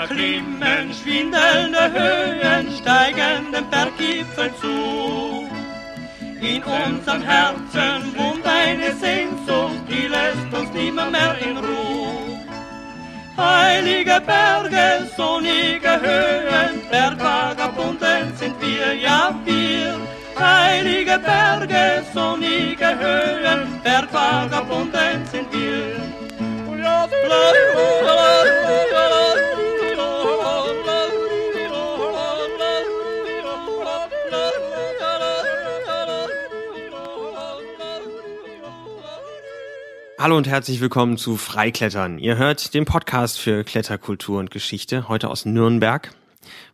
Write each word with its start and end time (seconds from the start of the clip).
erklimmen 0.00 0.92
schwindelnde 0.92 1.84
Höhen, 1.96 2.66
steigen 2.78 3.52
dem 3.52 3.68
Berggipfel 3.70 4.50
zu. 4.60 5.48
In 6.40 6.62
unserem 6.62 7.22
Herzen 7.22 8.00
wohnt 8.16 8.46
eine 8.46 8.92
Sehnsucht, 8.94 9.82
die 9.88 10.06
lässt 10.06 10.50
uns 10.52 10.70
nimmer 10.72 11.10
mehr 11.10 11.36
in 11.46 11.56
Ruhe. 11.56 11.96
Heilige 13.36 14.20
Berge, 14.20 15.06
sonnige 15.16 15.92
Höhen, 16.06 16.74
Bergvagabunden 16.90 18.36
sind 18.36 18.54
wir, 18.60 18.94
ja 18.94 19.34
wir. 19.44 19.94
Heilige 20.38 21.18
Berge, 21.18 22.02
sonnige 22.14 22.88
Höhen, 22.98 23.80
Bergvagabunden 23.82 25.26
sind 25.32 25.52
wir. 25.52 26.16
Hallo 40.18 40.36
und 40.36 40.48
herzlich 40.48 40.80
willkommen 40.80 41.18
zu 41.18 41.36
Freiklettern. 41.36 42.18
Ihr 42.18 42.36
hört 42.38 42.72
den 42.74 42.84
Podcast 42.86 43.38
für 43.38 43.64
Kletterkultur 43.64 44.38
und 44.38 44.50
Geschichte, 44.50 45.08
heute 45.08 45.28
aus 45.28 45.44
Nürnberg. 45.44 46.10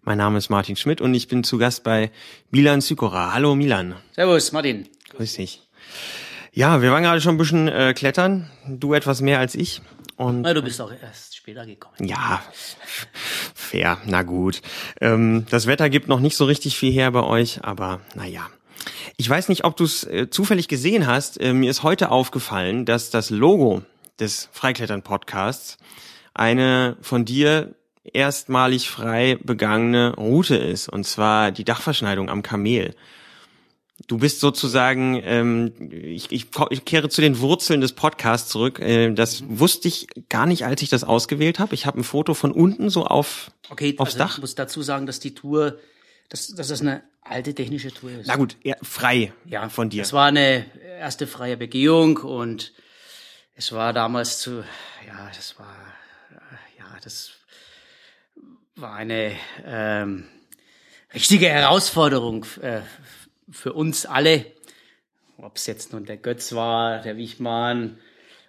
Mein 0.03 0.19
Name 0.19 0.39
ist 0.39 0.49
Martin 0.49 0.77
Schmidt 0.77 1.01
und 1.01 1.13
ich 1.15 1.29
bin 1.29 1.43
zu 1.43 1.59
Gast 1.59 1.83
bei 1.83 2.11
Milan 2.51 2.81
Sykora. 2.81 3.33
Hallo 3.33 3.55
Milan. 3.55 3.97
Servus, 4.13 4.53
Martin. 4.53 4.89
Grüß 5.11 5.35
dich. 5.35 5.63
Ja, 6.53 6.83
wir 6.83 6.93
waren 6.93 7.03
gerade 7.03 7.21
schon 7.21 7.35
ein 7.35 7.39
bisschen 7.39 7.67
äh, 7.69 7.95
klettern, 7.95 8.51
du 8.67 8.95
etwas 8.95 9.21
mehr 9.21 9.39
als 9.39 9.55
ich. 9.55 9.81
Und 10.17 10.43
Na, 10.43 10.55
du 10.55 10.63
bist 10.63 10.81
auch 10.81 10.93
erst 10.93 11.37
später 11.37 11.67
gekommen. 11.67 11.97
ja, 12.07 12.43
fair, 13.55 13.99
na 14.05 14.23
gut. 14.23 14.63
Ähm, 15.01 15.47
das 15.51 15.67
Wetter 15.67 15.91
gibt 15.91 16.07
noch 16.09 16.21
nicht 16.21 16.37
so 16.37 16.45
richtig 16.45 16.77
viel 16.77 16.93
her 16.93 17.11
bei 17.11 17.23
euch, 17.23 17.65
aber 17.65 18.01
naja. 18.15 18.47
Ich 19.17 19.29
weiß 19.29 19.49
nicht, 19.49 19.65
ob 19.65 19.77
du 19.77 19.85
es 19.85 20.05
äh, 20.05 20.29
zufällig 20.31 20.69
gesehen 20.69 21.07
hast. 21.07 21.41
Äh, 21.41 21.53
mir 21.53 21.71
ist 21.71 21.83
heute 21.83 22.11
aufgefallen, 22.11 22.85
dass 22.85 23.11
das 23.11 23.31
Logo 23.31 23.83
des 24.19 24.49
Freiklettern-Podcasts 24.53 25.79
eine 26.35 26.97
von 27.01 27.25
dir 27.25 27.75
erstmalig 28.05 28.89
frei 28.91 29.39
begangene 29.43 30.15
Route 30.17 30.57
ist, 30.57 30.89
und 30.89 31.05
zwar 31.05 31.53
die 31.53 31.65
Dachverschneidung 31.65 32.29
am 32.31 32.43
Kamel. 32.43 32.95
Du 34.09 34.19
bist 34.19 34.41
sozusagen, 34.41 35.21
ähm, 35.25 35.73
ich, 35.93 36.33
ich, 36.33 36.47
ich 36.71 36.85
kehre 36.85 37.09
zu 37.09 37.21
den 37.21 37.39
Wurzeln 37.39 37.81
des 37.81 37.93
Podcasts 37.93 38.51
zurück. 38.51 38.81
Äh, 38.81 39.13
das 39.13 39.45
wusste 39.47 39.87
ich 39.87 40.09
gar 40.29 40.47
nicht, 40.47 40.65
als 40.65 40.83
ich 40.83 40.89
das 40.89 41.05
ausgewählt 41.05 41.61
habe. 41.61 41.75
Ich 41.75 41.87
habe 41.87 42.01
ein 42.01 42.05
Foto 42.05 42.35
von 42.35 42.51
unten 42.51 42.91
so 42.91 43.05
auf 43.05 43.53
Okay, 43.71 43.95
aufs 43.99 44.15
also 44.15 44.19
Dach. 44.19 44.35
ich 44.35 44.41
muss 44.41 44.57
dazu 44.57 44.83
sagen, 44.83 45.07
dass 45.07 45.21
die 45.21 45.35
Tour, 45.35 45.79
dass, 46.33 46.49
dass 46.49 46.69
das 46.69 46.81
eine 46.81 47.03
alte 47.21 47.55
technische 47.55 47.93
Tour 47.93 48.11
ist. 48.13 48.27
Na 48.27 48.37
gut, 48.37 48.57
ja, 48.63 48.75
frei 48.81 49.35
ja, 49.45 49.69
von 49.69 49.91
dir. 49.91 50.03
Es 50.03 50.15
war 50.15 50.29
eine 50.29 50.65
erste 50.99 51.27
freie 51.27 51.59
Begehung 51.59 52.17
und 52.17 52.73
es 53.55 53.73
war 53.73 53.93
damals 53.93 54.39
zu, 54.39 54.65
ja, 55.07 55.31
das 55.37 55.59
war, 55.59 55.77
ja, 56.79 56.87
das 57.05 57.33
war 58.77 58.95
eine 58.95 59.37
ähm, 59.67 60.27
richtige 61.13 61.51
Herausforderung 61.51 62.47
äh, 62.63 62.81
für 63.51 63.75
uns 63.75 64.07
alle. 64.07 64.47
Ob 65.37 65.57
es 65.57 65.67
jetzt 65.67 65.93
nun 65.93 66.07
der 66.07 66.17
Götz 66.17 66.55
war, 66.55 67.03
der 67.03 67.19
Wichmann. 67.19 67.99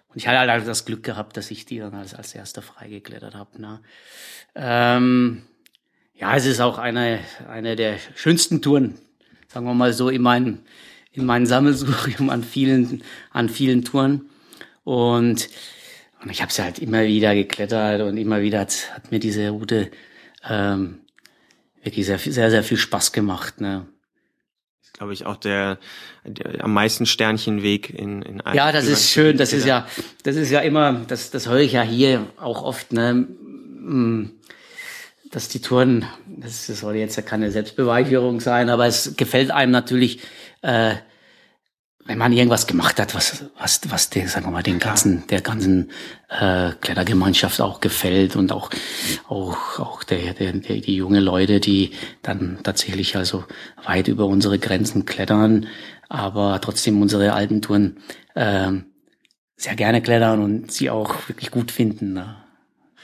Und 0.08 0.16
ich 0.16 0.26
hatte 0.26 0.50
halt 0.50 0.66
das 0.66 0.86
Glück 0.86 1.02
gehabt, 1.02 1.36
dass 1.36 1.50
ich 1.50 1.66
die 1.66 1.80
dann 1.80 1.94
als, 1.94 2.14
als 2.14 2.34
erster 2.34 2.62
freigeklettert 2.62 3.34
habe. 3.34 3.60
Ne? 3.60 3.82
Ähm, 4.54 5.44
ja, 6.14 6.36
es 6.36 6.46
ist 6.46 6.60
auch 6.60 6.78
eine, 6.78 7.20
eine 7.48 7.76
der 7.76 7.98
schönsten 8.14 8.62
Touren, 8.62 8.94
sagen 9.48 9.66
wir 9.66 9.74
mal 9.74 9.92
so, 9.92 10.08
in 10.08 10.22
meinen, 10.22 10.60
in 11.12 11.26
meinen 11.26 11.46
Sammelsuchen 11.46 12.30
an 12.30 12.44
vielen, 12.44 13.02
an 13.30 13.48
vielen 13.48 13.84
Touren. 13.84 14.30
Und, 14.84 15.48
und 16.22 16.30
ich 16.30 16.42
habe 16.42 16.52
sie 16.52 16.62
halt 16.62 16.78
immer 16.78 17.04
wieder 17.04 17.34
geklettert 17.34 18.02
und 18.02 18.16
immer 18.16 18.40
wieder 18.42 18.60
hat, 18.60 18.92
hat 18.94 19.10
mir 19.10 19.18
diese 19.18 19.50
Route 19.50 19.90
ähm, 20.48 21.00
wirklich 21.82 22.06
sehr, 22.06 22.18
sehr, 22.18 22.50
sehr 22.50 22.64
viel 22.64 22.78
Spaß 22.78 23.12
gemacht. 23.12 23.60
Ne? 23.60 23.86
glaube 24.94 25.12
ich, 25.12 25.26
auch 25.26 25.36
der, 25.36 25.78
der 26.24 26.64
am 26.64 26.72
meisten 26.72 27.04
Sternchenweg 27.04 27.90
in, 27.90 28.22
in 28.22 28.40
allen 28.40 28.56
Ja, 28.56 28.72
das 28.72 28.86
ist 28.86 29.10
schön. 29.10 29.36
Das 29.36 29.52
ist 29.52 29.66
ja, 29.66 29.86
das 30.22 30.36
ist 30.36 30.50
ja 30.50 30.60
immer, 30.60 31.02
das, 31.08 31.30
das 31.30 31.48
höre 31.48 31.58
ich 31.58 31.72
ja 31.72 31.82
hier 31.82 32.26
auch 32.36 32.62
oft, 32.62 32.92
ne, 32.92 33.26
dass 35.34 35.48
die 35.48 35.60
Touren, 35.60 36.04
das 36.28 36.66
soll 36.66 36.94
jetzt 36.94 37.16
ja 37.16 37.22
keine 37.22 37.50
Selbstbeweihräucherung 37.50 38.38
sein, 38.38 38.70
aber 38.70 38.86
es 38.86 39.16
gefällt 39.16 39.50
einem 39.50 39.72
natürlich, 39.72 40.20
äh, 40.62 40.94
wenn 42.06 42.18
man 42.18 42.32
irgendwas 42.32 42.68
gemacht 42.68 43.00
hat, 43.00 43.16
was, 43.16 43.44
was, 43.58 43.80
was 43.88 44.10
der, 44.10 44.28
sagen 44.28 44.46
wir 44.46 44.52
mal, 44.52 44.62
den 44.62 44.78
ganzen, 44.78 45.26
der 45.26 45.40
ganzen 45.40 45.90
äh, 46.28 46.70
Klettergemeinschaft 46.80 47.60
auch 47.60 47.80
gefällt 47.80 48.36
und 48.36 48.52
auch, 48.52 48.70
auch, 49.26 49.80
auch 49.80 50.04
der, 50.04 50.34
der, 50.34 50.52
der, 50.52 50.76
die 50.76 50.94
junge 50.94 51.18
Leute, 51.18 51.58
die 51.58 51.90
dann 52.22 52.60
tatsächlich 52.62 53.16
also 53.16 53.44
weit 53.84 54.06
über 54.06 54.26
unsere 54.26 54.60
Grenzen 54.60 55.04
klettern, 55.04 55.66
aber 56.08 56.60
trotzdem 56.60 57.02
unsere 57.02 57.32
alten 57.32 57.60
Touren 57.60 57.96
ähm, 58.36 58.84
sehr 59.56 59.74
gerne 59.74 60.00
klettern 60.00 60.42
und 60.42 60.70
sie 60.70 60.90
auch 60.90 61.28
wirklich 61.28 61.50
gut 61.50 61.72
finden. 61.72 62.12
Ne? 62.12 62.36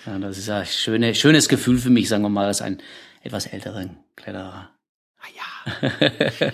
Ja, 0.06 0.18
das 0.18 0.38
ist 0.38 0.48
ein 0.48 0.66
schöne, 0.66 1.14
schönes 1.14 1.48
Gefühl 1.48 1.78
für 1.78 1.90
mich, 1.90 2.08
sagen 2.08 2.22
wir 2.22 2.28
mal, 2.28 2.46
als 2.46 2.62
ein 2.62 2.78
etwas 3.22 3.46
älteren 3.46 3.96
Kletterer. 4.16 4.70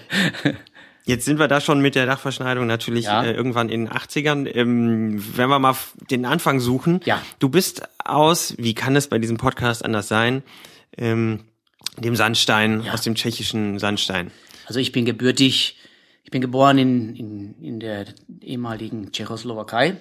Jetzt 1.05 1.25
sind 1.25 1.39
wir 1.39 1.47
da 1.47 1.61
schon 1.61 1.81
mit 1.81 1.95
der 1.95 2.07
Dachverschneidung 2.07 2.67
natürlich 2.67 3.05
Ja. 3.05 3.23
äh, 3.23 3.33
irgendwann 3.33 3.69
in 3.69 3.85
den 3.85 3.93
80ern. 3.95 4.47
Ähm, 4.53 5.23
wenn 5.37 5.49
wir 5.49 5.61
mal 5.61 5.77
den 6.11 6.25
Anfang 6.25 6.59
suchen. 6.59 7.01
Ja. 7.05 7.23
Du 7.39 7.49
bist 7.49 7.83
aus, 8.05 8.55
wie 8.59 8.75
kann 8.75 8.97
es 8.97 9.07
bei 9.07 9.19
diesem 9.21 9.37
Podcast 9.37 9.85
anders 9.85 10.09
sein, 10.09 10.43
ähm, 10.99 11.45
dem 11.97 12.17
Sandstein, 12.17 12.83
Ja. 12.83 12.93
aus 12.95 13.03
dem 13.03 13.15
tschechischen 13.15 13.79
Sandstein. 13.79 14.33
Also 14.67 14.81
ich 14.81 14.91
bin 14.91 15.05
gebürtig, 15.05 15.79
ich 16.25 16.31
bin 16.33 16.41
geboren 16.41 16.77
in, 16.79 17.15
in, 17.15 17.55
in 17.63 17.79
der 17.81 18.07
ehemaligen 18.41 19.13
Tschechoslowakei. 19.13 19.97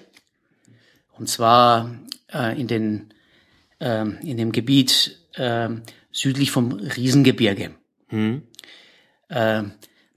Und 1.12 1.28
zwar 1.28 1.88
äh, 2.32 2.60
in, 2.60 2.66
den, 2.66 3.14
ähm, 3.80 4.18
in 4.22 4.36
dem 4.36 4.52
Gebiet 4.52 5.18
ähm, 5.36 5.82
südlich 6.12 6.50
vom 6.50 6.72
Riesengebirge. 6.72 7.72
Äh, 9.28 9.62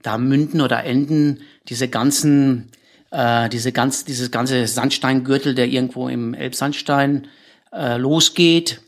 da 0.02 0.18
münden 0.18 0.60
oder 0.60 0.84
enden 0.84 1.40
diese 1.68 1.88
ganzen, 1.88 2.70
äh, 3.10 3.48
diese 3.48 3.72
ganz, 3.72 4.04
dieses 4.04 4.30
ganze 4.30 4.66
Sandsteingürtel, 4.66 5.54
der 5.54 5.68
irgendwo 5.68 6.08
im 6.08 6.32
Elbsandstein 6.34 7.26
äh, 7.72 7.96
losgeht 7.98 8.80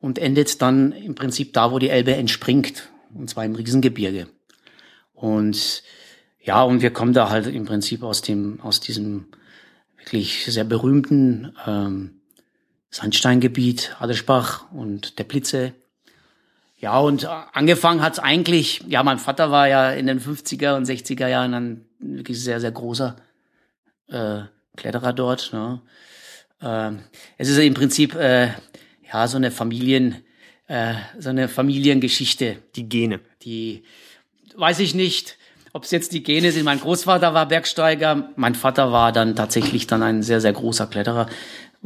und 0.00 0.18
endet 0.18 0.62
dann 0.62 0.92
im 0.92 1.14
Prinzip 1.14 1.52
da, 1.52 1.72
wo 1.72 1.78
die 1.78 1.90
Elbe 1.90 2.14
entspringt. 2.14 2.90
Und 3.14 3.30
zwar 3.30 3.44
im 3.44 3.54
Riesengebirge. 3.54 4.28
Und 5.14 5.82
ja, 6.42 6.62
und 6.62 6.82
wir 6.82 6.90
kommen 6.90 7.12
da 7.12 7.30
halt 7.30 7.46
im 7.46 7.64
Prinzip 7.64 8.02
aus 8.02 8.22
dem, 8.22 8.60
aus 8.60 8.80
diesem 8.80 9.26
wirklich 9.98 10.44
sehr 10.46 10.64
berühmten 10.64 11.52
ähm, 11.66 12.20
Sandsteingebiet, 12.96 13.94
Adelspach 13.98 14.72
und 14.72 15.16
Teplice. 15.16 15.72
Ja, 16.78 16.98
und 16.98 17.26
angefangen 17.26 18.00
hat's 18.00 18.18
eigentlich, 18.18 18.82
ja, 18.88 19.02
mein 19.02 19.18
Vater 19.18 19.50
war 19.50 19.68
ja 19.68 19.90
in 19.90 20.06
den 20.06 20.18
50er 20.18 20.76
und 20.76 20.86
60er 20.86 21.28
Jahren 21.28 21.52
ein 21.52 21.84
wirklich 21.98 22.42
sehr, 22.42 22.58
sehr 22.58 22.70
großer 22.72 23.16
äh, 24.08 24.40
Kletterer 24.76 25.12
dort. 25.12 25.52
Ne? 25.52 25.82
Ähm, 26.62 27.00
es 27.36 27.50
ist 27.50 27.58
im 27.58 27.74
Prinzip 27.74 28.14
äh, 28.14 28.48
ja 29.12 29.28
so 29.28 29.36
eine 29.36 29.50
Familien, 29.50 30.24
äh, 30.66 30.94
so 31.18 31.28
eine 31.28 31.48
Familiengeschichte 31.48 32.56
Die 32.76 32.88
Gene. 32.88 33.20
die 33.42 33.84
weiß 34.56 34.78
ich 34.78 34.94
nicht, 34.94 35.36
ob 35.76 35.84
es 35.84 35.90
jetzt 35.90 36.14
die 36.14 36.22
Gene 36.22 36.50
sind. 36.50 36.64
Mein 36.64 36.80
Großvater 36.80 37.34
war 37.34 37.46
Bergsteiger, 37.46 38.30
mein 38.36 38.54
Vater 38.54 38.92
war 38.92 39.12
dann 39.12 39.36
tatsächlich 39.36 39.86
dann 39.86 40.02
ein 40.02 40.22
sehr, 40.22 40.40
sehr 40.40 40.54
großer 40.54 40.86
Kletterer, 40.86 41.28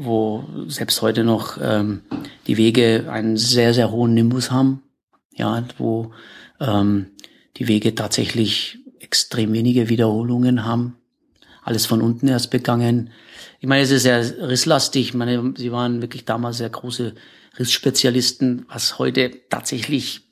wo 0.05 0.45
selbst 0.67 1.03
heute 1.03 1.25
noch 1.25 1.59
ähm, 1.61 2.03
die 2.47 2.57
Wege 2.57 3.07
einen 3.11 3.37
sehr, 3.37 3.75
sehr 3.75 3.91
hohen 3.91 4.15
Nimbus 4.15 4.51
haben. 4.51 4.83
Ja, 5.35 5.65
wo 5.79 6.13
ähm, 6.61 7.07
die 7.57 7.69
Wege 7.69 7.95
tatsächlich 7.95 8.79
extrem 8.99 9.53
wenige 9.53 9.89
Wiederholungen 9.89 10.65
haben. 10.65 10.97
Alles 11.63 11.87
von 11.87 12.01
unten 12.01 12.29
erst 12.29 12.51
begangen. 12.51 13.11
Ich 13.61 13.69
meine, 13.69 13.83
es 13.83 13.91
ist 13.91 14.03
sehr 14.03 14.49
risslastig. 14.49 15.09
Ich 15.09 15.15
meine, 15.15 15.55
sie 15.57 15.73
waren 15.73 16.01
wirklich 16.01 16.25
damals 16.25 16.59
sehr 16.59 16.71
große 16.71 17.15
Rissspezialisten, 17.59 18.65
was 18.69 18.99
heute 18.99 19.31
tatsächlich 19.51 20.23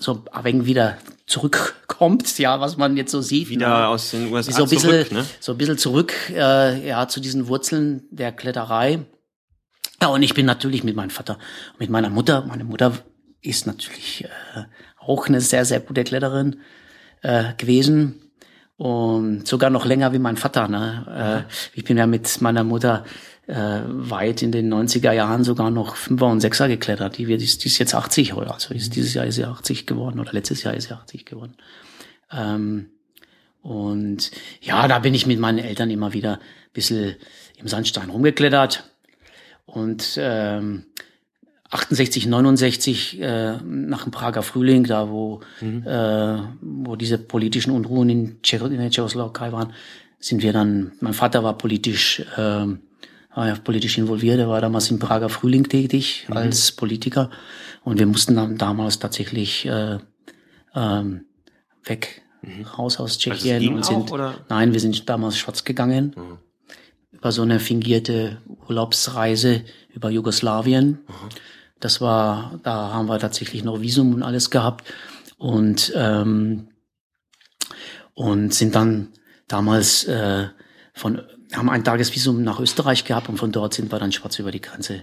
so 0.00 0.24
ein 0.32 0.44
wenig 0.44 0.66
wieder 0.66 0.98
zurückkommt, 1.26 2.38
ja, 2.38 2.60
was 2.60 2.76
man 2.76 2.96
jetzt 2.96 3.12
so 3.12 3.20
sieht. 3.20 3.50
Wieder 3.50 3.68
ne? 3.68 3.88
aus 3.88 4.10
den 4.10 4.32
USA 4.32 4.52
so 4.52 4.64
ein 4.64 4.68
bisschen, 4.68 4.90
zurück, 4.90 5.12
ne? 5.12 5.26
so 5.38 5.52
ein 5.52 5.58
bisschen 5.58 5.78
zurück, 5.78 6.14
äh, 6.30 6.88
ja, 6.88 7.06
zu 7.06 7.20
diesen 7.20 7.46
Wurzeln 7.46 8.02
der 8.10 8.32
Kletterei. 8.32 9.00
Ja, 10.02 10.08
und 10.08 10.22
ich 10.22 10.34
bin 10.34 10.46
natürlich 10.46 10.82
mit 10.82 10.96
meinem 10.96 11.10
Vater, 11.10 11.38
mit 11.78 11.90
meiner 11.90 12.08
Mutter. 12.08 12.44
Meine 12.46 12.64
Mutter 12.64 12.94
ist 13.42 13.66
natürlich 13.66 14.24
äh, 14.24 14.64
auch 14.98 15.28
eine 15.28 15.40
sehr, 15.40 15.64
sehr 15.64 15.80
gute 15.80 16.04
Kletterin 16.04 16.60
äh, 17.22 17.54
gewesen 17.58 18.32
und 18.76 19.46
sogar 19.46 19.68
noch 19.68 19.84
länger 19.84 20.14
wie 20.14 20.18
mein 20.18 20.38
Vater. 20.38 20.68
Ne? 20.68 21.46
Äh, 21.46 21.52
ich 21.74 21.84
bin 21.84 21.98
ja 21.98 22.06
mit 22.06 22.40
meiner 22.40 22.64
Mutter 22.64 23.04
äh, 23.50 23.82
weit 23.86 24.42
in 24.42 24.52
den 24.52 24.72
90er 24.72 25.12
Jahren 25.12 25.44
sogar 25.44 25.70
noch 25.70 25.96
Fünfer 25.96 26.26
und 26.26 26.40
Sechser 26.40 26.68
geklettert. 26.68 27.18
Die, 27.18 27.26
wird, 27.26 27.40
die, 27.40 27.44
ist, 27.44 27.64
die 27.64 27.68
ist 27.68 27.78
jetzt 27.78 27.94
80 27.94 28.34
oder 28.34 28.54
also 28.54 28.72
ist, 28.74 28.94
dieses 28.94 29.14
Jahr 29.14 29.26
ist 29.26 29.34
sie 29.34 29.44
80 29.44 29.86
geworden 29.86 30.20
oder 30.20 30.32
letztes 30.32 30.62
Jahr 30.62 30.74
ist 30.74 30.88
sie 30.88 30.94
80 30.94 31.26
geworden. 31.26 31.54
Ähm, 32.32 32.90
und 33.62 34.30
ja, 34.60 34.86
da 34.88 35.00
bin 35.00 35.14
ich 35.14 35.26
mit 35.26 35.38
meinen 35.38 35.58
Eltern 35.58 35.90
immer 35.90 36.12
wieder 36.12 36.34
ein 36.34 36.72
bisschen 36.72 37.16
im 37.56 37.66
Sandstein 37.66 38.10
rumgeklettert. 38.10 38.84
Und 39.66 40.16
ähm, 40.16 40.86
68, 41.70 42.26
69 42.26 43.20
äh, 43.20 43.56
nach 43.64 44.04
dem 44.04 44.12
Prager 44.12 44.42
Frühling, 44.42 44.84
da 44.84 45.08
wo 45.08 45.40
mhm. 45.60 45.86
äh, 45.86 46.38
wo 46.60 46.96
diese 46.96 47.18
politischen 47.18 47.72
Unruhen 47.72 48.08
in, 48.08 48.42
Tschecho, 48.42 48.66
in 48.66 48.78
der 48.78 48.90
Tschechoslowakei 48.90 49.52
waren, 49.52 49.72
sind 50.18 50.42
wir 50.42 50.52
dann. 50.52 50.92
Mein 51.00 51.14
Vater 51.14 51.44
war 51.44 51.56
politisch 51.58 52.20
äh, 52.36 52.66
war 53.34 53.48
ja 53.48 53.54
politisch 53.54 53.98
involviert. 53.98 54.38
Er 54.38 54.48
war 54.48 54.60
damals 54.60 54.90
im 54.90 54.98
Prager 54.98 55.28
Frühling 55.28 55.68
tätig 55.68 56.26
mhm. 56.28 56.36
als 56.36 56.72
Politiker 56.72 57.30
und 57.84 57.98
wir 57.98 58.06
mussten 58.06 58.34
dann 58.36 58.58
damals 58.58 58.98
tatsächlich 58.98 59.66
äh, 59.66 59.98
ähm, 60.74 61.24
weg 61.84 62.22
mhm. 62.42 62.64
raus 62.64 62.98
aus 62.98 63.12
also 63.12 63.20
Tschechien 63.20 63.74
und 63.74 63.84
sind. 63.84 64.12
Auch? 64.12 64.32
Nein, 64.48 64.72
wir 64.72 64.80
sind 64.80 65.08
damals 65.08 65.38
schwarz 65.38 65.64
gegangen. 65.64 66.14
Mhm 66.16 66.38
über 67.20 67.32
so 67.32 67.42
eine 67.42 67.60
fingierte 67.60 68.40
Urlaubsreise 68.68 69.62
über 69.92 70.08
Jugoslawien. 70.08 70.86
Mhm. 70.86 71.28
Das 71.78 72.00
war, 72.00 72.58
da 72.62 72.92
haben 72.92 73.08
wir 73.08 73.18
tatsächlich 73.18 73.62
noch 73.62 73.80
Visum 73.80 74.14
und 74.14 74.22
alles 74.22 74.50
gehabt 74.50 74.90
und 75.36 75.92
ähm, 75.94 76.68
und 78.14 78.52
sind 78.54 78.74
dann 78.74 79.08
damals 79.48 80.04
äh, 80.04 80.48
von 80.94 81.22
haben 81.54 81.70
ein 81.70 81.84
Tagesvisum 81.84 82.42
nach 82.42 82.60
Österreich 82.60 83.04
gehabt 83.04 83.28
und 83.28 83.36
von 83.36 83.52
dort 83.52 83.74
sind 83.74 83.90
wir 83.92 83.98
dann 83.98 84.12
schwarz 84.12 84.38
über 84.38 84.50
die 84.50 84.60
Grenze. 84.60 85.02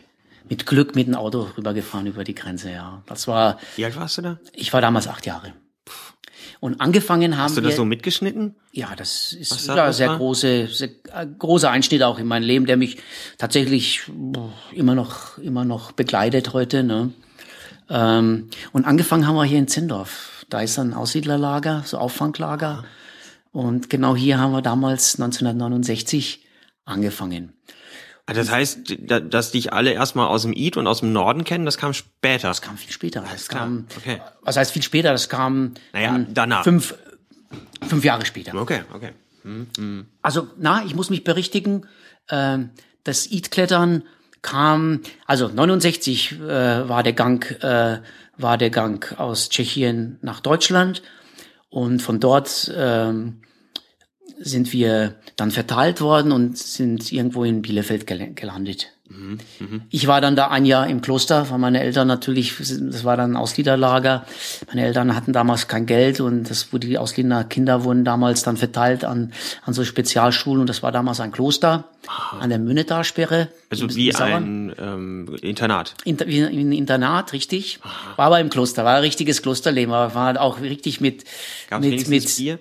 Mit 0.49 0.65
Glück 0.65 0.95
mit 0.95 1.07
dem 1.07 1.15
Auto 1.15 1.47
rübergefahren 1.57 2.07
über 2.07 2.23
die 2.23 2.35
Grenze, 2.35 2.71
ja. 2.71 3.03
Das 3.05 3.27
war. 3.27 3.59
Wie 3.75 3.83
alt 3.83 3.95
warst 3.97 4.17
du 4.17 4.21
da? 4.21 4.39
Ich 4.53 4.71
war 4.71 4.81
damals 4.81 5.07
acht 5.07 5.25
Jahre. 5.25 5.53
Und 6.59 6.81
angefangen 6.81 7.33
haben 7.33 7.39
wir. 7.39 7.43
Hast 7.43 7.57
du 7.57 7.61
das 7.61 7.73
wir, 7.73 7.77
so 7.77 7.85
mitgeschnitten? 7.85 8.55
Ja, 8.71 8.95
das 8.95 9.33
ist 9.33 9.67
ja 9.67 9.91
sehr 9.93 10.15
große, 10.15 10.67
sehr 10.67 10.89
äh, 11.13 11.27
großer 11.37 11.69
Einschnitt 11.69 12.01
auch 12.03 12.17
in 12.17 12.27
mein 12.27 12.43
Leben, 12.43 12.65
der 12.65 12.77
mich 12.77 12.97
tatsächlich 13.37 14.03
immer 14.71 14.95
noch, 14.95 15.37
immer 15.37 15.65
noch 15.65 15.91
begleitet 15.91 16.53
heute. 16.53 16.83
Ne? 16.83 17.11
Ähm, 17.89 18.49
und 18.71 18.85
angefangen 18.85 19.27
haben 19.27 19.35
wir 19.35 19.43
hier 19.43 19.59
in 19.59 19.67
Zindorf. 19.67 20.45
Da 20.49 20.61
ist 20.61 20.79
ein 20.79 20.93
Aussiedlerlager, 20.93 21.83
so 21.85 21.97
Auffanglager. 21.97 22.85
Und 23.57 23.89
genau 23.89 24.15
hier 24.15 24.37
haben 24.37 24.51
wir 24.51 24.61
damals 24.61 25.15
1969 25.15 26.45
angefangen. 26.85 27.53
Ah, 28.27 28.33
das 28.33 28.51
heißt, 28.51 28.97
dass 28.99 29.49
dich 29.49 29.73
alle 29.73 29.93
erstmal 29.93 30.27
aus 30.27 30.43
dem 30.43 30.53
Eid 30.55 30.77
und 30.77 30.85
aus 30.85 30.99
dem 30.99 31.11
Norden 31.11 31.43
kennen, 31.43 31.65
das 31.65 31.79
kam 31.79 31.95
später. 31.95 32.49
Das 32.49 32.61
kam 32.61 32.77
viel 32.77 32.91
später. 32.91 33.21
Das 33.21 33.47
kam, 33.47 33.87
okay. 33.97 34.21
Was 34.43 34.57
heißt 34.57 34.73
viel 34.73 34.83
später? 34.83 35.11
Das 35.11 35.27
kam 35.27 35.73
naja, 35.91 36.23
danach. 36.31 36.65
Fünf, 36.65 36.93
fünf 37.87 38.03
Jahre 38.03 38.27
später. 38.27 38.53
Okay, 38.53 38.81
okay. 38.93 39.13
Hm, 39.41 39.65
hm. 39.75 40.05
Also, 40.21 40.47
na, 40.59 40.85
ich 40.85 40.93
muss 40.93 41.09
mich 41.09 41.23
berichtigen. 41.23 41.87
Äh, 42.27 42.59
das 43.05 43.27
Eid-Klettern 43.31 44.03
kam, 44.43 45.01
also 45.25 45.47
69 45.47 46.33
äh, 46.33 46.87
war 46.87 47.01
der 47.01 47.13
Gang, 47.13 47.59
äh, 47.63 48.03
war 48.37 48.59
der 48.59 48.69
Gang 48.69 49.19
aus 49.19 49.49
Tschechien 49.49 50.19
nach 50.21 50.41
Deutschland 50.41 51.01
und 51.69 52.03
von 52.03 52.19
dort 52.19 52.71
ähm, 52.77 53.41
sind 54.39 54.73
wir 54.73 55.15
dann 55.35 55.51
verteilt 55.51 56.01
worden 56.01 56.31
und 56.31 56.57
sind 56.57 57.11
irgendwo 57.11 57.43
in 57.43 57.61
Bielefeld 57.61 58.07
gelandet. 58.07 58.89
Mhm, 59.09 59.37
mh. 59.59 59.79
Ich 59.89 60.07
war 60.07 60.19
dann 60.19 60.35
da 60.35 60.47
ein 60.47 60.65
Jahr 60.65 60.87
im 60.87 61.01
Kloster, 61.01 61.49
weil 61.49 61.59
meine 61.59 61.79
Eltern 61.81 62.07
natürlich, 62.07 62.55
das 62.57 63.03
war 63.03 63.15
dann 63.15 63.33
ein 63.33 63.37
Ausliederlager. 63.37 64.25
Meine 64.67 64.85
Eltern 64.85 65.15
hatten 65.15 65.31
damals 65.33 65.67
kein 65.67 65.85
Geld 65.85 66.19
und 66.19 66.49
das 66.49 66.73
wurde 66.73 66.87
die 66.87 66.97
Ausliederkinder 66.97 67.83
wurden 67.83 68.03
damals 68.03 68.43
dann 68.43 68.57
verteilt 68.57 69.05
an, 69.05 69.33
an 69.63 69.73
so 69.73 69.83
Spezialschulen 69.85 70.61
und 70.61 70.67
das 70.69 70.83
war 70.83 70.91
damals 70.91 71.19
ein 71.19 71.31
Kloster 71.31 71.85
Aha. 72.07 72.39
an 72.39 72.49
der 72.49 72.59
Münnetalsperre. 72.59 73.47
Also 73.69 73.95
wie 73.95 74.13
ein 74.13 74.75
ähm, 74.77 75.35
Internat. 75.41 75.93
Inter, 76.03 76.27
wie 76.27 76.43
ein 76.43 76.71
Internat, 76.73 77.31
richtig. 77.33 77.79
Aha. 77.83 78.17
War 78.17 78.25
aber 78.25 78.39
im 78.41 78.49
Kloster, 78.49 78.83
war 78.83 78.95
ein 78.95 79.01
richtiges 79.01 79.41
Klosterleben, 79.41 79.93
aber 79.93 80.15
war 80.15 80.41
auch 80.41 80.59
richtig 80.59 80.99
mit, 80.99 81.23
Gab's 81.69 81.85
mit, 81.85 82.07
mit 82.09 82.35
Bier? 82.35 82.59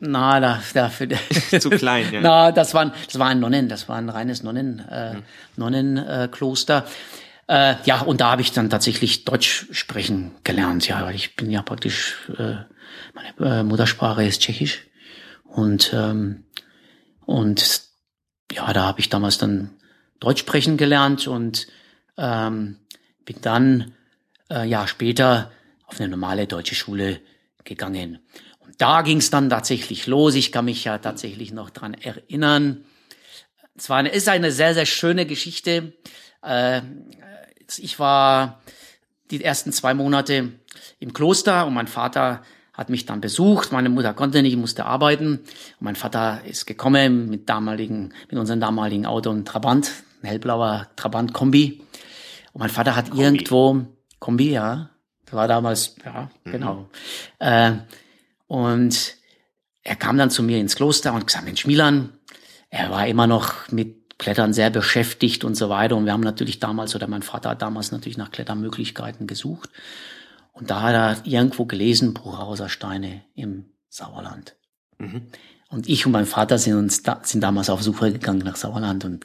Na, 0.00 0.40
da, 0.40 0.62
dafür. 0.72 1.08
Zu 1.60 1.70
klein, 1.70 2.12
ja. 2.12 2.20
Na, 2.20 2.52
das 2.52 2.74
waren, 2.74 2.92
das 3.06 3.18
waren 3.18 3.40
Nonnen, 3.40 3.68
das 3.68 3.88
war 3.88 3.96
ein 3.96 4.08
reines 4.08 4.42
Nonnen, 4.42 4.80
äh, 4.80 5.16
Nonnenkloster. 5.56 6.86
Äh, 7.46 7.74
ja, 7.84 8.00
und 8.00 8.20
da 8.20 8.30
habe 8.30 8.42
ich 8.42 8.52
dann 8.52 8.70
tatsächlich 8.70 9.24
Deutsch 9.24 9.66
sprechen 9.70 10.32
gelernt, 10.44 10.88
ja, 10.88 11.04
weil 11.04 11.14
ich 11.14 11.36
bin 11.36 11.50
ja 11.50 11.62
praktisch, 11.62 12.16
äh, 12.38 12.56
meine 13.14 13.60
äh, 13.60 13.62
Muttersprache 13.62 14.24
ist 14.24 14.40
Tschechisch. 14.40 14.86
Und, 15.44 15.92
ähm, 15.94 16.44
und 17.26 17.82
ja, 18.52 18.72
da 18.72 18.84
habe 18.84 19.00
ich 19.00 19.08
damals 19.08 19.38
dann 19.38 19.70
Deutsch 20.20 20.40
sprechen 20.40 20.76
gelernt 20.76 21.26
und 21.26 21.66
ähm, 22.16 22.78
bin 23.24 23.36
dann 23.42 23.92
äh, 24.50 24.66
ja 24.66 24.86
später 24.86 25.50
auf 25.86 26.00
eine 26.00 26.08
normale 26.08 26.46
deutsche 26.46 26.74
Schule 26.74 27.20
gegangen 27.64 28.20
da 28.78 29.02
ging 29.02 29.18
es 29.18 29.30
dann 29.30 29.50
tatsächlich 29.50 30.06
los. 30.06 30.34
Ich 30.34 30.52
kann 30.52 30.64
mich 30.64 30.84
ja 30.84 30.98
tatsächlich 30.98 31.52
noch 31.52 31.70
dran 31.70 31.94
erinnern. 31.94 32.84
Es 33.76 33.90
war 33.90 33.98
eine, 33.98 34.10
ist 34.10 34.28
eine 34.28 34.52
sehr, 34.52 34.74
sehr 34.74 34.86
schöne 34.86 35.26
Geschichte. 35.26 35.92
Äh, 36.42 36.82
ich 37.78 37.98
war 37.98 38.60
die 39.30 39.42
ersten 39.42 39.72
zwei 39.72 39.94
Monate 39.94 40.52
im 41.00 41.12
Kloster 41.12 41.66
und 41.66 41.74
mein 41.74 41.86
Vater 41.86 42.42
hat 42.72 42.90
mich 42.90 43.06
dann 43.06 43.20
besucht. 43.20 43.72
Meine 43.72 43.88
Mutter 43.88 44.14
konnte 44.14 44.42
nicht, 44.42 44.56
musste 44.56 44.84
arbeiten. 44.84 45.38
Und 45.38 45.80
mein 45.80 45.96
Vater 45.96 46.42
ist 46.44 46.66
gekommen 46.66 47.30
mit 47.30 47.48
damaligen, 47.48 48.12
mit 48.28 48.38
unserem 48.38 48.60
damaligen 48.60 49.06
Auto 49.06 49.30
und 49.30 49.46
Trabant, 49.46 49.90
ein 50.22 50.28
hellblauer 50.28 50.88
Trabant-Kombi. 50.96 51.82
Und 52.52 52.60
mein 52.60 52.70
Vater 52.70 52.96
hat 52.96 53.10
Kombi. 53.10 53.22
irgendwo, 53.22 53.86
Kombi, 54.18 54.50
ja, 54.50 54.90
das 55.24 55.34
war 55.34 55.48
damals, 55.48 55.96
ja, 56.04 56.30
mhm. 56.44 56.52
genau. 56.52 56.88
Äh, 57.38 57.72
und 58.46 59.16
er 59.82 59.96
kam 59.96 60.16
dann 60.16 60.30
zu 60.30 60.42
mir 60.42 60.58
ins 60.58 60.76
Kloster 60.76 61.12
und 61.12 61.26
gesagt, 61.26 61.44
Mensch, 61.44 61.66
Milan, 61.66 62.10
er 62.70 62.90
war 62.90 63.06
immer 63.06 63.26
noch 63.26 63.70
mit 63.70 64.18
Klettern 64.18 64.52
sehr 64.52 64.70
beschäftigt 64.70 65.44
und 65.44 65.54
so 65.54 65.68
weiter. 65.68 65.96
Und 65.96 66.06
wir 66.06 66.12
haben 66.12 66.22
natürlich 66.22 66.60
damals, 66.60 66.94
oder 66.94 67.06
mein 67.06 67.22
Vater 67.22 67.50
hat 67.50 67.62
damals 67.62 67.92
natürlich 67.92 68.16
nach 68.16 68.30
Klettermöglichkeiten 68.30 69.26
gesucht. 69.26 69.70
Und 70.52 70.70
da 70.70 70.82
hat 70.82 70.94
er 70.94 71.26
irgendwo 71.26 71.66
gelesen, 71.66 72.14
Bruchhauser 72.14 72.68
Steine 72.68 73.22
im 73.34 73.66
Sauerland. 73.88 74.56
Mhm. 74.98 75.22
Und 75.68 75.88
ich 75.88 76.06
und 76.06 76.12
mein 76.12 76.26
Vater 76.26 76.58
sind 76.58 76.74
uns 76.76 77.02
da, 77.02 77.20
sind 77.24 77.42
damals 77.42 77.70
auf 77.70 77.82
Suche 77.82 78.12
gegangen 78.12 78.42
nach 78.44 78.56
Sauerland 78.56 79.04
und 79.04 79.24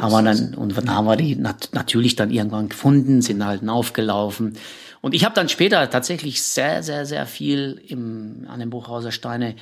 haben 0.00 0.12
wir 0.12 0.22
dann, 0.22 0.54
und 0.54 0.76
dann 0.76 0.90
haben 0.90 1.06
wir 1.06 1.16
die 1.16 1.36
nat 1.36 1.68
natürlich 1.72 2.16
dann 2.16 2.30
irgendwann 2.30 2.70
gefunden, 2.70 3.20
sind 3.20 3.44
halt 3.44 3.68
aufgelaufen. 3.68 4.56
Und 5.04 5.14
ich 5.14 5.26
habe 5.26 5.34
dann 5.34 5.50
später 5.50 5.90
tatsächlich 5.90 6.42
sehr, 6.42 6.82
sehr, 6.82 7.04
sehr 7.04 7.26
viel 7.26 7.78
im, 7.88 8.46
an 8.48 8.58
den 8.58 8.70
Buchhauser 8.70 9.12
Steine 9.12 9.54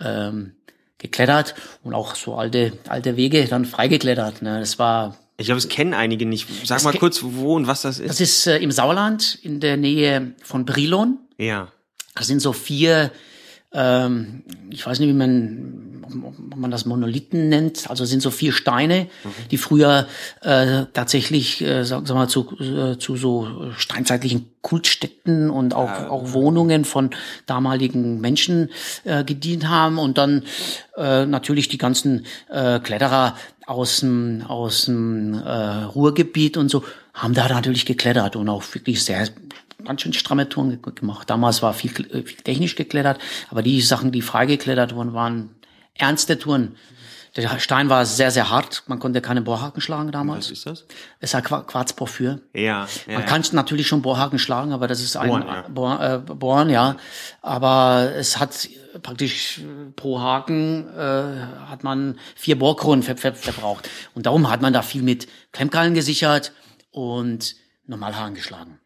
ähm, 0.00 0.56
geklettert 0.98 1.54
und 1.84 1.94
auch 1.94 2.16
so 2.16 2.34
alte, 2.34 2.72
alte 2.88 3.16
Wege 3.16 3.44
dann 3.44 3.64
freigeklettert. 3.64 4.42
Ne? 4.42 4.58
Das 4.58 4.80
war 4.80 5.16
ich 5.36 5.46
glaube, 5.46 5.58
es 5.58 5.68
kennen 5.68 5.94
einige 5.94 6.26
nicht. 6.26 6.48
Sag 6.66 6.82
mal 6.82 6.92
kurz, 6.94 7.22
wo 7.22 7.54
und 7.54 7.68
was 7.68 7.82
das 7.82 8.00
ist. 8.00 8.10
Das 8.10 8.20
ist 8.20 8.48
äh, 8.48 8.58
im 8.58 8.72
Sauerland 8.72 9.38
in 9.40 9.60
der 9.60 9.76
Nähe 9.76 10.34
von 10.42 10.64
Brilon. 10.64 11.18
Ja. 11.36 11.68
Das 12.16 12.26
sind 12.26 12.40
so 12.40 12.52
vier, 12.52 13.12
ähm, 13.72 14.42
ich 14.68 14.84
weiß 14.84 14.98
nicht, 14.98 15.10
wie 15.10 15.12
man 15.12 15.87
ob 16.22 16.56
man 16.56 16.70
das 16.70 16.86
Monolithen 16.86 17.48
nennt, 17.48 17.88
also 17.90 18.04
sind 18.04 18.22
so 18.22 18.30
vier 18.30 18.52
Steine, 18.52 19.08
mhm. 19.24 19.28
die 19.50 19.58
früher 19.58 20.06
äh, 20.42 20.84
tatsächlich, 20.92 21.60
äh, 21.60 21.84
sagen 21.84 22.08
wir 22.08 22.14
mal, 22.14 22.28
zu, 22.28 22.58
äh, 22.58 22.98
zu 22.98 23.16
so 23.16 23.72
steinzeitlichen 23.76 24.50
Kultstätten 24.62 25.50
und 25.50 25.74
auch, 25.74 25.88
ja. 25.88 26.10
auch 26.10 26.32
Wohnungen 26.32 26.84
von 26.84 27.10
damaligen 27.46 28.20
Menschen 28.20 28.70
äh, 29.04 29.24
gedient 29.24 29.68
haben 29.68 29.98
und 29.98 30.18
dann 30.18 30.42
äh, 30.96 31.26
natürlich 31.26 31.68
die 31.68 31.78
ganzen 31.78 32.26
äh, 32.50 32.80
Kletterer 32.80 33.36
aus 33.66 34.00
dem, 34.00 34.42
aus 34.46 34.86
dem 34.86 35.34
äh, 35.34 35.84
Ruhrgebiet 35.84 36.56
und 36.56 36.70
so 36.70 36.84
haben 37.14 37.34
da 37.34 37.48
natürlich 37.48 37.84
geklettert 37.84 38.36
und 38.36 38.48
auch 38.48 38.62
wirklich 38.74 39.04
sehr 39.04 39.28
ganz 39.84 40.02
schön 40.02 40.12
stramme 40.12 40.48
Touren 40.48 40.80
gemacht. 40.94 41.30
Damals 41.30 41.62
war 41.62 41.72
viel, 41.72 41.90
viel 41.90 42.24
technisch 42.44 42.74
geklettert, 42.76 43.18
aber 43.50 43.62
die 43.62 43.80
Sachen, 43.80 44.12
die 44.12 44.22
freigeklettert 44.22 44.94
wurden, 44.94 45.12
waren 45.14 45.50
ernste 45.98 46.38
Touren. 46.38 46.76
Der 47.36 47.60
Stein 47.60 47.88
war 47.88 48.04
sehr, 48.06 48.30
sehr 48.32 48.50
hart. 48.50 48.82
Man 48.86 48.98
konnte 48.98 49.20
keine 49.20 49.42
Bohrhaken 49.42 49.80
schlagen 49.80 50.10
damals. 50.10 50.46
Was 50.46 50.50
ist 50.50 50.66
das? 50.66 50.84
Es 51.20 51.34
war 51.34 51.42
Qua- 51.42 51.62
Quarzporphyr. 51.62 52.40
Ja, 52.54 52.88
ja, 53.06 53.14
Man 53.14 53.26
kann 53.26 53.44
natürlich 53.52 53.86
schon 53.86 54.02
Bohrhaken 54.02 54.38
schlagen, 54.38 54.72
aber 54.72 54.88
das 54.88 55.00
ist 55.00 55.16
ein 55.16 55.28
Bohren, 55.28 55.46
ja. 55.46 55.62
Bohr, 55.68 56.00
äh, 56.00 56.18
Bohren, 56.18 56.70
ja. 56.70 56.96
Aber 57.42 58.12
es 58.16 58.38
hat 58.40 58.68
praktisch 59.02 59.60
pro 59.94 60.20
Haken 60.20 60.88
äh, 60.96 61.68
hat 61.68 61.84
man 61.84 62.18
vier 62.34 62.58
Bohrkronen 62.58 63.02
ver 63.04 63.16
ver 63.16 63.34
verbraucht. 63.34 63.88
Und 64.14 64.26
darum 64.26 64.50
hat 64.50 64.62
man 64.62 64.72
da 64.72 64.82
viel 64.82 65.02
mit 65.02 65.28
Klemmkeilen 65.52 65.94
gesichert 65.94 66.52
und 66.90 67.54
Normalhaken 67.86 68.34
geschlagen. 68.34 68.80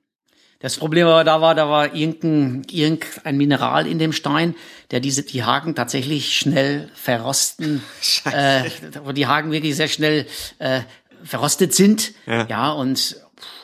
Das 0.62 0.76
Problem 0.76 1.08
aber 1.08 1.24
da 1.24 1.40
war, 1.40 1.56
da 1.56 1.68
war 1.68 1.92
irgendein, 1.92 2.62
irgendein 2.70 3.36
Mineral 3.36 3.86
in 3.86 3.98
dem 3.98 4.12
Stein, 4.12 4.54
der 4.92 5.00
diese, 5.00 5.24
die 5.24 5.42
Haken 5.42 5.74
tatsächlich 5.74 6.36
schnell 6.38 6.88
verrosten, 6.94 7.82
äh, 8.32 8.70
wo 9.02 9.10
die 9.10 9.26
Haken 9.26 9.50
wirklich 9.50 9.74
sehr 9.74 9.88
schnell 9.88 10.24
äh, 10.60 10.82
verrostet 11.24 11.74
sind. 11.74 12.12
Ja. 12.26 12.46
ja 12.46 12.70
und 12.70 12.98
pff, 12.98 13.16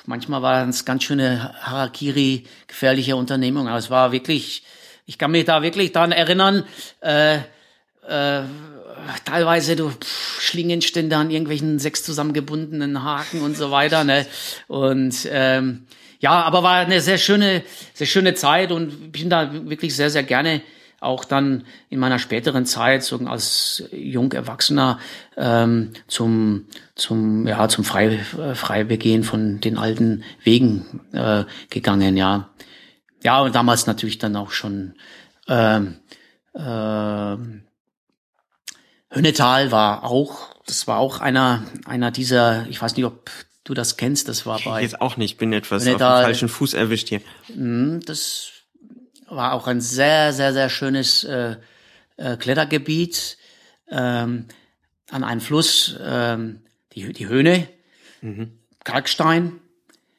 manchmal 0.07 0.43
war 0.43 0.69
es 0.69 0.85
ganz 0.85 1.05
schöne 1.05 1.55
Harakiri, 1.63 2.45
gefährliche 2.67 3.15
Unternehmung. 3.15 3.69
Aber 3.69 3.79
es 3.79 3.91
war 3.91 4.11
wirklich, 4.11 4.65
ich 5.07 5.19
kann 5.19 5.31
mich 5.31 5.45
da 5.45 5.63
wirklich 5.63 5.93
daran 5.93 6.11
erinnern, 6.11 6.65
äh, 7.01 7.37
äh, 7.37 8.43
teilweise 9.25 9.77
du 9.77 9.91
pff, 9.91 10.41
Schlingenstände 10.41 11.17
an 11.17 11.31
irgendwelchen 11.31 11.79
sechs 11.79 12.03
zusammengebundenen 12.03 13.05
Haken 13.05 13.43
und 13.43 13.57
so 13.57 13.71
weiter. 13.71 14.03
Ne? 14.03 14.27
Und 14.67 15.29
ähm, 15.31 15.87
ja, 16.21 16.43
aber 16.43 16.63
war 16.63 16.77
eine 16.77 17.01
sehr 17.01 17.19
schöne, 17.19 17.63
sehr 17.95 18.07
schöne 18.07 18.35
Zeit 18.35 18.73
und 18.73 19.13
bin 19.13 19.31
da 19.31 19.53
wirklich 19.53 19.95
sehr, 19.95 20.11
sehr 20.11 20.23
gerne 20.23 20.63
auch 21.01 21.25
dann 21.25 21.65
in 21.91 22.01
meiner 22.01 22.19
späteren 22.19 22.67
Zeit 22.67 23.05
so 23.05 23.19
als 23.19 23.85
Jungerwachsener 23.93 24.99
ähm, 25.37 25.93
zum 26.09 26.67
zum 26.97 27.47
ja 27.47 27.69
zum 27.69 27.85
Frei, 27.85 28.19
äh, 28.37 28.55
Freibegehen 28.57 29.23
von 29.23 29.61
den 29.61 29.79
alten 29.79 30.25
Wegen 30.43 31.01
äh, 31.13 31.45
gegangen 31.71 32.17
ja. 32.17 32.51
Ja 33.23 33.41
und 33.43 33.55
damals 33.55 33.87
natürlich 33.87 34.19
dann 34.19 34.35
auch 34.35 34.51
schon 34.51 34.95
ähm, 35.47 35.99
ähm, 36.57 37.63
Hönnetal 39.11 39.73
war 39.73 40.05
auch, 40.05 40.55
das 40.67 40.87
war 40.87 40.99
auch 40.99 41.21
einer, 41.21 41.63
einer 41.87 42.11
dieser, 42.11 42.67
ich 42.69 42.81
weiß 42.81 42.97
nicht, 42.97 43.07
ob 43.07 43.31
du 43.69 43.75
das 43.75 43.97
kennst, 43.97 44.29
das 44.29 44.47
war 44.47 44.61
bei, 44.65 44.83
Jetzt 44.83 45.01
auch 45.01 45.17
nicht, 45.17 45.39
bin 45.39 45.53
etwas 45.53 45.87
auf 45.87 45.97
da- 45.99 46.23
falschen 46.23 46.49
Fuß 46.49 46.75
erwischt 46.75 47.09
hier. 47.11 47.21
das 48.05 48.51
war 49.29 49.53
auch 49.53 49.67
ein 49.67 49.81
sehr, 49.81 50.33
sehr, 50.33 50.53
sehr 50.53 50.69
schönes 50.71 51.23
äh, 51.25 51.57
äh, 52.17 52.37
Klettergebiet 52.37 53.37
ähm, 53.91 54.47
an 55.11 55.25
einem 55.25 55.41
Fluss, 55.41 55.97
ähm, 56.03 56.61
die, 56.95 57.13
die 57.13 57.29
Höhne, 57.29 57.69
Kalkstein. 58.85 59.61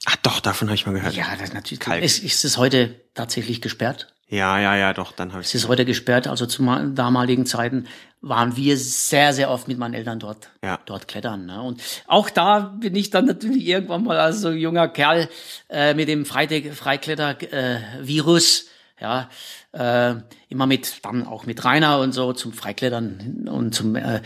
Ach 0.05 0.15
doch, 0.17 0.39
davon 0.39 0.67
habe 0.69 0.75
ich 0.75 0.85
mal 0.85 0.93
gehört. 0.93 1.15
Ja, 1.15 1.25
das 1.37 1.53
natürlich. 1.53 1.79
Kalk. 1.79 2.03
Ist, 2.03 2.23
ist 2.23 2.45
es 2.45 2.57
heute 2.57 2.95
tatsächlich 3.13 3.61
gesperrt? 3.61 4.13
Ja, 4.29 4.59
ja, 4.59 4.75
ja 4.75 4.93
doch, 4.93 5.11
dann 5.11 5.31
habe 5.31 5.41
ich 5.41 5.47
Es 5.49 5.55
ist 5.55 5.67
heute 5.67 5.85
gesperrt. 5.85 6.27
Also 6.27 6.45
zu 6.45 6.61
ma- 6.63 6.83
damaligen 6.85 7.45
Zeiten 7.45 7.87
waren 8.21 8.55
wir 8.55 8.77
sehr, 8.77 9.33
sehr 9.33 9.49
oft 9.49 9.67
mit 9.67 9.77
meinen 9.77 9.93
Eltern 9.95 10.19
dort, 10.19 10.49
Ja. 10.63 10.79
dort 10.85 11.07
klettern. 11.07 11.45
Ne? 11.47 11.61
Und 11.61 11.81
auch 12.07 12.29
da 12.29 12.59
bin 12.79 12.95
ich 12.95 13.09
dann 13.09 13.25
natürlich 13.25 13.65
irgendwann 13.65 14.03
mal 14.03 14.19
als 14.19 14.41
so 14.41 14.51
junger 14.51 14.87
Kerl 14.89 15.29
äh, 15.69 15.93
mit 15.93 16.07
dem 16.09 16.25
Freikletter-Virus, 16.25 18.65
ja, 19.01 19.29
äh, 19.71 20.15
immer 20.49 20.67
mit, 20.67 21.05
dann 21.05 21.25
auch 21.25 21.45
mit 21.45 21.63
Rainer 21.63 21.99
und 21.99 22.11
so 22.11 22.33
zum 22.33 22.51
Freiklettern 22.53 23.47
und 23.49 23.73
zum 23.73 23.95
äh, 23.95 24.21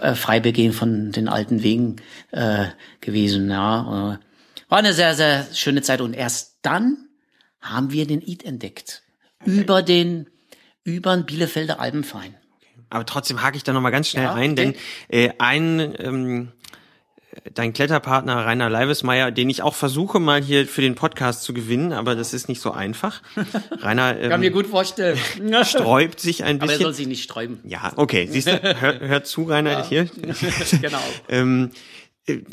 äh, 0.00 0.14
Freibegehen 0.14 0.72
von 0.72 1.10
den 1.12 1.28
alten 1.28 1.62
Wegen 1.64 1.96
äh, 2.30 2.66
gewesen. 3.00 3.50
Ja, 3.50 4.14
äh, 4.14 4.18
war 4.68 4.78
eine 4.78 4.92
sehr, 4.92 5.14
sehr 5.14 5.46
schöne 5.52 5.82
Zeit. 5.82 6.00
Und 6.00 6.14
erst 6.14 6.58
dann 6.62 7.08
haben 7.60 7.90
wir 7.90 8.06
den 8.06 8.22
Eid 8.26 8.44
entdeckt. 8.44 9.02
Über 9.44 9.82
den, 9.82 10.28
über 10.84 11.16
den 11.16 11.26
Bielefelder 11.26 11.80
Alpenverein. 11.80 12.34
Aber 12.90 13.06
trotzdem 13.06 13.42
hake 13.42 13.56
ich 13.56 13.64
da 13.64 13.72
noch 13.72 13.80
mal 13.80 13.90
ganz 13.90 14.08
schnell 14.08 14.24
Ja, 14.24 14.34
ein, 14.34 14.54
denn 14.54 14.74
äh, 15.08 15.30
ein 15.38 15.94
ähm, 15.98 16.52
dein 17.54 17.72
Kletterpartner 17.72 18.44
Rainer 18.44 18.68
Leivesmeier, 18.68 19.30
den 19.30 19.48
ich 19.48 19.62
auch 19.62 19.74
versuche 19.74 20.20
mal 20.20 20.42
hier 20.42 20.66
für 20.66 20.82
den 20.82 20.94
Podcast 20.94 21.42
zu 21.42 21.54
gewinnen, 21.54 21.92
aber 21.92 22.14
das 22.14 22.34
ist 22.34 22.48
nicht 22.48 22.60
so 22.60 22.72
einfach. 22.72 23.22
Rainer 23.70 24.14
Kann 24.14 24.40
mir 24.40 24.48
ähm, 24.48 24.52
gut 24.52 24.66
vorstellen. 24.66 25.18
sträubt 25.64 26.20
sich 26.20 26.44
ein 26.44 26.60
Aber 26.60 26.70
er 26.70 26.78
soll 26.78 26.88
bisschen. 26.88 26.94
sich 26.94 27.06
nicht 27.06 27.22
sträuben. 27.22 27.60
Ja, 27.64 27.92
okay, 27.96 28.28
siehst 28.30 28.48
du, 28.48 28.62
hör, 28.62 29.00
hör 29.00 29.24
zu, 29.24 29.44
Rainer, 29.44 29.84
hier. 29.84 30.04
genau. 30.82 31.02
Ähm, 31.28 31.70
äh, 31.70 31.76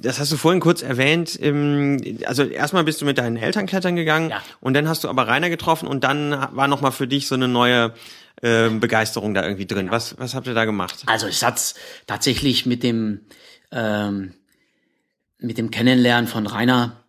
das 0.01 0.19
hast 0.19 0.31
du 0.31 0.37
vorhin 0.37 0.59
kurz 0.61 0.81
erwähnt. 0.81 1.37
Ähm, 1.41 2.19
also 2.25 2.43
erstmal 2.43 2.83
bist 2.83 3.01
du 3.01 3.05
mit 3.05 3.17
deinen 3.17 3.37
Eltern 3.37 3.65
klettern 3.67 3.95
gegangen 3.95 4.31
Ja. 4.31 4.41
und 4.61 4.73
dann 4.73 4.87
hast 4.87 5.03
du 5.03 5.09
aber 5.09 5.27
Rainer 5.27 5.49
getroffen 5.49 5.87
und 5.87 6.03
dann 6.03 6.31
war 6.31 6.67
noch 6.67 6.81
mal 6.81 6.91
für 6.91 7.07
dich 7.07 7.27
so 7.27 7.35
eine 7.35 7.47
neue 7.47 7.93
ähm, 8.41 8.79
Begeisterung 8.79 9.33
da 9.33 9.43
irgendwie 9.43 9.67
drin. 9.67 9.91
Was, 9.91 10.17
was 10.17 10.33
habt 10.33 10.47
ihr 10.47 10.53
da 10.55 10.65
gemacht? 10.65 11.03
Also 11.05 11.27
es 11.27 11.43
hat 11.43 11.75
tatsächlich 12.07 12.65
mit 12.65 12.81
dem 12.83 13.21
ähm, 13.71 14.33
mit 15.37 15.57
dem 15.57 15.69
Kennenlernen 15.71 16.27
von 16.27 16.47
Rainer 16.47 17.03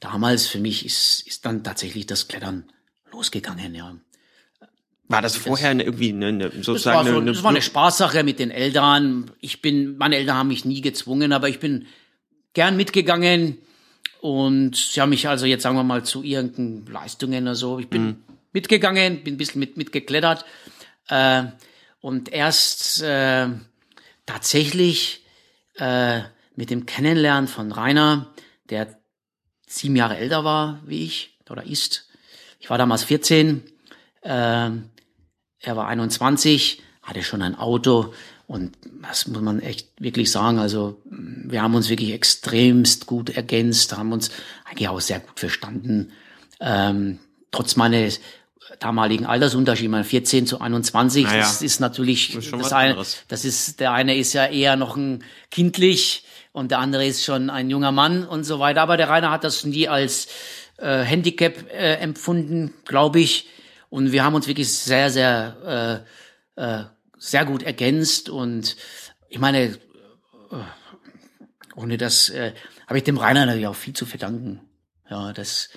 damals 0.00 0.46
für 0.46 0.58
mich 0.60 0.86
ist 0.86 1.26
ist 1.26 1.44
dann 1.44 1.62
tatsächlich 1.62 2.06
das 2.06 2.28
Klettern 2.28 2.64
losgegangen. 3.12 3.74
Ja, 3.74 3.96
War 5.08 5.22
das 5.22 5.36
vorher 5.36 5.70
eine, 5.70 5.84
irgendwie 5.84 6.10
eine, 6.10 6.26
eine 6.26 6.50
das 6.50 6.56
war, 6.56 6.62
sozusagen 6.64 7.08
so, 7.08 7.16
eine, 7.16 7.32
das 7.32 7.42
war 7.42 7.50
eine 7.50 7.62
Spaßsache 7.62 8.22
mit 8.24 8.38
den 8.38 8.50
Eltern. 8.50 9.30
Ich 9.40 9.62
bin, 9.62 9.96
meine 9.96 10.16
Eltern 10.16 10.36
haben 10.36 10.48
mich 10.48 10.66
nie 10.66 10.82
gezwungen, 10.82 11.32
aber 11.32 11.48
ich 11.48 11.60
bin 11.60 11.86
gern 12.52 12.76
mitgegangen 12.76 13.58
und 14.20 14.76
sie 14.76 15.00
haben 15.00 15.10
mich 15.10 15.26
also 15.26 15.46
jetzt 15.46 15.62
sagen 15.62 15.76
wir 15.76 15.84
mal 15.84 16.04
zu 16.04 16.22
irgendeinen 16.22 16.86
Leistungen 16.86 17.44
oder 17.44 17.54
so. 17.54 17.78
Ich 17.78 17.88
bin 17.88 18.22
mitgegangen, 18.52 19.22
bin 19.24 19.34
ein 19.34 19.38
bisschen 19.38 19.60
mit 19.60 19.76
mitgeklettert 19.78 20.44
äh, 21.08 21.44
und 22.00 22.30
erst 22.30 23.02
äh, 23.02 23.48
tatsächlich 24.26 25.24
äh, 25.76 26.20
mit 26.54 26.70
dem 26.70 26.84
Kennenlernen 26.84 27.48
von 27.48 27.72
Rainer, 27.72 28.34
der 28.68 28.98
sieben 29.66 29.96
Jahre 29.96 30.18
älter 30.18 30.44
war 30.44 30.80
wie 30.84 31.04
ich 31.04 31.38
oder 31.48 31.64
ist. 31.64 32.08
Ich 32.60 32.68
war 32.68 32.76
damals 32.76 33.04
14. 33.04 33.62
ähm, 34.22 34.90
er 35.60 35.76
war 35.76 35.88
21, 35.88 36.82
hatte 37.02 37.22
schon 37.22 37.42
ein 37.42 37.54
Auto 37.54 38.12
und 38.46 38.72
das 39.02 39.26
muss 39.26 39.42
man 39.42 39.60
echt 39.60 39.88
wirklich 39.98 40.30
sagen. 40.30 40.58
Also 40.58 41.00
wir 41.04 41.62
haben 41.62 41.74
uns 41.74 41.88
wirklich 41.88 42.12
extremst 42.12 43.06
gut 43.06 43.30
ergänzt, 43.30 43.96
haben 43.96 44.12
uns 44.12 44.30
eigentlich 44.64 44.88
auch 44.88 45.00
sehr 45.00 45.20
gut 45.20 45.38
verstanden. 45.38 46.12
Ähm, 46.60 47.18
trotz 47.50 47.76
meines 47.76 48.20
damaligen 48.80 49.26
Altersunterschied, 49.26 49.90
mein 49.90 50.04
14 50.04 50.46
zu 50.46 50.60
21, 50.60 51.24
Naja, 51.24 51.38
das 51.40 51.62
ist 51.62 51.80
natürlich, 51.80 52.34
ist 52.34 52.46
schon 52.46 52.60
das, 52.60 52.72
eine, 52.72 52.90
anderes. 52.90 53.24
das 53.28 53.44
ist, 53.44 53.80
der 53.80 53.92
eine 53.92 54.16
ist 54.16 54.32
ja 54.32 54.46
eher 54.46 54.76
noch 54.76 54.96
ein 54.96 55.24
kindlich 55.50 56.24
und 56.52 56.70
der 56.70 56.78
andere 56.78 57.06
ist 57.06 57.24
schon 57.24 57.50
ein 57.50 57.70
junger 57.70 57.92
Mann 57.92 58.26
und 58.26 58.44
so 58.44 58.58
weiter. 58.58 58.82
Aber 58.82 58.96
der 58.96 59.08
Rainer 59.08 59.30
hat 59.30 59.44
das 59.44 59.64
nie 59.64 59.88
als 59.88 60.28
äh, 60.78 61.00
Handicap 61.00 61.70
äh, 61.70 61.94
empfunden, 61.94 62.74
glaube 62.84 63.20
ich. 63.20 63.48
Und 63.90 64.12
wir 64.12 64.24
haben 64.24 64.34
uns 64.34 64.46
wirklich 64.46 64.72
sehr, 64.72 65.10
sehr, 65.10 66.04
äh, 66.56 66.62
äh, 66.62 66.84
sehr 67.18 67.44
gut 67.44 67.62
ergänzt. 67.62 68.28
Und 68.28 68.76
ich 69.28 69.38
meine, 69.38 69.64
äh, 69.64 69.76
ohne 71.74 71.96
das 71.96 72.28
äh, 72.30 72.52
habe 72.86 72.98
ich 72.98 73.04
dem 73.04 73.18
Rainer 73.18 73.46
natürlich 73.46 73.66
auch 73.66 73.74
viel 73.76 73.94
zu 73.94 74.06
verdanken. 74.06 74.60
Ja, 75.10 75.32
das 75.32 75.70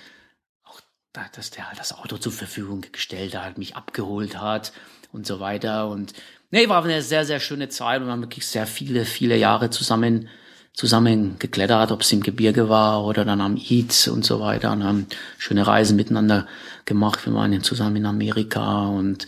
auch, 0.64 0.80
da- 1.12 1.28
dass 1.34 1.50
der 1.50 1.68
halt 1.68 1.78
das 1.78 1.92
Auto 1.92 2.18
zur 2.18 2.32
Verfügung 2.32 2.82
gestellt 2.92 3.34
hat, 3.36 3.58
mich 3.58 3.76
abgeholt 3.76 4.38
hat 4.38 4.72
und 5.12 5.26
so 5.26 5.40
weiter. 5.40 5.88
Und 5.88 6.12
nee, 6.50 6.68
war 6.68 6.84
eine 6.84 7.02
sehr, 7.02 7.24
sehr 7.24 7.40
schöne 7.40 7.68
Zeit 7.68 8.00
und 8.00 8.06
wir 8.08 8.12
haben 8.12 8.22
wirklich 8.22 8.46
sehr 8.46 8.66
viele, 8.66 9.04
viele 9.04 9.36
Jahre 9.36 9.70
zusammen 9.70 10.28
zusammen 10.74 11.36
geklettert, 11.38 11.92
ob 11.92 12.00
es 12.00 12.12
im 12.12 12.22
Gebirge 12.22 12.68
war 12.68 13.04
oder 13.04 13.24
dann 13.24 13.40
am 13.40 13.56
Eid 13.56 14.08
und 14.12 14.24
so 14.24 14.40
weiter 14.40 14.72
und 14.72 14.84
haben 14.84 15.06
schöne 15.38 15.66
Reisen 15.66 15.96
miteinander 15.96 16.46
gemacht. 16.86 17.24
Wir 17.26 17.34
waren 17.34 17.62
zusammen 17.62 17.96
in 17.96 18.06
Amerika 18.06 18.86
und 18.86 19.26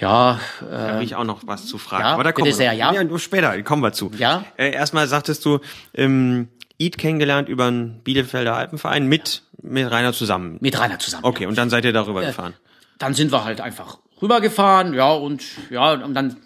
ja, 0.00 0.40
äh, 0.62 0.70
Da 0.70 0.92
habe 0.94 1.04
ich 1.04 1.14
auch 1.14 1.24
noch 1.24 1.46
was 1.46 1.66
zu 1.66 1.78
fragen. 1.78 2.02
Ja, 2.02 2.14
Aber 2.14 2.24
da 2.24 2.32
kommen 2.32 2.46
wir 2.46 2.54
sehr, 2.54 2.72
ja. 2.72 2.92
ja. 2.92 3.04
nur 3.04 3.20
Später, 3.20 3.60
kommen 3.62 3.82
wir 3.82 3.92
zu. 3.92 4.10
Ja. 4.18 4.44
Äh, 4.56 4.72
erstmal 4.72 5.06
sagtest 5.06 5.44
du, 5.44 5.60
ähm, 5.94 6.48
Eid 6.80 6.98
kennengelernt 6.98 7.48
über 7.48 7.66
einen 7.66 8.00
Bielefelder 8.02 8.56
Alpenverein 8.56 9.06
mit, 9.06 9.42
mit 9.62 9.88
Rainer 9.90 10.12
zusammen. 10.12 10.58
mit 10.60 10.78
Rainer 10.78 10.98
zusammen. 10.98 11.24
Okay, 11.24 11.46
und 11.46 11.56
dann 11.56 11.70
seid 11.70 11.84
ihr 11.84 11.92
darüber 11.92 12.22
gefahren. 12.22 12.54
dann 12.98 13.14
sind 13.14 13.30
wir 13.32 13.44
halt 13.44 13.60
einfach 13.60 13.98
rübergefahren, 14.20 14.92
ja, 14.94 15.12
und 15.12 15.42
ja, 15.70 15.92
und 15.92 16.14
dann 16.14 16.36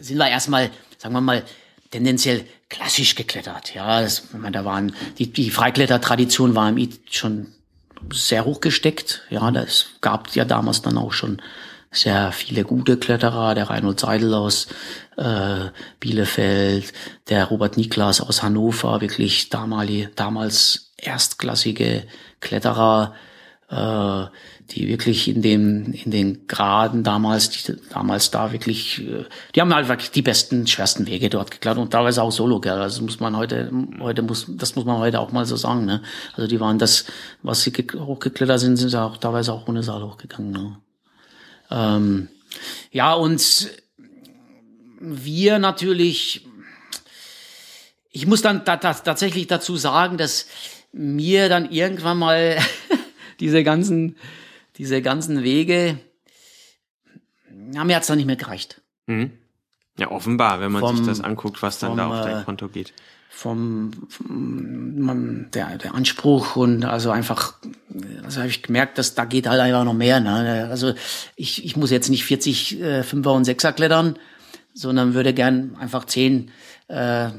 sind 0.00 0.18
wir 0.18 0.28
erstmal, 0.28 0.70
sagen 0.98 1.14
wir 1.14 1.20
mal, 1.20 1.42
tendenziell 1.90 2.44
klassisch 2.74 3.14
geklettert. 3.14 3.74
Ja, 3.74 4.00
das, 4.00 4.24
ich 4.32 4.38
meine, 4.38 4.52
da 4.52 4.64
waren 4.64 4.94
die, 5.18 5.32
die 5.32 5.50
Freiklettertradition 5.50 6.54
war 6.54 6.68
im 6.68 6.88
schon 7.08 7.52
sehr 8.12 8.44
hoch 8.44 8.60
gesteckt. 8.60 9.22
Ja, 9.30 9.50
das 9.50 9.86
gab 10.00 10.34
ja 10.34 10.44
damals 10.44 10.82
dann 10.82 10.98
auch 10.98 11.12
schon 11.12 11.40
sehr 11.92 12.32
viele 12.32 12.64
gute 12.64 12.96
Kletterer, 12.96 13.54
der 13.54 13.70
Reinhold 13.70 14.00
Seidel 14.00 14.34
aus 14.34 14.66
äh, 15.16 15.66
Bielefeld, 16.00 16.92
der 17.28 17.44
Robert 17.44 17.76
Niklas 17.76 18.20
aus 18.20 18.42
Hannover, 18.42 19.00
wirklich 19.00 19.48
damalige, 19.48 20.10
damals 20.16 20.92
erstklassige 20.96 22.02
Kletterer, 22.40 23.14
äh, 23.70 24.24
die 24.70 24.88
wirklich 24.88 25.28
in 25.28 25.42
dem 25.42 25.92
in 25.92 26.10
den 26.10 26.46
Graden 26.46 27.02
damals 27.02 27.50
die, 27.50 27.76
damals 27.90 28.30
da 28.30 28.52
wirklich 28.52 29.06
äh, 29.06 29.24
die 29.54 29.60
haben 29.60 29.74
halt 29.74 29.88
wirklich 29.88 30.10
die 30.10 30.22
besten 30.22 30.66
schwersten 30.66 31.06
Wege 31.06 31.28
dort 31.28 31.50
geklettert 31.50 31.82
und 31.82 31.90
teilweise 31.90 32.22
auch 32.22 32.32
Solo 32.32 32.60
gell 32.60 32.72
also 32.72 33.02
muss 33.02 33.20
man 33.20 33.36
heute 33.36 33.70
heute 34.00 34.22
muss 34.22 34.46
das 34.48 34.74
muss 34.74 34.86
man 34.86 34.98
heute 34.98 35.20
auch 35.20 35.32
mal 35.32 35.44
so 35.44 35.56
sagen 35.56 35.84
ne 35.84 36.02
also 36.34 36.46
die 36.46 36.60
waren 36.60 36.78
das 36.78 37.04
was 37.42 37.62
sie 37.62 37.72
hochgeklettert 37.72 38.60
sind 38.60 38.76
sind 38.76 38.88
sie 38.88 39.00
auch 39.00 39.18
teilweise 39.18 39.52
auch 39.52 39.68
ohne 39.68 39.82
Saal 39.82 40.02
hochgegangen 40.02 40.50
ne? 40.50 40.78
ähm, 41.70 42.28
ja 42.90 43.12
und 43.12 43.70
wir 44.98 45.58
natürlich 45.58 46.46
ich 48.12 48.26
muss 48.26 48.40
dann 48.40 48.64
da, 48.64 48.76
da, 48.76 48.94
tatsächlich 48.94 49.46
dazu 49.46 49.76
sagen 49.76 50.16
dass 50.16 50.46
mir 50.90 51.50
dann 51.50 51.70
irgendwann 51.70 52.18
mal 52.18 52.56
diese 53.40 53.62
ganzen 53.62 54.16
diese 54.76 55.02
ganzen 55.02 55.42
Wege, 55.42 55.98
ja, 57.72 57.84
mir 57.84 57.96
hat's 57.96 58.06
dann 58.06 58.16
nicht 58.16 58.26
mehr 58.26 58.36
gereicht. 58.36 58.82
Mhm. 59.06 59.32
Ja, 59.98 60.10
offenbar, 60.10 60.60
wenn 60.60 60.72
man 60.72 60.80
vom, 60.80 60.96
sich 60.96 61.06
das 61.06 61.20
anguckt, 61.20 61.62
was 61.62 61.78
dann 61.78 61.90
vom, 61.90 61.98
da 61.98 62.06
auf 62.08 62.24
dein 62.24 62.42
äh, 62.42 62.44
Konto 62.44 62.68
geht. 62.68 62.92
Vom, 63.28 63.92
vom 64.08 64.98
man, 64.98 65.48
der, 65.52 65.78
der 65.78 65.94
Anspruch 65.94 66.56
und 66.56 66.84
also 66.84 67.10
einfach, 67.10 67.54
also 68.24 68.40
habe 68.40 68.48
ich 68.48 68.62
gemerkt, 68.62 68.98
dass 68.98 69.14
da 69.14 69.24
geht 69.24 69.46
halt 69.46 69.60
einfach 69.60 69.84
noch 69.84 69.94
mehr. 69.94 70.20
Ne? 70.20 70.68
Also 70.68 70.94
ich, 71.36 71.64
ich 71.64 71.76
muss 71.76 71.90
jetzt 71.90 72.10
nicht 72.10 72.24
40 72.24 72.80
äh, 72.80 73.02
Fünfer 73.02 73.32
und 73.32 73.44
Sechser 73.44 73.72
klettern, 73.72 74.18
sondern 74.72 75.14
würde 75.14 75.32
gern 75.32 75.76
einfach 75.78 76.04
10 76.04 76.50
äh, 76.88 77.30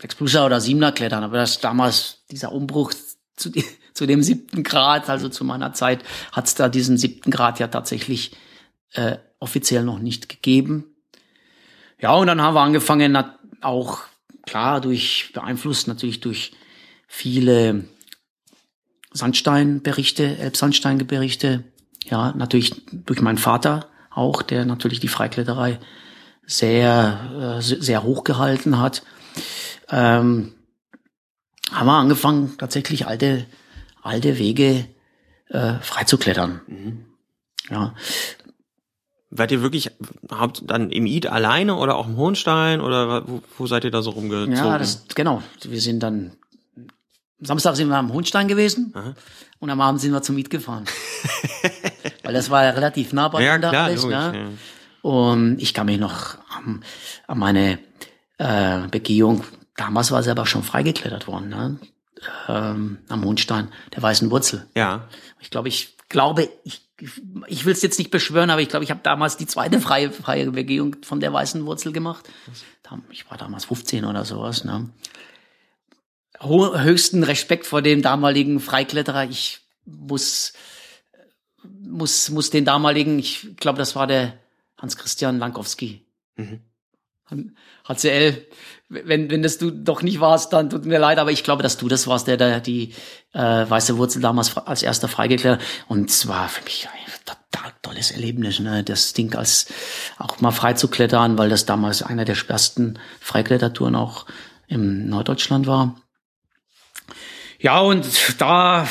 6 0.00 0.14
Pluser 0.16 0.46
oder 0.46 0.60
Siebener 0.60 0.90
klettern. 0.90 1.22
Aber 1.22 1.36
das 1.36 1.60
damals 1.60 2.24
dieser 2.30 2.52
Umbruch 2.52 2.92
zu, 3.36 3.52
zu 3.94 4.06
dem 4.06 4.22
siebten 4.22 4.62
Grad, 4.62 5.08
also 5.08 5.28
zu 5.28 5.44
meiner 5.44 5.72
Zeit, 5.72 6.02
hat 6.32 6.46
es 6.46 6.54
da 6.54 6.68
diesen 6.68 6.98
siebten 6.98 7.30
Grad 7.30 7.58
ja 7.58 7.68
tatsächlich 7.68 8.36
äh, 8.92 9.18
offiziell 9.38 9.84
noch 9.84 9.98
nicht 9.98 10.28
gegeben. 10.28 10.84
Ja, 12.00 12.14
und 12.14 12.26
dann 12.26 12.42
haben 12.42 12.54
wir 12.54 12.60
angefangen, 12.60 13.16
auch 13.60 14.00
klar 14.46 14.80
durch 14.80 15.30
beeinflusst 15.32 15.88
natürlich 15.88 16.20
durch 16.20 16.52
viele 17.06 17.84
Sandsteinberichte, 19.12 20.38
Elbsandsteinberichte, 20.38 21.64
ja, 22.04 22.32
natürlich 22.32 22.82
durch 22.90 23.20
meinen 23.20 23.38
Vater 23.38 23.88
auch, 24.10 24.42
der 24.42 24.64
natürlich 24.64 25.00
die 25.00 25.08
Freikletterei 25.08 25.78
sehr, 26.44 27.58
äh, 27.58 27.62
sehr 27.62 28.02
hoch 28.02 28.24
gehalten 28.24 28.78
hat. 28.78 29.02
Ähm, 29.90 30.54
haben 31.70 31.86
wir 31.86 31.92
angefangen, 31.92 32.54
tatsächlich 32.58 33.06
alte 33.06 33.46
alte 34.02 34.38
Wege 34.38 34.86
äh, 35.48 35.74
frei 35.80 36.04
zu 36.04 36.18
klettern. 36.18 36.60
Mhm. 36.66 37.04
Ja. 37.70 37.94
Wart 39.30 39.50
ihr 39.50 39.62
wirklich 39.62 39.90
habt 40.30 40.62
dann 40.70 40.90
im 40.90 41.06
Id 41.06 41.26
alleine 41.26 41.76
oder 41.76 41.96
auch 41.96 42.06
im 42.06 42.16
Hohenstein 42.16 42.80
oder 42.82 43.26
wo, 43.26 43.42
wo 43.56 43.66
seid 43.66 43.84
ihr 43.84 43.90
da 43.90 44.02
so 44.02 44.10
rumgezogen? 44.10 44.54
Ja, 44.54 44.76
das, 44.76 45.06
genau. 45.14 45.42
Wir 45.62 45.80
sind 45.80 46.02
dann 46.02 46.32
Samstag 47.40 47.74
sind 47.76 47.88
wir 47.88 47.96
am 47.96 48.12
Hohenstein 48.12 48.46
gewesen 48.46 48.92
Aha. 48.94 49.14
und 49.58 49.70
am 49.70 49.80
Abend 49.80 50.00
sind 50.00 50.12
wir 50.12 50.22
zum 50.22 50.38
Id 50.38 50.50
gefahren. 50.50 50.84
Weil 52.22 52.34
das 52.34 52.50
war 52.50 52.64
ja 52.64 52.70
relativ 52.70 53.12
nah 53.12 53.28
bei 53.28 53.42
ja, 53.42 53.58
klar, 53.58 53.74
alles. 53.74 54.02
Logisch, 54.02 54.16
ne? 54.16 54.32
Ja. 54.34 55.10
Und 55.10 55.60
ich 55.60 55.74
kann 55.74 55.86
mich 55.86 55.98
noch 55.98 56.36
an, 56.56 56.84
an 57.26 57.38
meine 57.38 57.78
äh, 58.38 58.86
Begehung, 58.88 59.42
damals 59.76 60.12
war 60.12 60.22
sie 60.22 60.30
aber 60.30 60.46
schon 60.46 60.62
freigeklettert 60.62 61.26
worden. 61.26 61.48
Ne? 61.48 61.78
Ähm, 62.48 62.98
am 63.08 63.20
Mondstein 63.20 63.68
der 63.94 64.02
weißen 64.02 64.30
Wurzel. 64.30 64.66
Ja. 64.74 65.08
Ich 65.40 65.50
glaube, 65.50 65.68
ich 65.68 65.96
glaube, 66.08 66.48
ich, 66.62 66.88
ich 67.46 67.64
will 67.64 67.72
es 67.72 67.82
jetzt 67.82 67.98
nicht 67.98 68.10
beschwören, 68.10 68.50
aber 68.50 68.60
ich 68.60 68.68
glaube, 68.68 68.84
ich 68.84 68.90
habe 68.90 69.00
damals 69.02 69.36
die 69.36 69.46
zweite 69.46 69.80
freie, 69.80 70.10
freie 70.10 70.50
Begehung 70.50 70.96
von 71.02 71.20
der 71.20 71.32
weißen 71.32 71.64
Wurzel 71.66 71.92
gemacht. 71.92 72.28
Ich 73.10 73.28
war 73.30 73.38
damals 73.38 73.64
15 73.64 74.04
oder 74.04 74.24
sowas. 74.24 74.64
Ne? 74.64 74.90
Höchsten 76.40 77.22
Respekt 77.24 77.66
vor 77.66 77.82
dem 77.82 78.02
damaligen 78.02 78.60
Freikletterer. 78.60 79.24
Ich 79.24 79.60
muss, 79.84 80.52
muss, 81.64 82.28
muss 82.30 82.50
den 82.50 82.64
damaligen, 82.64 83.18
ich 83.18 83.56
glaube, 83.56 83.78
das 83.78 83.96
war 83.96 84.06
der 84.06 84.38
Hans-Christian 84.76 85.38
Lankowski. 85.38 86.04
Mhm. 86.36 86.60
HCL, 87.88 88.46
wenn, 88.88 89.30
wenn 89.30 89.42
das 89.42 89.58
du 89.58 89.70
doch 89.70 90.02
nicht 90.02 90.20
warst, 90.20 90.52
dann 90.52 90.70
tut 90.70 90.84
mir 90.84 90.98
leid, 90.98 91.18
aber 91.18 91.32
ich 91.32 91.44
glaube, 91.44 91.62
dass 91.62 91.78
du 91.78 91.88
das 91.88 92.06
warst, 92.06 92.26
der 92.26 92.36
da 92.36 92.60
die 92.60 92.92
äh, 93.32 93.38
weiße 93.68 93.96
Wurzel 93.96 94.20
damals 94.20 94.56
als 94.56 94.82
erster 94.82 95.08
freigeklärt. 95.08 95.60
Und 95.88 96.10
zwar 96.10 96.48
für 96.48 96.62
mich 96.64 96.88
ein 96.92 97.12
total 97.24 97.72
tolles 97.82 98.10
Erlebnis, 98.10 98.60
ne? 98.60 98.84
das 98.84 99.14
Ding 99.14 99.34
als 99.34 99.66
auch 100.18 100.40
mal 100.40 100.50
frei 100.50 100.74
zu 100.74 100.88
klettern, 100.88 101.38
weil 101.38 101.48
das 101.48 101.64
damals 101.64 102.02
einer 102.02 102.24
der 102.24 102.34
schwersten 102.34 102.98
Freiklettertouren 103.20 103.96
auch 103.96 104.26
im 104.68 105.08
Norddeutschland 105.08 105.66
war. 105.66 105.96
Ja, 107.58 107.80
und 107.80 108.04
da 108.38 108.88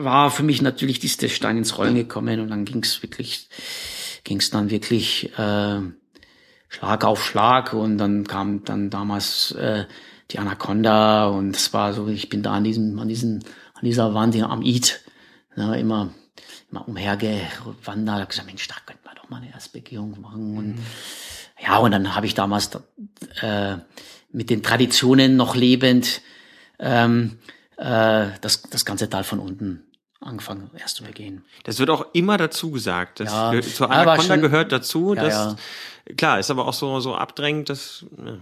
war 0.00 0.30
für 0.30 0.42
mich 0.42 0.62
natürlich 0.62 0.98
dieser 0.98 1.28
Stein 1.28 1.58
ins 1.58 1.76
Rollen 1.76 1.94
gekommen 1.94 2.40
und 2.40 2.48
dann 2.48 2.64
ging 2.64 2.82
es 2.82 3.02
wirklich, 3.02 3.48
ging 4.24 4.38
es 4.38 4.50
dann 4.50 4.70
wirklich 4.70 5.30
äh, 5.38 5.80
Schlag 6.72 7.04
auf 7.04 7.22
Schlag 7.22 7.74
und 7.74 7.98
dann 7.98 8.26
kam 8.26 8.64
dann 8.64 8.88
damals 8.88 9.52
äh, 9.52 9.84
die 10.30 10.38
Anaconda 10.38 11.26
und 11.26 11.54
es 11.54 11.74
war 11.74 11.92
so, 11.92 12.08
ich 12.08 12.30
bin 12.30 12.42
da 12.42 12.52
an 12.52 12.64
diesem, 12.64 12.98
an 12.98 13.08
diesen, 13.08 13.44
an 13.74 13.84
dieser 13.84 14.14
Wand 14.14 14.34
hier 14.34 14.48
am 14.48 14.62
Eid, 14.62 15.02
ne, 15.54 15.78
immer, 15.78 16.14
immer 16.70 16.88
umhergewandert, 16.88 18.22
hab 18.22 18.30
gesagt, 18.30 18.48
Mensch, 18.48 18.66
da 18.68 18.76
könnte 18.86 19.02
man 19.04 19.14
doch 19.16 19.28
mal 19.28 19.36
eine 19.36 19.52
Erstbegehung 19.52 20.18
machen 20.18 20.56
und 20.56 20.68
mhm. 20.76 20.82
ja, 21.62 21.76
und 21.76 21.90
dann 21.90 22.14
habe 22.14 22.24
ich 22.24 22.34
damals 22.34 22.70
äh, 23.42 23.76
mit 24.30 24.48
den 24.48 24.62
Traditionen 24.62 25.36
noch 25.36 25.54
lebend 25.54 26.22
ähm, 26.78 27.38
äh, 27.76 28.28
das, 28.40 28.62
das 28.62 28.86
ganze 28.86 29.10
Tal 29.10 29.24
von 29.24 29.40
unten 29.40 29.84
angefangen 30.22 30.70
erst 30.78 30.96
zu 30.96 31.04
begehen. 31.04 31.44
Das 31.64 31.78
wird 31.78 31.90
auch 31.90 32.06
immer 32.12 32.36
dazu 32.36 32.70
gesagt. 32.70 33.20
Das 33.20 33.30
ja, 33.30 33.60
zur 33.62 33.90
Anaconda 33.90 34.36
gehört 34.36 34.72
dazu. 34.72 35.14
Ja, 35.14 35.22
dass, 35.22 35.34
ja. 35.34 35.56
Klar, 36.16 36.38
ist 36.38 36.50
aber 36.50 36.66
auch 36.66 36.74
so, 36.74 37.00
so 37.00 37.14
abdrängend, 37.14 37.68
dass. 37.68 38.04
Ja. 38.18 38.36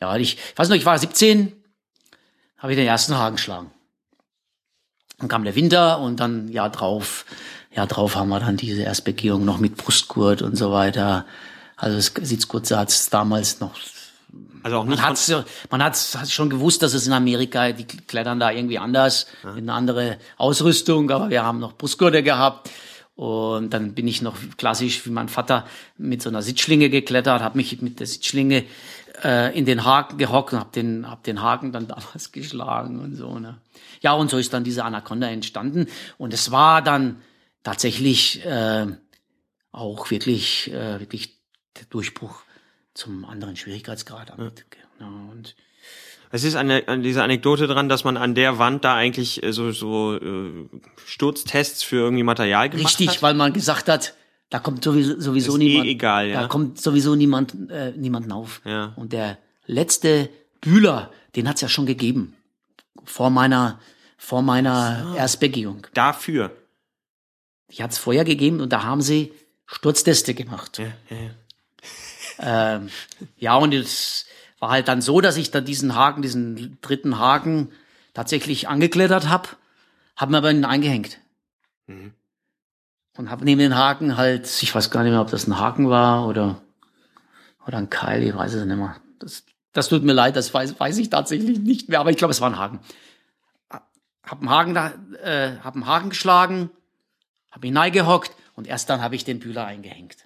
ja, 0.00 0.16
ich 0.16 0.38
weiß 0.56 0.68
noch, 0.68 0.76
ich 0.76 0.86
war 0.86 0.98
17, 0.98 1.52
habe 2.58 2.72
ich 2.72 2.78
den 2.78 2.86
ersten 2.86 3.16
Haken 3.16 3.36
geschlagen. 3.36 3.70
Dann 5.18 5.28
kam 5.28 5.44
der 5.44 5.54
Winter 5.54 6.00
und 6.00 6.18
dann 6.20 6.48
Jahr 6.48 6.70
drauf, 6.70 7.24
Jahr 7.70 7.86
drauf 7.86 8.16
haben 8.16 8.28
wir 8.28 8.40
dann 8.40 8.56
diese 8.56 8.82
Erstbegehung 8.82 9.44
noch 9.44 9.58
mit 9.58 9.76
Brustgurt 9.76 10.42
und 10.42 10.56
so 10.56 10.72
weiter. 10.72 11.26
Also 11.76 11.98
es 11.98 12.12
sieht 12.28 12.48
kurz, 12.48 12.70
hat 12.70 12.88
es 12.88 13.10
damals 13.10 13.60
noch 13.60 13.76
also 14.62 14.78
auch 14.78 14.84
nicht. 14.84 14.98
Man 14.98 15.08
hat's, 15.08 15.32
man 15.70 15.82
hat's, 15.82 16.16
hat 16.16 16.30
schon 16.30 16.50
gewusst, 16.50 16.82
dass 16.82 16.94
es 16.94 17.06
in 17.06 17.12
Amerika, 17.12 17.72
die 17.72 17.84
klettern 17.84 18.40
da 18.40 18.50
irgendwie 18.50 18.78
anders, 18.78 19.26
ja. 19.42 19.52
mit 19.52 19.62
einer 19.62 19.74
andere 19.74 20.18
Ausrüstung, 20.38 21.10
aber 21.10 21.30
wir 21.30 21.44
haben 21.44 21.58
noch 21.58 21.74
Brustgurte 21.74 22.22
gehabt. 22.22 22.70
Und 23.16 23.70
dann 23.70 23.94
bin 23.94 24.08
ich 24.08 24.22
noch 24.22 24.36
klassisch 24.56 25.06
wie 25.06 25.10
mein 25.10 25.28
Vater 25.28 25.66
mit 25.96 26.20
so 26.22 26.30
einer 26.30 26.42
Sitzschlinge 26.42 26.90
geklettert, 26.90 27.42
habe 27.42 27.56
mich 27.56 27.80
mit 27.80 28.00
der 28.00 28.08
Sitzschlinge 28.08 28.64
äh, 29.22 29.56
in 29.56 29.66
den 29.66 29.84
Haken 29.84 30.18
gehockt 30.18 30.52
und 30.52 30.58
habe 30.58 30.72
den, 30.74 31.08
hab 31.08 31.22
den 31.22 31.40
Haken 31.40 31.70
dann 31.70 31.86
damals 31.88 32.32
geschlagen 32.32 33.00
und 33.00 33.14
so. 33.14 33.38
Ne? 33.38 33.58
Ja, 34.00 34.14
und 34.14 34.30
so 34.30 34.38
ist 34.38 34.52
dann 34.52 34.64
diese 34.64 34.84
Anaconda 34.84 35.28
entstanden. 35.28 35.86
Und 36.18 36.34
es 36.34 36.50
war 36.50 36.82
dann 36.82 37.22
tatsächlich 37.62 38.44
äh, 38.44 38.86
auch 39.70 40.10
wirklich, 40.10 40.72
äh, 40.72 41.00
wirklich 41.00 41.36
der 41.76 41.86
Durchbruch 41.86 42.42
zum 42.94 43.24
anderen 43.24 43.56
Schwierigkeitsgrad. 43.56 44.30
Ja. 44.38 44.50
Genau. 44.98 45.30
Und 45.30 45.54
es 46.30 46.42
ist 46.42 46.56
eine, 46.56 46.88
an 46.88 47.02
diese 47.02 47.22
Anekdote 47.22 47.66
dran, 47.66 47.88
dass 47.88 48.02
man 48.02 48.16
an 48.16 48.34
der 48.34 48.58
Wand 48.58 48.84
da 48.84 48.94
eigentlich 48.94 49.42
äh, 49.42 49.52
so, 49.52 49.70
so 49.70 50.16
äh, 50.16 50.68
Sturztests 51.06 51.82
für 51.82 51.96
irgendwie 51.96 52.24
Material 52.24 52.70
gemacht 52.70 52.86
Richtig, 52.86 53.06
hat. 53.06 53.12
Richtig, 53.12 53.22
weil 53.22 53.34
man 53.34 53.52
gesagt 53.52 53.88
hat, 53.88 54.14
da 54.50 54.58
kommt 54.58 54.82
sowieso, 54.82 55.20
sowieso 55.20 55.56
eh 55.56 55.58
niemand. 55.58 55.86
Eh 55.86 55.90
egal, 55.90 56.28
ja. 56.28 56.40
Da 56.42 56.48
kommt 56.48 56.80
sowieso 56.80 57.14
niemand, 57.14 57.54
äh, 57.70 57.92
niemanden 57.92 58.32
auf. 58.32 58.62
Ja. 58.64 58.94
Und 58.96 59.12
der 59.12 59.38
letzte 59.66 60.28
Bühler, 60.60 61.12
den 61.36 61.48
hat's 61.48 61.60
ja 61.60 61.68
schon 61.68 61.86
gegeben. 61.86 62.34
Vor 63.04 63.30
meiner, 63.30 63.80
vor 64.16 64.42
meiner 64.42 65.10
so. 65.10 65.16
Erstbegehung. 65.16 65.86
Dafür. 65.94 66.50
Die 67.70 67.82
hat's 67.82 67.98
vorher 67.98 68.24
gegeben 68.24 68.60
und 68.60 68.72
da 68.72 68.82
haben 68.82 69.02
sie 69.02 69.32
Sturzteste 69.66 70.34
gemacht. 70.34 70.78
Ja, 70.78 70.86
ja, 71.10 71.16
ja. 71.16 71.30
Ähm, 72.38 72.90
ja 73.36 73.56
und 73.56 73.72
jetzt 73.72 74.26
war 74.58 74.70
halt 74.70 74.88
dann 74.88 75.02
so, 75.02 75.20
dass 75.20 75.36
ich 75.36 75.50
da 75.50 75.60
diesen 75.60 75.94
Haken, 75.94 76.22
diesen 76.22 76.78
dritten 76.80 77.18
Haken 77.18 77.70
tatsächlich 78.14 78.68
angeklettert 78.68 79.28
habe, 79.28 79.48
habe 80.16 80.32
mir 80.32 80.38
aber 80.38 80.50
ihn 80.50 80.64
eingehängt. 80.64 81.18
Mhm. 81.86 82.14
und 83.18 83.30
habe 83.30 83.44
neben 83.44 83.58
den 83.58 83.76
Haken 83.76 84.16
halt, 84.16 84.46
ich 84.62 84.74
weiß 84.74 84.90
gar 84.90 85.02
nicht 85.02 85.12
mehr, 85.12 85.20
ob 85.20 85.30
das 85.30 85.46
ein 85.46 85.58
Haken 85.58 85.90
war 85.90 86.26
oder 86.26 86.62
oder 87.66 87.78
ein 87.78 87.90
Keil, 87.90 88.22
ich 88.22 88.34
weiß 88.34 88.54
es 88.54 88.64
nicht 88.64 88.76
mehr. 88.76 88.96
Das, 89.18 89.44
das 89.72 89.88
tut 89.88 90.02
mir 90.02 90.12
leid, 90.12 90.36
das 90.36 90.52
weiß, 90.52 90.78
weiß 90.78 90.98
ich 90.98 91.10
tatsächlich 91.10 91.58
nicht 91.58 91.88
mehr, 91.88 92.00
aber 92.00 92.10
ich 92.10 92.16
glaube, 92.16 92.32
es 92.32 92.40
war 92.40 92.50
ein 92.50 92.58
Haken. 92.58 92.80
Hab 94.22 94.40
einen 94.40 94.50
Haken, 94.50 95.14
äh, 95.16 95.56
hab 95.62 95.74
einen 95.74 95.86
Haken 95.86 96.10
geschlagen, 96.10 96.70
hab 97.50 97.62
hineingehockt 97.62 98.32
und 98.54 98.66
erst 98.66 98.88
dann 98.88 99.02
habe 99.02 99.14
ich 99.16 99.24
den 99.24 99.40
Bühler 99.40 99.66
eingehängt. 99.66 100.23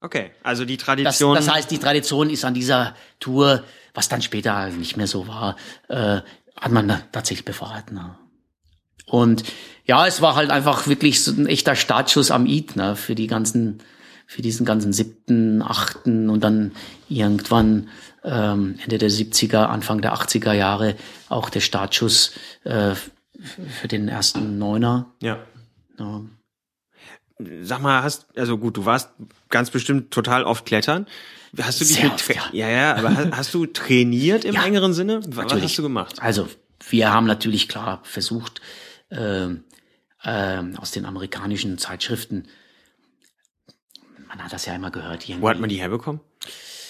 Okay, 0.00 0.30
also 0.42 0.64
die 0.64 0.76
Tradition. 0.76 1.34
Das, 1.34 1.46
das 1.46 1.54
heißt, 1.54 1.70
die 1.70 1.78
Tradition 1.78 2.30
ist 2.30 2.44
an 2.44 2.54
dieser 2.54 2.94
Tour, 3.18 3.64
was 3.94 4.08
dann 4.08 4.22
später 4.22 4.68
nicht 4.68 4.96
mehr 4.96 5.06
so 5.06 5.26
war, 5.26 5.56
äh, 5.88 6.20
hat 6.60 6.72
man 6.72 7.02
tatsächlich 7.12 7.44
befreit. 7.44 7.92
Ne? 7.92 8.16
Und 9.06 9.44
ja, 9.84 10.06
es 10.06 10.20
war 10.20 10.34
halt 10.34 10.50
einfach 10.50 10.86
wirklich 10.86 11.22
so 11.22 11.32
ein 11.32 11.46
echter 11.46 11.76
Startschuss 11.76 12.30
am 12.30 12.46
Eid 12.46 12.76
ne, 12.76 12.96
für 12.96 13.14
die 13.14 13.26
ganzen, 13.26 13.82
für 14.26 14.42
diesen 14.42 14.66
ganzen 14.66 14.92
siebten, 14.92 15.62
achten 15.62 16.28
und 16.28 16.42
dann 16.42 16.72
irgendwann 17.08 17.88
ähm, 18.24 18.78
Ende 18.82 18.98
der 18.98 19.10
70er, 19.10 19.66
Anfang 19.66 20.02
der 20.02 20.14
80er 20.14 20.52
Jahre 20.52 20.96
auch 21.28 21.48
der 21.50 21.60
Startschuss 21.60 22.32
äh, 22.64 22.94
für 23.80 23.88
den 23.88 24.08
ersten 24.08 24.58
Neuner. 24.58 25.14
Ja. 25.22 25.38
ja. 25.98 26.22
Sag 27.62 27.80
mal, 27.82 28.02
hast 28.02 28.36
also 28.36 28.58
gut, 28.58 28.76
du 28.76 28.84
warst 28.84 29.10
ganz 29.50 29.70
bestimmt 29.70 30.10
total 30.10 30.44
oft 30.44 30.66
klettern. 30.66 31.06
Hast 31.60 31.80
du 31.80 31.84
dich 31.84 31.94
Sehr 31.96 32.04
mit 32.04 32.14
oft, 32.14 32.34
ja. 32.34 32.42
ja 32.52 32.68
ja, 32.68 32.94
aber 32.96 33.14
hast, 33.16 33.32
hast 33.32 33.54
du 33.54 33.66
trainiert 33.66 34.44
im 34.44 34.54
Ja, 34.54 34.64
engeren 34.64 34.92
Sinne? 34.92 35.20
Was 35.26 35.36
natürlich. 35.36 35.64
hast 35.64 35.78
du 35.78 35.82
gemacht? 35.82 36.20
Also 36.20 36.48
wir 36.90 37.12
haben 37.12 37.26
natürlich 37.26 37.68
klar 37.68 38.00
versucht, 38.04 38.60
ähm, 39.10 39.64
ähm, 40.24 40.76
aus 40.76 40.90
den 40.90 41.06
amerikanischen 41.06 41.78
Zeitschriften, 41.78 42.48
man 44.28 44.42
hat 44.44 44.52
das 44.52 44.66
ja 44.66 44.74
immer 44.74 44.90
gehört, 44.90 45.28
irgendwie. 45.28 45.42
Wo 45.42 45.48
hat 45.48 45.58
man 45.60 45.68
die 45.70 45.76
herbekommen? 45.80 46.20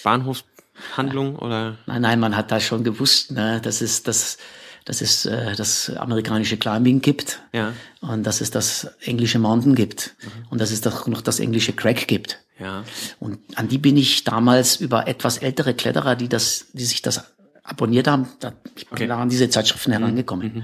Bahnhofshandlung 0.03 1.35
oder? 1.37 1.77
Nein, 1.85 2.01
nein, 2.01 2.19
man 2.19 2.35
hat 2.35 2.51
da 2.51 2.59
schon 2.59 2.83
gewusst, 2.83 3.31
ne, 3.31 3.61
dass 3.61 3.81
es 3.81 4.03
das, 4.03 4.37
dass 4.85 5.01
es 5.01 5.25
äh, 5.25 5.55
das 5.55 5.89
amerikanische 5.95 6.57
Climbing 6.57 7.01
gibt 7.01 7.41
Ja. 7.53 7.73
und 8.01 8.23
dass 8.23 8.41
es 8.41 8.51
das 8.51 8.85
englische 9.01 9.39
Mountain 9.39 9.75
gibt 9.75 10.15
und 10.49 10.59
dass 10.59 10.71
es 10.71 10.81
doch 10.81 11.07
noch 11.07 11.21
das 11.21 11.39
englische 11.39 11.73
Crack 11.73 12.07
gibt. 12.07 12.39
Ja. 12.59 12.83
Und 13.19 13.39
an 13.55 13.67
die 13.67 13.77
bin 13.77 13.97
ich 13.97 14.23
damals 14.23 14.77
über 14.77 15.07
etwas 15.07 15.37
ältere 15.37 15.73
Kletterer, 15.73 16.15
die 16.15 16.27
das, 16.29 16.67
die 16.73 16.85
sich 16.85 17.01
das 17.01 17.23
abonniert 17.63 18.07
haben, 18.07 18.27
da, 18.39 18.53
ich 18.75 18.87
bin 18.87 18.93
Okay. 18.93 19.07
da 19.07 19.19
an 19.19 19.29
diese 19.29 19.49
Zeitschriften 19.49 19.91
herangekommen. 19.91 20.63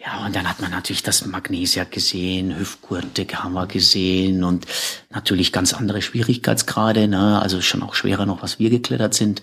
Ja, 0.00 0.24
und 0.24 0.34
dann 0.34 0.48
hat 0.48 0.60
man 0.60 0.70
natürlich 0.70 1.02
das 1.02 1.26
Magnesia 1.26 1.84
gesehen, 1.84 2.56
Hüftgurte 2.56 3.26
haben 3.34 3.52
wir 3.52 3.66
gesehen 3.66 4.44
und 4.44 4.66
natürlich 5.10 5.52
ganz 5.52 5.74
andere 5.74 6.02
Schwierigkeitsgrade, 6.02 7.08
ne? 7.08 7.42
also 7.42 7.60
schon 7.60 7.82
auch 7.82 7.94
schwerer 7.94 8.24
noch, 8.24 8.42
was 8.42 8.58
wir 8.58 8.70
geklettert 8.70 9.14
sind. 9.14 9.42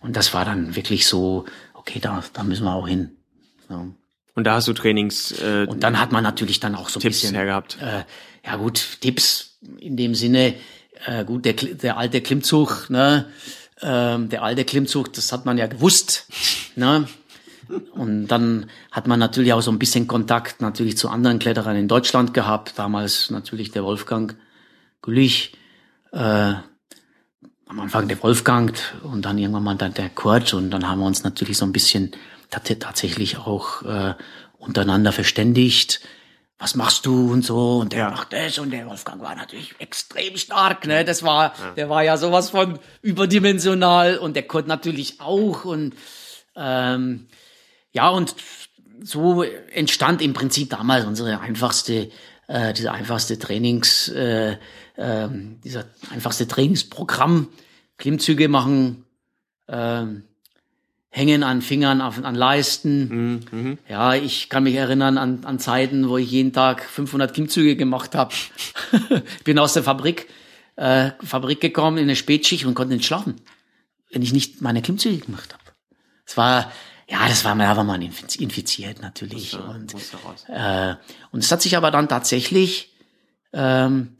Und 0.00 0.16
das 0.16 0.34
war 0.34 0.44
dann 0.44 0.74
wirklich 0.76 1.06
so, 1.06 1.44
okay, 1.74 2.00
da, 2.00 2.22
da 2.32 2.42
müssen 2.42 2.64
wir 2.64 2.74
auch 2.74 2.88
hin. 2.88 3.10
Ja. 3.68 3.86
Und 4.34 4.44
da 4.44 4.54
hast 4.54 4.68
du 4.68 4.72
Trainings 4.72 5.32
äh, 5.40 5.66
Und 5.68 5.82
dann 5.82 6.00
hat 6.00 6.12
man 6.12 6.24
natürlich 6.24 6.60
dann 6.60 6.74
auch 6.74 6.88
so 6.88 6.98
ein 6.98 7.02
Tipps 7.02 7.20
bisschen 7.20 7.34
hergehabt. 7.36 7.78
Äh, 7.80 8.04
ja 8.44 8.56
gut, 8.56 8.98
Tipps 9.00 9.58
in 9.78 9.96
dem 9.96 10.14
Sinne, 10.14 10.54
äh, 11.06 11.24
gut, 11.24 11.44
der, 11.44 11.54
der 11.54 11.96
alte 11.96 12.20
Klimmzug, 12.20 12.88
ne? 12.90 13.26
Ähm, 13.82 14.28
der 14.28 14.42
alte 14.42 14.64
Klimmzug, 14.64 15.12
das 15.14 15.32
hat 15.32 15.46
man 15.46 15.56
ja 15.56 15.66
gewusst, 15.66 16.26
ne? 16.76 17.08
Und 17.92 18.26
dann 18.26 18.68
hat 18.90 19.06
man 19.06 19.20
natürlich 19.20 19.52
auch 19.52 19.62
so 19.62 19.70
ein 19.70 19.78
bisschen 19.78 20.06
Kontakt 20.06 20.60
natürlich 20.60 20.98
zu 20.98 21.08
anderen 21.08 21.38
Kletterern 21.38 21.76
in 21.76 21.86
Deutschland 21.88 22.34
gehabt. 22.34 22.72
Damals 22.76 23.30
natürlich 23.30 23.70
der 23.70 23.84
Wolfgang 23.84 24.36
Gülich, 25.02 25.52
äh, 26.12 26.18
am 27.66 27.78
Anfang 27.78 28.08
der 28.08 28.20
Wolfgang 28.22 28.76
und 29.04 29.24
dann 29.24 29.38
irgendwann 29.38 29.62
mal 29.62 29.76
dann 29.76 29.94
der 29.94 30.10
Kurt 30.10 30.52
und 30.52 30.70
dann 30.70 30.88
haben 30.88 30.98
wir 30.98 31.06
uns 31.06 31.22
natürlich 31.22 31.56
so 31.56 31.64
ein 31.64 31.72
bisschen 31.72 32.10
tat- 32.50 32.80
tatsächlich 32.80 33.38
auch 33.38 33.82
äh, 33.82 34.14
untereinander 34.58 35.12
verständigt. 35.12 36.00
Was 36.60 36.74
machst 36.74 37.06
du 37.06 37.32
und 37.32 37.42
so 37.42 37.78
und 37.78 37.92
der 37.92 37.98
Ja. 38.00 38.10
macht 38.10 38.32
das 38.34 38.58
und 38.58 38.70
der 38.70 38.86
Wolfgang 38.86 39.22
war 39.22 39.34
natürlich 39.34 39.74
extrem 39.78 40.36
stark, 40.36 40.86
ne? 40.86 41.04
Das 41.04 41.22
war, 41.22 41.54
der 41.76 41.88
war 41.88 42.04
ja 42.04 42.16
sowas 42.18 42.50
von 42.50 42.78
überdimensional 43.00 44.18
und 44.18 44.36
der 44.36 44.42
Kurt 44.46 44.66
natürlich 44.66 45.20
auch 45.20 45.64
und 45.64 45.94
ähm, 46.54 47.26
ja, 47.92 48.10
und 48.10 48.34
so 49.02 49.42
entstand 49.42 50.20
im 50.20 50.34
Prinzip 50.34 50.68
damals 50.68 51.06
unsere 51.06 51.40
einfachste, 51.40 52.10
äh, 52.46 52.74
dieser 52.74 52.92
einfachste 52.92 53.38
Trainings, 53.38 54.08
äh, 54.08 54.58
ähm, 54.98 55.60
dieser 55.64 55.86
einfachste 56.10 56.46
Trainingsprogramm. 56.46 57.48
Klimmzüge 57.96 58.48
machen, 58.48 59.04
ähm, 59.68 60.24
hängen 61.10 61.42
an 61.42 61.60
Fingern, 61.60 62.00
an 62.00 62.34
Leisten. 62.34 63.78
Ja, 63.88 64.14
ich 64.14 64.48
kann 64.48 64.62
mich 64.62 64.76
erinnern 64.76 65.18
an, 65.18 65.44
an 65.44 65.58
Zeiten, 65.58 66.08
wo 66.08 66.16
ich 66.16 66.30
jeden 66.30 66.52
Tag 66.52 66.84
500 66.88 67.34
Klimmzüge 67.34 67.76
gemacht 67.76 68.14
habe. 68.14 68.32
Bin 69.44 69.58
aus 69.58 69.72
der 69.74 69.82
Fabrik, 69.82 70.28
äh, 70.76 71.10
Fabrik 71.22 71.60
gekommen 71.60 71.98
in 71.98 72.04
eine 72.04 72.16
Spätschicht 72.16 72.64
und 72.64 72.74
konnte 72.74 72.94
nicht 72.94 73.06
schlafen, 73.06 73.34
wenn 74.12 74.22
ich 74.22 74.32
nicht 74.32 74.62
meine 74.62 74.82
Klimmzüge 74.82 75.18
gemacht 75.18 75.52
habe. 75.52 75.64
Es 76.24 76.36
war, 76.36 76.70
ja, 77.08 77.26
das 77.28 77.44
war, 77.44 77.56
da 77.56 77.76
war 77.76 77.84
man 77.84 78.00
infiz- 78.02 78.38
infiziert 78.40 79.02
natürlich. 79.02 79.58
und, 79.58 79.92
musste 79.92 80.16
äh, 80.46 80.94
und 81.32 81.40
es 81.42 81.50
hat 81.50 81.60
sich 81.60 81.76
aber 81.76 81.90
dann 81.90 82.08
tatsächlich, 82.08 82.92
ähm, 83.52 84.14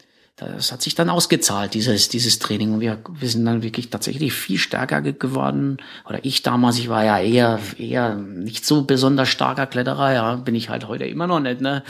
das 0.46 0.72
hat 0.72 0.83
sich 0.83 0.94
dann 0.94 1.11
ausgezahlt, 1.11 1.74
dieses, 1.74 2.09
dieses 2.09 2.38
Training. 2.38 2.72
Und 2.74 2.81
wir, 2.81 2.98
wir 3.18 3.29
sind 3.29 3.44
dann 3.44 3.62
wirklich 3.62 3.90
tatsächlich 3.90 4.33
viel 4.33 4.59
stärker 4.59 5.03
ge- 5.03 5.12
geworden. 5.12 5.76
Oder 6.09 6.24
ich 6.24 6.42
damals, 6.42 6.79
ich 6.79 6.88
war 6.88 7.05
ja 7.05 7.18
eher, 7.20 7.59
eher 7.79 8.14
nicht 8.14 8.64
so 8.64 8.83
besonders 8.83 9.29
starker 9.29 9.66
Kletterer, 9.66 10.12
ja, 10.14 10.35
bin 10.37 10.55
ich 10.55 10.68
halt 10.68 10.88
heute 10.88 11.05
immer 11.05 11.26
noch 11.26 11.40
nicht, 11.40 11.61
ne. 11.61 11.83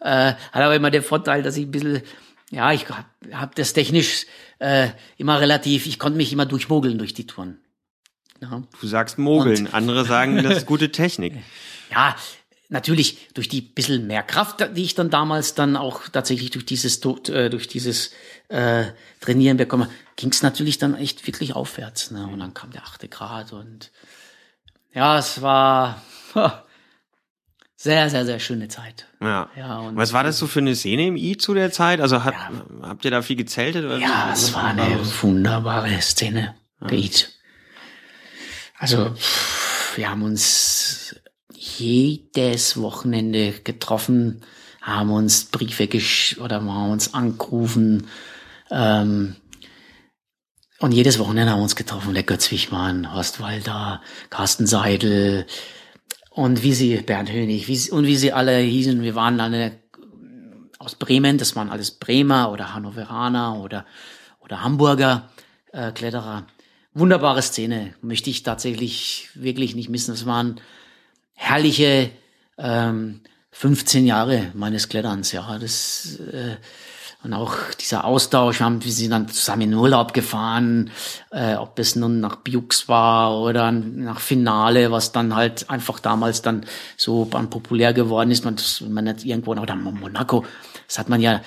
Äh, 0.00 0.32
hat 0.32 0.62
aber 0.62 0.74
immer 0.74 0.90
den 0.90 1.02
Vorteil, 1.02 1.42
dass 1.42 1.56
ich 1.56 1.66
ein 1.66 1.70
bisschen, 1.70 2.00
ja, 2.50 2.72
ich 2.72 2.88
hab, 2.88 3.04
hab 3.32 3.54
das 3.54 3.74
technisch 3.74 4.24
äh, 4.58 4.88
immer 5.18 5.40
relativ, 5.40 5.86
ich 5.86 5.98
konnte 5.98 6.16
mich 6.16 6.32
immer 6.32 6.46
durchmogeln 6.46 6.96
durch 6.98 7.12
die 7.14 7.26
Touren. 7.26 7.58
Ja. 8.40 8.62
Du 8.80 8.86
sagst 8.86 9.18
mogeln, 9.18 9.68
andere 9.74 10.06
sagen, 10.06 10.42
das 10.42 10.56
ist 10.58 10.66
gute 10.66 10.90
Technik. 10.92 11.34
ja, 11.90 12.16
natürlich 12.70 13.28
durch 13.34 13.48
die 13.48 13.60
bisschen 13.60 14.06
mehr 14.06 14.22
Kraft, 14.22 14.66
die 14.76 14.82
ich 14.84 14.94
dann 14.94 15.10
damals 15.10 15.54
dann 15.54 15.76
auch 15.76 16.08
tatsächlich 16.08 16.50
durch 16.50 16.64
dieses 16.64 17.00
To- 17.00 17.20
äh, 17.28 17.50
durch 17.50 17.68
dieses 17.68 18.12
äh, 18.48 18.86
Trainieren 19.20 19.56
bekomme, 19.58 19.88
ging 20.16 20.30
es 20.30 20.42
natürlich 20.42 20.78
dann 20.78 20.94
echt 20.94 21.26
wirklich 21.26 21.54
aufwärts. 21.54 22.10
Ne? 22.10 22.26
Und 22.26 22.38
dann 22.40 22.54
kam 22.54 22.70
der 22.70 22.82
achte 22.84 23.08
Grad 23.08 23.52
und 23.52 23.90
ja, 24.92 25.18
es 25.18 25.40
war 25.42 26.02
sehr, 27.76 28.10
sehr, 28.10 28.24
sehr 28.26 28.38
schöne 28.40 28.68
Zeit. 28.68 29.06
Ja. 29.20 29.50
Ja, 29.56 29.78
und- 29.78 29.96
Was 29.96 30.12
war 30.12 30.22
das 30.24 30.38
so 30.38 30.46
für 30.46 30.60
eine 30.60 30.74
Szene 30.76 31.06
im 31.06 31.16
I 31.16 31.36
zu 31.36 31.54
der 31.54 31.70
Zeit? 31.72 32.00
Also 32.00 32.24
hat, 32.24 32.34
habt 32.82 33.04
ihr 33.04 33.10
da 33.10 33.22
viel 33.22 33.36
gezeltet? 33.36 33.84
Oder 33.84 33.98
Ja, 33.98 34.30
es 34.32 34.52
war 34.54 34.64
eine 34.64 34.98
wunderbare 35.22 36.00
Szene. 36.00 36.54
Geht. 36.86 37.30
Also, 38.78 39.10
pff, 39.14 39.96
wir 39.98 40.08
haben 40.08 40.22
uns 40.22 41.19
jedes 41.60 42.80
Wochenende 42.80 43.52
getroffen, 43.52 44.40
haben 44.80 45.10
uns 45.10 45.44
Briefe 45.44 45.88
gesch 45.88 46.38
oder 46.38 46.56
haben 46.64 46.90
uns 46.90 47.12
angerufen. 47.12 48.06
Ähm, 48.70 49.36
und 50.78 50.92
jedes 50.92 51.18
Wochenende 51.18 51.52
haben 51.52 51.58
wir 51.58 51.64
uns 51.64 51.76
getroffen. 51.76 52.14
Der 52.14 52.22
Götz 52.22 52.50
Wichmann, 52.50 53.12
Horst 53.12 53.40
Walter, 53.40 54.00
Carsten 54.30 54.66
Seidel 54.66 55.46
und 56.30 56.62
wie 56.62 56.72
sie, 56.72 56.96
Bernd 56.96 57.30
Hönig, 57.30 57.68
wie 57.68 57.76
sie, 57.76 57.90
und 57.90 58.06
wie 58.06 58.16
sie 58.16 58.32
alle 58.32 58.56
hießen. 58.56 59.02
Wir 59.02 59.14
waren 59.14 59.38
alle 59.38 59.72
aus 60.78 60.94
Bremen, 60.94 61.36
das 61.36 61.56
waren 61.56 61.68
alles 61.68 61.90
Bremer 61.90 62.50
oder 62.50 62.72
Hannoveraner 62.72 63.60
oder, 63.60 63.84
oder 64.40 64.62
Hamburger 64.62 65.30
äh, 65.72 65.92
Kletterer. 65.92 66.46
Wunderbare 66.94 67.42
Szene, 67.42 67.94
möchte 68.00 68.30
ich 68.30 68.44
tatsächlich 68.44 69.28
wirklich 69.34 69.74
nicht 69.74 69.90
missen. 69.90 70.12
Das 70.12 70.24
waren 70.24 70.58
herrliche 71.40 72.10
ähm, 72.58 73.20
15 73.52 74.06
Jahre 74.06 74.52
meines 74.54 74.88
Kletterns, 74.88 75.32
ja. 75.32 75.58
Das 75.58 76.20
äh, 76.32 76.56
und 77.22 77.34
auch 77.34 77.54
dieser 77.78 78.04
Austausch, 78.04 78.60
wir, 78.60 78.66
haben, 78.66 78.82
wir 78.82 78.92
sind 78.92 79.10
dann 79.10 79.28
zusammen 79.28 79.62
in 79.62 79.74
Urlaub 79.74 80.14
gefahren, 80.14 80.90
äh, 81.30 81.54
ob 81.54 81.78
es 81.78 81.94
nun 81.94 82.20
nach 82.20 82.36
Biux 82.36 82.88
war 82.88 83.38
oder 83.40 83.72
nach 83.72 84.20
Finale, 84.20 84.90
was 84.90 85.12
dann 85.12 85.34
halt 85.34 85.68
einfach 85.68 85.98
damals 85.98 86.40
dann 86.40 86.64
so 86.96 87.26
populär 87.26 87.92
geworden 87.92 88.30
ist. 88.30 88.46
Man, 88.46 88.56
das, 88.56 88.80
man 88.80 89.04
nicht 89.04 89.26
irgendwo, 89.26 89.50
oder 89.50 89.76
Monaco, 89.76 90.46
das 90.86 90.98
hat 90.98 91.10
man 91.10 91.20
ja 91.20 91.42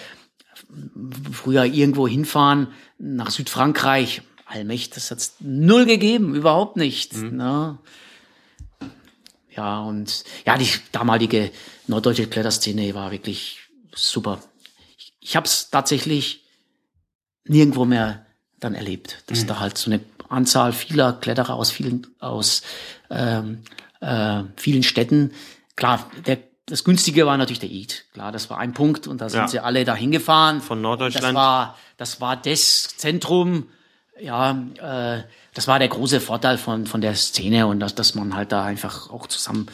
früher 1.32 1.66
irgendwo 1.66 2.08
hinfahren 2.08 2.68
nach 3.00 3.32
Südfrankreich. 3.32 4.22
Allmächt, 4.46 4.96
das 4.96 5.10
hat's 5.10 5.38
null 5.40 5.86
gegeben, 5.86 6.36
überhaupt 6.36 6.78
nicht. 6.78 7.16
Ne? 7.16 7.80
Ja, 9.56 9.82
und 9.82 10.24
ja, 10.46 10.58
die 10.58 10.70
damalige 10.92 11.52
norddeutsche 11.88 12.28
Kletterszene 12.28 12.94
war 12.96 13.12
wirklich 13.12 13.60
super. 13.94 14.40
ich 15.20 15.36
habe 15.36 15.46
es 15.46 15.70
tatsächlich 15.70 16.44
nirgendwo 17.46 17.86
mehr 17.86 18.26
dann 18.60 18.76
erlebt, 18.76 19.24
dass 19.28 19.44
mhm. 19.44 19.48
da 19.48 19.60
halt 19.60 19.78
so 19.78 19.92
eine 19.92 20.02
Anzahl 20.30 20.74
vieler 20.74 21.14
Kletterer 21.14 21.56
aus 21.56 21.72
vielen 21.72 22.08
aus 22.20 22.64
ähm, 23.10 23.64
äh, 24.02 24.44
vielen 24.58 24.84
Städten. 24.84 25.32
Klar, 25.76 26.10
der 26.26 26.40
das 26.66 26.86
günstige 26.86 27.26
war 27.26 27.38
natürlich 27.38 27.60
der 27.60 27.70
Eid. 27.70 28.06
Klar, 28.14 28.32
das 28.32 28.50
war 28.50 28.58
ein 28.58 28.74
Punkt 28.74 29.06
und 29.06 29.20
da 29.20 29.28
sind 29.28 29.42
ja. 29.42 29.48
sie 29.50 29.60
alle 29.60 29.84
dahin 29.84 30.12
gefahren. 30.12 30.62
Von 30.62 30.82
Norddeutschland. 30.82 31.26
Das 31.26 31.34
war 31.36 31.78
das 31.98 32.22
war 32.22 32.38
das 32.38 32.96
Zentrum. 32.98 33.68
Ja, 34.20 34.52
äh, 34.78 35.24
das 35.54 35.68
war 35.68 35.80
der 35.80 35.88
große 35.88 36.20
Vorteil 36.20 36.58
von 36.58 36.86
von 36.86 37.02
der 37.02 37.16
Szene 37.16 37.68
und 37.68 37.80
dass 37.80 37.96
dass 37.96 38.16
man 38.16 38.36
halt 38.36 38.52
da 38.52 38.64
einfach 38.64 39.10
auch 39.10 39.28
zusammen, 39.28 39.68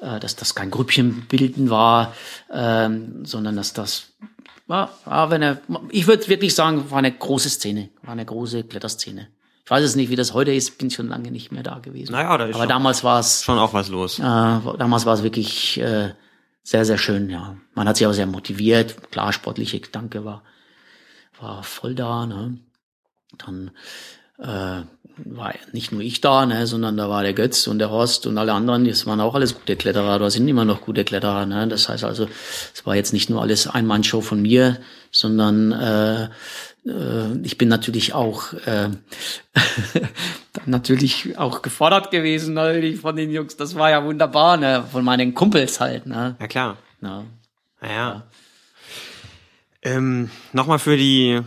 äh, 0.00 0.20
dass 0.20 0.36
das 0.36 0.54
kein 0.54 0.70
Grüppchen 0.70 1.26
bilden 1.28 1.70
war, 1.70 2.14
ähm, 2.52 3.24
sondern 3.24 3.56
dass 3.56 3.72
das 3.72 4.08
war, 4.70 4.90
war 5.04 5.32
eine, 5.32 5.60
ich 5.90 6.06
würde 6.06 6.28
wirklich 6.28 6.54
sagen, 6.54 6.92
war 6.92 6.98
eine 6.98 7.10
große 7.10 7.50
Szene, 7.50 7.88
war 8.02 8.12
eine 8.12 8.24
große 8.24 8.62
Kletterszene. 8.62 9.26
Ich 9.64 9.70
weiß 9.70 9.84
es 9.84 9.96
nicht, 9.96 10.10
wie 10.10 10.16
das 10.16 10.32
heute 10.32 10.52
ist, 10.52 10.78
bin 10.78 10.92
schon 10.92 11.08
lange 11.08 11.32
nicht 11.32 11.50
mehr 11.50 11.64
da 11.64 11.80
gewesen. 11.80 12.12
Naja, 12.12 12.38
da 12.38 12.46
ist 12.46 12.54
Aber 12.54 12.68
damals 12.68 13.02
war 13.02 13.18
es 13.18 13.42
schon 13.42 13.58
auch 13.58 13.74
was 13.74 13.88
los. 13.88 14.20
Äh, 14.20 14.22
damals 14.22 15.06
war 15.06 15.14
es 15.14 15.24
wirklich 15.24 15.80
äh, 15.80 16.14
sehr, 16.62 16.84
sehr 16.84 16.98
schön, 16.98 17.30
ja. 17.30 17.56
Man 17.74 17.88
hat 17.88 17.96
sich 17.96 18.06
auch 18.06 18.12
sehr 18.12 18.26
motiviert. 18.26 19.10
Klar, 19.10 19.32
sportliche 19.32 19.80
Gedanke 19.80 20.24
war, 20.24 20.44
war 21.40 21.64
voll 21.64 21.96
da, 21.96 22.26
ne. 22.26 22.58
Dann 23.38 23.72
äh, 24.38 24.82
war 25.24 25.54
nicht 25.72 25.92
nur 25.92 26.00
ich 26.00 26.20
da, 26.20 26.46
ne, 26.46 26.66
sondern 26.66 26.96
da 26.96 27.08
war 27.08 27.22
der 27.22 27.32
Götz 27.32 27.66
und 27.66 27.78
der 27.78 27.90
Horst 27.90 28.26
und 28.26 28.38
alle 28.38 28.52
anderen, 28.52 28.84
das 28.84 29.06
waren 29.06 29.20
auch 29.20 29.34
alles 29.34 29.54
gute 29.54 29.76
Kletterer, 29.76 30.18
da 30.18 30.30
sind 30.30 30.46
immer 30.48 30.64
noch 30.64 30.80
gute 30.80 31.04
Kletterer. 31.04 31.46
Ne? 31.46 31.68
Das 31.68 31.88
heißt 31.88 32.04
also, 32.04 32.28
es 32.74 32.86
war 32.86 32.96
jetzt 32.96 33.12
nicht 33.12 33.30
nur 33.30 33.42
alles 33.42 33.66
Ein-Mann-Show 33.66 34.20
von 34.20 34.42
mir, 34.42 34.78
sondern 35.10 35.72
äh, 35.72 36.24
äh, 36.86 37.38
ich 37.42 37.58
bin 37.58 37.68
natürlich 37.68 38.14
auch 38.14 38.52
äh, 38.66 38.88
natürlich 40.66 41.38
auch 41.38 41.62
gefordert 41.62 42.10
gewesen 42.10 42.54
natürlich 42.54 43.00
von 43.00 43.16
den 43.16 43.30
Jungs. 43.30 43.56
Das 43.56 43.74
war 43.74 43.90
ja 43.90 44.04
wunderbar, 44.04 44.56
ne? 44.56 44.84
von 44.90 45.04
meinen 45.04 45.34
Kumpels 45.34 45.80
halt. 45.80 46.06
Ne? 46.06 46.36
Ja 46.40 46.48
klar. 46.48 46.78
Ja. 47.02 47.24
Naja. 47.80 47.94
Ja. 47.94 48.22
Ähm, 49.82 50.30
Nochmal 50.52 50.78
für 50.78 50.96
die 50.96 51.40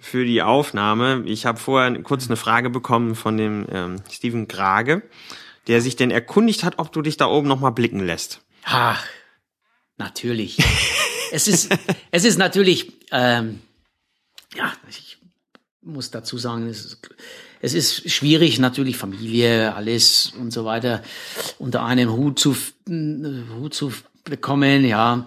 für 0.00 0.24
die 0.24 0.42
Aufnahme. 0.42 1.22
Ich 1.26 1.46
habe 1.46 1.58
vorher 1.58 2.02
kurz 2.02 2.26
eine 2.26 2.36
Frage 2.36 2.70
bekommen 2.70 3.14
von 3.14 3.36
dem 3.36 3.66
ähm, 3.70 3.96
Steven 4.10 4.48
Grage, 4.48 5.02
der 5.66 5.80
sich 5.80 5.96
denn 5.96 6.10
erkundigt 6.10 6.64
hat, 6.64 6.78
ob 6.78 6.92
du 6.92 7.02
dich 7.02 7.16
da 7.16 7.26
oben 7.26 7.48
nochmal 7.48 7.72
blicken 7.72 8.00
lässt. 8.00 8.40
Ach, 8.64 9.04
natürlich. 9.96 10.58
es 11.32 11.48
ist 11.48 11.70
es 12.10 12.24
ist 12.24 12.38
natürlich 12.38 12.92
ähm, 13.12 13.60
ja, 14.56 14.72
ich 14.88 15.18
muss 15.82 16.10
dazu 16.10 16.38
sagen, 16.38 16.68
es 16.68 16.84
ist, 16.84 17.10
es 17.62 17.74
ist 17.74 18.10
schwierig, 18.10 18.58
natürlich 18.58 18.96
Familie, 18.96 19.74
alles 19.74 20.32
und 20.38 20.50
so 20.50 20.64
weiter 20.64 21.02
unter 21.58 21.84
einen 21.84 22.10
Hut 22.10 22.38
zu, 22.38 22.56
Hut 22.88 23.74
zu 23.74 23.92
bekommen, 24.24 24.84
ja. 24.84 25.26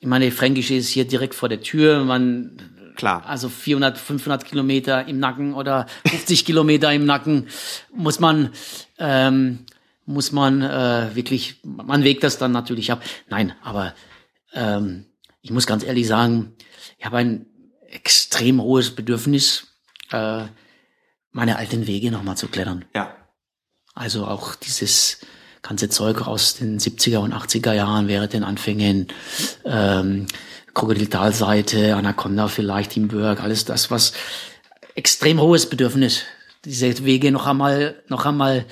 Ich 0.00 0.06
meine, 0.06 0.30
Fränkisch 0.30 0.70
ist 0.70 0.88
hier 0.88 1.06
direkt 1.06 1.34
vor 1.34 1.48
der 1.48 1.60
Tür, 1.60 2.04
man, 2.04 2.56
Klar. 2.98 3.24
Also 3.26 3.48
400, 3.48 3.96
500 3.96 4.44
Kilometer 4.44 5.06
im 5.06 5.20
Nacken 5.20 5.54
oder 5.54 5.86
50 6.08 6.44
Kilometer 6.44 6.92
im 6.92 7.06
Nacken 7.06 7.46
muss 7.94 8.18
man, 8.18 8.50
ähm, 8.98 9.66
muss 10.04 10.32
man 10.32 10.62
äh, 10.62 11.14
wirklich, 11.14 11.60
man 11.62 12.02
wägt 12.02 12.24
das 12.24 12.38
dann 12.38 12.50
natürlich 12.50 12.90
ab. 12.90 13.04
Nein, 13.28 13.54
aber 13.62 13.94
ähm, 14.52 15.06
ich 15.42 15.52
muss 15.52 15.68
ganz 15.68 15.84
ehrlich 15.84 16.08
sagen, 16.08 16.56
ich 16.98 17.06
habe 17.06 17.18
ein 17.18 17.46
extrem 17.88 18.60
hohes 18.60 18.92
Bedürfnis, 18.96 19.68
äh, 20.10 20.46
meine 21.30 21.56
alten 21.56 21.86
Wege 21.86 22.10
nochmal 22.10 22.36
zu 22.36 22.48
klettern. 22.48 22.84
Ja. 22.96 23.14
Also 23.94 24.26
auch 24.26 24.56
dieses 24.56 25.20
ganze 25.62 25.88
Zeug 25.88 26.26
aus 26.26 26.56
den 26.56 26.80
70er 26.80 27.18
und 27.18 27.32
80er 27.32 27.74
Jahren 27.74 28.08
während 28.08 28.32
den 28.32 28.42
Anfängen, 28.42 29.06
ähm, 29.64 30.26
Krokodiltalseite, 30.78 31.96
Anaconda 31.96 32.46
vielleicht, 32.46 32.92
Teamwork, 32.92 33.42
alles 33.42 33.64
das, 33.64 33.90
was 33.90 34.12
extrem 34.94 35.40
hohes 35.40 35.68
Bedürfnis, 35.68 36.22
diese 36.64 37.04
Wege 37.04 37.32
noch 37.32 37.46
einmal, 37.46 38.00
noch 38.06 38.24
einmal 38.26 38.64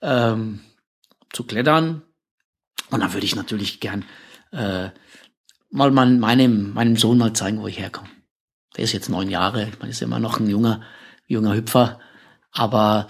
ähm, 0.00 0.60
zu 1.32 1.44
klettern. 1.44 2.02
Und 2.90 3.00
dann 3.00 3.12
würde 3.12 3.24
ich 3.24 3.36
natürlich 3.36 3.78
gern 3.78 4.04
äh, 4.50 4.88
mal 5.70 5.92
meinem, 5.92 6.74
meinem 6.74 6.96
Sohn 6.96 7.18
mal 7.18 7.32
zeigen, 7.32 7.62
wo 7.62 7.68
ich 7.68 7.78
herkomme. 7.78 8.08
Der 8.76 8.82
ist 8.84 8.92
jetzt 8.92 9.08
neun 9.08 9.30
Jahre, 9.30 9.68
man 9.78 9.88
ist 9.88 10.02
immer 10.02 10.18
noch 10.18 10.40
ein 10.40 10.50
junger, 10.50 10.82
junger 11.28 11.54
Hüpfer, 11.54 12.00
aber 12.50 13.06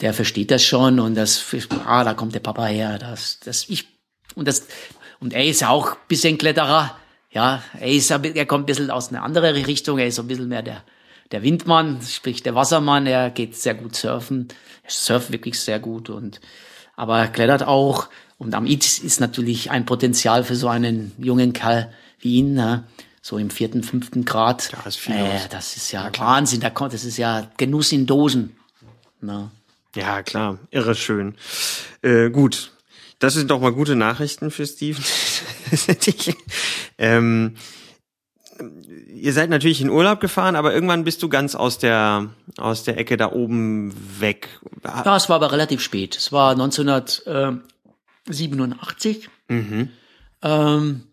der 0.00 0.12
versteht 0.12 0.50
das 0.50 0.64
schon 0.64 0.98
und 0.98 1.14
das, 1.14 1.44
ah, 1.86 2.02
da 2.02 2.14
kommt 2.14 2.34
der 2.34 2.40
Papa 2.40 2.66
her, 2.66 2.98
das, 2.98 3.38
das, 3.40 3.68
ich, 3.68 3.86
und 4.34 4.48
das, 4.48 4.66
und 5.20 5.32
er 5.32 5.44
ist 5.44 5.60
ja 5.60 5.68
auch 5.68 5.96
bisschen 6.08 6.36
Kletterer, 6.36 6.96
ja, 7.30 7.62
er 7.78 7.88
ist, 7.88 8.10
er 8.10 8.46
kommt 8.46 8.64
ein 8.64 8.66
bisschen 8.66 8.90
aus 8.90 9.10
einer 9.10 9.22
anderen 9.22 9.54
Richtung, 9.64 9.98
er 9.98 10.06
ist 10.06 10.16
so 10.16 10.22
ein 10.22 10.28
bisschen 10.28 10.48
mehr 10.48 10.62
der, 10.62 10.82
der 11.32 11.42
Windmann, 11.42 12.00
sprich 12.02 12.42
der 12.42 12.54
Wassermann, 12.54 13.06
er 13.06 13.30
geht 13.30 13.56
sehr 13.56 13.74
gut 13.74 13.96
surfen, 13.96 14.48
er 14.82 14.90
surft 14.90 15.32
wirklich 15.32 15.58
sehr 15.60 15.78
gut 15.78 16.08
und, 16.08 16.40
aber 16.94 17.18
er 17.18 17.28
klettert 17.28 17.64
auch 17.64 18.08
und 18.38 18.54
am 18.54 18.66
IT 18.66 18.98
ist 18.98 19.20
natürlich 19.20 19.70
ein 19.70 19.86
Potenzial 19.86 20.44
für 20.44 20.56
so 20.56 20.68
einen 20.68 21.12
jungen 21.18 21.52
Kerl 21.52 21.92
wie 22.20 22.36
ihn, 22.36 22.54
ne? 22.54 22.84
so 23.26 23.38
im 23.38 23.50
vierten, 23.50 23.82
fünften 23.82 24.24
Grad. 24.24 24.70
Ja, 24.70 24.86
ist 24.86 24.98
viel 24.98 25.16
äh, 25.16 25.48
das 25.50 25.76
ist 25.76 25.90
ja, 25.90 26.04
ja 26.04 26.20
Wahnsinn, 26.20 26.60
da 26.60 26.70
kommt, 26.70 26.92
das 26.92 27.04
ist 27.04 27.16
ja 27.16 27.50
Genuss 27.56 27.90
in 27.90 28.06
Dosen. 28.06 28.56
Na. 29.20 29.50
Ja, 29.96 30.22
klar, 30.22 30.58
irre 30.70 30.94
schön. 30.94 31.34
Äh, 32.02 32.30
gut, 32.30 32.72
das 33.18 33.34
sind 33.34 33.50
doch 33.50 33.60
mal 33.60 33.72
gute 33.72 33.96
Nachrichten 33.96 34.50
für 34.50 34.66
Steven. 34.66 35.04
ähm, 36.98 37.54
ihr 39.08 39.32
seid 39.32 39.50
natürlich 39.50 39.80
in 39.80 39.90
Urlaub 39.90 40.20
gefahren, 40.20 40.54
aber 40.56 40.74
irgendwann 40.74 41.04
bist 41.04 41.22
du 41.22 41.28
ganz 41.28 41.54
aus 41.54 41.78
der 41.78 42.30
aus 42.58 42.82
der 42.84 42.98
Ecke 42.98 43.16
da 43.16 43.30
oben 43.32 43.94
weg. 44.20 44.60
Ja, 44.84 45.16
es 45.16 45.28
war 45.28 45.36
aber 45.36 45.52
relativ 45.52 45.80
spät. 45.80 46.16
Es 46.16 46.32
war 46.32 46.50
1987. 46.52 49.28
Mhm. 49.48 49.90
Ähm, 50.42 51.04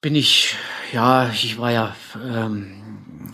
bin 0.00 0.14
ich, 0.14 0.54
ja, 0.92 1.28
ich 1.30 1.58
war 1.58 1.72
ja 1.72 1.96
ähm, 2.22 3.30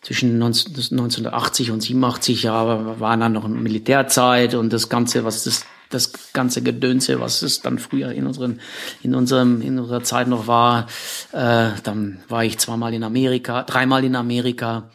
zwischen 0.00 0.38
19, 0.38 0.72
1980 0.72 1.70
und 1.70 1.82
87, 1.82 2.42
ja, 2.44 2.98
war 3.00 3.16
dann 3.16 3.32
noch 3.32 3.44
eine 3.44 3.56
Militärzeit 3.56 4.54
und 4.54 4.72
das 4.72 4.88
Ganze, 4.88 5.24
was 5.24 5.44
das 5.44 5.66
das 5.94 6.32
ganze 6.32 6.62
Gedönse, 6.62 7.20
was 7.20 7.42
es 7.42 7.60
dann 7.60 7.78
früher 7.78 8.12
in 8.12 8.26
unseren, 8.26 8.60
in 9.02 9.14
unserem, 9.14 9.62
in 9.62 9.78
unserer 9.78 10.02
Zeit 10.02 10.28
noch 10.28 10.46
war. 10.46 10.86
Äh, 11.32 11.70
dann 11.82 12.22
war 12.28 12.44
ich 12.44 12.58
zweimal 12.58 12.92
in 12.92 13.04
Amerika, 13.04 13.62
dreimal 13.62 14.04
in 14.04 14.16
Amerika. 14.16 14.90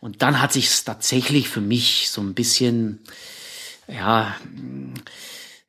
Und 0.00 0.22
dann 0.22 0.40
hat 0.40 0.52
sich 0.52 0.66
es 0.66 0.84
tatsächlich 0.84 1.48
für 1.48 1.60
mich 1.60 2.08
so 2.10 2.20
ein 2.20 2.34
bisschen, 2.34 3.00
ja, 3.88 4.34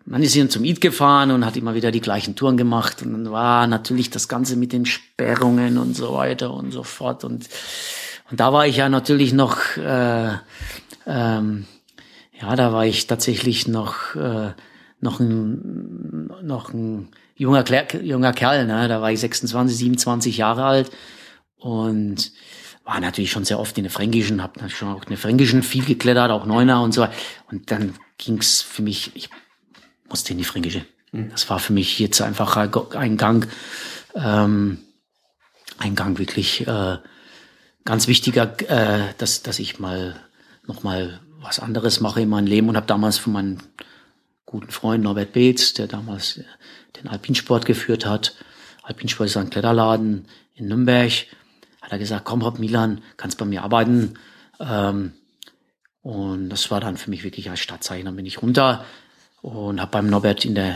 man 0.06 0.24
ist 0.24 0.34
hier 0.34 0.50
zum 0.50 0.64
Eid 0.64 0.80
gefahren 0.82 1.32
und 1.32 1.46
hat 1.46 1.58
immer 1.58 1.76
wieder 1.76 1.92
die 1.92 2.02
gleichen 2.02 2.36
Touren 2.36 2.56
gemacht 2.56 3.02
und 3.02 3.12
dann 3.12 3.32
war 3.32 3.68
natürlich 3.68 4.10
das 4.10 4.30
Ganze 4.30 4.56
mit 4.56 4.72
den 4.72 4.86
Sperrungen 4.86 5.78
und 5.78 5.96
so 5.96 6.14
weiter 6.14 6.54
und 6.54 6.72
so 6.72 6.84
fort 6.84 7.24
und 7.26 7.50
und 8.30 8.40
da 8.40 8.52
war 8.52 8.68
ich 8.68 8.78
ja 8.78 8.90
natürlich 8.90 9.34
noch 9.34 9.78
äh, 9.78 10.34
ähm, 11.06 11.66
ja 12.40 12.56
da 12.56 12.74
war 12.74 12.86
ich 12.86 13.08
tatsächlich 13.08 13.68
noch 13.68 14.16
äh, 14.16 14.54
noch 15.00 15.20
ein 15.20 16.28
noch 16.42 16.74
ein 16.74 17.10
junger 17.36 17.64
junger 18.02 18.34
Kerl 18.34 18.66
ne 18.66 18.88
da 18.88 19.02
war 19.02 19.12
ich 19.12 19.20
26 19.20 19.78
27 19.78 20.38
Jahre 20.38 20.66
alt 20.66 20.92
und 21.58 22.32
war 22.88 23.02
natürlich 23.02 23.32
schon 23.32 23.44
sehr 23.44 23.60
oft 23.60 23.78
in 23.78 23.84
der 23.84 23.92
Fränkischen, 23.92 24.42
habe 24.42 24.70
schon 24.70 24.88
auch 24.88 25.04
in 25.04 25.10
der 25.10 25.18
Fränkischen 25.18 25.62
viel 25.62 25.84
geklettert, 25.84 26.32
auch 26.32 26.46
Neuner 26.46 26.82
und 26.82 26.94
so. 26.94 27.06
Und 27.52 27.70
dann 27.70 27.96
ging's 28.18 28.62
für 28.62 28.82
mich, 28.82 29.12
ich 29.14 29.30
musste 30.08 30.32
in 30.32 30.38
die 30.38 30.46
Fränkische. 30.46 30.86
Mhm. 31.12 31.30
Das 31.30 31.50
war 31.50 31.60
für 31.60 31.74
mich 31.74 32.00
jetzt 32.00 32.22
einfach 32.22 32.56
ein 32.56 33.18
Gang, 33.18 33.46
ähm, 34.16 34.80
ein 35.80 35.96
Gang 35.96 36.18
wirklich 36.18 36.66
äh, 36.66 36.98
ganz 37.84 38.08
wichtiger, 38.08 38.56
äh, 38.70 39.14
dass, 39.18 39.44
dass 39.44 39.60
ich 39.60 39.80
mal 39.80 40.16
noch 40.66 40.84
mal 40.84 41.20
was 41.42 41.60
anderes 41.60 42.00
mache 42.00 42.22
in 42.22 42.30
meinem 42.30 42.48
Leben 42.48 42.70
und 42.70 42.76
habe 42.76 42.88
damals 42.88 43.18
von 43.18 43.34
meinem 43.34 43.58
guten 44.46 44.72
Freund 44.72 45.04
Norbert 45.04 45.34
Beetz, 45.34 45.74
der 45.74 45.88
damals 45.88 46.42
den 46.96 47.08
Alpinsport 47.08 47.66
geführt 47.66 48.06
hat, 48.06 48.36
Alpinsport 48.84 49.30
ist 49.30 49.38
ein 49.38 49.50
Kletterladen 49.50 50.28
in 50.56 50.68
Nürnberg, 50.68 51.12
hat 51.82 51.92
er 51.92 52.00
gesagt, 52.00 52.26
komm 52.26 52.42
Rob 52.42 52.58
Milan, 52.58 53.02
kannst 53.18 53.38
bei 53.38 53.46
mir 53.46 53.64
arbeiten. 53.64 54.14
Ähm, 54.60 55.14
und 56.02 56.50
das 56.50 56.72
war 56.72 56.80
dann 56.80 56.96
für 56.96 57.10
mich 57.10 57.26
wirklich 57.26 57.50
als 57.50 57.60
Stadtzeichen. 57.60 58.06
Dann 58.06 58.16
bin 58.16 58.26
ich 58.26 58.42
runter, 58.42 58.86
und 59.42 59.80
habe 59.80 59.92
beim 59.92 60.10
Norbert 60.10 60.46
in 60.46 60.56
der 60.56 60.76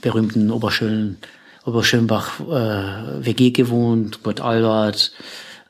berühmten 0.00 0.50
Oberschönen 0.50 1.18
Oberschönbach 1.64 2.40
äh, 2.40 3.24
WG 3.24 3.50
gewohnt, 3.50 4.22
Kurt 4.22 4.42
Albert, 4.42 5.12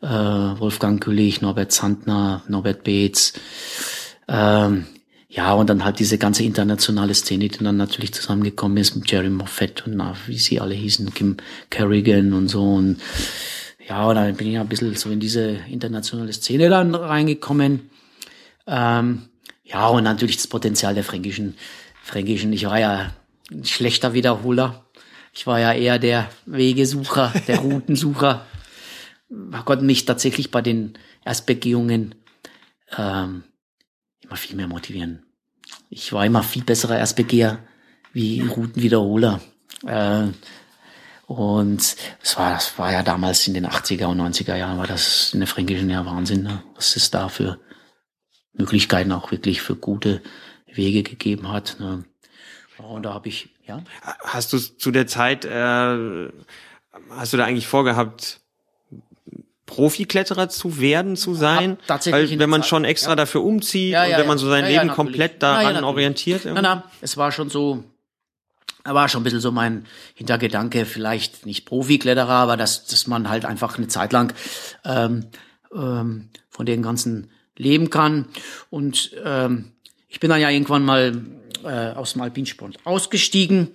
äh, 0.03 0.09
Wolfgang 0.09 1.03
Güllich, 1.03 1.41
Norbert 1.41 1.71
Zandner, 1.71 2.43
Norbert 2.49 2.83
Beetz. 2.83 3.33
Ähm, 4.29 4.87
ja, 5.29 5.53
und 5.53 5.69
dann 5.69 5.85
halt 5.85 5.99
diese 5.99 6.17
ganze 6.17 6.45
internationale 6.45 7.13
Szene, 7.13 7.49
die 7.49 7.65
dann 7.65 7.77
natürlich 7.77 8.15
zusammengekommen 8.15 8.77
ist 8.77 8.95
mit 8.95 9.11
Jerry 9.11 9.31
Moffat 9.31 9.85
und 9.85 9.97
na, 9.97 10.15
wie 10.27 10.39
sie 10.39 10.61
alle 10.61 10.75
hießen, 10.75 11.13
Kim 11.13 11.39
Kerrigan 11.71 12.33
und 12.33 12.49
so. 12.49 12.63
Und 12.63 12.99
ja, 13.89 14.07
und 14.07 14.15
dann 14.15 14.37
bin 14.37 14.47
ich 14.49 14.59
ein 14.59 14.69
bisschen 14.69 14.95
so 14.95 15.11
in 15.11 15.19
diese 15.19 15.59
internationale 15.69 16.33
Szene 16.33 16.69
dann 16.69 16.95
reingekommen. 16.95 17.91
Ähm, 18.67 19.23
ja, 19.65 19.89
und 19.89 20.05
natürlich 20.05 20.37
das 20.37 20.47
Potenzial 20.47 20.95
der 20.95 21.03
fränkischen, 21.03 21.57
fränkischen. 22.03 22.53
Ich 22.53 22.67
war 22.67 22.79
ja 22.79 23.11
ein 23.51 23.65
schlechter 23.65 24.15
Wiederholer. 24.15 24.85
Ich 25.33 25.49
war 25.49 25.59
ja 25.59 25.73
eher 25.73 25.99
der 25.99 26.31
Wegesucher, 26.47 27.33
der 27.49 27.59
Routensucher. 27.59 28.47
Konnte 29.65 29.85
mich 29.85 30.05
tatsächlich 30.05 30.53
bei 30.53 30.63
den 30.63 30.97
Erstbegehungen 31.25 32.15
ähm, 32.97 33.43
immer 34.35 34.37
viel 34.37 34.57
mehr 34.57 34.67
motivieren. 34.67 35.23
Ich 35.91 36.13
war 36.13 36.27
immer 36.27 36.43
viel 36.43 36.65
besserer 36.65 36.99
Erstbegeher 36.99 37.61
wie 38.13 38.41
Routenwiederholer. 38.41 39.41
Äh, 39.87 40.29
und 41.27 41.97
es 42.21 42.37
war, 42.37 42.55
das 42.55 42.77
war 42.77 42.93
ja 42.93 43.03
damals 43.05 43.47
in 43.47 43.55
den 43.55 43.67
80er 43.67 44.07
und 44.07 44.21
90er 44.21 44.57
Jahren, 44.57 44.79
war 44.79 44.89
das 44.89 45.33
in 45.33 45.41
der 45.41 45.47
Fränkischen 45.47 45.89
ja 45.89 46.05
Wahnsinn, 46.05 46.43
ne? 46.43 46.63
was 46.75 46.97
es 46.97 47.13
da 47.13 47.29
für 47.29 47.61
Möglichkeiten 48.53 49.13
auch 49.13 49.31
wirklich 49.31 49.63
für 49.63 49.77
gute 49.77 50.21
Wege 50.67 51.05
gegeben 51.05 51.53
hat. 51.53 51.77
Ne? 51.79 52.05
Und 52.79 53.05
da 53.05 53.15
habe 53.15 53.29
ich, 53.29 53.51
ja. 53.67 53.85
Hast 54.25 54.53
du 54.53 54.59
zu 54.59 54.91
der 54.91 55.07
Zeit, 55.07 55.45
äh, 55.45 56.29
hast 57.11 57.33
du 57.33 57.37
da 57.37 57.45
eigentlich 57.45 57.69
vorgehabt, 57.69 58.41
Profikletterer 59.67 60.49
zu 60.49 60.79
werden, 60.79 61.17
zu 61.17 61.35
sein? 61.35 61.79
Tatsächlich 61.87 62.33
Weil 62.33 62.39
wenn 62.39 62.51
man 62.51 62.63
schon 62.63 62.85
extra 62.85 63.11
ja. 63.13 63.17
dafür 63.17 63.43
umzieht 63.43 63.93
ja, 63.93 64.05
ja, 64.05 64.17
und 64.17 64.21
wenn 64.21 64.29
man 64.29 64.39
so 64.39 64.49
sein 64.49 64.67
Leben 64.67 64.89
komplett 64.89 65.43
daran 65.43 65.83
orientiert. 65.85 66.43
Na, 66.45 66.61
na, 66.61 66.85
es 67.01 67.17
war 67.17 67.33
schon 67.33 67.49
so, 67.49 67.85
war 68.85 69.09
schon 69.09 69.23
ein 69.23 69.25
bisschen 69.25 69.41
so 69.41 69.51
mein 69.51 69.87
Hintergedanke, 70.15 70.85
vielleicht 70.85 71.47
nicht 71.47 71.65
Profikletterer, 71.65 72.29
aber 72.29 72.57
dass, 72.57 72.87
dass 72.87 73.07
man 73.07 73.29
halt 73.29 73.45
einfach 73.45 73.79
eine 73.79 73.89
Zeit 73.89 74.13
lang 74.13 74.35
ähm, 74.85 75.27
ähm, 75.75 76.29
von 76.51 76.67
den 76.67 76.83
ganzen 76.83 77.31
leben 77.57 77.89
kann. 77.89 78.27
Und 78.71 79.13
ähm, 79.25 79.73
ich 80.09 80.21
bin 80.21 80.31
dann 80.31 80.41
ja 80.41 80.51
irgendwann 80.51 80.85
mal 80.85 81.23
äh, 81.65 81.93
aus 81.93 82.13
dem 82.13 82.23
Alpinsport 82.23 82.79
ausgestiegen, 82.85 83.69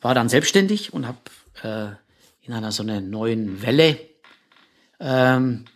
war 0.00 0.14
dann 0.14 0.28
selbstständig 0.28 0.92
und 0.92 1.06
habe 1.06 1.18
äh, 1.62 2.46
in 2.46 2.52
einer 2.52 2.72
so 2.72 2.82
einer 2.82 3.00
neuen 3.00 3.62
Welle 3.62 3.98
ähm, 5.04 5.66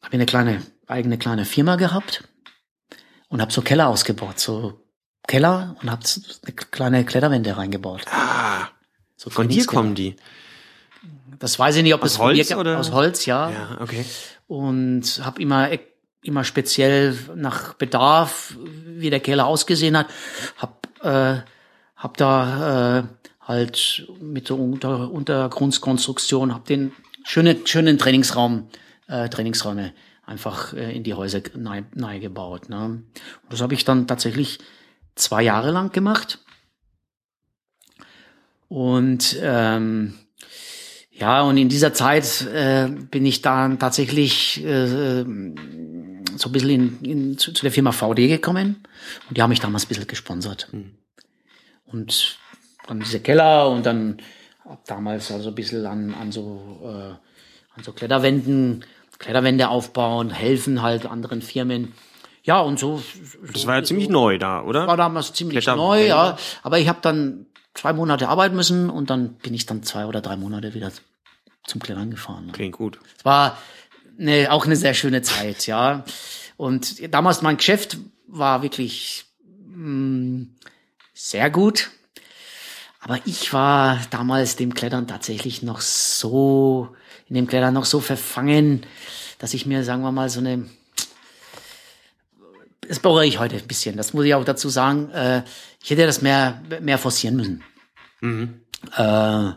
habe 0.00 0.12
eine 0.12 0.26
kleine 0.26 0.62
eigene 0.86 1.18
kleine 1.18 1.44
Firma 1.44 1.76
gehabt 1.76 2.24
und 3.28 3.40
habe 3.40 3.52
so 3.52 3.62
Keller 3.62 3.88
ausgebaut, 3.88 4.38
so 4.38 4.80
Keller 5.26 5.76
und 5.80 5.90
habe 5.90 6.02
eine 6.44 6.54
kleine 6.54 7.04
Kletterwände 7.04 7.56
reingebaut. 7.56 8.02
Ah, 8.10 8.68
so 9.16 9.30
von 9.30 9.48
dir 9.48 9.66
kommen 9.66 9.94
die. 9.94 10.16
Das 11.38 11.58
weiß 11.58 11.76
ich 11.76 11.82
nicht, 11.82 11.94
ob 11.94 12.02
aus 12.02 12.12
es 12.12 12.18
Holz 12.18 12.48
von 12.48 12.58
oder 12.58 12.78
aus 12.78 12.92
Holz, 12.92 13.26
ja. 13.26 13.50
Ja, 13.50 13.78
okay. 13.80 14.04
Und 14.46 15.20
habe 15.24 15.40
immer 15.40 15.70
immer 16.22 16.44
speziell 16.44 17.16
nach 17.34 17.74
Bedarf, 17.74 18.56
wie 18.58 19.10
der 19.10 19.20
Keller 19.20 19.46
ausgesehen 19.46 19.96
hat, 19.96 20.08
hab 20.58 20.88
äh, 21.02 21.40
hab 21.96 22.16
da 22.16 22.98
äh, 22.98 23.02
halt 23.40 24.06
mit 24.20 24.48
der 24.48 24.58
Unter 24.58 25.10
Untergrundkonstruktion 25.10 26.54
hab 26.54 26.66
den 26.66 26.92
schönen 27.24 27.66
schönen 27.66 27.98
Trainingsraum 27.98 28.68
äh, 29.08 29.28
Trainingsräume 29.28 29.92
einfach 30.24 30.72
äh, 30.72 30.94
in 30.94 31.02
die 31.02 31.14
Häuser 31.14 31.42
nahe, 31.54 31.84
nahe 31.94 32.20
gebaut. 32.20 32.68
Ne? 32.68 32.84
Und 32.84 33.04
das 33.48 33.60
habe 33.60 33.74
ich 33.74 33.84
dann 33.84 34.06
tatsächlich 34.06 34.58
zwei 35.16 35.42
Jahre 35.42 35.72
lang 35.72 35.90
gemacht. 35.92 36.38
Und 38.68 39.36
ähm, 39.42 40.14
ja, 41.10 41.42
und 41.42 41.56
in 41.56 41.68
dieser 41.68 41.92
Zeit 41.92 42.46
äh, 42.46 42.88
bin 42.88 43.26
ich 43.26 43.42
dann 43.42 43.78
tatsächlich 43.78 44.64
äh, 44.64 45.24
so 45.24 46.48
ein 46.48 46.52
bisschen 46.52 46.70
in, 46.70 47.04
in, 47.04 47.38
zu, 47.38 47.52
zu 47.52 47.62
der 47.62 47.72
Firma 47.72 47.90
VD 47.92 48.28
gekommen 48.28 48.84
und 49.28 49.36
die 49.36 49.42
haben 49.42 49.50
mich 49.50 49.60
damals 49.60 49.84
ein 49.84 49.88
bisschen 49.88 50.06
gesponsert. 50.06 50.68
Mhm. 50.72 50.92
Und 51.86 52.38
dann 52.86 53.00
diese 53.00 53.20
Keller 53.20 53.68
und 53.68 53.84
dann 53.84 54.18
hab 54.70 54.84
damals 54.86 55.30
also 55.30 55.50
ein 55.50 55.54
bisschen 55.54 55.84
an, 55.86 56.14
an 56.14 56.32
so 56.32 56.80
äh, 56.84 57.14
an 57.76 57.84
so 57.84 57.92
Kletterwänden, 57.92 58.84
Kletterwände 59.18 59.68
aufbauen, 59.68 60.30
helfen 60.30 60.82
halt 60.82 61.06
anderen 61.06 61.42
Firmen. 61.42 61.92
Ja, 62.42 62.60
und 62.60 62.78
so. 62.78 63.02
Das 63.52 63.66
war 63.66 63.76
ja 63.76 63.82
ziemlich 63.82 64.08
neu 64.08 64.38
da, 64.38 64.62
oder? 64.62 64.86
War 64.86 64.96
damals 64.96 65.32
ziemlich 65.34 65.66
neu, 65.66 66.06
ja. 66.06 66.38
Aber 66.62 66.78
ich 66.78 66.88
habe 66.88 67.00
dann 67.02 67.46
zwei 67.74 67.92
Monate 67.92 68.28
arbeiten 68.28 68.56
müssen 68.56 68.90
und 68.90 69.10
dann 69.10 69.34
bin 69.34 69.54
ich 69.54 69.66
dann 69.66 69.82
zwei 69.82 70.06
oder 70.06 70.20
drei 70.20 70.36
Monate 70.36 70.74
wieder 70.74 70.90
zum 71.64 71.80
Klettern 71.80 72.10
gefahren. 72.10 72.50
Klingt 72.52 72.76
gut. 72.76 72.98
Es 73.18 73.24
war 73.24 73.58
eine, 74.18 74.50
auch 74.50 74.64
eine 74.64 74.76
sehr 74.76 74.94
schöne 74.94 75.22
Zeit, 75.22 75.66
ja. 75.66 76.04
Und 76.56 77.12
damals 77.12 77.42
mein 77.42 77.58
Geschäft 77.58 77.98
war 78.26 78.62
wirklich 78.62 79.26
mh, 79.68 80.46
sehr 81.12 81.50
gut. 81.50 81.90
Aber 83.00 83.18
ich 83.24 83.52
war 83.52 83.98
damals 84.10 84.56
dem 84.56 84.74
Klettern 84.74 85.06
tatsächlich 85.06 85.62
noch 85.62 85.80
so, 85.80 86.94
in 87.28 87.34
dem 87.34 87.46
Klettern 87.46 87.74
noch 87.74 87.86
so 87.86 88.00
verfangen, 88.00 88.82
dass 89.38 89.54
ich 89.54 89.66
mir, 89.66 89.84
sagen 89.84 90.02
wir 90.02 90.12
mal, 90.12 90.28
so 90.28 90.40
eine, 90.40 90.66
das 92.86 93.00
bereue 93.00 93.26
ich 93.26 93.38
heute 93.38 93.56
ein 93.56 93.66
bisschen, 93.66 93.96
das 93.96 94.12
muss 94.12 94.26
ich 94.26 94.34
auch 94.34 94.44
dazu 94.44 94.68
sagen, 94.68 95.10
äh, 95.10 95.42
ich 95.82 95.90
hätte 95.90 96.06
das 96.06 96.20
mehr, 96.20 96.60
mehr 96.80 96.98
forcieren 96.98 97.36
müssen. 97.36 97.64
Mhm. 98.20 98.60
Äh, 98.96 99.52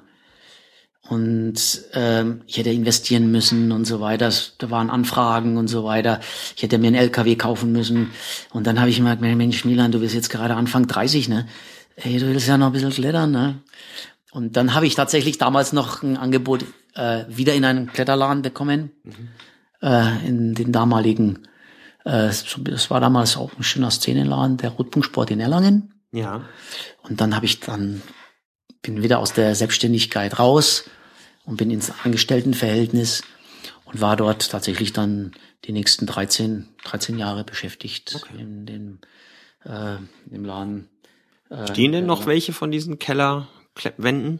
und 1.09 1.55
ähm, 1.93 2.41
ich 2.47 2.57
hätte 2.57 2.69
investieren 2.69 3.29
müssen 3.29 3.73
und 3.73 3.83
so 3.85 3.99
weiter. 3.99 4.31
Da 4.57 4.69
waren 4.71 4.89
Anfragen 4.89 5.57
und 5.57 5.67
so 5.67 5.83
weiter. 5.83 6.21
Ich 6.55 6.63
hätte 6.63 6.77
mir 6.77 6.87
einen 6.87 6.95
LKW 6.95 7.35
kaufen 7.35 7.73
müssen. 7.73 8.11
Und 8.51 8.67
dann 8.67 8.79
habe 8.79 8.89
ich 8.89 8.99
immer 8.99 9.15
gemerkt, 9.15 9.37
Mensch, 9.37 9.65
Milan, 9.65 9.91
du 9.91 9.99
bist 9.99 10.15
jetzt 10.15 10.29
gerade 10.29 10.55
Anfang 10.55 10.87
30, 10.87 11.27
ne? 11.27 11.45
Ey, 11.95 12.17
du 12.17 12.27
willst 12.27 12.47
ja 12.47 12.57
noch 12.57 12.67
ein 12.67 12.73
bisschen 12.73 12.91
klettern, 12.91 13.31
ne? 13.31 13.61
Und 14.31 14.57
dann 14.57 14.73
habe 14.73 14.87
ich 14.87 14.95
tatsächlich 14.95 15.37
damals 15.37 15.73
noch 15.73 16.01
ein 16.01 16.17
Angebot 16.17 16.65
äh, 16.95 17.25
wieder 17.27 17.53
in 17.53 17.65
einen 17.65 17.91
Kletterladen 17.91 18.41
bekommen. 18.41 18.91
Äh, 19.81 20.27
in 20.27 20.55
den 20.55 20.71
damaligen, 20.71 21.47
äh, 22.03 22.29
das 22.29 22.89
war 22.89 22.99
damals 22.99 23.37
auch 23.37 23.51
ein 23.57 23.63
schöner 23.63 23.91
Szenenladen, 23.91 24.57
der 24.57 24.71
Rotpunktsport 24.71 25.29
in 25.29 25.39
Erlangen. 25.39 25.93
Ja. 26.11 26.45
Und 27.03 27.21
dann 27.21 27.35
habe 27.35 27.45
ich 27.45 27.59
dann 27.59 28.01
bin 28.83 29.01
wieder 29.01 29.19
aus 29.19 29.33
der 29.33 29.55
Selbstständigkeit 29.55 30.37
raus 30.37 30.89
und 31.45 31.57
bin 31.57 31.71
ins 31.71 31.91
Angestelltenverhältnis 32.03 33.23
und 33.85 34.01
war 34.01 34.15
dort 34.15 34.51
tatsächlich 34.51 34.93
dann 34.93 35.31
die 35.65 35.71
nächsten 35.71 36.05
13, 36.05 36.67
13 36.83 37.17
Jahre 37.17 37.43
beschäftigt 37.43 38.21
in 38.37 38.65
dem, 38.65 38.99
äh, 39.63 39.95
im 40.29 40.45
Laden. 40.45 40.89
Äh, 41.53 41.67
Stehen 41.67 41.91
denn 41.91 42.05
noch 42.05 42.25
welche 42.25 42.53
von 42.53 42.71
diesen 42.71 42.99
Kellerwänden? 42.99 44.39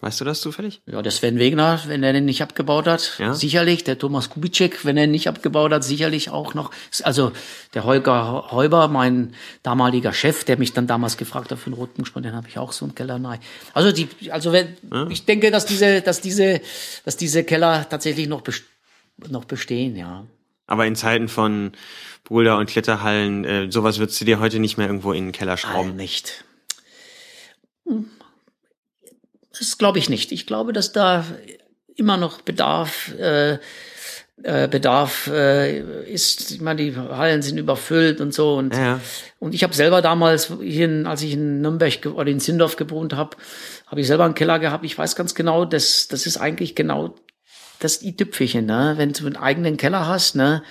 Weißt 0.00 0.20
du 0.20 0.24
das 0.26 0.40
zufällig? 0.42 0.82
Ja, 0.86 1.00
der 1.00 1.12
Sven 1.12 1.38
Wegner, 1.38 1.80
wenn 1.86 2.02
er 2.02 2.12
den 2.12 2.26
nicht 2.26 2.42
abgebaut 2.42 2.86
hat, 2.86 3.14
Ja. 3.18 3.32
sicherlich. 3.32 3.84
Der 3.84 3.98
Thomas 3.98 4.28
Kubitschek, 4.28 4.84
wenn 4.84 4.96
er 4.98 5.04
ihn 5.04 5.12
nicht 5.12 5.28
abgebaut 5.28 5.72
hat, 5.72 5.82
sicherlich 5.84 6.28
auch 6.30 6.52
noch. 6.52 6.72
Also 7.04 7.32
der 7.72 7.84
Holger 7.84 8.48
Heuber, 8.50 8.88
mein 8.88 9.34
damaliger 9.62 10.12
Chef, 10.12 10.44
der 10.44 10.58
mich 10.58 10.72
dann 10.74 10.86
damals 10.86 11.16
gefragt 11.16 11.50
hat 11.52 11.58
für 11.58 11.70
den 11.70 11.74
Rotpunktsport, 11.74 12.24
den 12.24 12.34
habe 12.34 12.48
ich 12.48 12.58
auch 12.58 12.72
so 12.72 12.84
einen 12.84 12.94
Keller 12.94 13.18
nahe. 13.18 13.38
Also 13.72 13.92
die, 13.92 14.08
also 14.30 14.52
wenn, 14.52 14.76
ich 15.10 15.24
denke, 15.24 15.50
dass 15.50 15.64
diese, 15.64 16.02
dass 16.02 16.20
diese, 16.20 16.60
dass 17.06 17.16
diese 17.16 17.44
Keller 17.44 17.88
tatsächlich 17.88 18.26
noch, 18.28 18.42
best 18.42 18.64
noch 19.30 19.44
bestehen, 19.44 19.96
ja. 19.96 20.26
Aber 20.66 20.86
in 20.86 20.96
Zeiten 20.96 21.28
von 21.28 21.72
Boulder 22.24 22.58
und 22.58 22.68
Kletterhallen, 22.68 23.44
äh, 23.44 23.70
sowas 23.70 23.98
würdest 23.98 24.20
du 24.20 24.24
dir 24.26 24.40
heute 24.40 24.58
nicht 24.58 24.76
mehr 24.76 24.86
irgendwo 24.88 25.12
in 25.12 25.26
den 25.26 25.32
Keller 25.32 25.52
Nein, 25.52 25.58
schrauben. 25.58 25.96
nicht. 25.96 26.44
Das 29.58 29.78
glaube 29.78 29.98
ich 29.98 30.08
nicht. 30.08 30.32
Ich 30.32 30.46
glaube, 30.46 30.72
dass 30.72 30.92
da 30.92 31.24
immer 31.96 32.16
noch 32.16 32.40
Bedarf, 32.40 33.12
äh, 33.18 33.58
äh, 34.42 34.68
Bedarf 34.68 35.28
äh, 35.28 35.80
ist. 36.10 36.50
Ich 36.50 36.60
meine, 36.60 36.82
die 36.82 36.96
Hallen 36.96 37.42
sind 37.42 37.58
überfüllt 37.58 38.20
und 38.20 38.34
so. 38.34 38.54
Und, 38.54 38.74
Ja, 38.74 39.00
und 39.38 39.54
ich 39.54 39.62
habe 39.62 39.74
selber 39.74 40.02
damals, 40.02 40.52
hier 40.60 41.06
als 41.06 41.22
ich 41.22 41.34
in 41.34 41.60
Nürnberg 41.60 42.06
oder 42.06 42.30
in 42.30 42.40
Sindorf 42.40 42.76
gewohnt 42.76 43.14
habe, 43.14 43.36
habe 43.86 44.00
ich 44.00 44.06
selber 44.06 44.24
einen 44.24 44.34
Keller 44.34 44.58
gehabt. 44.58 44.84
Ich 44.84 44.98
weiß 44.98 45.14
ganz 45.14 45.34
genau, 45.34 45.64
das, 45.64 46.08
das 46.08 46.26
ist 46.26 46.36
eigentlich 46.36 46.74
genau 46.74 47.14
das 47.78 48.02
i-Tüpfelchen, 48.02 48.66
ne? 48.66 48.94
Wenn 48.96 49.12
du 49.12 49.26
einen 49.26 49.36
eigenen 49.36 49.76
Keller 49.76 50.06
hast, 50.06 50.34
ne? 50.34 50.62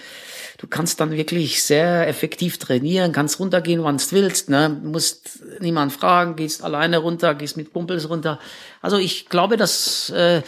Du 0.63 0.69
kannst 0.69 1.01
dann 1.01 1.11
wirklich 1.11 1.61
sehr 1.61 2.07
effektiv 2.07 2.57
trainieren, 2.57 3.11
kannst 3.11 3.37
runtergehen, 3.37 3.83
wann 3.83 3.97
du 3.97 4.11
willst, 4.13 4.49
ne? 4.49 4.69
Musst 4.69 5.43
niemand 5.59 5.91
fragen, 5.91 6.37
gehst 6.37 6.63
alleine 6.63 6.99
runter, 6.99 7.35
gehst 7.35 7.57
mit 7.57 7.73
Kumpels 7.73 8.07
runter. 8.07 8.39
Also 8.81 8.97
ich 8.97 9.27
glaube, 9.27 9.57
dass, 9.57 10.09
äh, 10.11 10.41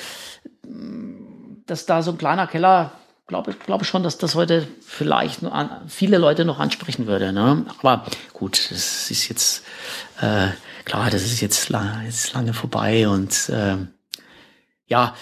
dass 1.65 1.85
da 1.85 2.01
so 2.01 2.11
ein 2.11 2.17
kleiner 2.17 2.47
Keller, 2.47 2.93
glaube 3.27 3.53
glaube 3.55 3.83
schon, 3.83 4.03
dass 4.03 4.17
das 4.17 4.35
heute 4.35 4.65
vielleicht 4.87 5.41
nur 5.41 5.53
an, 5.53 5.81
viele 5.89 6.17
Leute 6.17 6.45
noch 6.45 6.59
ansprechen 6.59 7.07
würde. 7.07 7.33
Ne? 7.33 7.65
Aber 7.81 8.05
gut, 8.31 8.71
es 8.71 9.11
ist 9.11 9.27
jetzt 9.27 9.65
äh, 10.21 10.47
klar, 10.85 11.09
das 11.09 11.23
ist 11.23 11.41
jetzt 11.41 11.67
lange, 11.67 12.07
ist 12.07 12.33
lange 12.33 12.53
vorbei 12.53 13.09
und 13.09 13.49
äh, 13.49 13.75
ja. 14.87 15.13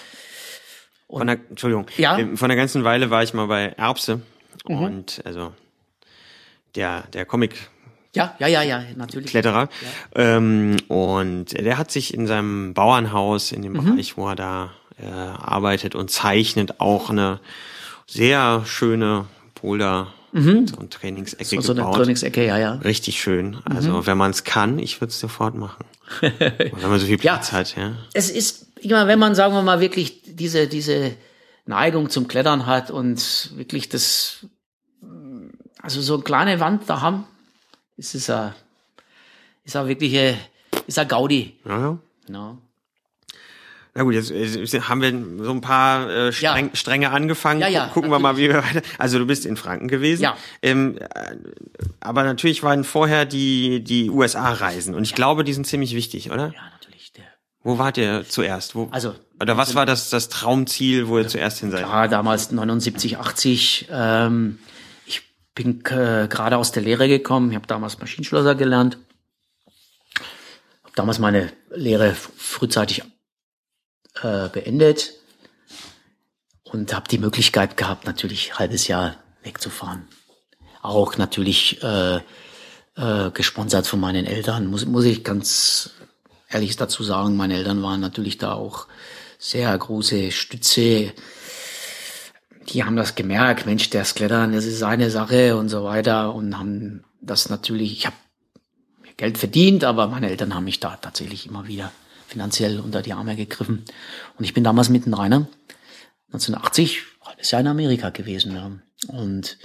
Und, 1.08 1.18
Von 1.18 1.26
der, 1.26 1.38
Entschuldigung, 1.50 1.86
Ja? 1.96 2.16
Ähm, 2.16 2.36
von 2.36 2.48
der 2.48 2.56
ganzen 2.56 2.84
Weile 2.84 3.10
war 3.10 3.24
ich 3.24 3.34
mal 3.34 3.48
bei 3.48 3.74
Erbse 3.76 4.22
Mhm. 4.68 4.78
und 4.82 5.22
also 5.24 5.52
der 6.74 7.02
der 7.12 7.24
Comic 7.26 7.68
ja, 8.16 8.32
ja, 8.38 8.46
ja, 8.46 8.62
ja, 8.62 8.84
natürlich. 8.94 9.30
Kletterer. 9.30 9.68
Ähm, 10.14 10.76
und 10.86 11.46
der 11.52 11.78
hat 11.78 11.90
sich 11.90 12.14
in 12.14 12.28
seinem 12.28 12.72
Bauernhaus, 12.72 13.50
in 13.50 13.62
dem 13.62 13.72
Mhm. 13.72 13.84
Bereich, 13.96 14.16
wo 14.16 14.28
er 14.28 14.36
da 14.36 14.70
äh, 15.02 15.04
arbeitet 15.10 15.96
und 15.96 16.12
zeichnet, 16.12 16.78
auch 16.78 17.10
eine 17.10 17.40
sehr 18.06 18.62
schöne 18.66 19.26
Boulder- 19.60 20.12
und 20.32 20.92
Trainingsecke 20.92 21.56
Mhm. 21.56 21.60
So 21.62 21.72
eine 21.72 21.80
gebaut. 21.80 21.96
Trainingsecke, 21.96 22.46
ja, 22.46 22.56
ja. 22.56 22.74
Richtig 22.74 23.20
schön. 23.20 23.56
Also 23.64 23.90
Mhm. 23.90 24.06
wenn 24.06 24.18
man 24.18 24.30
es 24.30 24.44
kann, 24.44 24.78
ich 24.78 25.00
würde 25.00 25.10
es 25.10 25.18
sofort 25.18 25.56
machen. 25.56 25.84
wenn 26.20 26.70
man 26.88 27.00
so 27.00 27.06
viel 27.06 27.16
Ja. 27.20 27.32
Platz 27.34 27.50
hat, 27.50 27.74
ja. 27.76 27.96
es 28.12 28.30
ist 28.30 28.66
immer, 28.80 29.08
wenn 29.08 29.18
man, 29.18 29.34
sagen 29.34 29.54
wir 29.54 29.62
mal, 29.62 29.80
wirklich 29.80 30.20
diese, 30.24 30.68
diese 30.68 31.16
Neigung 31.66 32.10
zum 32.10 32.28
Klettern 32.28 32.66
hat 32.66 32.90
und 32.90 33.50
wirklich 33.56 33.88
das, 33.88 34.46
also 35.80 36.00
so 36.00 36.14
eine 36.14 36.22
kleine 36.22 36.60
Wand 36.60 36.82
da 36.86 37.00
haben, 37.00 37.24
ist 37.96 38.14
es 38.14 38.26
ja, 38.26 38.54
ist 39.64 39.74
ja 39.74 39.86
wirklich, 39.86 40.14
äh, 40.14 40.34
ist 40.86 40.96
ja 40.96 41.04
Gaudi. 41.04 41.54
ja, 41.64 41.78
ja. 41.80 41.98
No. 42.28 42.58
Na 43.96 44.02
gut, 44.02 44.14
jetzt 44.14 44.32
haben 44.88 45.02
wir 45.02 45.44
so 45.44 45.52
ein 45.52 45.60
paar 45.60 46.10
äh, 46.10 46.32
streng, 46.32 46.66
Ja. 46.70 46.74
Stränge 46.76 47.10
angefangen. 47.12 47.60
Ja, 47.60 47.68
ja, 47.68 47.86
Gucken 47.94 48.10
wir 48.10 48.18
mal, 48.18 48.36
wie 48.36 48.48
wir 48.48 48.56
weiter. 48.64 48.82
Also 48.98 49.20
du 49.20 49.26
bist 49.26 49.46
in 49.46 49.56
Franken 49.56 49.86
gewesen. 49.86 50.22
Ja. 50.24 50.36
Ähm, 50.62 50.98
äh, 50.98 51.36
aber 52.00 52.24
natürlich 52.24 52.64
waren 52.64 52.82
vorher 52.82 53.24
die 53.24 53.84
die 53.84 54.10
USA-Reisen 54.10 54.96
und 54.96 55.04
ich 55.04 55.14
glaube, 55.14 55.44
die 55.44 55.52
sind 55.52 55.66
ziemlich 55.68 55.94
wichtig, 55.94 56.32
oder? 56.32 56.46
Ja, 56.54 56.62
natürlich. 56.72 56.73
Wo 57.64 57.78
wart 57.78 57.96
ihr 57.96 58.24
zuerst? 58.28 58.74
Wo, 58.74 58.88
Also, 58.92 59.14
oder 59.40 59.56
was 59.56 59.74
war 59.74 59.86
das 59.86 60.10
das 60.10 60.28
Traumziel, 60.28 61.08
wo 61.08 61.18
ihr 61.18 61.26
zuerst 61.26 61.60
hin 61.60 61.70
seid? 61.70 61.80
ja, 61.80 62.06
damals 62.08 62.52
79, 62.52 63.16
80. 63.18 63.88
Ähm, 63.90 64.58
ich 65.06 65.22
bin 65.54 65.80
äh, 65.86 66.28
gerade 66.28 66.58
aus 66.58 66.72
der 66.72 66.82
Lehre 66.82 67.08
gekommen. 67.08 67.50
Ich 67.50 67.56
habe 67.56 67.66
damals 67.66 67.98
Maschinenschlosser 67.98 68.54
gelernt. 68.54 68.98
Habe 70.82 70.92
damals 70.94 71.18
meine 71.18 71.52
Lehre 71.74 72.14
frühzeitig 72.14 73.02
äh, 74.22 74.48
beendet 74.50 75.14
und 76.64 76.92
habe 76.94 77.08
die 77.08 77.18
Möglichkeit 77.18 77.78
gehabt, 77.78 78.04
natürlich 78.04 78.52
ein 78.52 78.58
halbes 78.58 78.88
Jahr 78.88 79.16
wegzufahren. 79.42 80.06
Auch 80.82 81.16
natürlich 81.16 81.82
äh, 81.82 82.16
äh, 82.96 83.30
gesponsert 83.32 83.86
von 83.86 84.00
meinen 84.00 84.26
Eltern, 84.26 84.66
muss, 84.66 84.84
muss 84.84 85.04
ich 85.04 85.24
ganz 85.24 85.92
ehrlich 86.54 86.76
dazu 86.76 87.02
sagen. 87.02 87.36
Meine 87.36 87.54
Eltern 87.54 87.82
waren 87.82 88.00
natürlich 88.00 88.38
da 88.38 88.52
auch 88.52 88.86
sehr 89.38 89.76
große 89.76 90.30
Stütze. 90.30 91.12
Die 92.68 92.84
haben 92.84 92.96
das 92.96 93.14
gemerkt, 93.14 93.66
Mensch, 93.66 93.90
das 93.90 94.14
Klettern, 94.14 94.52
das 94.52 94.64
ist 94.64 94.78
seine 94.78 95.10
Sache 95.10 95.56
und 95.56 95.68
so 95.68 95.84
weiter 95.84 96.34
und 96.34 96.58
haben 96.58 97.04
das 97.20 97.50
natürlich, 97.50 97.92
ich 97.92 98.06
habe 98.06 98.16
Geld 99.16 99.38
verdient, 99.38 99.84
aber 99.84 100.08
meine 100.08 100.30
Eltern 100.30 100.54
haben 100.54 100.64
mich 100.64 100.80
da 100.80 100.96
tatsächlich 100.96 101.46
immer 101.46 101.68
wieder 101.68 101.92
finanziell 102.26 102.80
unter 102.80 103.02
die 103.02 103.12
Arme 103.12 103.36
gegriffen. 103.36 103.84
Und 104.38 104.44
ich 104.44 104.54
bin 104.54 104.64
damals 104.64 104.88
mit 104.88 105.04
einem 105.04 105.14
Rainer 105.14 105.46
1980, 106.28 107.02
halbes 107.22 107.50
Jahr 107.50 107.60
in 107.60 107.68
Amerika 107.68 108.10
gewesen. 108.10 108.54
Ja. 108.54 108.70
Und 109.08 109.58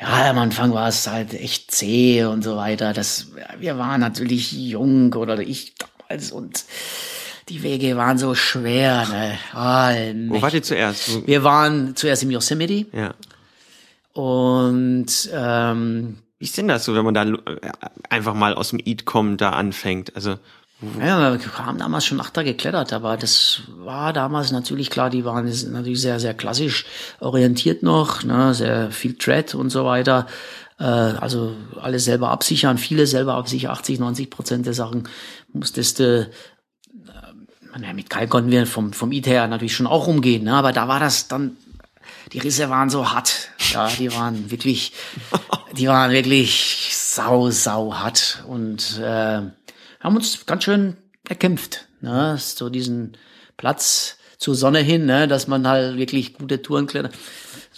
ja, 0.00 0.30
am 0.30 0.38
Anfang 0.38 0.72
war 0.72 0.88
es 0.88 1.06
halt 1.06 1.32
echt 1.34 1.70
zäh 1.70 2.24
und 2.24 2.42
so 2.42 2.56
weiter. 2.56 2.92
Das, 2.92 3.28
wir 3.58 3.78
waren 3.78 4.00
natürlich 4.00 4.52
jung 4.52 5.12
oder 5.14 5.40
ich 5.40 5.74
damals 6.08 6.32
und 6.32 6.64
die 7.48 7.62
Wege 7.62 7.96
waren 7.96 8.18
so 8.18 8.34
schwer. 8.34 9.06
Ne? 9.08 9.38
Oh, 9.54 10.34
Wo 10.34 10.42
wart 10.42 10.54
ihr 10.54 10.62
zuerst? 10.62 11.26
Wir 11.26 11.44
waren 11.44 11.94
zuerst 11.94 12.22
im 12.22 12.30
Yosemite 12.30 12.86
ja. 12.92 13.14
und 14.12 15.06
ähm, 15.32 16.18
Wie 16.38 16.44
ist 16.44 16.58
denn 16.58 16.68
das 16.68 16.84
so, 16.84 16.94
wenn 16.94 17.04
man 17.04 17.14
da 17.14 17.24
äh, 17.24 17.36
einfach 18.10 18.34
mal 18.34 18.54
aus 18.54 18.70
dem 18.70 18.80
Eat 18.84 19.04
kommt, 19.04 19.40
da 19.40 19.50
anfängt? 19.50 20.16
Also 20.16 20.38
Ja, 21.00 21.38
wir 21.38 21.58
haben 21.58 21.78
damals 21.78 22.04
schon 22.04 22.20
Achter 22.20 22.42
geklettert, 22.42 22.92
aber 22.92 23.16
das 23.16 23.62
war 23.76 24.12
damals 24.12 24.50
natürlich 24.50 24.90
klar, 24.90 25.08
die 25.08 25.24
waren 25.24 25.50
natürlich 25.72 26.00
sehr, 26.00 26.18
sehr 26.18 26.34
klassisch 26.34 26.84
orientiert 27.20 27.84
noch, 27.84 28.24
ne, 28.24 28.54
sehr 28.54 28.90
viel 28.90 29.16
Tread 29.16 29.54
und 29.54 29.70
so 29.70 29.84
weiter. 29.84 30.26
Äh, 30.78 30.84
also 30.84 31.54
alles 31.80 32.04
selber 32.04 32.30
absichern, 32.30 32.76
viele 32.78 33.06
selber 33.06 33.34
absichern, 33.34 33.70
80, 33.70 34.00
90 34.00 34.30
Prozent 34.30 34.66
der 34.66 34.74
Sachen 34.74 35.08
musstest 35.58 35.98
du, 35.98 36.22
äh, 36.22 37.82
ja, 37.82 37.92
mit 37.92 38.10
Kai 38.10 38.26
konnten 38.26 38.50
wir 38.50 38.66
vom, 38.66 38.92
vom 38.92 39.12
IT 39.12 39.26
her 39.26 39.46
natürlich 39.48 39.74
schon 39.74 39.86
auch 39.86 40.06
umgehen, 40.06 40.44
ne, 40.44 40.54
aber 40.54 40.72
da 40.72 40.88
war 40.88 41.00
das 41.00 41.28
dann, 41.28 41.56
die 42.32 42.38
Risse 42.38 42.70
waren 42.70 42.90
so 42.90 43.10
hart, 43.12 43.48
ja, 43.72 43.88
die 43.88 44.12
waren 44.12 44.50
wirklich, 44.50 44.92
die 45.76 45.88
waren 45.88 46.10
wirklich 46.12 46.90
sau, 46.92 47.50
sau 47.50 47.94
hart 47.94 48.44
und 48.48 48.98
äh, 48.98 49.42
haben 50.00 50.16
uns 50.16 50.46
ganz 50.46 50.64
schön 50.64 50.96
erkämpft, 51.28 51.86
ne? 52.00 52.36
so 52.38 52.68
diesen 52.68 53.16
Platz 53.56 54.18
zur 54.38 54.54
Sonne 54.54 54.80
hin, 54.80 55.06
ne? 55.06 55.28
dass 55.28 55.48
man 55.48 55.66
halt 55.66 55.96
wirklich 55.96 56.34
gute 56.34 56.62
Touren 56.62 56.86
klettert. 56.86 57.14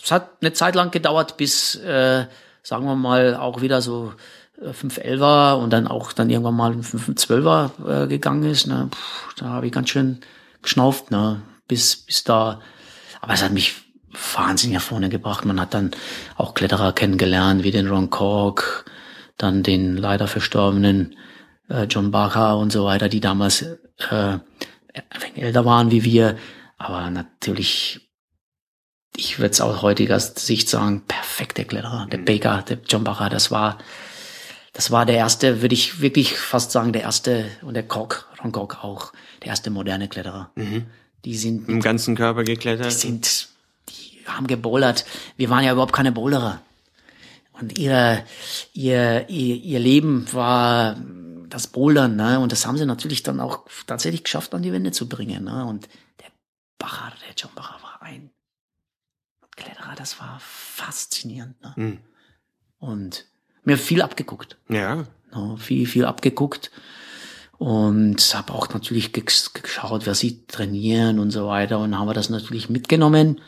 Es 0.02 0.10
hat 0.10 0.30
eine 0.40 0.52
Zeit 0.52 0.74
lang 0.74 0.90
gedauert, 0.90 1.36
bis, 1.36 1.76
äh, 1.76 2.26
sagen 2.62 2.84
wir 2.84 2.96
mal, 2.96 3.36
auch 3.36 3.60
wieder 3.60 3.82
so 3.82 4.12
511er 4.60 5.54
und 5.54 5.72
dann 5.72 5.86
auch 5.86 6.12
dann 6.12 6.30
irgendwann 6.30 6.56
mal 6.56 6.72
ein 6.72 6.82
512er 6.82 8.04
äh, 8.04 8.06
gegangen 8.08 8.44
ist. 8.44 8.66
Ne? 8.66 8.88
Puh, 8.90 9.32
da 9.36 9.46
habe 9.46 9.66
ich 9.66 9.72
ganz 9.72 9.90
schön 9.90 10.20
geschnauft, 10.62 11.10
ne? 11.10 11.42
bis, 11.68 11.96
bis 11.96 12.24
da. 12.24 12.60
Aber 13.20 13.34
es 13.34 13.42
hat 13.42 13.52
mich 13.52 13.74
wahnsinnig 14.34 14.76
nach 14.76 14.82
vorne 14.82 15.08
gebracht. 15.08 15.44
Man 15.44 15.60
hat 15.60 15.74
dann 15.74 15.92
auch 16.36 16.54
Kletterer 16.54 16.92
kennengelernt, 16.92 17.62
wie 17.62 17.70
den 17.70 17.88
Ron 17.88 18.10
Cork, 18.10 18.84
dann 19.36 19.62
den 19.62 19.96
leider 19.96 20.26
verstorbenen 20.26 21.14
äh, 21.68 21.84
John 21.84 22.10
Barker 22.10 22.58
und 22.58 22.72
so 22.72 22.84
weiter, 22.84 23.08
die 23.08 23.20
damals 23.20 23.62
äh, 23.62 24.38
älter 25.34 25.64
waren 25.64 25.90
wie 25.90 26.04
wir, 26.04 26.36
aber 26.76 27.10
natürlich, 27.10 28.08
ich 29.16 29.38
würde 29.38 29.50
es 29.50 29.60
aus 29.60 29.82
heutiger 29.82 30.18
Sicht 30.20 30.68
sagen, 30.68 31.04
perfekte 31.06 31.64
Kletterer. 31.64 32.06
Der 32.10 32.18
Baker, 32.18 32.62
der 32.62 32.78
John 32.88 33.04
Barker, 33.04 33.28
das 33.28 33.50
war, 33.50 33.78
das 34.78 34.92
war 34.92 35.04
der 35.04 35.16
erste, 35.16 35.60
würde 35.60 35.74
ich 35.74 36.00
wirklich 36.02 36.38
fast 36.38 36.70
sagen, 36.70 36.92
der 36.92 37.02
erste 37.02 37.50
und 37.62 37.74
der 37.74 37.82
Cork, 37.82 38.28
Ron 38.40 38.52
Cork 38.52 38.84
auch, 38.84 39.12
der 39.42 39.48
erste 39.48 39.70
moderne 39.70 40.06
Kletterer. 40.06 40.52
Die 41.24 41.36
sind 41.36 41.68
im 41.68 41.80
ganzen 41.80 42.14
Körper 42.14 42.44
geklettert. 42.44 42.92
sind, 42.92 43.48
die 43.88 44.24
haben 44.26 44.46
gebouldert. 44.46 45.04
Wir 45.36 45.50
waren 45.50 45.64
ja 45.64 45.72
überhaupt 45.72 45.92
keine 45.92 46.12
Boulderer. 46.12 46.62
Und 47.54 47.76
ihr, 47.76 48.24
ihr, 48.72 49.28
ihr, 49.28 49.56
ihr 49.56 49.80
Leben 49.80 50.32
war 50.32 50.94
das 51.48 51.66
Bouldern, 51.66 52.14
ne? 52.14 52.38
Und 52.38 52.52
das 52.52 52.64
haben 52.64 52.78
sie 52.78 52.86
natürlich 52.86 53.24
dann 53.24 53.40
auch 53.40 53.66
tatsächlich 53.88 54.22
geschafft, 54.22 54.54
an 54.54 54.62
die 54.62 54.72
Wände 54.72 54.92
zu 54.92 55.08
bringen, 55.08 55.42
ne? 55.42 55.64
Und 55.64 55.88
der 56.20 56.30
Bacher, 56.78 57.12
der 57.26 57.34
John 57.36 57.50
Bacher 57.56 57.82
war 57.82 58.00
ein 58.02 58.30
Kletterer, 59.56 59.96
das 59.96 60.20
war 60.20 60.38
faszinierend, 60.40 61.60
ne? 61.62 61.72
Mhm. 61.74 61.98
Und 62.78 63.26
mir 63.64 63.78
viel 63.78 64.02
abgeguckt. 64.02 64.56
Ja. 64.68 65.04
Ne, 65.34 65.56
viel, 65.58 65.86
viel 65.86 66.04
abgeguckt 66.04 66.70
und 67.58 68.16
habe 68.34 68.52
auch 68.54 68.68
natürlich 68.70 69.12
ge- 69.12 69.24
geschaut, 69.24 70.06
wer 70.06 70.14
sie 70.14 70.46
trainieren 70.46 71.18
und 71.18 71.30
so 71.32 71.46
weiter 71.48 71.80
und 71.80 71.98
haben 71.98 72.08
wir 72.08 72.14
das 72.14 72.30
natürlich 72.30 72.70
mitgenommen. 72.70 73.40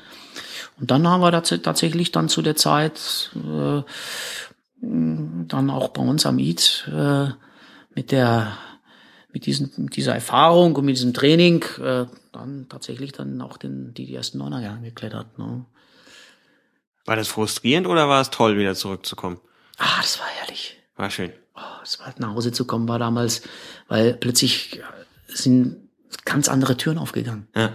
Und 0.79 0.91
dann 0.91 1.07
haben 1.07 1.21
wir 1.21 1.31
tats 1.31 1.55
tatsächlich 1.63 2.11
dann 2.11 2.29
zu 2.29 2.43
der 2.43 2.57
Zeit 2.57 3.31
äh, 3.37 3.83
dann 4.83 5.71
auch 5.71 5.89
bei 5.89 6.03
uns 6.03 6.27
am 6.27 6.39
IT 6.39 6.89
äh, 6.93 7.29
mit 7.95 8.13
der 8.13 8.57
mit 9.33 9.47
diesen 9.47 9.71
mit 9.77 9.97
dieser 9.97 10.15
Erfahrung 10.15 10.75
und 10.75 10.85
mit 10.85 10.97
diesem 10.97 11.15
Training 11.15 11.65
äh, 11.83 12.07
dann 12.33 12.67
tatsächlich 12.69 13.13
dann 13.13 13.41
auch 13.43 13.59
den 13.59 13.95
die, 13.95 14.07
die 14.07 14.15
ersten 14.15 14.39
Neuner 14.39 14.79
geklettert. 14.83 15.39
Ne? 15.39 15.65
War 17.05 17.17
das 17.17 17.29
frustrierend 17.29 17.87
oder 17.87 18.09
war 18.09 18.21
es 18.21 18.31
toll, 18.31 18.59
wieder 18.59 18.75
zurückzukommen? 18.75 19.39
Ah, 19.81 20.03
das 20.03 20.19
war 20.19 20.27
herrlich. 20.27 20.77
War 20.97 21.11
schön. 21.11 21.33
Oh, 21.55 21.83
es 21.83 21.99
war 21.99 22.15
nach 22.19 22.35
Hause 22.35 22.53
zu 22.53 22.67
kommen 22.67 22.87
war 22.87 22.99
damals, 22.99 23.41
weil 23.89 24.13
plötzlich 24.13 24.83
sind 25.27 25.89
ganz 26.27 26.49
andere 26.49 26.77
Türen 26.77 26.99
aufgegangen. 26.99 27.49
Ja. 27.57 27.73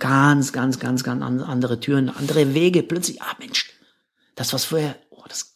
Ganz, 0.00 0.52
ganz, 0.52 0.80
ganz, 0.80 1.04
ganz 1.04 1.22
andere 1.22 1.78
Türen, 1.78 2.10
andere 2.10 2.52
Wege. 2.52 2.82
Plötzlich, 2.82 3.22
ah 3.22 3.36
Mensch, 3.38 3.72
das 4.34 4.52
was 4.52 4.64
vorher, 4.64 4.96
oh, 5.10 5.22
das, 5.28 5.54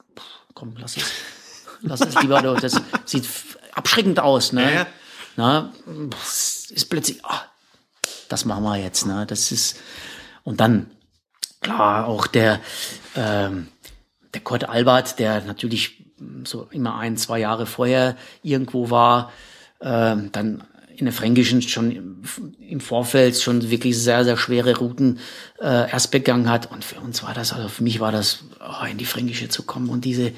komm, 0.54 0.76
lass 0.78 0.96
es, 0.96 1.04
lass 1.82 2.00
es 2.00 2.14
lieber, 2.22 2.40
das 2.40 2.80
sieht 3.04 3.28
abschreckend 3.74 4.20
aus, 4.20 4.52
ne? 4.52 4.62
Ja, 4.62 4.70
ja. 4.70 4.86
Na, 5.36 5.72
ist 6.70 6.88
plötzlich, 6.88 7.24
ah, 7.24 7.42
das 8.28 8.44
machen 8.44 8.62
wir 8.62 8.76
jetzt, 8.76 9.06
ne? 9.06 9.26
Das 9.26 9.50
ist, 9.50 9.76
und 10.44 10.60
dann, 10.60 10.90
klar, 11.60 12.06
auch 12.06 12.28
der, 12.28 12.60
ähm, 13.16 13.68
der 14.34 14.40
Kurt 14.40 14.68
Albert, 14.68 15.18
der 15.18 15.42
natürlich 15.42 16.04
so 16.44 16.68
immer 16.70 16.98
ein, 16.98 17.16
zwei 17.16 17.40
Jahre 17.40 17.66
vorher 17.66 18.16
irgendwo 18.42 18.90
war, 18.90 19.32
ähm, 19.80 20.30
dann 20.32 20.64
in 20.96 21.06
der 21.06 21.14
Fränkischen 21.14 21.62
schon 21.62 22.22
im 22.60 22.80
Vorfeld 22.80 23.36
schon 23.36 23.70
wirklich 23.70 23.96
sehr, 23.98 24.24
sehr 24.24 24.36
schwere 24.36 24.76
Routen 24.76 25.18
äh, 25.58 25.90
erst 25.90 26.10
begangen 26.10 26.50
hat. 26.50 26.70
Und 26.70 26.84
für 26.84 27.00
uns 27.00 27.22
war 27.22 27.32
das, 27.32 27.54
also 27.54 27.68
für 27.68 27.82
mich 27.82 28.00
war 28.00 28.12
das, 28.12 28.44
oh, 28.60 28.84
in 28.84 28.98
die 28.98 29.06
Fränkische 29.06 29.48
zu 29.48 29.62
kommen 29.62 29.88
und 29.88 30.04
diese 30.04 30.32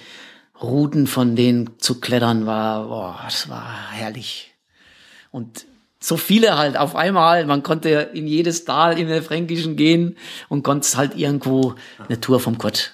Routen 0.62 1.08
von 1.08 1.34
denen 1.34 1.80
zu 1.80 1.98
klettern 1.98 2.46
war, 2.46 2.86
boah, 2.86 3.20
das 3.24 3.48
war 3.48 3.90
herrlich. 3.90 4.54
Und 5.32 5.66
so 5.98 6.16
viele 6.16 6.56
halt 6.56 6.76
auf 6.76 6.94
einmal. 6.94 7.44
Man 7.46 7.62
konnte 7.62 8.10
in 8.12 8.26
jedes 8.26 8.64
Tal 8.64 8.98
in 8.98 9.08
der 9.08 9.22
Fränkischen 9.22 9.76
gehen 9.76 10.16
und 10.48 10.62
konnte 10.62 10.96
halt 10.96 11.16
irgendwo 11.16 11.74
eine 12.08 12.20
Tour 12.20 12.38
vom 12.38 12.58
Gott 12.58 12.92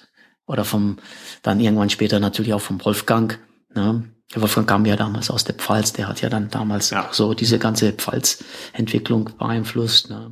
oder 0.49 0.65
vom, 0.65 0.97
dann 1.43 1.59
irgendwann 1.59 1.91
später 1.91 2.19
natürlich 2.19 2.53
auch 2.53 2.61
vom 2.61 2.83
Wolfgang. 2.83 3.39
Ne? 3.75 4.03
Der 4.33 4.41
Wolfgang 4.41 4.67
kam 4.67 4.85
ja 4.85 4.95
damals 4.95 5.29
aus 5.29 5.43
der 5.43 5.53
Pfalz, 5.53 5.93
der 5.93 6.07
hat 6.07 6.21
ja 6.21 6.29
dann 6.29 6.49
damals 6.49 6.89
ja. 6.89 7.07
so 7.11 7.35
diese 7.35 7.59
ganze 7.59 7.91
Pfalz-Entwicklung 7.93 9.29
beeinflusst. 9.37 10.09
Ne? 10.09 10.31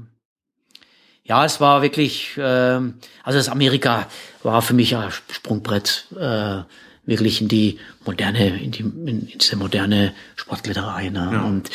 Ja, 1.23 1.45
es 1.45 1.61
war 1.61 1.83
wirklich, 1.83 2.35
äh, 2.35 2.41
also 2.41 3.37
das 3.37 3.47
Amerika 3.47 4.07
war 4.41 4.63
für 4.63 4.73
mich 4.73 4.95
ein 4.95 5.11
Sprungbrett. 5.31 6.07
Äh, 6.19 6.63
wirklich 7.07 7.41
in 7.41 7.47
die 7.47 7.79
moderne, 8.05 8.61
in 8.61 8.71
die 8.71 8.81
in 8.81 9.27
diese 9.39 9.55
moderne 9.55 10.13
Sportkletterei. 10.35 11.09
Ne? 11.09 11.29
Ja. 11.31 11.43
Und 11.43 11.69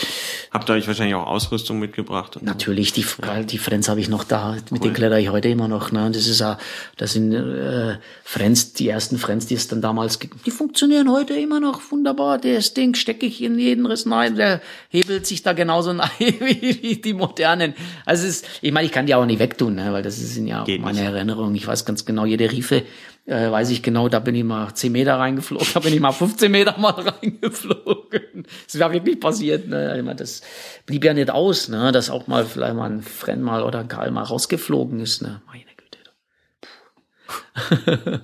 habt 0.51 0.69
ihr 0.69 0.75
euch 0.75 0.87
wahrscheinlich 0.87 1.15
auch 1.15 1.27
Ausrüstung 1.27 1.79
mitgebracht? 1.79 2.39
Natürlich, 2.43 2.93
die 2.93 3.05
ja. 3.23 3.43
die 3.43 3.59
Friends 3.59 3.89
habe 3.89 3.99
ich 4.01 4.09
noch 4.09 4.25
da, 4.25 4.53
mit 4.53 4.73
cool. 4.73 4.79
denen 4.81 4.95
kletter 4.95 5.19
ich 5.19 5.31
heute 5.31 5.49
immer 5.49 5.69
noch. 5.69 5.91
Ne? 5.91 6.11
Das 6.13 6.27
ist 6.27 6.41
ja, 6.41 6.59
das 6.99 7.15
sind 7.15 7.33
äh, 7.33 7.97
Friends, 8.23 8.75
die 8.75 8.89
ersten 8.89 9.19
Friends, 9.19 9.47
die 9.47 9.55
es 9.55 9.69
dann 9.69 9.81
damals, 9.81 10.19
die 10.19 10.51
funktionieren 10.51 11.11
heute 11.11 11.35
immer 11.35 11.61
noch 11.61 11.81
wunderbar. 11.91 12.39
Das 12.39 12.75
Ding 12.75 12.95
stecke 12.95 13.25
ich 13.25 13.43
in 13.43 13.59
jeden 13.59 13.87
Riss 13.87 14.09
rein, 14.11 14.37
der 14.37 14.61
hebelt 14.91 15.27
sich 15.27 15.43
da 15.43 15.55
genauso 15.55 15.91
rein 15.93 16.11
wie 16.19 17.01
die 17.03 17.15
modernen. 17.15 17.75
Also 18.05 18.27
es 18.27 18.43
ist, 18.43 18.47
ich 18.61 18.73
meine, 18.73 18.85
ich 18.87 18.93
kann 18.93 19.07
die 19.07 19.15
auch 19.15 19.25
nicht 19.25 19.39
wegtun, 19.39 19.77
ne? 19.77 19.93
weil 19.95 20.03
das 20.03 20.17
sind 20.17 20.47
ja 20.47 20.65
Geht 20.65 20.83
meine 20.83 21.01
nicht. 21.01 21.11
Erinnerungen. 21.11 21.55
Ich 21.55 21.67
weiß 21.67 21.87
ganz 21.87 22.05
genau, 22.05 22.27
jede 22.27 22.53
Riefe 22.53 22.83
äh, 23.25 23.51
weiß 23.51 23.71
ich 23.71 23.83
genau, 23.83 24.09
da 24.09 24.19
bin 24.19 24.35
ich 24.35 24.45
mal 24.45 24.75
10 24.75 24.91
Meter 24.91 25.19
reingeflogen, 25.19 25.67
da 25.75 25.81
bin 25.81 25.95
ich 25.95 26.01
mal 26.01 26.13
15 26.13 26.51
Meter 26.51 26.77
mal 26.79 26.91
reingeflogen. 27.23 28.47
Das 28.67 28.79
wäre 28.79 28.93
wirklich 28.93 29.21
passiert. 29.21 29.69
Ne? 29.69 29.99
Ich 29.99 30.05
meine, 30.05 30.17
das 30.17 30.43
blieb 30.87 31.05
ja 31.05 31.15
nicht 31.15 31.31
aus, 31.31 31.69
ne? 31.69 31.93
dass 31.93 32.11
auch 32.11 32.27
mal 32.27 32.45
vielleicht 32.45 32.75
mal 32.75 32.91
ein 32.91 33.03
Frenn 33.03 33.43
mal 33.43 33.63
oder 33.63 33.81
ein 33.81 33.89
Karl 33.89 34.11
mal 34.11 34.23
rausgeflogen 34.23 35.01
ist. 35.01 35.23
Ne? 35.23 35.41
Meine 35.47 35.65
Güte. 37.77 38.23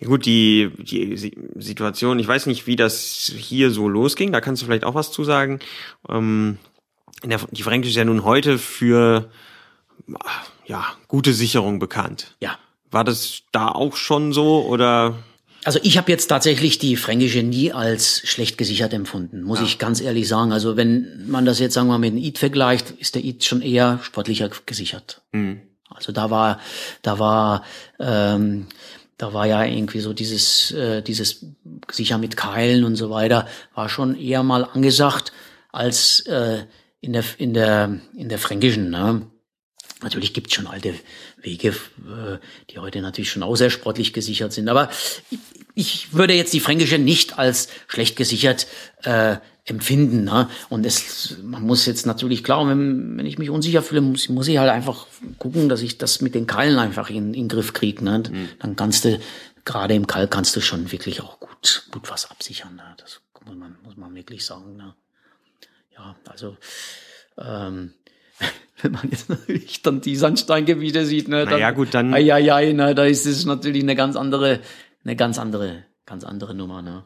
Gut, 0.04 0.26
die, 0.26 0.70
die 0.78 1.16
Situation, 1.56 2.18
ich 2.18 2.26
weiß 2.26 2.46
nicht, 2.46 2.66
wie 2.66 2.76
das 2.76 3.32
hier 3.36 3.70
so 3.70 3.88
losging, 3.88 4.32
da 4.32 4.40
kannst 4.40 4.62
du 4.62 4.66
vielleicht 4.66 4.84
auch 4.84 4.94
was 4.94 5.12
zu 5.12 5.22
sagen. 5.22 5.60
Ähm, 6.08 6.58
der, 7.24 7.38
die 7.50 7.62
Fränkische 7.62 7.90
ist 7.90 7.96
ja 7.96 8.04
nun 8.04 8.24
heute 8.24 8.58
für 8.58 9.30
ja, 10.66 10.86
gute 11.08 11.32
Sicherung 11.32 11.78
bekannt. 11.78 12.36
Ja. 12.40 12.58
War 12.92 13.04
das 13.04 13.42
da 13.52 13.68
auch 13.68 13.96
schon 13.96 14.32
so 14.32 14.64
oder? 14.66 15.16
Also 15.64 15.78
ich 15.82 15.96
habe 15.96 16.10
jetzt 16.10 16.26
tatsächlich 16.26 16.78
die 16.78 16.96
Fränkische 16.96 17.42
nie 17.42 17.72
als 17.72 18.20
schlecht 18.24 18.58
gesichert 18.58 18.92
empfunden, 18.92 19.42
muss 19.42 19.60
ja. 19.60 19.64
ich 19.64 19.78
ganz 19.78 20.00
ehrlich 20.00 20.28
sagen. 20.28 20.52
Also 20.52 20.76
wenn 20.76 21.28
man 21.28 21.44
das 21.44 21.58
jetzt 21.58 21.74
sagen 21.74 21.86
wir 21.88 21.92
mal 21.92 22.10
mit 22.10 22.14
dem 22.14 22.24
Eid 22.24 22.38
vergleicht, 22.38 22.90
ist 22.90 23.14
der 23.14 23.24
Eid 23.24 23.44
schon 23.44 23.62
eher 23.62 24.00
sportlicher 24.02 24.50
gesichert. 24.66 25.22
Mhm. 25.32 25.62
Also 25.88 26.12
da 26.12 26.30
war, 26.30 26.58
da 27.02 27.18
war, 27.18 27.64
ähm, 28.00 28.66
da 29.18 29.32
war 29.32 29.46
ja 29.46 29.64
irgendwie 29.64 30.00
so 30.00 30.12
dieses, 30.12 30.72
äh, 30.72 31.02
dieses 31.02 31.46
sicher 31.90 32.18
mit 32.18 32.36
Keilen 32.36 32.84
und 32.84 32.96
so 32.96 33.10
weiter, 33.10 33.46
war 33.74 33.88
schon 33.88 34.18
eher 34.18 34.42
mal 34.42 34.64
angesagt 34.64 35.32
als 35.70 36.20
äh, 36.20 36.64
in 37.00 37.12
der 37.12 37.24
in 37.38 37.54
der 37.54 38.00
in 38.16 38.28
der 38.28 38.38
Fränkischen. 38.38 38.90
Ne? 38.90 39.26
Natürlich 40.02 40.34
gibt 40.34 40.48
es 40.48 40.54
schon 40.54 40.66
alte 40.66 40.94
Wege, 41.42 41.68
äh, 41.68 42.38
die 42.70 42.78
heute 42.78 43.00
natürlich 43.00 43.30
schon 43.30 43.42
auch 43.42 43.56
sehr 43.56 43.70
sportlich 43.70 44.12
gesichert 44.12 44.52
sind. 44.52 44.68
Aber 44.68 44.90
ich 45.74 46.12
würde 46.12 46.34
jetzt 46.34 46.52
die 46.52 46.60
Fränkische 46.60 46.98
nicht 46.98 47.38
als 47.38 47.68
schlecht 47.88 48.16
gesichert 48.16 48.66
äh, 49.02 49.36
empfinden. 49.64 50.24
Ne? 50.24 50.48
Und 50.68 50.84
es, 50.84 51.36
man 51.42 51.62
muss 51.62 51.86
jetzt 51.86 52.06
natürlich 52.06 52.42
klar, 52.42 52.66
wenn, 52.68 53.16
wenn 53.16 53.26
ich 53.26 53.38
mich 53.38 53.50
unsicher 53.50 53.82
fühle, 53.82 54.00
muss, 54.00 54.28
muss 54.28 54.48
ich 54.48 54.58
halt 54.58 54.70
einfach 54.70 55.06
gucken, 55.38 55.68
dass 55.68 55.82
ich 55.82 55.98
das 55.98 56.20
mit 56.20 56.34
den 56.34 56.46
Keilen 56.46 56.78
einfach 56.78 57.10
in, 57.10 57.28
in 57.28 57.32
den 57.32 57.48
Griff 57.48 57.72
kriege. 57.72 58.04
Ne? 58.04 58.22
Mhm. 58.30 58.48
Dann 58.58 58.76
kannst 58.76 59.04
du, 59.04 59.20
gerade 59.64 59.94
im 59.94 60.06
Keil 60.06 60.28
kannst 60.28 60.56
du 60.56 60.60
schon 60.60 60.90
wirklich 60.90 61.20
auch 61.20 61.38
gut, 61.38 61.86
gut 61.90 62.10
was 62.10 62.30
absichern. 62.30 62.76
Ne? 62.76 62.82
Das 62.98 63.20
muss 63.46 63.56
man, 63.56 63.76
muss 63.84 63.96
man 63.96 64.14
wirklich 64.14 64.44
sagen. 64.44 64.76
Ne? 64.76 64.94
Ja, 65.94 66.16
also 66.28 66.56
ähm, 67.38 67.94
wenn 68.92 68.92
man 68.92 69.08
jetzt 69.10 69.28
natürlich 69.28 69.82
dann 69.82 70.00
die 70.00 70.16
Sandsteingebiete 70.16 71.06
sieht, 71.06 71.28
ne, 71.28 71.46
dann, 71.46 71.60
ja 71.60 71.70
gut, 71.70 71.94
dann, 71.94 72.12
ai, 72.12 72.32
ai, 72.32 72.52
ai, 72.52 72.72
ne, 72.72 72.94
da 72.94 73.04
ist 73.04 73.26
es 73.26 73.44
natürlich 73.44 73.82
eine 73.82 73.94
ganz 73.94 74.16
andere, 74.16 74.60
eine 75.04 75.16
ganz 75.16 75.38
andere, 75.38 75.84
ganz 76.06 76.24
andere 76.24 76.54
Nummer, 76.54 76.82
ne. 76.82 77.04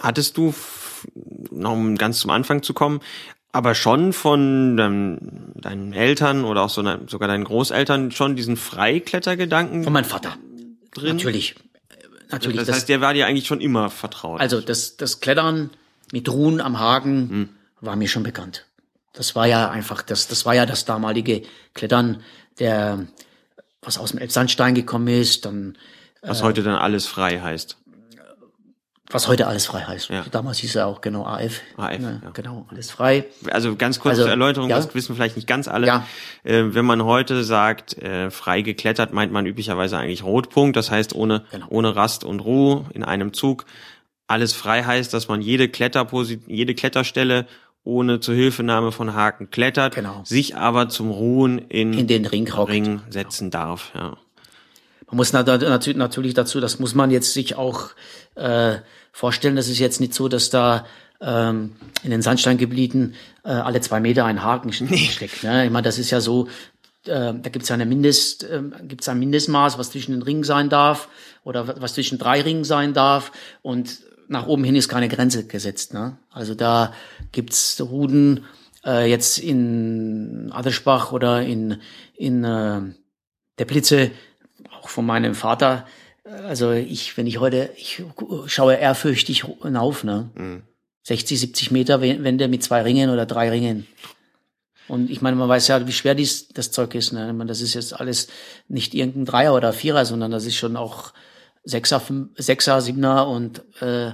Hattest 0.00 0.36
du, 0.36 0.54
noch 1.50 1.72
um 1.72 1.96
ganz 1.96 2.20
zum 2.20 2.30
Anfang 2.30 2.62
zu 2.62 2.74
kommen, 2.74 3.00
aber 3.52 3.74
schon 3.74 4.12
von 4.12 4.76
deinem, 4.76 5.52
deinen 5.54 5.92
Eltern 5.92 6.44
oder 6.44 6.62
auch 6.62 6.70
so 6.70 6.82
ne, 6.82 7.00
sogar 7.06 7.28
deinen 7.28 7.44
Großeltern 7.44 8.10
schon 8.10 8.36
diesen 8.36 8.56
Freiklettergedanken? 8.56 9.84
Von 9.84 9.92
meinem 9.92 10.04
Vater. 10.04 10.36
Drin? 10.92 11.16
Natürlich. 11.16 11.56
Natürlich. 12.30 12.58
Das, 12.58 12.66
das 12.66 12.76
heißt, 12.76 12.88
der 12.88 13.00
war 13.00 13.14
dir 13.14 13.26
eigentlich 13.26 13.46
schon 13.46 13.60
immer 13.60 13.90
vertraut. 13.90 14.40
Also 14.40 14.60
das, 14.60 14.96
das 14.96 15.20
Klettern 15.20 15.70
mit 16.12 16.28
Ruhen 16.28 16.60
am 16.60 16.78
Haken 16.78 17.30
hm. 17.30 17.48
war 17.80 17.96
mir 17.96 18.08
schon 18.08 18.22
bekannt. 18.22 18.67
Das 19.18 19.34
war 19.34 19.48
ja 19.48 19.68
einfach, 19.68 20.02
das, 20.02 20.28
das 20.28 20.46
war 20.46 20.54
ja 20.54 20.64
das 20.64 20.84
damalige 20.84 21.42
Klettern, 21.74 22.22
der, 22.60 23.08
was 23.82 23.98
aus 23.98 24.12
dem 24.12 24.20
Elbsandstein 24.20 24.76
gekommen 24.76 25.08
ist, 25.08 25.44
dann. 25.44 25.76
Was 26.22 26.40
äh, 26.40 26.44
heute 26.44 26.62
dann 26.62 26.76
alles 26.76 27.08
frei 27.08 27.40
heißt. 27.40 27.76
Was 29.10 29.26
heute 29.26 29.48
alles 29.48 29.66
frei 29.66 29.80
heißt. 29.80 30.10
Ja. 30.10 30.24
Damals 30.30 30.58
hieß 30.58 30.76
er 30.76 30.86
auch 30.86 31.00
genau 31.00 31.24
AF. 31.24 31.62
AF, 31.76 32.00
ja, 32.00 32.20
ja. 32.22 32.30
Genau, 32.32 32.66
alles 32.70 32.92
frei. 32.92 33.24
Also 33.50 33.74
ganz 33.74 33.98
kurze 33.98 34.20
also, 34.20 34.30
Erläuterung, 34.30 34.70
ja. 34.70 34.76
das 34.76 34.94
wissen 34.94 35.16
vielleicht 35.16 35.34
nicht 35.34 35.48
ganz 35.48 35.66
alle. 35.66 35.88
Ja. 35.88 36.06
Äh, 36.44 36.74
wenn 36.74 36.84
man 36.84 37.02
heute 37.02 37.42
sagt, 37.42 37.98
äh, 37.98 38.30
frei 38.30 38.62
geklettert, 38.62 39.12
meint 39.12 39.32
man 39.32 39.46
üblicherweise 39.46 39.98
eigentlich 39.98 40.22
Rotpunkt, 40.22 40.76
das 40.76 40.92
heißt 40.92 41.12
ohne, 41.12 41.44
genau. 41.50 41.66
ohne 41.70 41.96
Rast 41.96 42.22
und 42.22 42.38
Ruhe 42.38 42.84
in 42.94 43.02
einem 43.02 43.32
Zug. 43.32 43.64
Alles 44.28 44.52
frei 44.52 44.84
heißt, 44.84 45.12
dass 45.12 45.26
man 45.26 45.42
jede 45.42 45.68
Kletterposition, 45.68 46.54
jede 46.54 46.76
Kletterstelle 46.76 47.46
ohne 47.88 48.20
Zuhilfenahme 48.20 48.92
von 48.92 49.14
Haken 49.14 49.50
klettert, 49.50 49.94
genau. 49.94 50.20
sich 50.22 50.54
aber 50.54 50.90
zum 50.90 51.10
Ruhen 51.10 51.58
in, 51.58 51.94
in 51.94 52.06
den 52.06 52.26
Ring, 52.26 52.46
Ring 52.46 53.00
setzen 53.08 53.50
darf. 53.50 53.90
Ja. 53.94 54.16
Man 55.06 55.16
muss 55.16 55.32
natürlich 55.32 56.34
dazu, 56.34 56.60
das 56.60 56.78
muss 56.78 56.94
man 56.94 57.10
jetzt 57.10 57.32
sich 57.32 57.56
auch 57.56 57.90
äh, 58.34 58.76
vorstellen, 59.10 59.56
das 59.56 59.68
ist 59.68 59.78
jetzt 59.78 60.00
nicht 60.00 60.12
so, 60.12 60.28
dass 60.28 60.50
da 60.50 60.84
ähm, 61.22 61.76
in 62.02 62.10
den 62.10 62.20
Sandsteingebieten 62.20 63.14
äh, 63.42 63.48
alle 63.48 63.80
zwei 63.80 64.00
Meter 64.00 64.26
ein 64.26 64.42
Haken 64.42 64.70
steckt. 64.72 65.42
Ne? 65.42 65.64
Ich 65.64 65.72
meine, 65.72 65.84
das 65.84 65.98
ist 65.98 66.10
ja 66.10 66.20
so, 66.20 66.46
äh, 67.06 67.32
da 67.32 67.48
gibt 67.48 67.62
es 67.62 67.70
ja 67.70 67.74
eine 67.74 67.86
Mindest, 67.86 68.44
äh, 68.44 68.62
gibt's 68.82 69.08
ein 69.08 69.18
Mindestmaß, 69.18 69.78
was 69.78 69.92
zwischen 69.92 70.12
den 70.12 70.22
Ringen 70.22 70.44
sein 70.44 70.68
darf 70.68 71.08
oder 71.42 71.80
was 71.80 71.94
zwischen 71.94 72.18
drei 72.18 72.42
Ringen 72.42 72.64
sein 72.64 72.92
darf 72.92 73.32
und 73.62 74.00
nach 74.28 74.46
oben 74.46 74.64
hin 74.64 74.76
ist 74.76 74.88
keine 74.88 75.08
Grenze 75.08 75.46
gesetzt. 75.46 75.94
Ne? 75.94 76.16
Also 76.30 76.54
da 76.54 76.92
gibt's 77.32 77.80
Ruden 77.80 78.44
äh, 78.84 79.08
jetzt 79.08 79.38
in 79.38 80.50
Adelspach 80.52 81.12
oder 81.12 81.42
in, 81.42 81.80
in 82.14 82.44
äh, 82.44 82.80
der 83.58 83.64
Blitze, 83.64 84.10
auch 84.78 84.88
von 84.88 85.06
meinem 85.06 85.34
Vater. 85.34 85.86
Also 86.24 86.72
ich, 86.72 87.16
wenn 87.16 87.26
ich 87.26 87.40
heute, 87.40 87.70
ich 87.76 88.02
schaue 88.46 88.74
ehrfürchtig 88.74 89.44
hinauf, 89.62 90.04
ne? 90.04 90.30
Mhm. 90.34 90.62
60, 91.04 91.40
70 91.40 91.70
Meter 91.70 92.02
Wände 92.02 92.48
mit 92.48 92.62
zwei 92.62 92.82
Ringen 92.82 93.08
oder 93.08 93.24
drei 93.24 93.48
Ringen. 93.48 93.86
Und 94.88 95.10
ich 95.10 95.22
meine, 95.22 95.36
man 95.36 95.48
weiß 95.48 95.68
ja, 95.68 95.86
wie 95.86 95.92
schwer 95.92 96.14
dies, 96.14 96.48
das 96.48 96.70
Zeug 96.70 96.94
ist. 96.94 97.12
Ne? 97.12 97.28
Ich 97.28 97.34
meine, 97.34 97.48
das 97.48 97.62
ist 97.62 97.72
jetzt 97.72 97.98
alles 97.98 98.28
nicht 98.68 98.94
irgendein 98.94 99.24
Dreier 99.24 99.54
oder 99.54 99.72
Vierer, 99.72 100.04
sondern 100.04 100.30
das 100.30 100.44
ist 100.44 100.56
schon 100.56 100.76
auch 100.76 101.14
Sechser, 101.68 102.02
Sechser, 102.36 102.80
Siebener 102.80 103.28
und 103.28 103.62
äh, 103.82 104.12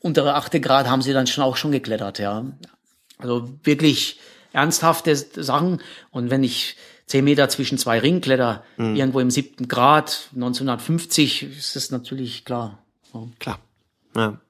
untere 0.00 0.34
achte 0.34 0.58
Grad 0.58 0.88
haben 0.88 1.02
sie 1.02 1.12
dann 1.12 1.26
schon 1.26 1.44
auch 1.44 1.56
schon 1.56 1.70
geklettert, 1.70 2.18
ja. 2.18 2.46
Also 3.18 3.50
wirklich 3.62 4.18
ernsthafte 4.52 5.14
Sachen. 5.14 5.82
Und 6.10 6.30
wenn 6.30 6.42
ich 6.42 6.76
zehn 7.06 7.24
Meter 7.24 7.50
zwischen 7.50 7.76
zwei 7.76 7.98
Ringkletter, 7.98 8.64
mhm. 8.78 8.96
irgendwo 8.96 9.20
im 9.20 9.30
siebten 9.30 9.68
Grad, 9.68 10.30
1950, 10.34 11.42
ist 11.42 11.76
das 11.76 11.90
natürlich 11.90 12.46
klar. 12.46 12.82
Ja. 13.12 13.28
Klar. 13.38 13.58
Ja. 14.16 14.40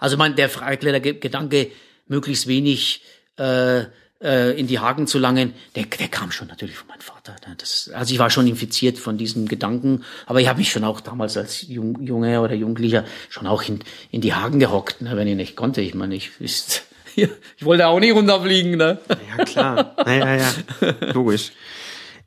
Also 0.00 0.16
mein, 0.16 0.34
der 0.34 0.48
Freiklettergedanke, 0.48 1.70
möglichst 2.08 2.48
wenig 2.48 3.04
äh, 3.36 3.84
äh, 4.22 4.58
in 4.58 4.66
die 4.66 4.78
Haken 4.78 5.06
zu 5.06 5.18
langen, 5.18 5.54
der, 5.76 5.84
der 5.84 6.08
kam 6.08 6.30
schon 6.30 6.48
natürlich 6.48 6.76
von 6.76 6.88
meinem 6.88 7.00
Vater. 7.00 7.36
Ne? 7.46 7.54
Das, 7.56 7.90
also 7.94 8.12
ich 8.12 8.18
war 8.18 8.30
schon 8.30 8.46
infiziert 8.46 8.98
von 8.98 9.18
diesem 9.18 9.46
Gedanken, 9.46 10.04
aber 10.26 10.40
ich 10.40 10.48
habe 10.48 10.58
mich 10.58 10.70
schon 10.70 10.84
auch 10.84 11.00
damals 11.00 11.36
als 11.36 11.62
Jung, 11.68 12.00
Junge 12.02 12.40
oder 12.40 12.54
Jugendlicher 12.54 13.04
schon 13.28 13.46
auch 13.46 13.62
in, 13.62 13.80
in 14.10 14.20
die 14.20 14.34
Haken 14.34 14.58
gehockt, 14.58 15.02
ne? 15.02 15.16
wenn 15.16 15.28
ich 15.28 15.36
nicht 15.36 15.56
konnte. 15.56 15.80
Ich 15.80 15.94
meine, 15.94 16.14
ich 16.14 16.40
wisst, 16.40 16.82
ich 17.16 17.28
wollte 17.64 17.86
auch 17.86 18.00
nicht 18.00 18.14
runterfliegen. 18.14 18.76
Ne? 18.76 18.98
Ja 19.36 19.44
klar, 19.44 19.94
ja, 20.06 20.14
ja, 20.14 20.36
ja. 20.36 21.12
logisch. 21.12 21.52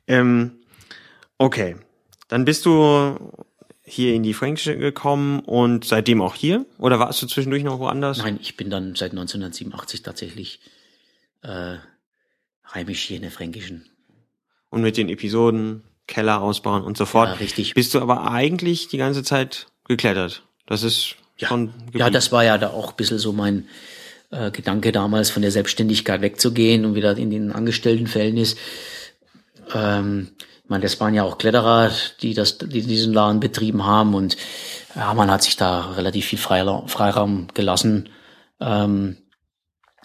Ähm, 0.06 0.52
okay, 1.38 1.76
dann 2.28 2.44
bist 2.44 2.64
du 2.64 3.18
hier 3.84 4.14
in 4.14 4.22
die 4.22 4.32
Fränkische 4.32 4.78
gekommen 4.78 5.40
und 5.40 5.84
seitdem 5.84 6.22
auch 6.22 6.34
hier? 6.34 6.64
Oder 6.78 6.98
warst 6.98 7.20
du 7.20 7.26
zwischendurch 7.26 7.64
noch 7.64 7.78
woanders? 7.78 8.18
Nein, 8.18 8.38
ich 8.40 8.56
bin 8.56 8.70
dann 8.70 8.94
seit 8.94 9.10
1987 9.10 10.02
tatsächlich 10.02 10.60
äh, 11.42 11.76
heimisch 12.72 13.02
hier 13.02 13.16
in 13.16 13.22
der 13.22 13.30
Fränkischen. 13.30 13.86
Und 14.70 14.82
mit 14.82 14.96
den 14.96 15.08
Episoden, 15.08 15.82
Keller 16.06 16.40
ausbauen 16.40 16.82
und 16.82 16.96
so 16.96 17.06
fort. 17.06 17.28
Ja, 17.28 17.34
richtig. 17.34 17.74
Bist 17.74 17.94
du 17.94 18.00
aber 18.00 18.30
eigentlich 18.30 18.88
die 18.88 18.98
ganze 18.98 19.22
Zeit 19.22 19.66
geklettert? 19.84 20.42
Das 20.66 20.82
ist 20.82 21.16
ja. 21.36 21.48
schon. 21.48 21.72
Ja, 21.92 22.10
das 22.10 22.32
war 22.32 22.44
ja 22.44 22.58
da 22.58 22.70
auch 22.70 22.90
ein 22.90 22.96
bisschen 22.96 23.18
so 23.18 23.32
mein 23.32 23.68
äh, 24.30 24.50
Gedanke 24.50 24.92
damals, 24.92 25.30
von 25.30 25.42
der 25.42 25.50
Selbstständigkeit 25.50 26.22
wegzugehen 26.22 26.84
und 26.84 26.94
wieder 26.94 27.16
in 27.16 27.30
den 27.30 27.52
Angestelltenverhältnis. 27.52 28.56
Ähm, 29.74 30.32
ich 30.64 30.70
meine, 30.70 30.82
das 30.82 31.00
waren 31.00 31.14
ja 31.14 31.22
auch 31.22 31.38
Kletterer, 31.38 31.90
die 32.20 32.34
das, 32.34 32.58
die 32.58 32.82
diesen 32.82 33.12
Laden 33.12 33.40
betrieben 33.40 33.84
haben 33.84 34.14
und 34.14 34.36
ja, 34.94 35.12
man 35.14 35.30
hat 35.30 35.42
sich 35.42 35.56
da 35.56 35.92
relativ 35.92 36.26
viel 36.26 36.38
Freiraum, 36.38 36.88
Freiraum 36.88 37.48
gelassen. 37.54 38.08
Ähm, 38.60 39.16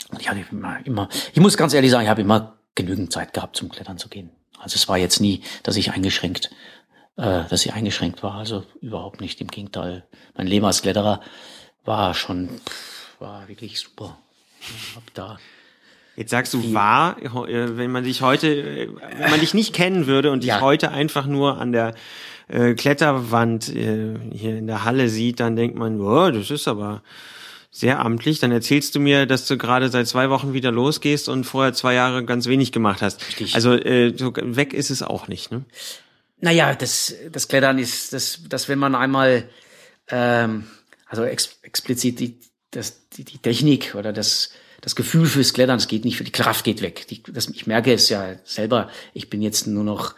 und 0.10 0.22
ich 0.22 0.30
hatte 0.30 0.44
immer, 0.52 0.86
immer, 0.86 1.10
ich 1.34 1.40
muss 1.40 1.58
ganz 1.58 1.74
ehrlich 1.74 1.92
sagen, 1.92 2.04
ich 2.04 2.10
habe 2.10 2.22
immer 2.22 2.58
genügend 2.76 3.12
Zeit 3.12 3.34
gehabt, 3.34 3.56
zum 3.56 3.70
Klettern 3.70 3.98
zu 3.98 4.10
gehen. 4.10 4.30
Also 4.60 4.76
es 4.76 4.88
war 4.88 4.98
jetzt 4.98 5.20
nie, 5.20 5.42
dass 5.64 5.76
ich 5.76 5.92
eingeschränkt, 5.92 6.52
äh, 7.18 7.44
dass 7.50 7.66
ich 7.66 7.74
eingeschränkt 7.74 8.24
war. 8.24 8.36
Also 8.36 8.64
überhaupt 8.82 9.22
nicht. 9.22 9.42
Im 9.42 9.48
Gegenteil. 9.48 10.06
Mein 10.36 10.48
Leben 10.48 10.66
als 10.66 10.82
Kletterer 10.82 11.22
war 11.86 12.14
schon, 12.14 12.50
war 13.20 13.48
wirklich 13.48 13.80
super. 13.80 14.18
Hab 14.96 15.14
da 15.14 15.38
Jetzt 16.18 16.32
sagst 16.32 16.56
du 16.56 16.74
war, 16.74 17.22
äh, 17.22 17.78
wenn 17.78 17.92
man 17.92 18.04
dich 18.04 18.24
heute, 18.24 18.48
äh, 18.48 18.90
wenn 19.20 19.30
man 19.30 19.40
dich 19.40 19.54
nicht 19.54 19.72
kennen 19.74 20.08
würde 20.08 20.32
und 20.32 20.42
dich 20.42 20.50
ja. 20.50 20.62
heute 20.62 20.90
einfach 20.90 21.28
nur 21.28 21.60
an 21.60 21.72
der 21.72 21.94
äh, 22.48 22.74
Kletterwand 22.74 23.70
äh, 23.70 24.16
hier 24.34 24.58
in 24.58 24.66
der 24.66 24.84
Halle 24.84 25.10
sieht, 25.10 25.40
dann 25.40 25.56
denkt 25.56 25.78
man, 25.78 26.02
oh, 26.02 26.32
das 26.32 26.50
ist 26.50 26.68
aber 26.68 27.04
sehr 27.72 28.00
amtlich. 28.00 28.40
Dann 28.40 28.52
erzählst 28.52 28.96
du 28.96 29.00
mir, 29.00 29.26
dass 29.26 29.46
du 29.46 29.58
gerade 29.58 29.90
seit 29.90 30.08
zwei 30.08 30.30
Wochen 30.30 30.54
wieder 30.54 30.72
losgehst 30.72 31.30
und 31.30 31.44
vorher 31.44 31.74
zwei 31.74 31.94
Jahre 31.94 32.24
ganz 32.26 32.48
wenig 32.48 32.72
gemacht 32.72 33.02
hast. 33.02 33.26
Richtig. 33.28 33.56
Also 33.56 33.74
äh, 33.74 34.14
so 34.16 34.34
weg 34.36 34.74
ist 34.74 34.90
es 34.90 35.02
auch 35.04 35.28
nicht, 35.28 35.52
ne? 35.52 35.66
Naja, 36.40 36.76
das, 36.76 37.16
das 37.32 37.48
Klettern 37.48 37.80
ist, 37.80 38.14
das, 38.14 38.42
das 38.48 38.70
wenn 38.70 38.78
man 38.78 38.94
einmal, 38.94 39.50
ähm, 40.10 40.68
also 41.08 41.24
ex, 41.24 41.58
explizit 41.64 42.20
die, 42.20 42.40
das, 42.70 43.10
die, 43.10 43.24
die 43.24 43.40
Technik 43.40 43.96
oder 43.96 44.14
das, 44.14 44.52
das 44.82 44.96
Gefühl 44.96 45.26
fürs 45.26 45.54
Klettern, 45.54 45.78
es 45.78 45.88
geht 45.88 46.06
nicht, 46.06 46.18
für 46.18 46.24
die 46.24 46.32
Kraft 46.32 46.64
geht 46.64 46.84
weg. 46.84 47.08
Die, 47.08 47.24
das, 47.24 47.48
ich 47.50 47.66
merke 47.66 47.92
es 47.92 48.10
ja 48.10 48.36
selber, 48.44 48.90
ich 49.14 49.32
bin 49.32 49.42
jetzt 49.42 49.66
nur 49.66 49.84
noch 49.84 50.14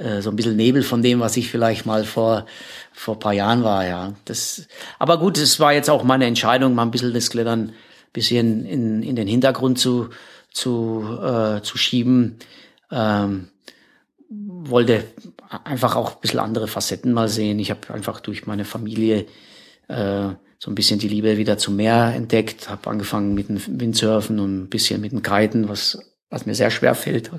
äh, 0.00 0.22
so 0.22 0.30
ein 0.30 0.36
bisschen 0.36 0.56
Nebel 0.56 0.82
von 0.82 1.02
dem, 1.02 1.20
was 1.20 1.36
ich 1.36 1.50
vielleicht 1.50 1.86
mal 1.86 2.04
vor 2.04 2.46
vor 2.92 3.18
paar 3.18 3.32
Jahren 3.32 3.62
war, 3.62 3.86
ja. 3.86 4.14
Das, 4.24 4.66
aber 4.98 5.18
gut, 5.18 5.38
es 5.38 5.60
war 5.60 5.72
jetzt 5.72 5.90
auch 5.90 6.04
meine 6.04 6.26
Entscheidung, 6.26 6.74
mal 6.74 6.82
ein 6.82 6.90
bisschen 6.90 7.14
das 7.14 7.30
Klettern 7.30 7.72
bisschen 8.12 8.66
in, 8.66 9.02
in 9.02 9.16
den 9.16 9.28
Hintergrund 9.28 9.78
zu 9.78 10.10
zu 10.52 11.04
äh, 11.22 11.62
zu 11.62 11.78
schieben. 11.78 12.36
Ähm, 12.90 13.48
wollte 14.28 15.04
einfach 15.64 15.96
auch 15.96 16.14
ein 16.14 16.20
bisschen 16.20 16.40
andere 16.40 16.68
Facetten 16.68 17.12
mal 17.12 17.28
sehen. 17.28 17.58
Ich 17.58 17.70
habe 17.70 17.92
einfach 17.92 18.20
durch 18.20 18.46
meine 18.46 18.64
Familie 18.64 19.26
äh, 19.88 20.28
so 20.58 20.70
ein 20.70 20.74
bisschen 20.74 20.98
die 20.98 21.08
Liebe 21.08 21.36
wieder 21.36 21.58
zum 21.58 21.76
Meer 21.76 22.12
entdeckt, 22.14 22.68
habe 22.68 22.90
angefangen 22.90 23.34
mit 23.34 23.48
dem 23.48 23.80
Windsurfen 23.80 24.38
und 24.38 24.62
ein 24.62 24.68
bisschen 24.68 25.00
mit 25.00 25.12
dem 25.12 25.22
Kiten, 25.22 25.68
was, 25.68 25.98
was 26.28 26.46
mir 26.46 26.54
sehr 26.54 26.70
schwer 26.70 26.94
fällt. 26.94 27.30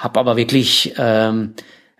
Hab 0.00 0.16
aber 0.16 0.38
wirklich 0.38 0.94
ähm, 0.96 1.54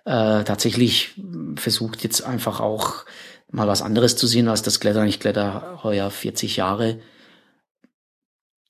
äh, 0.07 0.42
tatsächlich 0.44 1.11
versucht, 1.57 2.03
jetzt 2.03 2.22
einfach 2.22 2.59
auch 2.59 3.05
mal 3.51 3.68
was 3.68 3.82
anderes 3.82 4.16
zu 4.16 4.26
sehen 4.26 4.48
als 4.48 4.62
das 4.62 4.80
Klettern. 4.80 5.07
Ich 5.07 5.20
kletter 5.20 5.80
heuer 5.82 6.11
40 6.11 6.57
Jahre. 6.57 6.98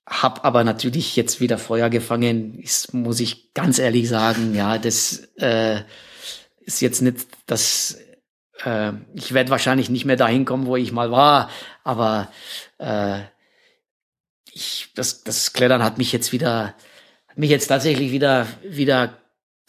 Hab 0.05 0.45
aber 0.45 0.65
natürlich 0.65 1.15
jetzt 1.15 1.41
wieder 1.41 1.59
Feuer 1.59 1.91
gefangen, 1.91 2.59
ist, 2.59 2.93
muss 2.93 3.21
ich 3.21 3.55
ganz 3.55 3.79
ehrlich 3.79 4.09
sagen. 4.09 4.53
Ja, 4.57 4.79
das 4.79 5.29
äh, 5.37 5.83
ist 6.59 6.81
jetzt 6.81 7.01
nicht 7.01 7.29
das. 7.47 8.01
Äh, 8.65 8.95
ich 9.15 9.33
werde 9.33 9.51
wahrscheinlich 9.51 9.91
nicht 9.91 10.07
mehr 10.07 10.17
dahin 10.17 10.45
kommen, 10.45 10.67
wo 10.67 10.75
ich 10.75 10.91
mal 10.91 11.13
war, 11.13 11.51
aber 11.85 12.33
äh, 12.79 13.21
ich, 14.53 14.89
das, 14.97 15.23
das 15.23 15.53
Klettern 15.53 15.85
hat 15.85 15.99
mich 15.99 16.11
jetzt 16.11 16.33
wieder, 16.33 16.75
mich 17.37 17.51
jetzt 17.51 17.69
tatsächlich 17.69 18.11
wieder, 18.11 18.49
wieder 18.65 19.20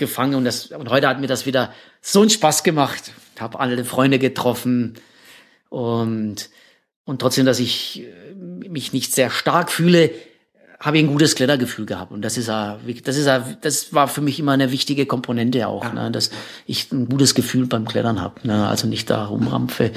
gefangen 0.01 0.35
und, 0.35 0.43
das, 0.43 0.65
und 0.67 0.89
heute 0.89 1.07
hat 1.07 1.21
mir 1.21 1.27
das 1.27 1.45
wieder 1.45 1.71
so 2.01 2.19
einen 2.21 2.29
Spaß 2.29 2.63
gemacht. 2.63 3.13
Ich 3.35 3.41
habe 3.41 3.59
alle 3.59 3.85
Freunde 3.85 4.19
getroffen 4.19 4.95
und, 5.69 6.49
und 7.05 7.21
trotzdem, 7.21 7.45
dass 7.45 7.59
ich 7.59 8.03
äh, 8.03 8.67
mich 8.67 8.91
nicht 8.91 9.13
sehr 9.13 9.29
stark 9.29 9.71
fühle, 9.71 10.11
habe 10.81 10.97
ich 10.97 11.03
ein 11.03 11.11
gutes 11.11 11.35
Klettergefühl 11.35 11.85
gehabt 11.85 12.11
und 12.11 12.23
das 12.23 12.37
ist 12.37 12.49
das 12.49 13.17
ist 13.17 13.29
das 13.61 13.93
war 13.93 14.07
für 14.07 14.21
mich 14.21 14.39
immer 14.39 14.53
eine 14.53 14.71
wichtige 14.71 15.05
Komponente 15.05 15.67
auch, 15.67 15.83
ja. 15.83 15.93
ne, 15.93 16.11
dass 16.11 16.31
ich 16.65 16.91
ein 16.91 17.07
gutes 17.07 17.35
Gefühl 17.35 17.67
beim 17.67 17.85
Klettern 17.85 18.19
habe, 18.19 18.47
ne, 18.47 18.67
also 18.67 18.87
nicht 18.87 19.07
da 19.11 19.25
rumrampfe, 19.25 19.91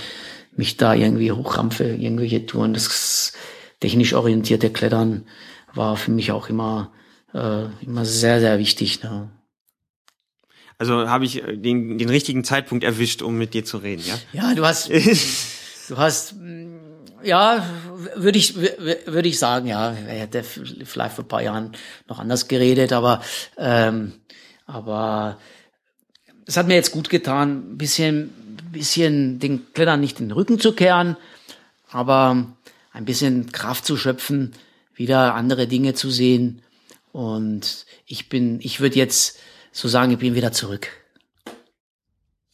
mich 0.54 0.76
da 0.76 0.92
irgendwie 0.92 1.32
hochrampfe, 1.32 1.84
irgendwelche 1.84 2.44
Touren. 2.44 2.74
Das 2.74 3.32
technisch 3.80 4.12
orientierte 4.12 4.68
Klettern 4.68 5.24
war 5.72 5.96
für 5.96 6.10
mich 6.10 6.32
auch 6.32 6.50
immer 6.50 6.92
äh, 7.32 7.64
immer 7.80 8.04
sehr 8.04 8.40
sehr 8.40 8.58
wichtig. 8.58 9.02
Ne. 9.02 9.30
Also 10.78 11.08
habe 11.08 11.24
ich 11.24 11.42
äh, 11.42 11.56
den, 11.56 11.98
den 11.98 12.08
richtigen 12.08 12.44
Zeitpunkt 12.44 12.84
erwischt, 12.84 13.22
um 13.22 13.36
mit 13.36 13.54
dir 13.54 13.64
zu 13.64 13.78
reden, 13.78 14.02
ja? 14.06 14.18
Ja, 14.32 14.54
du 14.54 14.64
hast, 14.64 14.88
du 15.88 15.96
hast, 15.96 16.34
mm, 16.34 16.76
ja, 17.22 17.64
würde 18.16 18.38
ich, 18.38 18.56
würde 18.56 19.28
ich 19.28 19.38
sagen, 19.38 19.66
ja, 19.66 19.92
er 19.92 20.20
hätte 20.20 20.42
vielleicht 20.42 21.14
vor 21.14 21.24
ein 21.24 21.28
paar 21.28 21.42
Jahren 21.42 21.72
noch 22.08 22.18
anders 22.18 22.48
geredet, 22.48 22.92
aber, 22.92 23.22
ähm, 23.56 24.12
aber 24.66 25.38
es 26.46 26.56
hat 26.56 26.66
mir 26.66 26.74
jetzt 26.74 26.92
gut 26.92 27.08
getan, 27.08 27.72
ein 27.72 27.78
bisschen, 27.78 28.30
bisschen 28.72 29.38
den 29.38 29.72
Klettern 29.72 30.00
nicht 30.00 30.18
den 30.18 30.30
Rücken 30.30 30.58
zu 30.58 30.72
kehren, 30.72 31.16
aber 31.90 32.46
ein 32.92 33.04
bisschen 33.04 33.52
Kraft 33.52 33.86
zu 33.86 33.96
schöpfen, 33.96 34.52
wieder 34.94 35.34
andere 35.34 35.66
Dinge 35.66 35.94
zu 35.94 36.10
sehen. 36.10 36.62
Und 37.12 37.86
ich 38.06 38.28
bin, 38.28 38.58
ich 38.60 38.80
würde 38.80 38.96
jetzt 38.96 39.38
zu 39.74 39.88
sagen, 39.88 40.12
ich 40.12 40.18
bin 40.18 40.34
wieder 40.34 40.52
zurück. 40.52 40.88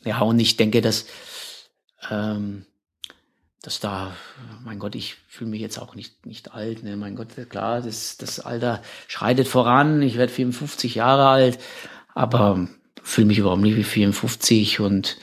Ja, 0.04 0.20
und 0.22 0.40
ich 0.40 0.56
denke, 0.56 0.80
dass, 0.80 1.06
ähm, 2.10 2.64
dass 3.62 3.78
da, 3.78 4.16
mein 4.64 4.78
Gott, 4.78 4.94
ich 4.94 5.16
fühle 5.28 5.50
mich 5.50 5.60
jetzt 5.60 5.78
auch 5.78 5.94
nicht, 5.94 6.24
nicht 6.24 6.54
alt. 6.54 6.82
Ne? 6.82 6.96
Mein 6.96 7.14
Gott, 7.14 7.28
klar, 7.50 7.82
das, 7.82 8.16
das 8.16 8.40
Alter 8.40 8.82
schreitet 9.06 9.46
voran. 9.46 10.00
Ich 10.00 10.16
werde 10.16 10.32
54 10.32 10.94
Jahre 10.94 11.28
alt, 11.28 11.58
aber 12.14 12.66
fühle 13.02 13.26
mich 13.26 13.38
überhaupt 13.38 13.60
nicht 13.60 13.76
wie 13.76 13.84
54 13.84 14.80
und, 14.80 15.18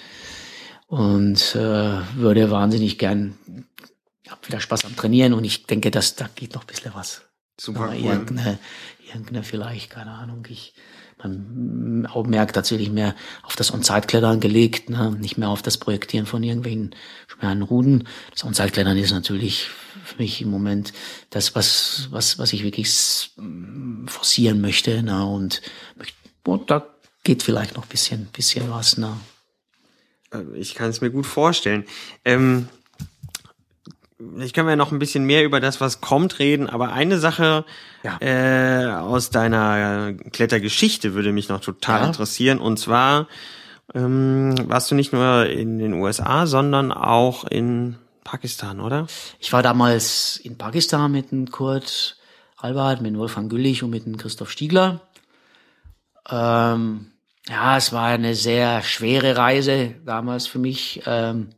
und 0.86 1.56
äh, 1.56 2.16
würde 2.16 2.52
wahnsinnig 2.52 3.00
gern, 3.00 3.66
hab 4.30 4.48
wieder 4.48 4.60
Spaß 4.60 4.86
am 4.86 4.96
Trainieren 4.96 5.34
und 5.34 5.44
ich 5.44 5.66
denke, 5.66 5.90
dass 5.90 6.16
da 6.16 6.30
geht 6.36 6.54
noch 6.54 6.62
ein 6.62 6.68
bisschen 6.68 6.94
was. 6.94 7.24
Super. 7.60 7.96
Irgendeine, 7.96 8.60
irgendeine 9.08 9.42
vielleicht, 9.42 9.90
keine 9.90 10.12
Ahnung, 10.12 10.46
ich 10.48 10.76
mein 11.24 12.06
Augenmerk 12.06 12.54
tatsächlich 12.54 12.90
mehr 12.90 13.16
auf 13.44 13.56
das 13.56 13.74
On-Site-Klettern 13.74 14.40
gelegt, 14.40 14.90
ne? 14.90 15.12
nicht 15.20 15.38
mehr 15.38 15.50
auf 15.50 15.62
das 15.62 15.78
Projektieren 15.78 16.26
von 16.26 16.44
irgendwelchen 16.44 16.96
schweren 17.28 17.62
Ruden. 17.62 18.08
Das 18.32 18.44
On-Site-Klettern 18.44 18.98
ist 18.98 19.12
natürlich 19.12 19.68
für 20.04 20.18
mich 20.18 20.42
im 20.42 20.50
Moment 20.50 20.94
das, 21.30 21.56
was, 21.56 22.08
was, 22.12 22.38
was 22.38 22.54
ich 22.54 22.64
wirklich 22.64 22.90
forcieren 24.06 24.62
möchte. 24.62 25.02
Ne? 25.04 25.26
Und, 25.26 25.62
und 26.44 26.70
da 26.70 26.88
geht 27.24 27.44
vielleicht 27.44 27.76
noch 27.76 27.86
bisschen, 27.86 28.28
bisschen 28.28 28.70
was. 28.70 28.98
Ne? 28.98 29.18
Äh, 30.32 30.44
ich 30.56 30.76
kann 30.76 30.90
es 30.90 31.02
mir 31.02 31.10
gut 31.10 31.26
vorstellen. 31.26 31.86
Ähm 32.26 32.70
ich 34.40 34.54
kann 34.54 34.68
ja 34.68 34.76
noch 34.76 34.92
ein 34.92 35.00
bisschen 35.00 35.26
mehr 35.26 35.44
über 35.44 35.60
das, 35.60 35.80
was 35.80 36.02
kommt, 36.02 36.40
reden, 36.40 36.68
aber 36.70 36.92
eine 36.94 37.20
Sache 37.20 37.66
Ja. 38.04 38.18
äh, 38.20 38.86
aus 38.92 39.30
deiner 39.30 40.14
Klettergeschichte 40.32 41.14
würde 41.14 41.32
mich 41.32 41.50
noch 41.50 41.62
total 41.62 42.02
Ja. 42.02 42.08
interessieren. 42.08 42.60
Und 42.60 42.78
zwar 42.78 43.28
ähm, 43.94 44.56
warst 44.68 44.90
du 44.92 44.96
nicht 44.96 45.14
nur 45.14 45.46
in 45.48 45.78
den 45.80 45.94
USA, 45.94 46.46
sondern 46.48 46.92
auch 46.92 47.44
in 47.46 47.96
Pakistan, 48.24 48.80
oder? 48.82 49.08
Ich 49.40 49.54
war 49.54 49.64
damals 49.64 50.38
in 50.38 50.58
Pakistan 50.58 51.12
mit 51.12 51.32
dem 51.32 51.50
Kurt 51.52 52.18
Albert, 52.58 53.02
mit 53.02 53.14
dem 53.14 53.20
Wolfgang 53.20 53.50
Güllich 53.50 53.84
und 53.84 53.92
mit 53.92 54.06
dem 54.06 54.18
Christoph 54.18 54.50
Stiegler. 54.52 55.00
Ähm, 56.30 57.12
ja, 57.48 57.78
es 57.78 57.94
war 57.94 58.08
eine 58.08 58.36
sehr 58.36 58.82
schwere 58.82 59.38
Reise 59.38 59.94
damals 60.06 60.48
für 60.48 60.60
mich. 60.60 61.02
Ähm, 61.06 61.50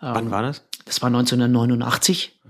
Wann 0.00 0.30
war 0.30 0.42
das? 0.42 0.62
Das 0.86 1.02
war 1.02 1.08
1989. 1.08 2.40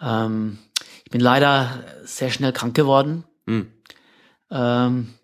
Ähm, 0.00 0.58
ich 1.04 1.10
bin 1.10 1.20
leider 1.20 1.84
sehr 2.04 2.30
schnell 2.30 2.52
krank 2.52 2.74
geworden. 2.74 3.24
Hm. 3.46 3.70
Ähm, 4.50 5.14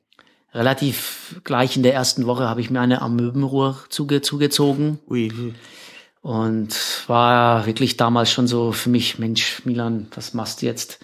relativ 0.53 1.41
gleich 1.45 1.77
in 1.77 1.83
der 1.83 1.95
ersten 1.95 2.27
Woche 2.27 2.49
habe 2.49 2.61
ich 2.61 2.71
mir 2.71 2.81
eine 2.81 3.01
Amöbenruhe 3.01 3.77
zuge 3.89 4.21
zugezogen. 4.21 4.99
Ui. 5.09 5.55
Und 6.21 6.77
war 7.09 7.67
wirklich 7.67 7.97
damals 7.97 8.31
schon 8.31 8.47
so 8.47 8.73
für 8.73 8.91
mich, 8.91 9.19
Mensch, 9.19 9.63
Milan, 9.65 10.09
was 10.15 10.35
machst 10.35 10.63
du 10.63 10.67
jetzt? 10.67 11.01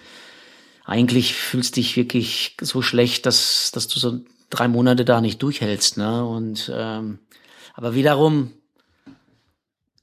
Eigentlich 0.85 1.33
fühlst 1.33 1.75
dich 1.75 1.97
wirklich 1.97 2.55
so 2.61 2.81
schlecht, 2.81 3.25
dass, 3.25 3.71
dass 3.71 3.87
du 3.87 3.99
so 3.99 4.19
drei 4.49 4.67
Monate 4.67 5.05
da 5.05 5.21
nicht 5.21 5.41
durchhältst. 5.43 5.97
Ne? 5.97 6.25
Und 6.25 6.71
ähm, 6.73 7.19
aber 7.75 7.95
wiederum 7.95 8.51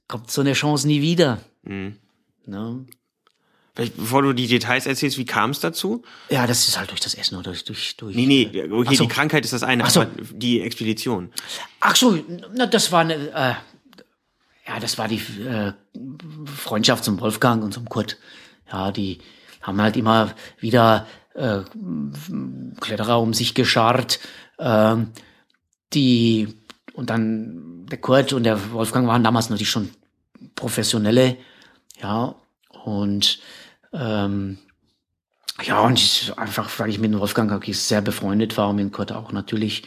kommt 0.07 0.31
so 0.31 0.41
eine 0.41 0.53
Chance 0.53 0.87
nie 0.87 1.01
wieder. 1.01 1.39
Hm. 1.65 1.97
Ne? 2.45 2.85
Vielleicht, 3.75 3.95
bevor 3.95 4.23
du 4.23 4.33
die 4.33 4.47
Details 4.47 4.87
erzählst, 4.87 5.19
wie 5.19 5.25
kam 5.25 5.51
es 5.51 5.59
dazu? 5.59 6.01
Ja, 6.29 6.47
das 6.47 6.67
ist 6.67 6.79
halt 6.79 6.89
durch 6.89 6.99
das 6.99 7.13
Essen 7.13 7.35
oder 7.35 7.51
durch 7.51 7.63
durch. 7.63 7.95
durch 7.97 8.15
Nee, 8.15 8.25
nee, 8.25 8.47
okay, 8.47 8.87
Ach 8.87 8.93
so. 8.93 9.03
die 9.03 9.07
Krankheit 9.07 9.45
ist 9.45 9.53
das 9.53 9.61
eine, 9.61 9.83
Ach 9.83 9.91
so. 9.91 10.03
die 10.33 10.61
Expedition. 10.61 11.31
Ach 11.79 11.95
so, 11.95 12.17
na, 12.55 12.65
das 12.65 12.91
war 12.91 13.01
eine, 13.01 13.13
äh, 13.13 13.53
ja, 14.67 14.79
das 14.81 14.97
war 14.97 15.07
die 15.07 15.21
äh, 15.43 15.73
Freundschaft 16.45 17.03
zum 17.03 17.19
Wolfgang 17.19 17.63
und 17.63 17.71
zum 17.71 17.87
Kurt. 17.87 18.17
Ja, 18.71 18.91
die 18.91 19.19
haben 19.61 19.79
halt 19.79 19.95
immer 19.95 20.33
wieder 20.59 21.05
äh, 21.35 21.59
Kletterer 22.79 23.21
um 23.21 23.35
sich 23.35 23.53
geschart, 23.53 24.19
ähm, 24.57 25.11
die 25.93 26.47
und 26.93 27.11
dann 27.11 27.76
der 27.89 27.99
Kurt 27.99 28.33
und 28.33 28.43
der 28.43 28.71
Wolfgang 28.71 29.07
waren 29.07 29.23
damals 29.23 29.49
natürlich 29.49 29.69
schon 29.69 29.89
professionelle, 30.55 31.37
ja, 32.01 32.35
und 32.83 33.39
ähm, 33.93 34.57
ja, 35.63 35.79
und 35.79 35.97
ich, 35.97 36.31
einfach, 36.37 36.69
weil 36.77 36.89
ich 36.89 36.99
mit 36.99 37.11
dem 37.11 37.19
Wolfgang 37.19 37.49
wirklich 37.49 37.79
sehr 37.79 38.01
befreundet 38.01 38.57
war 38.57 38.69
und 38.69 38.75
mit 38.75 38.85
dem 38.85 38.91
Kurt 38.91 39.11
auch 39.11 39.31
natürlich. 39.31 39.83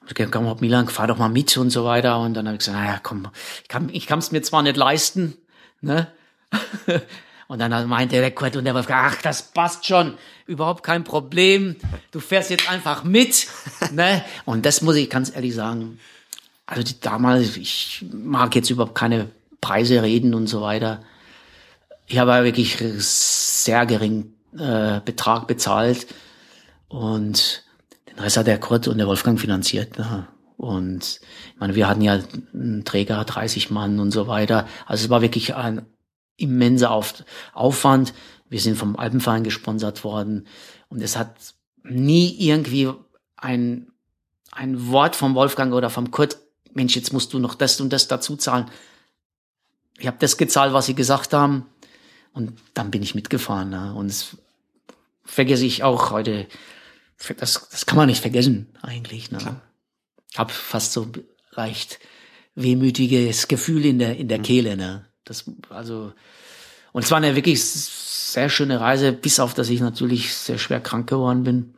Und 0.00 0.10
ich 0.10 0.14
gesagt, 0.14 0.32
komm, 0.32 0.54
Milan, 0.60 0.88
fahr 0.88 1.06
doch 1.06 1.16
mal 1.16 1.28
mit 1.28 1.56
und 1.56 1.70
so 1.70 1.84
weiter. 1.84 2.20
Und 2.20 2.34
dann 2.34 2.46
habe 2.46 2.56
ich 2.56 2.58
gesagt, 2.60 2.76
naja, 2.76 3.00
komm, 3.02 3.28
ich 3.62 3.68
kann 3.68 3.88
ich 3.90 4.06
kann 4.06 4.18
es 4.18 4.32
mir 4.32 4.42
zwar 4.42 4.62
nicht 4.62 4.76
leisten, 4.76 5.36
ne? 5.80 6.08
Und 7.48 7.60
dann 7.60 7.88
meinte 7.88 8.16
der 8.16 8.30
Kurt 8.30 8.56
und 8.56 8.66
der 8.66 8.74
Wolfgang, 8.74 9.10
ach, 9.10 9.22
das 9.22 9.40
passt 9.40 9.86
schon, 9.86 10.18
überhaupt 10.44 10.82
kein 10.82 11.02
Problem. 11.02 11.76
Du 12.10 12.20
fährst 12.20 12.50
jetzt 12.50 12.70
einfach 12.70 13.04
mit, 13.04 13.46
ne? 13.90 14.22
Und 14.44 14.66
das 14.66 14.82
muss 14.82 14.96
ich 14.96 15.08
ganz 15.08 15.34
ehrlich 15.34 15.54
sagen. 15.54 15.98
Also 16.70 16.82
die, 16.82 17.00
damals, 17.00 17.56
ich 17.56 18.04
mag 18.12 18.54
jetzt 18.54 18.68
überhaupt 18.68 18.94
keine 18.94 19.30
Preise 19.62 20.02
reden 20.02 20.34
und 20.34 20.48
so 20.48 20.60
weiter. 20.60 21.02
Ich 22.06 22.18
habe 22.18 22.44
wirklich 22.44 22.76
sehr 22.76 23.86
gering 23.86 24.34
äh, 24.52 25.00
Betrag 25.02 25.46
bezahlt 25.46 26.06
und 26.88 27.64
den 28.10 28.18
Rest 28.18 28.36
hat 28.36 28.46
der 28.46 28.60
Kurt 28.60 28.86
und 28.86 28.98
der 28.98 29.06
Wolfgang 29.06 29.40
finanziert. 29.40 29.98
Ne? 29.98 30.28
Und 30.58 31.20
ich 31.54 31.58
meine, 31.58 31.74
wir 31.74 31.88
hatten 31.88 32.02
ja 32.02 32.20
einen 32.52 32.84
Träger, 32.84 33.24
30 33.24 33.70
Mann 33.70 33.98
und 33.98 34.10
so 34.10 34.26
weiter. 34.26 34.68
Also 34.84 35.04
es 35.04 35.10
war 35.10 35.22
wirklich 35.22 35.54
ein 35.54 35.86
immenser 36.36 36.90
Auf 36.90 37.24
Aufwand. 37.54 38.12
Wir 38.50 38.60
sind 38.60 38.76
vom 38.76 38.96
Alpenverein 38.96 39.42
gesponsert 39.42 40.04
worden 40.04 40.46
und 40.90 41.00
es 41.00 41.16
hat 41.16 41.34
nie 41.82 42.36
irgendwie 42.38 42.90
ein, 43.36 43.90
ein 44.52 44.88
Wort 44.88 45.16
vom 45.16 45.34
Wolfgang 45.34 45.72
oder 45.72 45.88
vom 45.88 46.10
Kurt, 46.10 46.36
Mensch, 46.74 46.96
jetzt 46.96 47.12
musst 47.12 47.32
du 47.32 47.38
noch 47.38 47.54
das 47.54 47.80
und 47.80 47.92
das 47.92 48.08
dazu 48.08 48.36
zahlen. 48.36 48.70
Ich 49.98 50.06
habe 50.06 50.18
das 50.20 50.36
gezahlt, 50.36 50.72
was 50.72 50.86
sie 50.86 50.94
gesagt 50.94 51.32
haben. 51.32 51.66
Und 52.32 52.58
dann 52.74 52.90
bin 52.90 53.02
ich 53.02 53.14
mitgefahren. 53.14 53.70
Ne? 53.70 53.94
Und 53.94 54.08
das 54.08 54.36
vergesse 55.24 55.66
ich 55.66 55.82
auch 55.82 56.10
heute. 56.10 56.46
Das, 57.38 57.68
das 57.70 57.86
kann 57.86 57.96
man 57.96 58.06
nicht 58.06 58.20
vergessen, 58.20 58.68
eigentlich. 58.80 59.30
Ne? 59.32 59.60
Hab 60.36 60.52
fast 60.52 60.92
so 60.92 61.10
leicht 61.52 61.98
wehmütiges 62.54 63.48
Gefühl 63.48 63.84
in 63.84 63.98
der, 63.98 64.16
in 64.16 64.28
der 64.28 64.38
Kehle. 64.38 64.76
Ne? 64.76 65.06
Das, 65.24 65.50
also, 65.68 66.12
und 66.92 67.04
es 67.04 67.10
war 67.10 67.18
eine 67.18 67.34
wirklich 67.34 67.64
sehr 67.64 68.50
schöne 68.50 68.80
Reise, 68.80 69.12
bis 69.12 69.40
auf, 69.40 69.54
dass 69.54 69.68
ich 69.68 69.80
natürlich 69.80 70.34
sehr 70.34 70.58
schwer 70.58 70.80
krank 70.80 71.08
geworden 71.08 71.42
bin. 71.42 71.74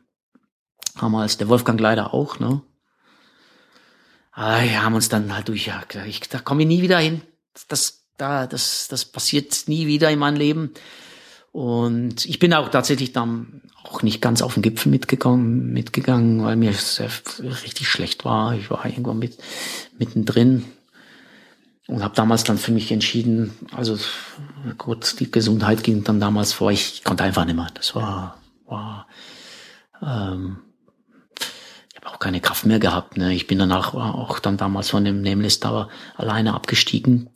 Damals, 0.99 1.37
der 1.37 1.47
Wolfgang 1.47 1.79
leider 1.79 2.13
auch, 2.13 2.39
ne? 2.39 2.61
Ah, 4.31 4.63
wir 4.63 4.83
haben 4.83 4.95
uns 4.95 5.09
dann 5.09 5.33
halt 5.33 5.47
durch, 5.49 5.67
ja, 5.67 5.83
ich, 6.05 6.21
da 6.21 6.39
komme 6.39 6.61
ich 6.61 6.67
nie 6.67 6.81
wieder 6.81 6.99
hin. 6.99 7.21
Das, 7.67 8.05
da, 8.17 8.47
das, 8.47 8.87
das 8.87 9.05
passiert 9.05 9.63
nie 9.67 9.87
wieder 9.87 10.09
in 10.09 10.19
meinem 10.19 10.37
Leben. 10.37 10.71
Und 11.51 12.25
ich 12.25 12.39
bin 12.39 12.53
auch 12.53 12.69
tatsächlich 12.69 13.11
dann 13.11 13.61
auch 13.83 14.03
nicht 14.03 14.21
ganz 14.21 14.41
auf 14.41 14.53
den 14.53 14.63
Gipfel 14.63 14.89
mitgegangen, 14.89 15.73
mitgegangen, 15.73 16.43
weil 16.43 16.55
mir 16.55 16.71
sehr, 16.73 17.09
richtig 17.39 17.89
schlecht 17.89 18.23
war. 18.23 18.55
Ich 18.55 18.69
war 18.69 18.85
irgendwo 18.85 19.13
mit, 19.13 19.37
mittendrin 19.97 20.65
und 21.87 22.03
habe 22.03 22.15
damals 22.15 22.45
dann 22.45 22.57
für 22.57 22.71
mich 22.71 22.91
entschieden, 22.91 23.53
also 23.75 23.97
gut, 24.77 25.19
die 25.19 25.29
Gesundheit 25.29 25.83
ging 25.83 26.05
dann 26.05 26.21
damals 26.21 26.53
vor, 26.53 26.71
ich 26.71 27.03
konnte 27.03 27.25
einfach 27.25 27.43
nicht 27.43 27.55
mehr. 27.55 27.67
Das 27.73 27.95
war, 27.95 28.37
war 28.65 29.07
ähm, 30.01 30.59
keine 32.21 32.39
Kraft 32.39 32.65
mehr 32.65 32.79
gehabt. 32.79 33.17
Ne? 33.17 33.33
Ich 33.33 33.47
bin 33.47 33.59
danach 33.59 33.93
auch 33.93 34.39
dann 34.39 34.55
damals 34.55 34.89
von 34.89 35.03
dem 35.03 35.21
Nameless 35.21 35.59
Tower 35.59 35.89
alleine 36.15 36.53
abgestiegen 36.53 37.29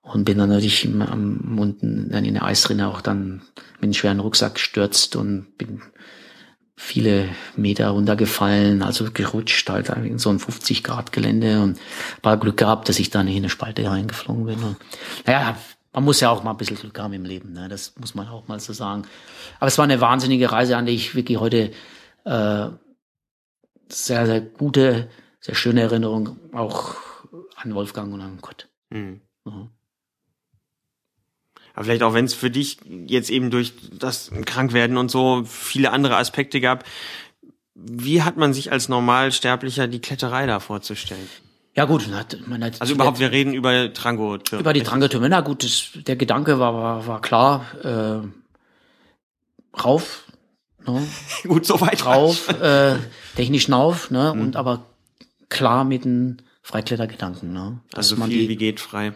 und 0.00 0.24
bin 0.24 0.38
dann 0.38 0.50
natürlich 0.50 0.84
im, 0.84 1.02
am, 1.02 1.58
unten 1.58 2.10
dann 2.10 2.24
in 2.24 2.34
der 2.34 2.44
Eisrinne 2.44 2.88
auch 2.88 3.00
dann 3.00 3.42
mit 3.74 3.84
einem 3.84 3.94
schweren 3.94 4.20
Rucksack 4.20 4.54
gestürzt 4.54 5.16
und 5.16 5.58
bin 5.58 5.82
viele 6.76 7.28
Meter 7.56 7.88
runtergefallen, 7.90 8.82
also 8.82 9.08
gerutscht 9.12 9.68
halt 9.70 9.88
in 9.88 10.18
so 10.18 10.30
ein 10.30 10.38
50 10.38 10.82
Grad 10.82 11.12
Gelände 11.12 11.62
und 11.62 11.78
war 12.22 12.36
Glück 12.36 12.56
gehabt, 12.56 12.88
dass 12.88 12.98
ich 12.98 13.10
da 13.10 13.22
nicht 13.22 13.36
in 13.36 13.42
eine 13.42 13.48
Spalte 13.48 13.88
reingeflogen 13.88 14.46
bin. 14.46 14.62
Und, 14.62 14.76
naja, 15.24 15.56
man 15.92 16.04
muss 16.04 16.20
ja 16.20 16.30
auch 16.30 16.42
mal 16.42 16.50
ein 16.50 16.56
bisschen 16.56 16.76
Glück 16.76 16.98
haben 16.98 17.12
im 17.12 17.24
Leben, 17.24 17.52
ne? 17.52 17.68
das 17.68 17.94
muss 17.98 18.14
man 18.14 18.28
auch 18.28 18.48
mal 18.48 18.58
so 18.58 18.72
sagen. 18.72 19.04
Aber 19.60 19.68
es 19.68 19.78
war 19.78 19.84
eine 19.84 20.00
wahnsinnige 20.00 20.50
Reise, 20.50 20.76
an 20.76 20.86
die 20.86 20.94
ich 20.94 21.14
wirklich 21.14 21.38
heute 21.38 21.70
äh, 22.24 22.68
sehr, 23.88 24.26
sehr 24.26 24.40
gute, 24.40 25.08
sehr 25.40 25.54
schöne 25.54 25.82
Erinnerung 25.82 26.38
auch 26.52 26.96
an 27.56 27.74
Wolfgang 27.74 28.12
und 28.12 28.20
an 28.20 28.38
Gott. 28.40 28.68
Mhm. 28.90 29.20
Mhm. 29.44 29.70
Aber 31.74 31.84
vielleicht 31.84 32.02
auch 32.02 32.14
wenn 32.14 32.24
es 32.24 32.34
für 32.34 32.50
dich 32.50 32.78
jetzt 33.06 33.30
eben 33.30 33.50
durch 33.50 33.72
das 33.98 34.30
Krankwerden 34.46 34.96
und 34.96 35.10
so 35.10 35.42
viele 35.44 35.90
andere 35.90 36.16
Aspekte 36.16 36.60
gab, 36.60 36.84
wie 37.74 38.22
hat 38.22 38.36
man 38.36 38.54
sich 38.54 38.70
als 38.70 38.88
Normalsterblicher 38.88 39.88
die 39.88 40.00
Kletterei 40.00 40.46
da 40.46 40.60
vorzustellen? 40.60 41.28
Ja 41.76 41.86
gut, 41.86 42.06
man 42.06 42.16
hat, 42.20 42.38
man 42.46 42.62
hat 42.62 42.80
Also 42.80 42.94
überhaupt, 42.94 43.18
wir 43.18 43.32
reden 43.32 43.52
über 43.52 43.92
Trango-Türme. 43.92 44.60
über 44.60 44.72
die 44.72 44.84
Trangetürme. 44.84 45.28
Na 45.28 45.40
gut, 45.40 45.64
das, 45.64 45.90
der 46.06 46.14
Gedanke 46.14 46.60
war, 46.60 46.72
war, 46.74 47.06
war 47.08 47.20
klar. 47.20 47.66
Äh, 47.82 48.20
rauf, 49.76 50.23
ne? 50.86 51.06
Gut, 51.44 51.66
soweit 51.66 52.04
rauf, 52.06 52.48
äh, 52.48 52.96
technisch 53.36 53.70
rauf, 53.70 54.10
ne? 54.10 54.32
Und 54.32 54.56
aber 54.56 54.84
klar 55.48 55.84
mit 55.84 56.04
einem 56.04 56.38
Freiklettergedanken, 56.62 57.52
ne? 57.52 57.80
Dass 57.90 58.06
Also 58.10 58.16
man 58.16 58.30
viel 58.30 58.40
die 58.42 58.48
wie 58.50 58.56
geht 58.56 58.80
frei. 58.80 59.12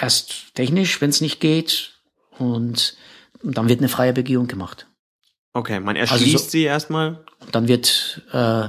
erst 0.00 0.54
technisch, 0.54 1.00
wenn 1.00 1.10
es 1.10 1.20
nicht 1.20 1.40
geht, 1.40 1.92
und, 2.38 2.96
dann 3.42 3.68
wird 3.68 3.80
eine 3.80 3.88
freie 3.88 4.12
Begehung 4.12 4.46
gemacht. 4.46 4.86
Okay, 5.52 5.78
man 5.80 5.96
Also 5.96 6.14
erschließt 6.14 6.44
so- 6.46 6.50
sie 6.50 6.62
erstmal. 6.62 7.24
Und 7.40 7.54
dann 7.54 7.68
wird, 7.68 8.22
äh, 8.32 8.68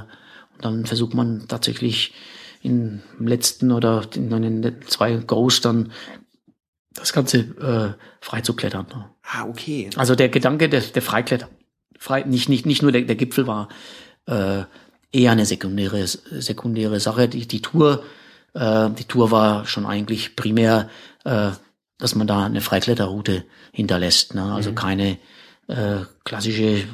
dann 0.60 0.86
versucht 0.86 1.14
man 1.14 1.48
tatsächlich 1.48 2.12
im 2.62 3.00
letzten 3.18 3.72
oder 3.72 4.06
in 4.14 4.30
den 4.30 4.82
zwei 4.86 5.16
Goes 5.16 5.60
dann 5.62 5.92
das 6.98 7.12
Ganze 7.12 7.38
äh, 7.38 8.02
frei 8.20 8.40
zu 8.40 8.54
klettern. 8.54 8.86
Ne? 8.92 9.08
Ah, 9.22 9.44
okay. 9.44 9.90
Also 9.96 10.14
der 10.14 10.28
Gedanke 10.28 10.68
der, 10.68 10.80
der 10.80 11.02
Freikletter, 11.02 11.48
frei, 11.98 12.22
nicht, 12.22 12.48
nicht, 12.48 12.66
nicht 12.66 12.82
nur 12.82 12.92
der, 12.92 13.02
der 13.02 13.16
Gipfel 13.16 13.46
war 13.46 13.68
äh, 14.26 14.64
eher 15.12 15.32
eine 15.32 15.46
sekundäre, 15.46 16.06
sekundäre 16.06 17.00
Sache. 17.00 17.28
Die, 17.28 17.46
die 17.46 17.62
Tour 17.62 18.02
Äh, 18.56 18.90
die 18.98 19.04
Tour 19.04 19.30
war 19.30 19.66
schon 19.66 19.84
eigentlich 19.84 20.34
primär, 20.34 20.88
äh, 21.24 21.50
dass 21.98 22.14
man 22.14 22.26
da 22.26 22.46
eine 22.46 22.62
Freikletterroute 22.62 23.44
hinterlässt. 23.70 24.34
Ne? 24.34 24.42
Also 24.42 24.70
mhm. 24.70 24.74
keine 24.74 25.18
äh, 25.68 26.06
klassische 26.24 26.78
äh, 26.78 26.86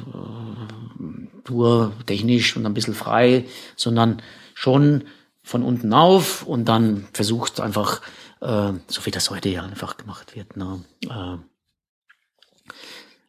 Tour 1.45 1.93
technisch 2.05 2.57
und 2.57 2.65
ein 2.65 2.73
bisschen 2.73 2.95
frei, 2.95 3.45
sondern 3.77 4.21
schon 4.53 5.05
von 5.41 5.63
unten 5.63 5.93
auf 5.93 6.43
und 6.45 6.65
dann 6.65 7.07
versucht 7.13 7.61
einfach, 7.61 8.01
äh, 8.43 8.73
so 8.87 9.05
wie 9.05 9.11
das 9.11 9.29
heute 9.29 9.49
ja 9.49 9.63
einfach 9.63 9.97
gemacht 9.97 10.35
wird, 10.35 10.57
ne? 10.57 10.83
äh, 11.09 11.37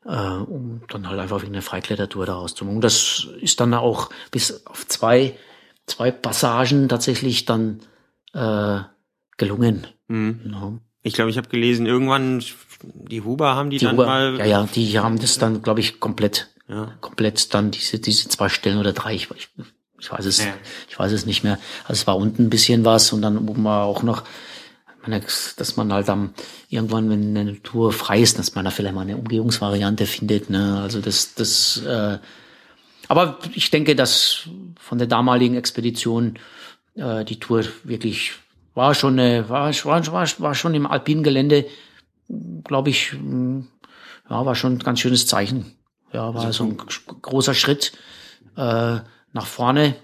äh, 0.07 0.37
um 0.43 0.83
dann 0.89 1.09
halt 1.09 1.19
einfach 1.19 1.43
eine 1.43 1.63
Freiklettertour 1.63 2.27
daraus 2.27 2.55
zu 2.55 2.65
machen. 2.65 2.81
Das 2.81 3.27
ist 3.41 3.61
dann 3.61 3.75
auch 3.75 4.11
bis 4.31 4.67
auf 4.67 4.87
zwei, 4.89 5.39
zwei 5.87 6.11
Passagen 6.11 6.89
tatsächlich 6.89 7.45
dann 7.45 7.81
äh, 8.33 8.81
gelungen. 9.37 9.87
Mhm. 10.09 10.41
Ja. 10.53 10.73
Ich 11.03 11.15
glaube, 11.15 11.31
ich 11.31 11.37
habe 11.37 11.49
gelesen, 11.49 11.87
irgendwann 11.87 12.43
die 12.83 13.23
Huber 13.23 13.55
haben 13.55 13.71
die, 13.71 13.79
die 13.79 13.85
dann 13.85 13.95
Huber, 13.95 14.07
mal. 14.07 14.39
Ja, 14.39 14.45
ja, 14.45 14.69
die 14.75 14.99
haben 14.99 15.19
das 15.19 15.39
dann, 15.39 15.63
glaube 15.63 15.81
ich, 15.81 16.01
komplett, 16.01 16.49
ja. 16.69 16.93
komplett 17.01 17.55
dann 17.55 17.71
diese 17.71 17.99
diese 17.99 18.29
zwei 18.29 18.49
Stellen 18.49 18.79
oder 18.79 18.93
drei. 18.93 19.15
Ich, 19.15 19.31
ich, 19.31 19.49
ich 19.99 20.11
weiß 20.11 20.25
es, 20.25 20.45
ja. 20.45 20.53
ich 20.89 20.99
weiß 20.99 21.13
es 21.13 21.27
nicht 21.27 21.45
mehr. 21.45 21.59
Also 21.85 22.01
es 22.01 22.07
war 22.07 22.17
unten 22.17 22.45
ein 22.45 22.51
bisschen 22.51 22.85
was 22.85 23.13
und 23.13 23.23
dann 23.23 23.39
oben 23.49 23.65
war 23.65 23.85
auch 23.85 24.03
noch, 24.03 24.25
dass 25.11 25.77
man 25.77 25.93
halt 25.93 26.09
am 26.09 26.35
irgendwann, 26.69 27.11
wenn 27.11 27.37
eine 27.37 27.63
Tour 27.63 27.93
frei 27.93 28.21
ist, 28.21 28.39
dass 28.39 28.55
man 28.55 28.65
da 28.65 28.71
vielleicht 28.71 28.95
mal 28.95 29.03
eine 29.03 29.17
Umgehungsvariante 29.17 30.07
findet. 30.07 30.51
Ne? 30.51 30.81
Also 30.83 31.01
das, 31.01 31.35
das. 31.35 31.83
Äh, 31.85 32.19
aber 33.09 33.39
ich 33.53 33.71
denke, 33.71 33.95
dass 33.95 34.49
von 34.79 34.99
der 34.99 35.07
damaligen 35.07 35.57
Expedition 35.57 36.39
äh, 36.95 37.25
die 37.25 37.39
Tour 37.39 37.65
wirklich 37.85 38.33
war 38.75 38.95
schon 38.95 39.19
eine, 39.19 39.49
war, 39.49 39.73
war, 39.73 40.07
war, 40.07 40.29
war 40.39 40.55
schon 40.55 40.75
im 40.75 40.87
alpinen 40.87 41.23
Gelände, 41.23 41.67
glaube 42.65 42.91
ich, 42.91 43.13
hm, 43.13 43.69
ja, 44.29 44.45
war 44.45 44.55
schon 44.55 44.75
ein 44.75 44.79
ganz 44.81 45.01
schönes 45.01 45.27
Zeichen. 45.27 45.77
Ja, 46.13 46.33
war 46.33 46.53
so 46.53 46.65
ein 46.65 46.77
großer 46.77 47.55
Schritt 47.55 47.93
äh, 48.57 48.99
nach 49.33 49.47
vorne. 49.47 49.97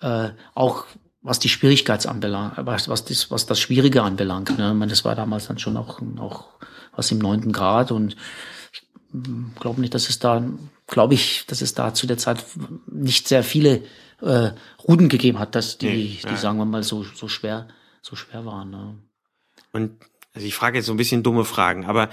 Äh, 0.00 0.30
auch 0.54 0.84
was 1.22 1.38
die 1.38 1.48
Schwierigkeit 1.48 2.06
anbelangt, 2.06 2.54
was, 2.56 2.88
was, 2.88 3.04
das, 3.04 3.30
was 3.30 3.46
das 3.46 3.60
Schwierige 3.60 4.02
anbelangt. 4.02 4.58
Ne? 4.58 4.70
Ich 4.70 4.74
meine, 4.74 4.90
das 4.90 5.04
war 5.04 5.14
damals 5.14 5.46
dann 5.46 5.58
schon 5.58 5.76
auch, 5.76 6.00
auch 6.18 6.48
was 6.94 7.10
im 7.12 7.18
neunten 7.18 7.52
Grad 7.52 7.92
und 7.92 8.16
ich 8.72 8.82
hm, 9.12 9.52
glaube 9.58 9.80
nicht, 9.80 9.94
dass 9.94 10.08
es 10.08 10.18
da, 10.18 10.42
glaube 10.86 11.14
ich, 11.14 11.46
dass 11.46 11.62
es 11.62 11.74
da 11.74 11.94
zu 11.94 12.06
der 12.06 12.18
Zeit 12.18 12.44
nicht 12.86 13.28
sehr 13.28 13.44
viele 13.44 13.82
äh, 14.20 14.50
Ruden 14.86 15.08
gegeben 15.08 15.38
hat, 15.38 15.54
dass 15.54 15.78
die, 15.78 15.86
nee, 15.86 16.18
ja. 16.22 16.30
die 16.30 16.36
sagen 16.36 16.58
wir 16.58 16.64
mal 16.64 16.82
so, 16.82 17.04
so 17.04 17.28
schwer 17.28 17.68
so 18.02 18.16
schwer 18.16 18.44
waren. 18.44 18.70
Ne? 18.70 18.98
Und 19.72 19.92
also 20.34 20.46
ich 20.46 20.54
frage 20.54 20.78
jetzt 20.78 20.86
so 20.86 20.92
ein 20.92 20.98
bisschen 20.98 21.22
dumme 21.22 21.44
Fragen, 21.44 21.86
aber 21.86 22.10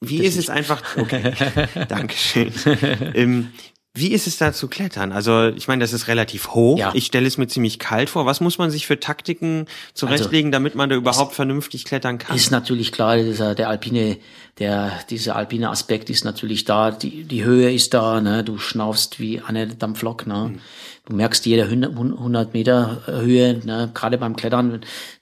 wie 0.00 0.18
das 0.18 0.28
ist 0.28 0.36
es 0.36 0.50
einfach? 0.50 0.96
Okay, 0.96 1.34
Dankeschön. 1.88 2.52
ähm, 3.14 3.52
wie 3.96 4.12
ist 4.12 4.26
es 4.26 4.36
da 4.36 4.52
zu 4.52 4.68
klettern? 4.68 5.10
Also 5.10 5.48
ich 5.48 5.68
meine, 5.68 5.82
das 5.82 5.92
ist 5.92 6.06
relativ 6.06 6.48
hoch. 6.48 6.78
Ja. 6.78 6.92
Ich 6.94 7.06
stelle 7.06 7.26
es 7.26 7.38
mir 7.38 7.46
ziemlich 7.46 7.78
kalt 7.78 8.10
vor. 8.10 8.26
Was 8.26 8.40
muss 8.40 8.58
man 8.58 8.70
sich 8.70 8.86
für 8.86 9.00
Taktiken 9.00 9.66
zurechtlegen, 9.94 10.48
also, 10.48 10.52
damit 10.52 10.74
man 10.74 10.90
da 10.90 10.96
überhaupt 10.96 11.34
vernünftig 11.34 11.84
klettern 11.86 12.18
kann? 12.18 12.36
Ist 12.36 12.50
natürlich 12.50 12.92
klar, 12.92 13.16
dieser, 13.16 13.54
der 13.54 13.70
alpine, 13.70 14.18
der 14.58 14.92
dieser 15.08 15.36
alpine 15.36 15.70
Aspekt 15.70 16.10
ist 16.10 16.24
natürlich 16.24 16.64
da. 16.64 16.90
Die, 16.90 17.24
die 17.24 17.44
Höhe 17.44 17.72
ist 17.72 17.94
da. 17.94 18.20
Ne? 18.20 18.44
Du 18.44 18.58
schnaufst 18.58 19.18
wie 19.18 19.40
eine 19.40 19.66
Dampflok. 19.66 20.26
Ne? 20.26 20.52
Mhm. 20.52 20.60
Du 21.06 21.14
merkst 21.14 21.46
jede 21.46 21.64
100 21.64 22.52
Meter 22.52 23.02
Höhe, 23.06 23.60
ne? 23.64 23.90
gerade 23.94 24.18
beim 24.18 24.36
Klettern, 24.36 24.80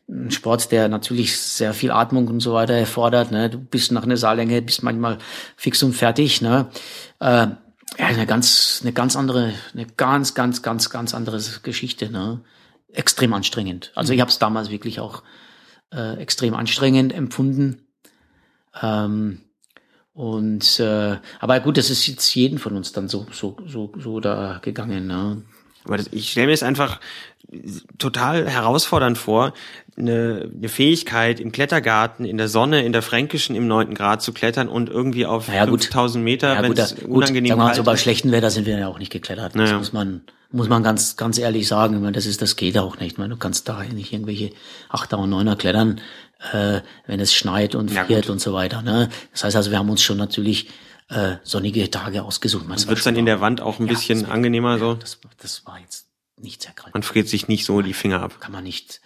ein 0.08 0.30
Sport, 0.30 0.72
der 0.72 0.88
natürlich 0.88 1.38
sehr 1.38 1.74
viel 1.74 1.90
Atmung 1.90 2.28
und 2.28 2.40
so 2.40 2.52
weiter 2.54 2.74
erfordert. 2.74 3.30
Ne? 3.30 3.50
Du 3.50 3.58
bist 3.58 3.92
nach 3.92 4.02
einer 4.02 4.16
Saallänge, 4.16 4.60
bist 4.62 4.82
manchmal 4.82 5.18
fix 5.56 5.82
und 5.82 5.92
fertig. 5.92 6.42
Ne? 6.42 6.66
Äh, 7.20 7.48
ja, 7.98 8.06
eine 8.06 8.26
ganz, 8.26 8.80
eine 8.82 8.92
ganz 8.92 9.16
andere, 9.16 9.52
eine 9.72 9.86
ganz, 9.86 10.34
ganz, 10.34 10.62
ganz, 10.62 10.90
ganz 10.90 11.14
andere 11.14 11.40
Geschichte. 11.62 12.10
Ne? 12.10 12.40
Extrem 12.92 13.32
anstrengend. 13.32 13.92
Also 13.94 14.12
ich 14.12 14.20
habe 14.20 14.30
es 14.30 14.38
damals 14.38 14.70
wirklich 14.70 15.00
auch 15.00 15.22
äh, 15.92 16.16
extrem 16.16 16.54
anstrengend 16.54 17.12
empfunden. 17.12 17.86
Ähm, 18.80 19.40
und 20.12 20.78
äh, 20.80 21.18
aber 21.40 21.60
gut, 21.60 21.76
das 21.76 21.90
ist 21.90 22.06
jetzt 22.06 22.34
jeden 22.34 22.58
von 22.58 22.76
uns 22.76 22.92
dann 22.92 23.08
so 23.08 23.26
so 23.32 23.56
so 23.66 23.92
so 23.98 24.20
da 24.20 24.60
gegangen. 24.62 25.06
Ne? 25.06 25.42
Aber 25.84 25.96
das, 25.96 26.08
ich 26.12 26.30
stelle 26.30 26.48
mir 26.48 26.52
es 26.52 26.62
einfach 26.62 27.00
total 27.98 28.48
herausfordernd 28.48 29.18
vor, 29.18 29.52
eine, 29.96 30.50
eine 30.56 30.68
Fähigkeit 30.68 31.38
im 31.38 31.52
Klettergarten, 31.52 32.24
in 32.24 32.36
der 32.36 32.48
Sonne, 32.48 32.84
in 32.84 32.92
der 32.92 33.02
Fränkischen 33.02 33.54
im 33.54 33.68
neunten 33.68 33.94
Grad 33.94 34.22
zu 34.22 34.32
klettern 34.32 34.68
und 34.68 34.88
irgendwie 34.88 35.26
auf 35.26 35.48
naja, 35.48 35.66
5000 35.66 36.24
Meter, 36.24 36.54
ja, 36.54 36.62
wenn 36.62 36.72
es 36.72 36.94
unangenehm 36.94 37.58
ist. 37.58 37.64
Also 37.64 37.84
bei 37.84 37.96
schlechten 37.96 38.32
Wetter 38.32 38.50
sind 38.50 38.66
wir 38.66 38.78
ja 38.78 38.88
auch 38.88 38.98
nicht 38.98 39.12
geklettert. 39.12 39.54
Das 39.54 39.54
naja. 39.54 39.78
muss 39.78 39.92
man, 39.92 40.22
muss 40.50 40.68
man 40.68 40.82
ganz, 40.82 41.16
ganz 41.16 41.38
ehrlich 41.38 41.68
sagen. 41.68 41.94
Ich 41.94 42.00
meine, 42.00 42.12
das 42.12 42.26
ist, 42.26 42.42
das 42.42 42.56
geht 42.56 42.76
auch 42.76 42.98
nicht. 42.98 43.12
Ich 43.12 43.18
meine, 43.18 43.34
du 43.34 43.36
kannst 43.36 43.68
da 43.68 43.82
nicht 43.84 44.12
irgendwelche 44.12 44.50
Achter 44.88 45.18
und 45.18 45.30
Neuner 45.30 45.54
klettern, 45.54 46.00
äh, 46.52 46.80
wenn 47.06 47.20
es 47.20 47.34
schneit 47.34 47.74
und 47.74 47.90
friert 47.90 48.26
ja, 48.26 48.32
und 48.32 48.40
so 48.40 48.52
weiter. 48.52 48.82
Ne? 48.82 49.10
Das 49.32 49.44
heißt 49.44 49.54
also, 49.54 49.70
wir 49.70 49.78
haben 49.78 49.90
uns 49.90 50.02
schon 50.02 50.16
natürlich 50.16 50.68
äh, 51.14 51.36
sonnige 51.42 51.90
Tage 51.90 52.22
ausgesucht. 52.22 52.66
Man 52.68 52.86
wird 52.86 53.06
dann 53.06 53.16
in 53.16 53.26
der 53.26 53.40
Wand 53.40 53.60
auch 53.60 53.78
ein 53.78 53.86
ja, 53.86 53.92
bisschen 53.92 54.26
angenehmer 54.26 54.78
so? 54.78 54.94
Das, 54.94 55.18
das 55.38 55.64
war 55.66 55.78
jetzt 55.80 56.08
nicht 56.36 56.62
sehr 56.62 56.72
kalt. 56.72 56.92
Man 56.92 57.02
friert 57.02 57.28
sich 57.28 57.48
nicht 57.48 57.64
so 57.64 57.80
die 57.82 57.94
Finger 57.94 58.20
ab. 58.20 58.40
Kann 58.40 58.52
man 58.52 58.64
nicht. 58.64 59.00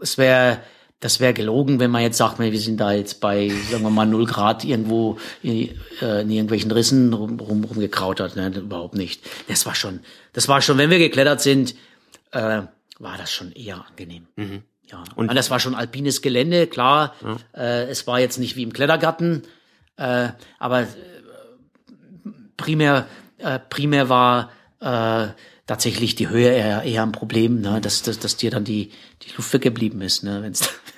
Es 0.00 0.18
wäre 0.18 0.60
das 1.02 1.18
wäre 1.18 1.34
gelogen, 1.34 1.80
wenn 1.80 1.90
man 1.90 2.02
jetzt 2.02 2.16
sagt, 2.16 2.38
wir 2.38 2.58
sind 2.60 2.78
da 2.78 2.92
jetzt 2.92 3.20
bei, 3.20 3.48
sagen 3.70 3.82
wir 3.82 3.90
mal, 3.90 4.06
null 4.06 4.24
Grad 4.24 4.62
irgendwo 4.62 5.18
in, 5.42 5.70
äh, 6.00 6.22
in 6.22 6.30
irgendwelchen 6.30 6.70
Rissen 6.70 7.12
rum, 7.12 7.40
rum, 7.40 7.64
rumgekrautert. 7.64 8.36
Ne? 8.36 8.52
Überhaupt 8.54 8.94
nicht. 8.94 9.20
Das 9.48 9.66
war 9.66 9.74
schon, 9.74 10.00
das 10.32 10.46
war 10.46 10.62
schon, 10.62 10.78
wenn 10.78 10.90
wir 10.90 11.00
geklettert 11.00 11.40
sind, 11.40 11.74
äh, 12.30 12.62
war 13.00 13.18
das 13.18 13.32
schon 13.32 13.50
eher 13.50 13.84
angenehm. 13.84 14.28
Mhm. 14.36 14.62
Ja. 14.92 15.02
Und 15.16 15.34
das 15.34 15.50
war 15.50 15.58
schon 15.58 15.74
alpines 15.74 16.22
Gelände, 16.22 16.68
klar. 16.68 17.16
Ja. 17.24 17.36
Äh, 17.60 17.90
es 17.90 18.06
war 18.06 18.20
jetzt 18.20 18.38
nicht 18.38 18.54
wie 18.54 18.62
im 18.62 18.72
Klettergarten, 18.72 19.42
äh, 19.96 20.28
aber 20.60 20.86
primär, 22.62 23.06
äh, 23.38 23.58
primär 23.58 24.08
war 24.08 24.50
äh, 24.80 25.28
tatsächlich 25.66 26.14
die 26.14 26.28
Höhe 26.28 26.50
eher, 26.50 26.82
eher 26.82 27.02
ein 27.02 27.12
Problem, 27.12 27.60
ne? 27.60 27.80
dass, 27.80 28.02
dass, 28.02 28.18
dass 28.18 28.36
dir 28.36 28.50
dann 28.50 28.64
die, 28.64 28.90
die 29.22 29.36
Luft 29.36 29.52
weggeblieben 29.52 30.00
ist, 30.02 30.22
ne? 30.22 30.42
wenn 30.42 30.52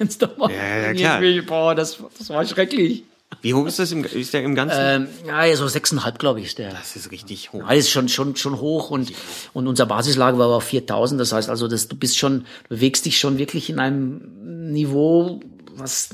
es 0.07 0.19
da 0.19 0.31
mal 0.37 0.51
ja, 0.51 0.93
ja, 0.93 1.19
klar. 1.19 1.43
boah, 1.47 1.75
das, 1.75 1.99
das 2.19 2.29
war 2.31 2.45
schrecklich. 2.47 3.05
Wie 3.43 3.53
hoch 3.53 3.67
ist 3.67 3.79
das 3.79 3.93
im, 3.93 4.05
ist 4.05 4.33
der 4.33 4.43
im 4.43 4.55
Ganzen? 4.55 4.79
Ähm, 4.81 5.09
ja, 5.27 5.57
so 5.57 5.67
sechseinhalb, 5.67 6.19
glaube 6.19 6.41
ich, 6.41 6.47
ist 6.47 6.59
der. 6.59 6.71
Das 6.71 6.97
ist 6.97 7.11
richtig 7.11 7.53
hoch. 7.53 7.61
Ja, 7.61 7.73
ist 7.73 7.91
schon, 7.91 8.09
schon, 8.09 8.37
schon 8.37 8.61
hoch 8.61 8.91
und, 8.91 9.13
und 9.53 9.67
unser 9.67 9.87
Basislager 9.87 10.39
war 10.39 10.49
auf 10.49 10.65
4000. 10.65 11.21
Das 11.21 11.33
heißt 11.33 11.51
also, 11.51 11.69
dass 11.69 11.89
du 11.89 11.97
bist 11.97 12.17
schon, 12.17 12.47
du 12.69 12.77
bewegst 12.77 13.07
dich 13.07 13.19
schon 13.19 13.39
wirklich 13.39 13.71
in 13.71 13.81
einem 13.81 14.71
Niveau, 14.73 15.41
was, 15.75 16.11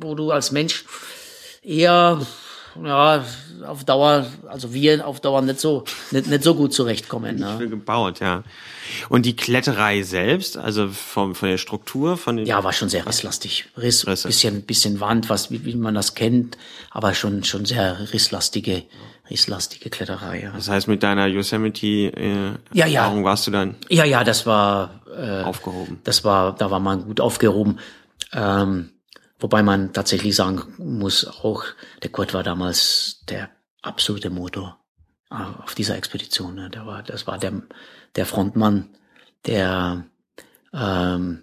wo 0.00 0.14
du 0.14 0.32
als 0.32 0.50
Mensch 0.50 0.84
eher 1.62 2.20
ja, 2.82 3.24
auf 3.66 3.84
Dauer, 3.84 4.26
also 4.48 4.72
wir 4.72 5.06
auf 5.06 5.20
Dauer 5.20 5.42
nicht 5.42 5.60
so, 5.60 5.84
nicht, 6.10 6.26
nicht 6.26 6.42
so 6.42 6.54
gut 6.54 6.72
zurechtkommen. 6.72 7.36
Nicht 7.36 7.58
ne? 7.58 7.68
gebaut, 7.68 8.20
ja. 8.20 8.42
Und 9.08 9.26
die 9.26 9.36
Kletterei 9.36 10.02
selbst, 10.02 10.56
also 10.56 10.88
vom, 10.88 11.34
von 11.34 11.48
der 11.48 11.58
Struktur, 11.58 12.16
von 12.16 12.36
den 12.36 12.46
Ja, 12.46 12.64
war 12.64 12.72
schon 12.72 12.88
sehr 12.88 13.06
risslastig. 13.06 13.66
Riss, 13.76 14.06
Risse. 14.06 14.28
bisschen, 14.28 14.62
bisschen 14.62 15.00
Wand, 15.00 15.28
was, 15.28 15.50
wie, 15.50 15.64
wie 15.64 15.76
man 15.76 15.94
das 15.94 16.14
kennt, 16.14 16.58
aber 16.90 17.14
schon, 17.14 17.44
schon 17.44 17.64
sehr 17.64 18.12
risslastige, 18.12 18.82
risslastige 19.30 19.90
Kletterei, 19.90 20.42
ja. 20.42 20.52
Das 20.54 20.68
heißt, 20.68 20.88
mit 20.88 21.02
deiner 21.02 21.26
Yosemite, 21.26 21.86
äh, 21.86 22.50
ja, 22.72 22.86
ja. 22.86 23.02
Erfahrung 23.02 23.24
warst 23.24 23.46
du 23.46 23.50
dann? 23.50 23.76
Ja, 23.88 24.04
ja, 24.04 24.24
das 24.24 24.46
war, 24.46 25.00
äh, 25.16 25.42
aufgehoben. 25.42 26.00
Das 26.04 26.24
war, 26.24 26.54
da 26.54 26.70
war 26.70 26.80
man 26.80 27.04
gut 27.04 27.20
aufgehoben. 27.20 27.78
Ähm, 28.32 28.90
Wobei 29.38 29.62
man 29.62 29.92
tatsächlich 29.92 30.36
sagen 30.36 30.62
muss, 30.78 31.26
auch 31.26 31.64
der 32.02 32.10
Kurt 32.10 32.34
war 32.34 32.42
damals 32.42 33.20
der 33.28 33.50
absolute 33.82 34.30
Motor 34.30 34.78
äh, 35.30 35.34
auf 35.62 35.74
dieser 35.74 35.96
Expedition. 35.96 36.54
Ne? 36.54 36.70
Der 36.70 36.86
war, 36.86 37.02
das 37.02 37.26
war 37.26 37.38
der, 37.38 37.62
der 38.16 38.26
Frontmann, 38.26 38.96
der, 39.46 40.06
ähm, 40.72 41.42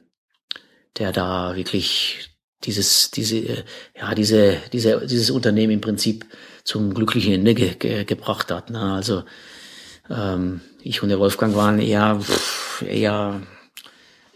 der 0.98 1.12
da 1.12 1.56
wirklich 1.56 2.30
dieses, 2.64 3.12
diese, 3.12 3.66
ja, 3.96 4.16
diese, 4.16 4.58
diese, 4.72 5.06
dieses 5.06 5.30
Unternehmen 5.30 5.74
im 5.74 5.82
Prinzip 5.82 6.26
zum 6.64 6.94
glücklichen 6.94 7.34
Ende 7.34 7.56
ge, 7.56 7.76
ge, 7.76 8.06
gebracht 8.06 8.52
hat. 8.52 8.70
Ne? 8.70 8.80
Also 8.94 9.24
ähm, 10.10 10.62
ich 10.82 11.02
und 11.04 11.10
der 11.10 11.20
Wolfgang 11.20 11.56
waren 11.56 11.80
eher, 11.80 12.22
eher 12.88 13.42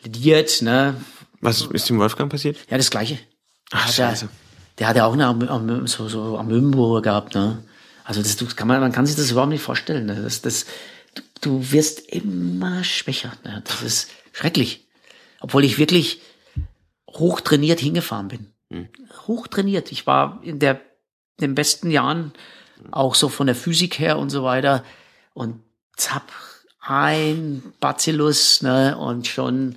lidiert. 0.04 0.62
Ne? 0.62 0.96
Was 1.42 1.62
ist 1.68 1.90
dem 1.90 2.00
Wolfgang 2.00 2.32
passiert? 2.32 2.58
Ja, 2.70 2.78
das 2.78 2.90
Gleiche. 2.90 3.20
Ach, 3.72 3.92
scheiße. 3.92 4.30
Der 4.78 4.88
hat 4.88 4.96
ja 4.96 5.06
auch 5.06 5.14
eine 5.14 5.26
am, 5.28 5.42
am, 5.48 5.88
so, 5.88 6.08
so 6.08 6.38
am 6.38 6.48
Möwenburger 6.48 7.02
gehabt, 7.02 7.36
ne? 7.36 7.64
Also 8.04 8.22
das, 8.22 8.38
du, 8.38 8.46
kann 8.46 8.68
man, 8.68 8.80
man 8.80 8.92
kann 8.92 9.06
sich 9.08 9.16
das 9.16 9.32
überhaupt 9.32 9.52
nicht 9.52 9.64
vorstellen. 9.64 10.06
Ne? 10.06 10.22
Das, 10.22 10.42
das, 10.42 10.68
du, 11.16 11.22
du 11.42 11.72
wirst 11.72 12.02
immer 12.02 12.84
schwächer. 12.84 13.34
Ne? 13.44 13.64
Das 13.66 13.82
ist 13.82 14.12
schrecklich. 14.32 14.86
obwohl 15.40 15.64
ich 15.64 15.80
wirklich 15.80 16.22
hochtrainiert 17.10 17.80
hingefahren 17.80 18.28
bin. 18.28 18.54
Hm. 18.72 18.90
Hochtrainiert. 19.28 19.92
Ich 19.92 20.06
war 20.06 20.40
in 20.44 20.60
der, 20.60 20.82
den 21.42 21.56
besten 21.56 21.90
Jahren 21.90 22.32
auch 22.92 23.16
so 23.16 23.30
von 23.30 23.48
der 23.48 23.56
Physik 23.56 23.98
her 24.00 24.20
und 24.20 24.30
so 24.30 24.44
weiter 24.44 24.84
und 25.34 25.62
zapp, 25.96 26.32
ein 26.80 27.64
Bacillus, 27.80 28.62
ne, 28.62 28.98
und 28.98 29.28
schon 29.28 29.76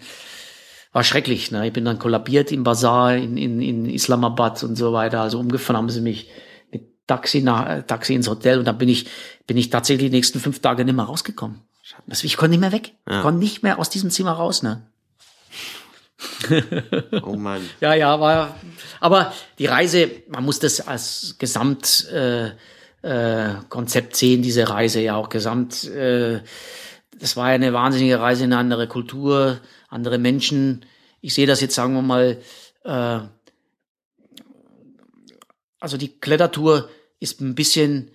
war 0.99 1.05
schrecklich, 1.05 1.53
ne. 1.53 1.64
Ich 1.64 1.72
bin 1.72 1.84
dann 1.84 2.01
kollabiert 2.01 2.51
im 2.51 2.64
Bazar 2.64 3.14
in, 3.14 3.36
in, 3.36 3.62
in 3.62 3.86
Islamabad 3.86 4.64
und 4.64 4.74
so 4.74 4.92
weiter. 4.92 5.20
Also 5.20 5.38
umgefahren 5.38 5.76
haben 5.76 5.90
sie 5.90 6.01
mich 6.01 6.28
mit 6.72 7.07
Taxi 7.07 7.40
nach, 7.40 7.68
äh, 7.68 7.82
Taxi 7.84 8.14
ins 8.14 8.28
Hotel 8.28 8.59
und 8.59 8.64
dann 8.64 8.78
bin 8.78 8.88
ich, 8.88 9.07
bin 9.46 9.57
ich 9.57 9.70
tatsächlich 9.70 10.11
die 10.11 10.16
nächsten 10.16 10.40
fünf 10.40 10.59
Tage 10.59 10.84
nicht 10.84 10.96
mehr 10.96 11.05
rausgekommen. 11.05 11.61
Ich 12.11 12.36
konnte 12.36 12.51
nicht 12.51 12.59
mehr 12.59 12.72
weg. 12.72 12.94
Ja. 13.09 13.18
Ich 13.18 13.22
konnte 13.22 13.38
nicht 13.38 13.62
mehr 13.62 13.78
aus 13.78 13.90
diesem 13.90 14.11
Zimmer 14.11 14.32
raus, 14.32 14.64
ne. 14.64 14.88
Oh 17.22 17.36
Mann. 17.36 17.61
Ja, 17.80 17.94
ja, 17.94 18.18
war. 18.18 18.57
Aber 18.99 19.32
die 19.61 19.66
Reise, 19.66 20.11
man 20.26 20.44
muss 20.44 20.59
das 20.59 20.80
als 20.80 21.36
Gesamt 21.38 22.09
äh, 22.11 22.49
äh, 23.03 23.55
Konzept 23.68 24.16
sehen, 24.16 24.42
diese 24.42 24.68
Reise 24.68 25.01
ja 25.01 25.14
auch 25.14 25.28
gesamt. 25.28 25.84
Äh, 25.84 26.40
das 27.20 27.36
war 27.36 27.51
ja 27.51 27.55
eine 27.55 27.72
wahnsinnige 27.72 28.18
Reise 28.18 28.42
in 28.42 28.53
eine 28.53 28.59
andere 28.59 28.88
Kultur, 28.88 29.61
andere 29.89 30.18
Menschen. 30.18 30.84
Ich 31.20 31.34
sehe 31.34 31.47
das 31.47 31.61
jetzt, 31.61 31.74
sagen 31.74 31.95
wir 31.95 32.03
mal, 32.03 32.41
äh, 32.84 33.20
also 35.80 35.97
die 35.97 36.18
Klettertour 36.20 36.89
ist 37.20 37.41
ein 37.41 37.55
bisschen 37.55 38.11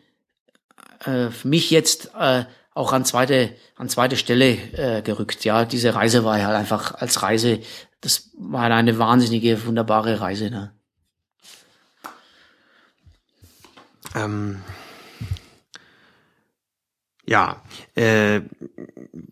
äh, 1.06 1.30
für 1.30 1.48
mich 1.48 1.70
jetzt 1.72 2.12
äh, 2.18 2.46
auch 2.74 2.94
an 2.94 3.06
zweite 3.06 3.56
an 3.76 3.90
zweite 3.90 4.18
Stelle 4.18 4.52
äh, 4.74 5.02
gerückt. 5.02 5.44
Ja, 5.46 5.66
diese 5.66 5.96
Reise 5.96 6.24
war 6.24 6.38
ja 6.40 6.46
halt 6.48 6.58
einfach 6.58 6.96
als 6.96 7.22
Reise, 7.22 7.60
das 8.02 8.30
war 8.38 8.70
eine 8.70 8.98
wahnsinnige, 8.98 9.66
wunderbare 9.66 10.20
Reise. 10.20 10.50
Ne? 10.50 10.74
Ähm, 14.16 14.62
ja, 17.34 17.64
äh, 17.96 18.42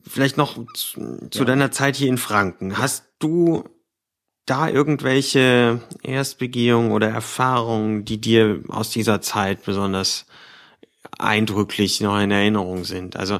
vielleicht 0.01 0.35
noch 0.35 0.57
zu, 0.73 1.29
zu 1.29 1.45
deiner 1.45 1.69
Zeit 1.69 1.95
hier 1.95 2.07
in 2.07 2.17
Franken. 2.17 2.79
Hast 2.79 3.05
du 3.19 3.63
da 4.47 4.67
irgendwelche 4.67 5.81
Erstbegehungen 6.01 6.93
oder 6.93 7.09
Erfahrungen, 7.09 8.03
die 8.03 8.19
dir 8.19 8.63
aus 8.69 8.89
dieser 8.89 9.21
Zeit 9.21 9.63
besonders 9.63 10.25
eindrücklich 11.19 12.01
noch 12.01 12.19
in 12.19 12.31
Erinnerung 12.31 12.85
sind? 12.85 13.17
Also 13.17 13.39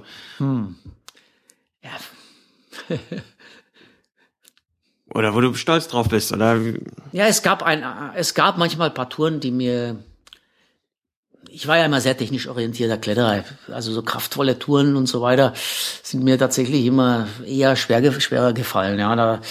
Ja, 1.82 1.90
oder 5.08 5.34
wo 5.34 5.42
du 5.42 5.56
stolz 5.56 5.88
drauf 5.88 6.08
bist 6.08 6.32
oder 6.32 6.60
Ja, 7.12 7.26
es 7.26 7.42
gab 7.42 7.64
ein, 7.64 7.84
es 8.14 8.36
gab 8.36 8.60
manchmal 8.60 8.90
ein 8.90 8.94
paar 8.94 9.10
Touren, 9.10 9.40
die 9.40 9.50
mir, 9.50 10.04
ich 11.54 11.68
war 11.68 11.78
ja 11.78 11.86
immer 11.86 12.00
sehr 12.00 12.18
technisch 12.18 12.48
orientierter 12.48 12.98
Kletterer, 12.98 13.44
also 13.68 13.92
so 13.92 14.02
kraftvolle 14.02 14.58
Touren 14.58 14.96
und 14.96 15.08
so 15.08 15.22
weiter 15.22 15.54
sind 16.02 16.24
mir 16.24 16.40
tatsächlich 16.40 16.86
immer 16.86 17.28
eher 17.46 17.76
schwer, 17.76 18.20
schwerer 18.20 18.54
gefallen. 18.54 19.00
Ja, 19.00 19.16
da 19.16 19.42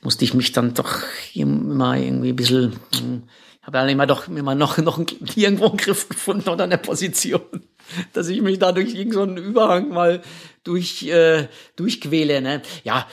musste 0.00 0.24
ich 0.24 0.32
mich 0.32 0.52
dann 0.52 0.74
doch 0.74 1.02
immer 1.34 1.96
irgendwie 1.96 2.30
ein 2.30 2.36
bisschen, 2.36 2.80
hm, 2.96 3.24
habe 3.62 3.78
ja 3.78 3.86
immer 3.86 4.06
doch 4.06 4.26
immer 4.28 4.54
noch, 4.54 4.78
noch 4.78 4.98
irgendwo 5.36 5.68
einen 5.68 5.76
Griff 5.76 6.08
gefunden 6.08 6.48
oder 6.48 6.64
eine 6.64 6.78
Position, 6.78 7.42
dass 8.14 8.28
ich 8.28 8.40
mich 8.40 8.58
da 8.58 8.72
durch 8.72 8.94
irgendeinen 8.94 9.36
so 9.36 9.42
Überhang 9.42 9.90
mal 9.90 10.22
durch, 10.64 11.02
äh, 11.08 11.46
durchquäle. 11.76 12.40
Ne? 12.40 12.62
Ja, 12.84 13.06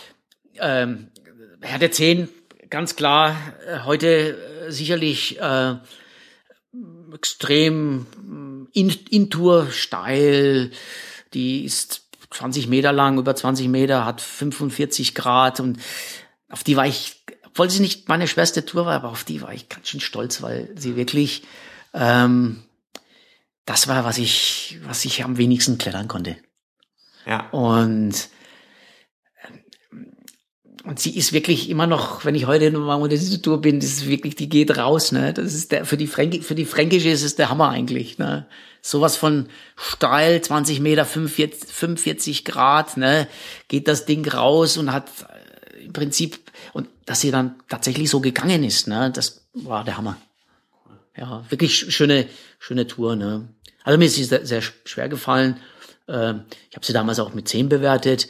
ähm, 0.59 1.09
Härte 1.61 1.91
10, 1.91 2.29
ganz 2.69 2.95
klar, 2.95 3.35
äh, 3.67 3.79
heute 3.83 4.37
äh, 4.67 4.71
sicherlich 4.71 5.37
äh, 5.39 5.75
extrem 7.13 8.05
äh, 8.73 8.79
in, 8.79 8.89
Intour 9.09 9.71
steil, 9.71 10.71
die 11.33 11.65
ist 11.65 12.07
20 12.31 12.67
Meter 12.67 12.91
lang, 12.91 13.17
über 13.17 13.35
20 13.35 13.67
Meter, 13.67 14.05
hat 14.05 14.21
45 14.21 15.15
Grad 15.15 15.59
und 15.59 15.79
auf 16.49 16.63
die 16.63 16.75
war 16.75 16.85
ich, 16.85 17.23
obwohl 17.45 17.69
sie 17.69 17.81
nicht 17.81 18.07
meine 18.09 18.27
schwerste 18.27 18.65
Tour 18.65 18.85
war, 18.85 18.95
aber 18.95 19.09
auf 19.09 19.23
die 19.23 19.41
war 19.41 19.53
ich 19.53 19.69
ganz 19.69 19.87
schön 19.89 19.99
stolz, 19.99 20.41
weil 20.41 20.69
sie 20.75 20.95
wirklich 20.95 21.43
ähm, 21.93 22.63
das 23.67 23.87
war, 23.87 24.05
was 24.05 24.17
ich, 24.17 24.79
was 24.83 25.05
ich 25.05 25.23
am 25.23 25.37
wenigsten 25.37 25.77
klettern 25.77 26.07
konnte. 26.07 26.37
ja. 27.25 27.49
Und, 27.49 28.29
und 30.87 30.99
sie 30.99 31.15
ist 31.17 31.33
wirklich 31.33 31.69
immer 31.69 31.85
noch, 31.87 32.23
wenn 32.25 32.35
ich 32.35 32.45
heute 32.47 32.71
noch 32.71 32.79
mal 32.85 32.95
unter 32.95 33.15
diese 33.15 33.41
Tour 33.41 33.61
bin, 33.61 33.79
das 33.79 33.89
ist 33.89 34.07
wirklich, 34.07 34.35
die 34.35 34.49
geht 34.49 34.77
raus, 34.77 35.11
ne? 35.11 35.33
Das 35.33 35.53
ist 35.53 35.71
der, 35.71 35.85
für 35.85 35.97
die 35.97 36.07
Fränki, 36.07 36.41
für 36.41 36.55
die 36.55 36.65
Fränkische 36.65 37.09
ist 37.09 37.23
es 37.23 37.35
der 37.35 37.49
Hammer 37.49 37.69
eigentlich, 37.69 38.17
ne? 38.17 38.47
Sowas 38.81 39.17
von 39.17 39.47
steil, 39.75 40.39
20 40.41 40.79
Meter, 40.79 41.03
45, 41.05 41.69
45 41.71 42.45
Grad, 42.45 42.97
ne? 42.97 43.27
Geht 43.67 43.87
das 43.87 44.05
Ding 44.05 44.27
raus 44.27 44.77
und 44.77 44.91
hat 44.93 45.09
äh, 45.77 45.85
im 45.85 45.93
Prinzip, 45.93 46.39
und 46.73 46.87
dass 47.05 47.21
sie 47.21 47.31
dann 47.31 47.55
tatsächlich 47.69 48.09
so 48.09 48.19
gegangen 48.21 48.63
ist, 48.63 48.87
ne? 48.87 49.11
Das 49.13 49.47
war 49.53 49.83
der 49.83 49.97
Hammer. 49.97 50.17
Ja, 51.17 51.43
wirklich 51.49 51.73
sch- 51.73 51.91
schöne, 51.91 52.27
schöne 52.59 52.87
Tour, 52.87 53.15
ne? 53.15 53.47
Also 53.83 53.97
mir 53.97 54.05
ist 54.05 54.15
sie 54.15 54.23
sehr, 54.23 54.45
sehr 54.45 54.61
schwer 54.61 55.09
gefallen. 55.09 55.57
Ähm, 56.07 56.41
ich 56.69 56.75
habe 56.75 56.85
sie 56.85 56.93
damals 56.93 57.19
auch 57.19 57.33
mit 57.33 57.47
10 57.47 57.69
bewertet. 57.69 58.27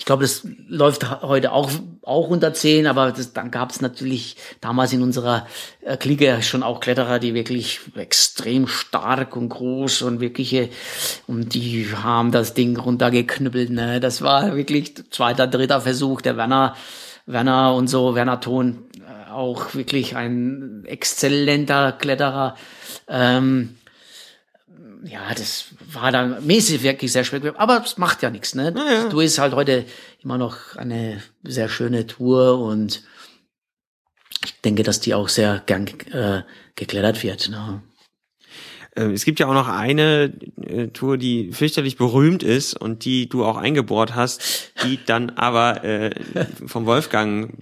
Ich 0.00 0.06
glaube, 0.06 0.22
das 0.22 0.48
läuft 0.66 1.20
heute 1.20 1.52
auch, 1.52 1.70
auch 2.00 2.28
unter 2.28 2.54
10, 2.54 2.86
aber 2.86 3.12
das, 3.12 3.34
dann 3.34 3.50
gab 3.50 3.70
es 3.70 3.82
natürlich 3.82 4.36
damals 4.62 4.94
in 4.94 5.02
unserer 5.02 5.46
äh, 5.82 5.98
Clique 5.98 6.42
schon 6.42 6.62
auch 6.62 6.80
Kletterer, 6.80 7.18
die 7.18 7.34
wirklich 7.34 7.80
extrem 7.94 8.66
stark 8.66 9.36
und 9.36 9.50
groß 9.50 10.00
und 10.00 10.20
wirkliche, 10.20 10.70
und 11.26 11.52
die 11.52 11.86
haben 11.94 12.32
das 12.32 12.54
Ding 12.54 12.78
runtergeknüppelt. 12.78 13.68
Ne? 13.68 14.00
Das 14.00 14.22
war 14.22 14.56
wirklich 14.56 14.94
zweiter, 15.10 15.46
dritter 15.46 15.82
Versuch. 15.82 16.22
Der 16.22 16.38
Werner, 16.38 16.74
Werner 17.26 17.74
und 17.74 17.88
so, 17.88 18.14
Werner 18.14 18.40
Thon, 18.40 18.86
äh, 19.00 19.30
auch 19.30 19.74
wirklich 19.74 20.16
ein 20.16 20.82
exzellenter 20.86 21.92
Kletterer. 21.92 22.56
Ähm, 23.06 23.76
ja, 25.04 25.32
das 25.34 25.66
war 25.92 26.12
dann 26.12 26.46
mäßig 26.46 26.82
wirklich 26.82 27.12
sehr 27.12 27.24
schwer. 27.24 27.54
Aber 27.58 27.82
es 27.84 27.98
macht 27.98 28.22
ja 28.22 28.30
nichts, 28.30 28.54
ne? 28.54 28.72
ja. 28.76 29.08
Du 29.08 29.20
ist 29.20 29.38
halt 29.38 29.54
heute 29.54 29.84
immer 30.22 30.38
noch 30.38 30.76
eine 30.76 31.22
sehr 31.42 31.68
schöne 31.68 32.06
Tour 32.06 32.58
und 32.58 33.02
ich 34.44 34.60
denke, 34.62 34.82
dass 34.82 35.00
die 35.00 35.14
auch 35.14 35.28
sehr 35.28 35.62
gern 35.66 35.86
äh, 36.12 36.42
geklettert 36.74 37.22
wird. 37.22 37.48
Ne? 37.50 37.82
Äh, 38.94 39.12
Es 39.12 39.24
gibt 39.24 39.38
ja 39.40 39.46
auch 39.46 39.54
noch 39.54 39.68
eine 39.68 40.32
äh, 40.62 40.88
Tour, 40.88 41.18
die 41.18 41.52
fürchterlich 41.52 41.96
berühmt 41.96 42.42
ist 42.42 42.74
und 42.74 43.04
die 43.04 43.28
du 43.28 43.44
auch 43.44 43.56
eingebohrt 43.56 44.14
hast, 44.14 44.72
die 44.84 44.98
dann 45.04 45.30
aber 45.30 45.84
äh, 45.84 46.10
vom 46.66 46.86
Wolfgang 46.86 47.52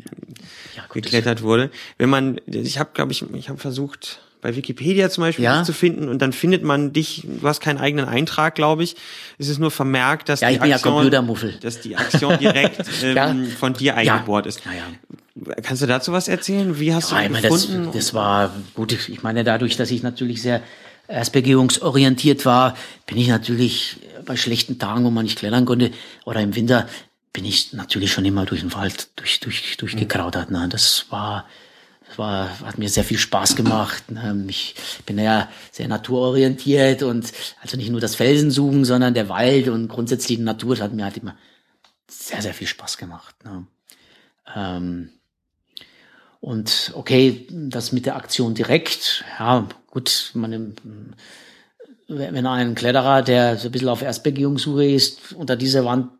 Ja, 0.76 0.84
geklettert 0.92 1.42
wurde. 1.42 1.70
Wenn 1.98 2.10
man, 2.10 2.40
ich 2.46 2.78
habe, 2.78 2.90
glaube 2.94 3.12
ich, 3.12 3.22
ich 3.34 3.48
habe 3.48 3.58
versucht 3.58 4.20
bei 4.40 4.54
Wikipedia 4.54 5.10
zum 5.10 5.22
Beispiel 5.22 5.44
Ja. 5.44 5.64
zu 5.64 5.72
finden 5.72 6.08
und 6.08 6.20
dann 6.22 6.32
findet 6.32 6.62
man 6.62 6.92
dich. 6.92 7.24
Du 7.40 7.46
hast 7.48 7.60
keinen 7.60 7.78
eigenen 7.78 8.06
Eintrag, 8.06 8.54
glaube 8.54 8.84
ich. 8.84 8.94
Es 9.38 9.48
ist 9.48 9.58
nur 9.58 9.70
vermerkt, 9.70 10.28
dass 10.28 10.40
Ja, 10.40 10.50
die 10.50 10.56
ja 10.56 10.76
Aktion, 10.76 10.94
Computermuffel. 10.94 11.54
dass 11.60 11.80
die 11.80 11.96
Aktion 11.96 12.38
direkt 12.38 12.84
ähm, 13.02 13.16
Ja. 13.16 13.34
von 13.58 13.74
dir 13.74 13.96
eingebohrt 13.96 14.46
ist. 14.46 14.62
Ja, 14.64 14.72
ja. 14.72 15.54
Kannst 15.62 15.82
du 15.82 15.86
dazu 15.86 16.12
was 16.12 16.28
erzählen? 16.28 16.78
Wie 16.80 16.92
hast 16.94 17.10
Ja, 17.12 17.18
du 17.18 17.22
ich 17.22 17.26
ihn 17.28 17.32
meine, 17.32 17.48
das, 17.48 17.66
gefunden? 17.68 17.90
das 17.92 18.14
war 18.14 18.52
gut. 18.74 18.92
Ich 19.08 19.22
meine, 19.22 19.44
dadurch, 19.44 19.76
dass 19.76 19.90
ich 19.90 20.02
natürlich 20.02 20.42
sehr 20.42 20.62
erstbegehungsorientiert 21.06 22.44
war, 22.44 22.76
bin 23.06 23.18
ich 23.18 23.28
natürlich 23.28 23.96
bei 24.24 24.36
schlechten 24.36 24.78
Tagen, 24.78 25.04
wo 25.04 25.10
man 25.10 25.24
nicht 25.24 25.38
klettern 25.38 25.64
konnte, 25.64 25.90
oder 26.24 26.40
im 26.40 26.54
Winter, 26.54 26.88
bin 27.32 27.44
ich 27.44 27.72
natürlich 27.72 28.12
schon 28.12 28.24
immer 28.24 28.46
durch 28.46 28.60
den 28.60 28.72
Wald 28.74 29.08
durch, 29.16 29.40
durch, 29.40 29.76
durchgekrautert. 29.76 30.50
Ne? 30.50 30.66
Das 30.70 31.06
war, 31.10 31.42
das 31.42 31.46
war, 32.18 32.60
hat 32.60 32.78
mir 32.78 32.88
sehr 32.88 33.04
viel 33.04 33.18
Spaß 33.18 33.56
gemacht. 33.56 34.10
Ne? 34.10 34.44
Ich 34.48 34.74
bin 35.06 35.18
ja 35.18 35.48
sehr 35.70 35.88
naturorientiert 35.88 37.02
und 37.02 37.32
also 37.62 37.76
nicht 37.76 37.90
nur 37.90 38.00
das 38.00 38.14
Felsen 38.14 38.50
suchen, 38.50 38.84
sondern 38.84 39.14
der 39.14 39.28
Wald 39.28 39.68
und 39.68 39.88
grundsätzlich 39.88 40.38
die 40.38 40.44
Natur, 40.44 40.74
das 40.74 40.84
hat 40.84 40.92
mir 40.92 41.04
halt 41.04 41.16
immer 41.16 41.36
sehr, 42.10 42.42
sehr 42.42 42.54
viel 42.54 42.66
Spaß 42.66 42.98
gemacht. 42.98 43.34
Ne? 43.44 43.66
Ähm, 44.54 45.10
und 46.40 46.92
okay, 46.94 47.46
das 47.50 47.92
mit 47.92 48.06
der 48.06 48.16
Aktion 48.16 48.54
direkt, 48.54 49.24
ja, 49.38 49.66
gut, 49.88 50.30
man, 50.34 50.74
wenn 52.06 52.46
ein 52.46 52.74
Kletterer, 52.74 53.22
der 53.22 53.56
so 53.56 53.68
ein 53.68 53.72
bisschen 53.72 53.88
auf 53.88 54.02
Erstbegehungssuche 54.02 54.86
ist, 54.86 55.32
unter 55.32 55.56
dieser 55.56 55.84
Wand, 55.84 56.10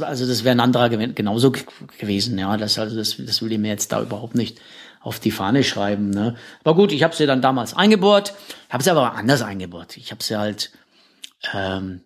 also 0.00 0.26
das 0.26 0.42
wäre 0.42 0.52
ein 0.52 0.60
anderer 0.60 0.88
genauso 0.88 1.52
gewesen, 1.98 2.38
ja, 2.38 2.56
das, 2.56 2.78
also 2.78 2.96
das, 2.96 3.16
das 3.18 3.42
will 3.42 3.52
ich 3.52 3.58
mir 3.58 3.68
jetzt 3.68 3.92
da 3.92 4.02
überhaupt 4.02 4.34
nicht 4.34 4.60
auf 5.00 5.18
die 5.18 5.30
Fahne 5.30 5.64
schreiben, 5.64 6.10
ne. 6.10 6.36
Aber 6.62 6.74
gut, 6.76 6.92
ich 6.92 7.02
habe 7.02 7.16
sie 7.16 7.26
dann 7.26 7.42
damals 7.42 7.74
eingebohrt, 7.74 8.34
habe 8.68 8.82
sie 8.82 8.90
aber 8.90 9.14
anders 9.14 9.42
eingebohrt. 9.42 9.96
Ich 9.96 10.10
habe 10.12 10.22
sie 10.22 10.38
halt 10.38 10.70
ähm, 11.52 12.02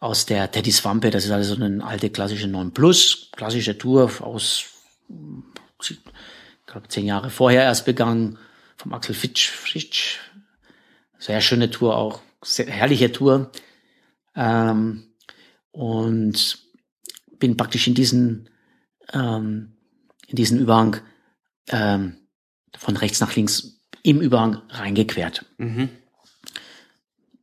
aus 0.00 0.26
der 0.26 0.50
Teddy 0.50 0.72
Swampe, 0.72 1.10
das 1.10 1.24
ist 1.24 1.30
also 1.30 1.54
so 1.54 1.62
eine 1.62 1.84
alte 1.84 2.10
klassische 2.10 2.48
9 2.48 2.72
Plus, 2.72 3.30
klassische 3.32 3.76
Tour 3.76 4.10
aus 4.20 4.64
ich 5.80 5.98
glaube, 6.66 6.88
zehn 6.88 7.06
Jahre 7.06 7.30
vorher 7.30 7.62
erst 7.62 7.86
begangen, 7.86 8.38
vom 8.76 8.92
Axel 8.92 9.14
Fitsch, 9.14 9.48
Fitsch. 9.48 10.18
Sehr 11.18 11.40
schöne 11.40 11.70
Tour 11.70 11.96
auch, 11.96 12.20
sehr 12.42 12.66
herrliche 12.66 13.10
Tour. 13.10 13.50
Ähm, 14.36 15.04
und 15.72 16.58
bin 17.38 17.56
praktisch 17.56 17.86
in 17.86 17.94
diesen, 17.94 18.50
ähm, 19.12 19.72
in 20.26 20.36
diesen 20.36 20.60
Überhang 20.60 20.98
ähm, 21.70 22.16
von 22.76 22.96
rechts 22.96 23.20
nach 23.20 23.34
links 23.34 23.80
im 24.02 24.20
Überhang 24.20 24.62
reingequert. 24.70 25.44
Mhm. 25.58 25.88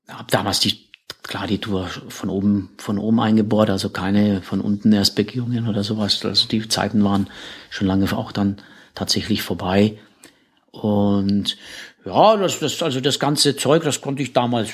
Hab 0.08 0.30
damals 0.30 0.60
die 0.60 0.86
klar 1.24 1.48
die 1.48 1.58
Tour 1.58 1.88
von 1.88 2.30
oben 2.30 2.70
von 2.78 3.00
oben 3.00 3.20
eingebohrt, 3.20 3.70
also 3.70 3.90
keine 3.90 4.42
von 4.44 4.62
unten 4.62 4.94
erst 4.94 5.16
Begehungen 5.16 5.68
oder 5.68 5.84
sowas. 5.84 6.24
Also 6.24 6.48
die 6.48 6.68
Zeiten 6.68 7.04
waren 7.04 7.28
schon 7.70 7.88
lange 7.88 8.06
auch 8.16 8.32
dann 8.32 8.58
tatsächlich 8.94 9.42
vorbei. 9.42 9.98
Und 10.72 11.58
ja, 12.06 12.38
das, 12.38 12.60
das 12.60 12.82
also 12.84 13.02
das 13.02 13.20
ganze 13.20 13.56
Zeug, 13.56 13.84
das 13.84 14.02
konnte 14.02 14.22
ich 14.22 14.34
damals 14.34 14.70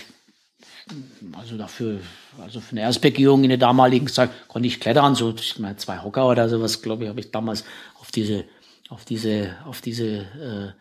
also 1.34 1.58
dafür 1.58 2.00
also 2.42 2.60
für 2.60 2.72
eine 2.72 2.82
Erstbegehung 2.82 3.44
in 3.44 3.50
der 3.50 3.58
damaligen 3.58 4.08
Zeit 4.08 4.30
konnte 4.48 4.68
ich 4.68 4.80
klettern, 4.80 5.16
so 5.16 5.34
ich 5.36 5.60
meine, 5.60 5.78
zwei 5.78 6.02
Hocker 6.02 6.28
oder 6.28 6.50
sowas, 6.50 6.82
glaube 6.82 7.04
ich, 7.04 7.10
habe 7.10 7.20
ich 7.20 7.32
damals 7.32 7.64
auf 8.00 8.12
diese 8.12 8.46
auf 8.92 9.06
diese 9.06 9.56
auf 9.66 9.82
diese 9.82 10.06
äh, 10.06 10.74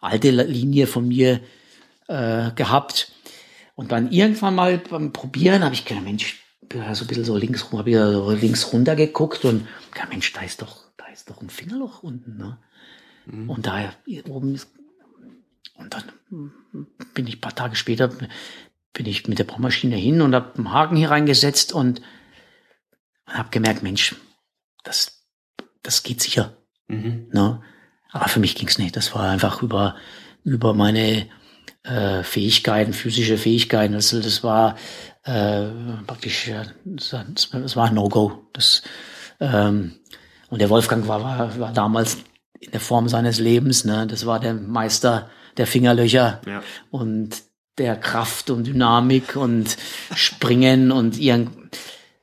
alte 0.00 0.30
Linie 0.30 0.86
von 0.86 1.06
mir 1.06 1.40
äh, 2.08 2.50
gehabt. 2.52 3.12
Und 3.74 3.92
dann 3.92 4.10
irgendwann 4.10 4.54
mal 4.54 4.78
beim 4.78 5.12
Probieren 5.12 5.64
habe 5.64 5.74
ich 5.74 5.84
gedacht, 5.84 6.04
Mensch, 6.04 6.42
so 6.92 7.04
ein 7.04 7.06
bisschen 7.06 7.24
so 7.24 7.36
links 7.36 7.70
rum, 7.70 7.78
habe 7.78 7.90
ich 7.90 7.96
so 7.96 8.30
links 8.32 8.72
runter 8.72 8.96
geguckt 8.96 9.44
und 9.44 9.66
gedacht, 9.92 10.10
Mensch, 10.10 10.32
da 10.32 10.42
ist 10.42 10.60
doch, 10.60 10.92
da 10.96 11.06
ist 11.06 11.30
doch 11.30 11.40
ein 11.40 11.50
Fingerloch 11.50 12.02
unten, 12.02 12.36
ne? 12.36 12.58
Mhm. 13.26 13.48
Und 13.48 13.66
da 13.66 13.92
oben 14.28 14.54
ist, 14.56 14.68
und 15.74 15.94
dann 15.94 16.04
bin 17.14 17.26
ich 17.26 17.36
ein 17.36 17.40
paar 17.40 17.54
Tage 17.54 17.76
später, 17.76 18.08
bin 18.08 19.06
ich 19.06 19.28
mit 19.28 19.38
der 19.38 19.44
Bohrmaschine 19.44 19.96
hin 19.96 20.20
und 20.20 20.34
habe 20.34 20.56
einen 20.56 20.72
Haken 20.72 20.96
hier 20.96 21.10
reingesetzt 21.10 21.72
und, 21.72 22.02
und 23.26 23.34
habe 23.34 23.50
gemerkt, 23.50 23.82
Mensch, 23.82 24.16
das, 24.82 25.24
das 25.82 26.02
geht 26.02 26.20
sicher. 26.20 26.56
Mhm. 26.92 27.26
Ne? 27.32 27.60
Aber 28.10 28.28
für 28.28 28.40
mich 28.40 28.54
ging's 28.54 28.78
nicht. 28.78 28.96
Das 28.96 29.14
war 29.14 29.30
einfach 29.30 29.62
über, 29.62 29.96
über 30.44 30.74
meine 30.74 31.26
äh, 31.82 32.22
Fähigkeiten, 32.22 32.92
physische 32.92 33.38
Fähigkeiten. 33.38 33.94
Also 33.94 34.20
das 34.20 34.44
war 34.44 34.76
äh, 35.24 35.66
praktisch, 36.06 36.50
das, 36.84 37.76
war 37.76 37.90
No-Go. 37.90 38.46
Das, 38.52 38.82
ähm, 39.40 39.94
und 40.50 40.60
der 40.60 40.70
Wolfgang 40.70 41.08
war, 41.08 41.22
war, 41.22 41.58
war 41.58 41.72
damals 41.72 42.18
in 42.60 42.70
der 42.70 42.80
Form 42.80 43.08
seines 43.08 43.38
Lebens. 43.38 43.84
Ne? 43.84 44.06
Das 44.06 44.26
war 44.26 44.38
der 44.38 44.54
Meister 44.54 45.30
der 45.56 45.66
Fingerlöcher 45.66 46.40
ja. 46.46 46.62
und 46.90 47.42
der 47.78 47.96
Kraft 47.96 48.50
und 48.50 48.66
Dynamik 48.66 49.36
und 49.36 49.76
Springen 50.14 50.92
und 50.92 51.18
irgend 51.18 51.61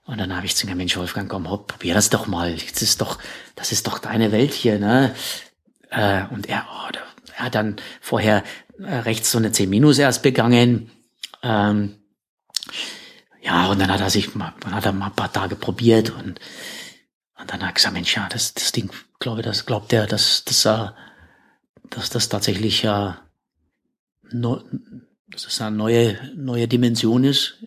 und 0.10 0.18
dann 0.18 0.36
habe 0.36 0.48
ich 0.48 0.56
zu 0.56 0.66
ihm 0.66 0.76
Mensch 0.76 0.98
Wolfgang, 0.98 1.30
komm, 1.30 1.48
hopp, 1.52 1.68
probier 1.68 1.94
das 1.94 2.10
doch 2.10 2.26
mal. 2.26 2.56
Das 2.56 2.82
ist 2.82 3.00
doch, 3.00 3.20
das 3.54 3.72
ist 3.72 3.86
doch 3.86 4.00
deine 4.00 4.32
Welt 4.32 4.54
hier, 4.54 4.80
ne? 4.80 5.14
Äh, 5.92 6.24
und 6.32 6.50
er, 6.50 6.66
oh, 6.68 6.90
er 7.38 7.46
hat 7.46 7.54
dann 7.54 7.76
vorher 8.02 8.44
äh, 8.80 8.96
rechts 8.96 9.30
so 9.30 9.38
eine 9.38 9.52
10 9.52 9.70
Minus 9.70 10.00
erst 10.00 10.24
begangen. 10.24 10.90
Ähm, 11.44 12.00
ja, 13.44 13.68
und 13.68 13.80
dann 13.80 13.92
hat 13.92 14.02
er 14.02 14.10
sich 14.10 14.34
mal, 14.34 14.56
dann 14.62 14.74
hat 14.74 14.88
er 14.88 14.94
mal 14.94 15.08
ein 15.08 15.16
paar 15.16 15.32
Tage 15.32 15.56
probiert 15.56 16.10
und, 16.10 16.40
und 17.38 17.52
dann 17.52 17.62
hat 17.62 17.70
er 17.70 17.74
gesagt, 17.74 17.94
Mensch, 17.94 18.16
ja, 18.16 18.28
das, 18.30 18.56
das 18.56 18.72
Ding, 18.72 18.90
glaube 19.20 19.44
das 19.44 19.68
glaubt 19.68 19.94
er, 19.94 20.08
dass, 20.08 20.44
dass, 20.44 20.66
er, 20.66 20.96
dass 21.92 22.10
das 22.10 22.30
tatsächlich 22.30 22.82
ja, 22.82 23.22
no, 24.32 24.64
dass 25.28 25.44
das 25.44 25.62
eine 25.62 25.76
neue, 25.76 26.18
neue 26.36 26.68
Dimension 26.68 27.26
ist. 27.26 27.64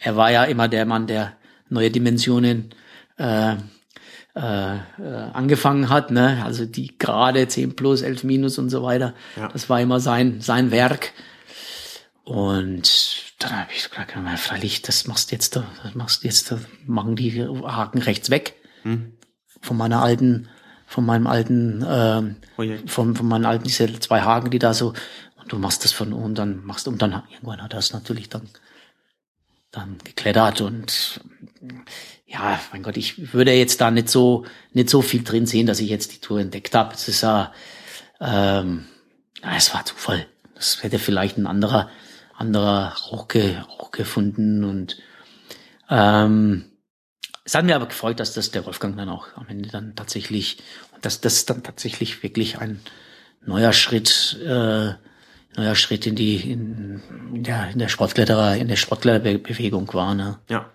Er 0.00 0.16
war 0.16 0.30
ja 0.30 0.44
immer 0.44 0.68
der 0.68 0.86
Mann, 0.86 1.06
der 1.06 1.36
neue 1.68 1.90
Dimensionen 1.90 2.74
äh, 3.18 3.54
äh, 4.34 4.76
äh, 4.76 4.78
angefangen 5.32 5.88
hat, 5.88 6.10
ne? 6.10 6.42
Also 6.44 6.64
die 6.64 6.96
gerade 6.98 7.46
10 7.46 7.76
plus, 7.76 8.02
11 8.02 8.24
minus 8.24 8.58
und 8.58 8.70
so 8.70 8.82
weiter. 8.82 9.14
Ja. 9.36 9.48
Das 9.48 9.68
war 9.68 9.80
immer 9.80 10.00
sein, 10.00 10.40
sein 10.40 10.70
Werk. 10.70 11.12
Und 12.24 13.34
dann 13.40 13.52
habe 13.58 13.70
ich 13.74 13.90
gesagt, 13.90 14.12
freilich, 14.38 14.82
das 14.82 15.06
machst 15.06 15.32
jetzt, 15.32 15.56
das 15.56 15.94
machst 15.94 16.22
jetzt, 16.22 16.54
machen 16.86 17.16
die 17.16 17.42
Haken 17.42 17.98
rechts 17.98 18.30
weg 18.30 18.54
hm. 18.82 19.14
von 19.60 19.76
meiner 19.76 20.00
alten, 20.00 20.48
von 20.86 21.04
meinem 21.04 21.26
alten, 21.26 21.84
ähm, 21.88 22.36
oh 22.56 22.64
von, 22.86 23.16
von 23.16 23.26
meinen 23.26 23.46
alten, 23.46 23.64
diese 23.64 23.98
zwei 23.98 24.20
Haken, 24.20 24.50
die 24.50 24.60
da 24.60 24.74
so, 24.74 24.94
und 25.42 25.50
du 25.50 25.58
machst 25.58 25.84
das 25.84 25.92
von 25.92 26.12
und 26.12 26.36
dann 26.36 26.64
machst 26.64 26.86
du, 26.86 26.92
und 26.92 27.02
dann 27.02 27.22
irgendwann 27.30 27.62
hat 27.62 27.72
er 27.72 27.80
es 27.80 27.92
natürlich 27.92 28.28
dann, 28.28 28.48
dann 29.70 29.98
geklettert 30.04 30.60
und 30.60 31.20
ja, 32.26 32.60
mein 32.72 32.82
Gott, 32.82 32.96
ich 32.96 33.32
würde 33.32 33.52
jetzt 33.52 33.80
da 33.80 33.90
nicht 33.90 34.08
so, 34.08 34.44
nicht 34.72 34.88
so 34.88 35.02
viel 35.02 35.24
drin 35.24 35.46
sehen, 35.46 35.66
dass 35.66 35.80
ich 35.80 35.90
jetzt 35.90 36.12
die 36.12 36.20
Tour 36.20 36.40
entdeckt 36.40 36.74
habe. 36.74 36.94
Es 36.94 37.08
ist 37.08 37.22
ja, 37.22 37.52
ähm, 38.20 38.86
ja, 39.42 39.56
es 39.56 39.74
war 39.74 39.84
Zufall. 39.84 40.26
Das 40.54 40.82
hätte 40.82 40.98
vielleicht 40.98 41.38
ein 41.38 41.46
anderer, 41.46 41.90
anderer 42.36 42.94
auch, 43.10 43.28
ge, 43.28 43.56
auch 43.78 43.90
gefunden 43.90 44.64
und 44.64 44.98
ähm, 45.88 46.70
es 47.44 47.54
hat 47.54 47.64
mir 47.64 47.74
aber 47.74 47.86
gefreut, 47.86 48.20
dass 48.20 48.34
das 48.34 48.52
der 48.52 48.64
Wolfgang 48.66 48.96
dann 48.96 49.08
auch 49.08 49.26
am 49.34 49.48
Ende 49.48 49.68
dann 49.68 49.96
tatsächlich, 49.96 50.58
dass 51.00 51.20
das 51.20 51.46
dann 51.46 51.62
tatsächlich 51.62 52.22
wirklich 52.22 52.58
ein 52.58 52.80
neuer 53.44 53.72
Schritt, 53.72 54.38
äh, 54.44 54.92
neuer 55.56 55.74
Schritt 55.74 56.06
in 56.06 56.14
die 56.14 56.36
in, 56.36 57.02
in 57.34 57.42
der 57.42 57.70
in 57.70 57.78
der 57.78 57.88
Sportkletterer 57.88 58.56
in 58.56 58.68
der 58.68 58.76
Sportkletterbewegung 58.76 59.92
war. 59.94 60.14
Ne? 60.14 60.38
Ja. 60.48 60.70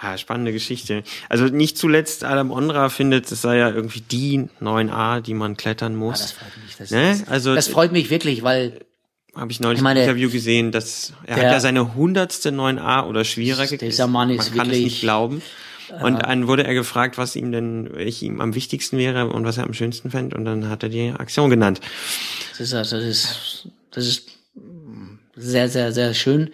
Ja, 0.00 0.16
spannende 0.16 0.52
Geschichte. 0.52 1.02
Also 1.28 1.46
nicht 1.46 1.76
zuletzt 1.76 2.22
Adam 2.22 2.52
Ondra 2.52 2.88
findet, 2.88 3.32
es 3.32 3.42
sei 3.42 3.56
ja 3.56 3.68
irgendwie 3.68 4.00
die 4.00 4.48
9a, 4.60 5.20
die 5.20 5.34
man 5.34 5.56
klettern 5.56 5.96
muss. 5.96 6.20
Ja, 6.20 6.24
das 6.24 6.32
freut 6.32 6.64
mich. 6.64 6.76
Das, 6.76 6.90
ne? 6.92 7.24
also, 7.26 7.54
das 7.56 7.66
freut 7.66 7.90
mich 7.90 8.08
wirklich, 8.08 8.44
weil 8.44 8.78
habe 9.34 9.50
ich 9.50 9.60
neulich 9.60 9.78
ich 9.78 9.82
meine, 9.82 10.00
ein 10.00 10.04
Interview 10.04 10.30
gesehen, 10.30 10.72
dass 10.72 11.12
er 11.24 11.36
der, 11.36 11.46
hat 11.46 11.52
ja 11.52 11.60
seine 11.60 11.94
hundertste 11.94 12.50
9a 12.50 13.06
oder 13.06 13.24
schwieriger. 13.24 13.76
Dieser 13.76 14.06
Mann 14.06 14.30
ist 14.30 14.50
man 14.50 14.58
kann 14.58 14.66
wirklich, 14.66 14.78
es 14.78 14.92
nicht 14.92 15.00
glauben. 15.00 15.42
Und 16.00 16.16
äh, 16.16 16.22
dann 16.22 16.46
wurde 16.46 16.64
er 16.64 16.74
gefragt, 16.74 17.18
was 17.18 17.36
ihm 17.36 17.52
denn, 17.52 17.90
welche 17.92 18.26
ihm 18.26 18.40
am 18.40 18.54
wichtigsten 18.54 18.98
wäre 18.98 19.28
und 19.28 19.44
was 19.44 19.58
er 19.58 19.64
am 19.64 19.74
schönsten 19.74 20.10
fände. 20.10 20.36
Und 20.36 20.44
dann 20.44 20.68
hat 20.68 20.82
er 20.82 20.88
die 20.88 21.10
Aktion 21.10 21.50
genannt. 21.50 21.80
Das 22.50 22.60
ist, 22.60 22.74
also, 22.74 22.96
das 22.96 23.06
ist, 23.06 23.68
das 23.90 24.06
ist 24.06 24.30
sehr, 25.36 25.68
sehr, 25.68 25.92
sehr 25.92 26.14
schön. 26.14 26.50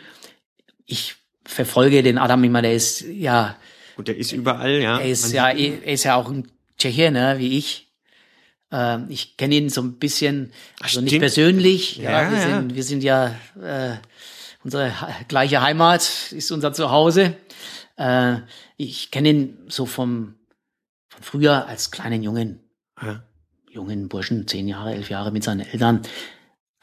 Ich 0.87 1.17
verfolge 1.45 2.03
den 2.03 2.19
Adam 2.19 2.45
immer, 2.45 2.63
der 2.63 2.75
ist 2.75 3.03
ja. 3.03 3.57
Und 3.97 4.09
der 4.09 4.17
ist 4.17 4.33
überall, 4.33 4.81
ja. 4.81 4.99
Er 4.99 5.09
ist 5.09 5.33
ja, 5.33 5.51
er 5.51 5.93
ist 5.93 6.05
ja 6.05 6.17
auch 6.17 6.31
ein 6.31 6.49
Tscheche, 6.79 7.11
ne, 7.11 7.37
wie 7.39 7.59
ich. 7.59 7.89
Ähm, 8.73 9.07
ich 9.09 9.37
kenne 9.37 9.55
ihn 9.55 9.69
so 9.69 9.83
ein 9.83 9.99
bisschen, 9.99 10.53
also 10.81 11.01
Ach, 11.01 11.05
nicht 11.05 11.19
persönlich. 11.19 11.97
Ja, 11.97 12.23
ja, 12.23 12.31
wir, 12.31 12.39
ja. 12.39 12.57
Sind, 12.57 12.75
wir 12.75 12.83
sind 12.83 13.05
ja 13.05 13.37
äh, 13.63 13.97
unsere 14.65 14.93
gleiche 15.29 15.61
Heimat 15.61 16.33
ist 16.33 16.51
unser 16.51 16.73
Zuhause. 16.73 17.37
Äh, 17.97 18.39
ich 18.77 19.11
kenne 19.11 19.31
ihn 19.31 19.59
so 19.69 19.87
vom 19.87 20.35
von 21.09 21.23
früher 21.23 21.67
als 21.69 21.93
kleinen 21.93 22.23
Jungen, 22.23 22.61
ja. 23.01 23.23
jungen 23.71 24.09
Burschen, 24.09 24.49
zehn 24.49 24.67
Jahre, 24.67 24.95
elf 24.95 25.11
Jahre 25.11 25.31
mit 25.31 25.45
seinen 25.45 25.61
Eltern 25.61 26.03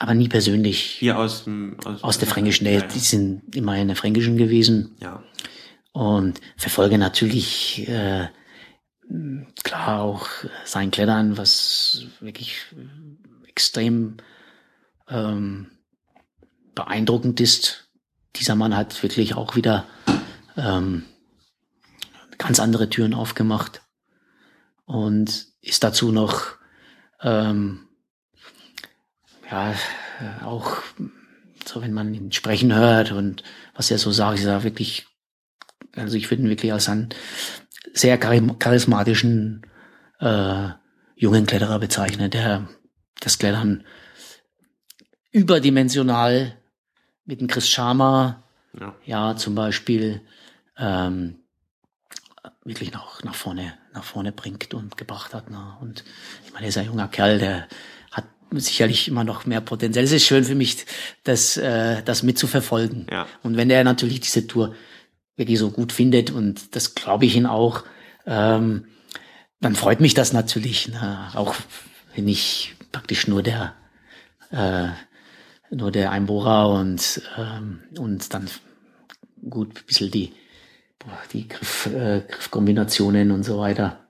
aber 0.02 0.16
nie 0.16 0.28
persönlich. 0.28 0.82
Hier 0.82 1.20
aus 1.20 1.44
dem 1.44 1.78
aus, 1.86 2.04
aus 2.04 2.18
der 2.18 2.28
Fränkischen, 2.28 2.66
ja, 2.66 2.74
ja. 2.74 2.82
die 2.82 2.98
sind 2.98 3.56
immer 3.56 3.78
in 3.78 3.88
der 3.88 3.96
Fränkischen 3.96 4.36
gewesen. 4.36 4.96
Ja. 5.00 5.22
Und 5.92 6.42
verfolge 6.58 6.98
natürlich 6.98 7.88
äh, 7.88 8.28
klar 9.64 10.02
auch 10.02 10.28
sein 10.66 10.90
Klettern, 10.90 11.38
was 11.38 12.06
wirklich 12.20 12.58
extrem 13.48 14.18
ähm, 15.08 15.68
beeindruckend 16.74 17.40
ist. 17.40 17.88
Dieser 18.38 18.56
Mann 18.56 18.76
hat 18.76 19.04
wirklich 19.04 19.36
auch 19.36 19.56
wieder 19.56 19.86
ähm, 20.58 21.04
ganz 22.38 22.60
andere 22.60 22.90
Türen 22.90 23.14
aufgemacht 23.14 23.82
und 24.86 25.48
ist 25.62 25.84
dazu 25.84 26.12
noch 26.12 26.56
ähm, 27.22 27.88
ja, 29.50 29.76
auch 30.44 30.78
so, 31.66 31.82
wenn 31.82 31.94
man 31.94 32.14
ihn 32.14 32.32
sprechen 32.32 32.74
hört 32.74 33.12
und 33.12 33.44
was 33.76 33.92
er 33.92 33.98
so 33.98 34.12
sagt, 34.12 34.40
ist 34.40 34.46
er 34.46 34.64
wirklich, 34.64 35.06
also 35.96 36.18
ich 36.18 36.30
würde 36.32 36.44
ihn 36.44 36.50
wirklich 36.50 36.74
als 36.74 36.90
einen 36.90 37.10
sehr 37.94 38.18
charismatischen 38.18 39.66
äh, 40.20 40.70
jungen 41.16 41.46
Kletterer 41.46 41.80
bezeichnen, 41.80 42.32
der 42.32 42.68
das 43.20 43.38
Klettern 43.38 43.84
überdimensional 45.32 46.58
mit 47.26 47.42
dem 47.42 47.48
Chris 47.48 47.70
Sharma, 47.70 48.44
ja, 48.80 48.96
ja 49.06 49.36
zum 49.36 49.56
Beispiel, 49.56 50.22
ähm, 50.78 51.42
wirklich 52.64 52.92
nach, 52.92 53.24
nach 53.24 53.36
vorne, 53.36 53.74
nach 53.94 54.04
vorne 54.04 54.32
bringt 54.32 54.74
und 54.74 54.98
gebracht 54.98 55.34
hat. 55.34 55.50
Ne? 55.50 55.78
Und 55.82 56.04
ich 56.46 56.54
meine, 56.54 56.66
er 56.66 56.70
ist 56.70 56.78
ein 56.78 56.86
junger 56.86 57.08
Kerl, 57.08 57.40
der 57.40 57.68
hat 58.12 58.26
sicherlich 58.52 59.08
immer 59.08 59.24
noch 59.24 59.46
mehr 59.46 59.62
Potenzial. 59.62 60.06
Es 60.06 60.12
ist 60.12 60.26
schön 60.26 60.44
für 60.44 60.56
mich, 60.56 60.86
das, 61.24 61.58
äh, 61.58 62.02
das 62.04 62.24
mitzuverfolgen. 62.24 63.08
Ja. 63.12 63.28
Und 63.44 63.58
wenn 63.58 63.70
er 63.70 63.84
natürlich 63.84 64.20
diese 64.22 64.48
Tour 64.48 64.76
wirklich 65.36 65.60
so 65.60 65.72
gut 65.72 65.92
findet, 65.92 66.32
und 66.32 66.76
das 66.76 66.96
glaube 66.96 67.26
ich 67.26 67.36
ihn 67.36 67.46
auch, 67.46 67.84
ähm, 68.26 68.86
dann 69.60 69.76
freut 69.76 70.00
mich 70.00 70.14
das 70.14 70.34
natürlich. 70.34 70.90
Ne? 70.90 71.30
Auch 71.36 71.56
wenn 72.16 72.28
ich 72.28 72.76
praktisch 72.92 73.28
nur 73.28 73.44
der 73.44 73.76
äh, 74.52 74.90
nur 75.74 75.92
der 75.92 76.12
Einbohrer 76.12 76.70
und 76.70 77.22
ähm, 77.38 77.84
und 77.98 78.34
dann 78.34 78.50
gut 79.50 79.70
ein 79.70 79.86
bisschen 79.86 80.12
die 80.12 80.34
die 81.34 81.48
Griff, 81.48 81.88
äh, 81.88 82.22
Griffkombinationen 82.28 83.32
und 83.32 83.44
so 83.44 83.60
weiter. 83.60 84.08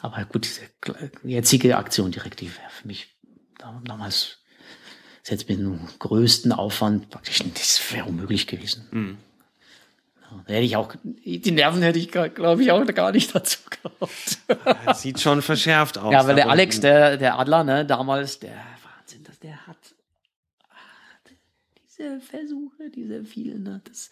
Aber 0.00 0.24
gut, 0.24 0.44
diese 0.44 0.62
jetzige 1.24 1.76
Aktion 1.76 2.10
direkt, 2.10 2.40
die 2.40 2.46
wäre 2.46 2.70
für 2.70 2.86
mich 2.86 3.16
damals 3.84 4.38
jetzt 5.24 5.48
mit 5.48 5.58
dem 5.58 5.80
größten 5.98 6.52
Aufwand 6.52 7.10
praktisch, 7.10 7.42
das 7.54 7.92
wäre 7.92 8.06
unmöglich 8.06 8.46
gewesen. 8.46 8.86
Mhm. 8.90 9.18
Da 10.46 10.54
hätte 10.54 10.64
ich 10.64 10.76
auch, 10.76 10.94
die 11.02 11.50
Nerven 11.50 11.82
hätte 11.82 11.98
ich, 11.98 12.10
glaube 12.10 12.62
ich, 12.62 12.70
auch 12.70 12.84
gar 12.86 13.12
nicht 13.12 13.34
dazu 13.34 13.58
gehabt. 13.82 14.38
Das 14.84 15.02
sieht 15.02 15.20
schon 15.20 15.40
verschärft 15.40 15.98
aus. 15.98 16.12
Ja, 16.12 16.26
weil 16.26 16.34
der 16.34 16.50
Alex, 16.50 16.80
der, 16.80 17.16
der 17.16 17.38
Adler, 17.38 17.64
ne, 17.64 17.86
damals, 17.86 18.38
der 18.38 18.56
Wahnsinn, 18.82 19.24
dass 19.24 19.38
der 19.38 19.66
hat 19.66 19.78
diese 21.88 22.20
Versuche, 22.20 22.90
diese 22.94 23.24
vielen, 23.24 23.62
ne, 23.62 23.80
das, 23.84 24.10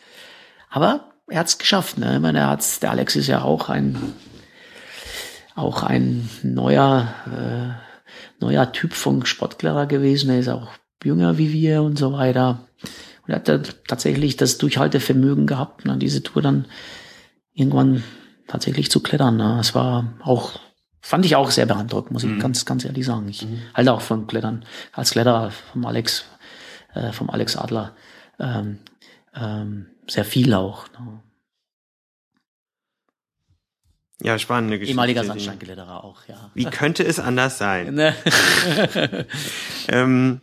aber 0.70 1.13
er 1.28 1.40
hat's 1.40 1.58
geschafft, 1.58 1.98
ne, 1.98 2.14
ich 2.14 2.20
meine, 2.20 2.38
er 2.38 2.50
hat's, 2.50 2.80
der 2.80 2.90
Alex 2.90 3.16
ist 3.16 3.26
ja 3.26 3.42
auch 3.42 3.68
ein, 3.68 3.96
auch 5.54 5.82
ein 5.82 6.28
neuer, 6.42 7.14
äh, 7.26 8.42
neuer 8.42 8.72
Typ 8.72 8.92
von 8.92 9.24
Sportkletterer 9.24 9.86
gewesen, 9.86 10.30
er 10.30 10.38
ist 10.38 10.48
auch 10.48 10.68
jünger 11.02 11.38
wie 11.38 11.52
wir 11.52 11.82
und 11.82 11.98
so 11.98 12.12
weiter. 12.12 12.66
Und 13.26 13.32
er 13.32 13.36
hat 13.36 13.86
tatsächlich 13.88 14.36
das 14.36 14.58
Durchhaltevermögen 14.58 15.46
gehabt, 15.46 15.84
ne, 15.84 15.96
diese 15.96 16.22
Tour 16.22 16.42
dann 16.42 16.66
irgendwann 17.54 18.02
tatsächlich 18.46 18.90
zu 18.90 19.00
klettern. 19.00 19.36
Ne. 19.36 19.58
Es 19.60 19.74
war 19.74 20.12
auch, 20.22 20.60
fand 21.00 21.24
ich 21.24 21.36
auch 21.36 21.50
sehr 21.50 21.66
beeindruckend, 21.66 22.12
muss 22.12 22.24
ich 22.24 22.30
mhm. 22.30 22.40
ganz, 22.40 22.64
ganz 22.64 22.84
ehrlich 22.84 23.06
sagen. 23.06 23.28
Ich 23.28 23.42
mhm. 23.42 23.62
halte 23.72 23.92
auch 23.92 24.00
von 24.00 24.26
Klettern, 24.26 24.64
als 24.92 25.12
Kletterer 25.12 25.50
vom 25.50 25.86
Alex, 25.86 26.24
äh, 26.94 27.12
vom 27.12 27.30
Alex 27.30 27.56
Adler, 27.56 27.92
ähm, 28.38 28.78
ähm, 29.34 29.86
sehr 30.08 30.24
viel 30.24 30.54
auch. 30.54 30.88
Ne. 30.92 31.20
Ja, 34.22 34.38
spannende 34.38 34.78
Geschichte. 34.78 34.92
Ehemaliger 34.92 35.24
Sandsteinkletterer 35.24 36.04
auch, 36.04 36.26
ja. 36.28 36.50
Wie 36.54 36.64
könnte 36.64 37.04
es 37.04 37.18
anders 37.18 37.58
sein? 37.58 37.94
Ne. 37.94 38.14
ähm, 39.88 40.40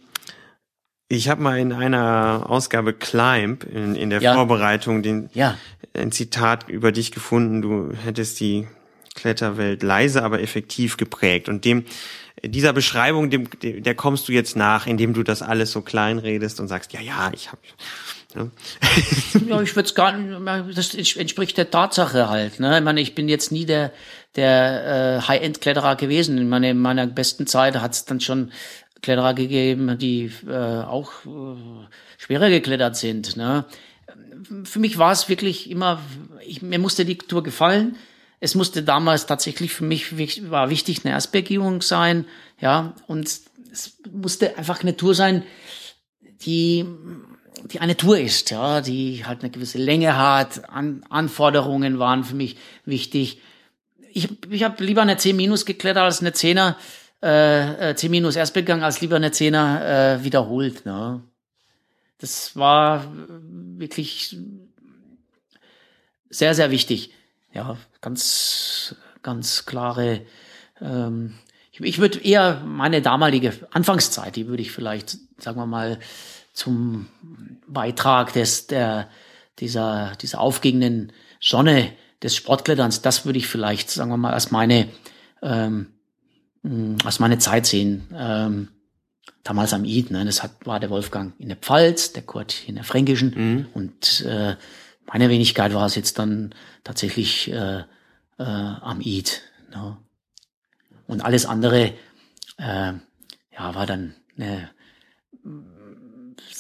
ich 1.08 1.30
habe 1.30 1.42
mal 1.42 1.58
in 1.58 1.74
einer 1.74 2.46
Ausgabe 2.48 2.94
Climb 2.94 3.64
in, 3.64 3.96
in 3.96 4.10
der 4.10 4.22
ja. 4.22 4.34
Vorbereitung 4.34 5.04
den, 5.04 5.30
ja. 5.34 5.58
ein 5.94 6.12
Zitat 6.12 6.70
über 6.70 6.92
dich 6.92 7.12
gefunden. 7.12 7.62
Du 7.62 7.92
hättest 7.94 8.40
die 8.40 8.68
Kletterwelt 9.16 9.84
leise, 9.84 10.24
aber 10.24 10.42
effektiv 10.42 10.98
geprägt. 10.98 11.50
Und 11.50 11.66
dem 11.66 11.86
dieser 12.44 12.74
Beschreibung, 12.74 13.30
dem, 13.30 13.50
der 13.62 13.96
kommst 13.96 14.28
du 14.28 14.32
jetzt 14.32 14.56
nach, 14.56 14.88
indem 14.88 15.14
du 15.14 15.24
das 15.24 15.42
alles 15.42 15.72
so 15.72 15.82
klein 15.82 16.18
redest 16.18 16.60
und 16.60 16.68
sagst, 16.68 16.94
ja, 16.94 17.02
ja, 17.02 17.32
ich 17.34 17.50
habe. 17.52 17.62
Ja. 18.36 18.50
ja, 19.48 19.62
ich 19.62 19.76
würde 19.76 19.88
es 19.88 19.96
gar 19.96 20.14
nicht, 20.14 20.78
das 20.78 20.94
entspricht 20.94 21.58
der 21.58 21.70
Tatsache 21.70 22.30
halt. 22.30 22.60
Ne? 22.60 22.78
Ich 22.78 22.84
meine, 22.84 23.02
ich 23.02 23.16
bin 23.16 23.28
jetzt 23.28 23.52
nie 23.52 23.66
der, 23.66 23.92
der 24.36 25.20
äh, 25.24 25.28
High-End-Kletterer 25.28 25.96
gewesen. 25.96 26.38
In, 26.38 26.50
meine, 26.50 26.70
in 26.72 26.80
meiner 26.80 27.08
besten 27.08 27.48
Zeit 27.48 27.76
hat 27.76 27.94
es 27.94 28.06
dann 28.06 28.20
schon 28.20 28.52
Kletterer 29.02 29.34
gegeben, 29.34 29.98
die 29.98 30.32
äh, 30.48 30.54
auch 30.54 31.12
äh, 31.26 31.88
schwerer 32.18 32.50
geklettert 32.50 32.96
sind. 32.96 33.36
Ne? 33.36 33.66
Für 34.64 34.80
mich 34.80 34.98
war 34.98 35.12
es 35.12 35.28
wirklich 35.28 35.70
immer, 35.70 36.02
ich, 36.46 36.62
mir 36.62 36.80
musste 36.80 37.06
die 37.06 37.18
Tour 37.18 37.44
gefallen. 37.44 37.98
Es 38.40 38.56
musste 38.56 38.82
damals 38.82 39.28
tatsächlich 39.28 39.72
für 39.72 39.84
mich 39.84 40.50
war 40.50 40.70
wichtig 40.72 41.06
eine 41.06 41.14
Erstbegehung 41.14 41.84
sein, 41.84 42.26
ja, 42.60 42.96
und 43.06 43.28
es 43.28 44.00
musste 44.12 44.58
einfach 44.58 44.82
eine 44.82 44.98
Tour 44.98 45.14
sein, 45.14 45.44
die 46.42 46.86
die 47.66 47.80
eine 47.80 47.98
Tour 47.98 48.20
ist, 48.20 48.52
ja, 48.52 48.82
die 48.82 49.26
halt 49.26 49.42
eine 49.42 49.52
gewisse 49.52 49.78
Länge 49.78 50.18
hat. 50.18 50.70
An, 50.70 51.04
Anforderungen 51.10 52.00
waren 52.00 52.24
für 52.24 52.36
mich 52.36 52.58
wichtig. 52.86 53.40
Ich, 54.14 54.30
ich 54.50 54.64
habe 54.64 54.84
lieber 54.84 55.02
eine 55.02 55.18
10 55.18 55.36
minus 55.36 55.66
geklettert 55.66 56.04
als 56.04 56.22
eine 56.22 56.32
10er 56.32 56.76
äh, 57.22 57.96
10 57.96 58.08
äh, 58.08 58.10
minus 58.10 58.36
erst 58.36 58.54
begangen, 58.54 58.84
als 58.84 59.02
lieber 59.02 59.16
eine 59.16 59.32
Zehner 59.32 60.18
äh, 60.20 60.24
wiederholt. 60.24 60.86
Ne? 60.86 61.22
Das 62.18 62.56
war 62.56 63.12
wirklich 63.14 64.38
sehr, 66.30 66.56
sehr 66.56 66.72
wichtig. 66.72 67.14
Ja, 67.54 67.78
ganz, 68.02 68.96
ganz 69.22 69.66
klare. 69.66 70.22
Ähm, 70.80 71.36
ich, 71.72 71.82
ich 71.82 72.00
würde 72.00 72.20
eher 72.20 72.62
meine 72.66 73.02
damalige 73.02 73.54
Anfangszeit, 73.72 74.36
die 74.36 74.48
würde 74.48 74.62
ich 74.62 74.72
vielleicht, 74.72 75.18
sagen 75.38 75.58
wir 75.58 75.66
mal, 75.66 76.00
zum 76.62 77.08
Beitrag 77.68 78.34
des, 78.34 78.68
der, 78.68 79.10
dieser, 79.60 80.14
dieser 80.22 80.40
aufgehenden 80.40 81.12
Sonne 81.40 81.92
des 82.22 82.36
Sportkletterns, 82.36 83.02
das 83.02 83.26
würde 83.26 83.40
ich 83.40 83.48
vielleicht, 83.48 83.90
sagen 83.90 84.12
wir 84.12 84.18
mal, 84.18 84.34
als 84.34 84.52
meine 84.52 84.90
ähm, 85.42 85.88
hm, 86.64 86.98
aus 87.04 87.20
meiner 87.20 87.40
Zeit 87.40 87.66
sehen. 87.66 88.08
Ähm, 88.14 88.68
damals 89.44 89.74
am 89.74 89.86
Id, 89.86 90.12
ne, 90.12 90.24
das 90.24 90.44
hat, 90.44 90.52
war 90.66 90.80
der 90.80 90.92
Wolfgang 90.92 91.34
in 91.40 91.48
der 91.48 91.58
Pfalz, 91.58 92.14
der 92.14 92.24
Kurt 92.24 92.68
in 92.68 92.76
der 92.76 92.84
Fränkischen 92.84 93.34
mhm. 93.36 93.66
und 93.74 94.22
äh, 94.22 94.56
meine 95.12 95.30
Wenigkeit 95.30 95.74
war 95.74 95.88
es 95.88 95.96
jetzt 95.96 96.20
dann 96.20 96.54
tatsächlich 96.84 97.52
äh, 97.52 97.80
äh, 97.80 97.84
am 98.38 99.02
Id. 99.02 99.42
Ne. 99.72 99.98
Und 101.08 101.26
alles 101.26 101.46
andere 101.48 101.94
äh, 102.58 102.94
ja, 103.52 103.76
war 103.76 103.86
dann 103.88 104.14
eine 104.38 104.70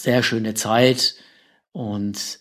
sehr 0.04 0.24
schöne 0.24 0.54
Zeit 0.54 1.16
und 1.72 2.40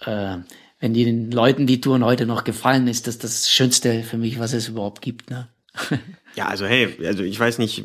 äh, 0.00 0.36
wenn 0.80 0.94
den 0.94 1.30
Leuten 1.30 1.66
die 1.66 1.80
Touren 1.80 2.04
heute 2.04 2.26
noch 2.26 2.44
gefallen, 2.44 2.88
ist 2.88 3.06
das 3.06 3.18
das 3.18 3.50
Schönste 3.50 4.02
für 4.02 4.18
mich, 4.18 4.38
was 4.38 4.52
es 4.52 4.68
überhaupt 4.68 5.02
gibt. 5.02 5.30
Ne? 5.30 5.48
Ja, 6.36 6.48
also 6.48 6.66
hey, 6.66 6.98
also 7.06 7.22
ich 7.22 7.38
weiß 7.38 7.58
nicht, 7.58 7.84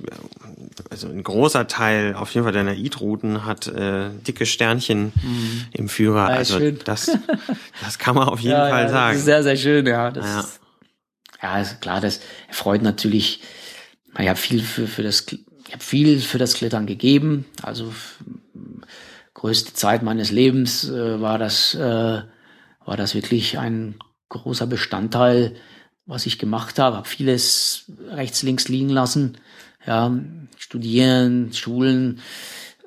also 0.90 1.08
ein 1.08 1.22
großer 1.22 1.68
Teil 1.68 2.16
auf 2.16 2.34
jeden 2.34 2.46
Fall 2.46 2.52
deiner 2.54 2.74
Eat-Routen 2.74 3.46
hat 3.46 3.68
äh, 3.68 4.10
dicke 4.28 4.48
Sternchen 4.48 5.12
mhm. 5.22 5.66
im 5.72 5.88
Führer. 5.88 6.32
Ja, 6.32 6.38
also 6.38 6.58
schön. 6.58 6.80
das, 6.84 7.12
das 7.84 8.00
kann 8.00 8.16
man 8.16 8.28
auf 8.28 8.40
jeden 8.40 8.54
ja, 8.54 8.70
Fall 8.70 8.86
ja, 8.86 8.90
sagen. 8.90 9.20
sehr, 9.20 9.44
sehr 9.44 9.56
schön, 9.56 9.86
ja. 9.86 10.10
Das, 10.10 10.26
ja. 10.26 10.46
ja, 11.44 11.62
ist 11.62 11.80
klar, 11.80 12.02
das 12.02 12.22
freut 12.50 12.82
natürlich. 12.82 13.42
Ich 14.18 14.28
habe 14.28 14.40
viel 14.40 14.64
für, 14.64 14.88
für 14.88 15.04
das, 15.04 15.28
ich 15.68 15.74
habe 15.74 15.84
viel 15.84 16.20
für 16.20 16.40
das 16.40 16.56
Klettern 16.56 16.88
gegeben. 16.88 17.46
Also 17.62 17.94
größte 19.34 19.74
Zeit 19.74 20.04
meines 20.04 20.32
Lebens 20.32 20.90
äh, 20.90 21.22
war 21.22 21.38
das, 21.38 21.76
äh, 21.76 22.22
war 22.86 22.98
das 22.98 23.16
wirklich 23.16 23.58
ein 23.58 23.96
großer 24.30 24.68
Bestandteil 24.68 25.56
was 26.10 26.26
ich 26.26 26.40
gemacht 26.40 26.80
habe, 26.80 26.98
habe 26.98 27.08
vieles 27.08 27.86
rechts, 28.10 28.42
links 28.42 28.68
liegen 28.68 28.90
lassen. 28.90 29.38
Ja, 29.86 30.12
studieren, 30.58 31.54
Schulen, 31.54 32.20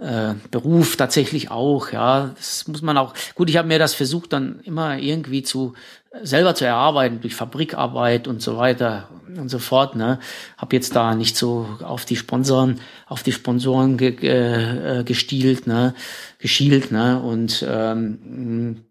äh, 0.00 0.34
Beruf 0.50 0.96
tatsächlich 0.96 1.50
auch. 1.50 1.92
Ja, 1.92 2.32
das 2.36 2.66
muss 2.66 2.82
man 2.82 2.98
auch. 2.98 3.14
Gut, 3.36 3.48
ich 3.48 3.56
habe 3.56 3.68
mir 3.68 3.78
das 3.78 3.94
versucht 3.94 4.32
dann 4.32 4.58
immer 4.64 4.98
irgendwie 4.98 5.44
zu 5.44 5.74
selber 6.22 6.56
zu 6.56 6.66
erarbeiten 6.66 7.20
durch 7.20 7.36
Fabrikarbeit 7.36 8.26
und 8.26 8.42
so 8.42 8.56
weiter 8.56 9.08
und 9.38 9.48
so 9.48 9.59
fort. 9.59 9.96
Ne, 9.96 10.18
habe 10.56 10.76
jetzt 10.76 10.94
da 10.96 11.14
nicht 11.14 11.36
so 11.36 11.66
auf 11.82 12.04
die 12.04 12.16
Sponsoren, 12.16 12.80
auf 13.06 13.22
die 13.22 13.32
Sponsoren 13.32 13.96
ge, 13.96 14.16
äh, 14.20 15.04
gestielt, 15.04 15.66
ne, 15.66 15.94
geschielt, 16.38 16.92
ne 16.92 17.20
und 17.20 17.64
ähm, 17.68 18.84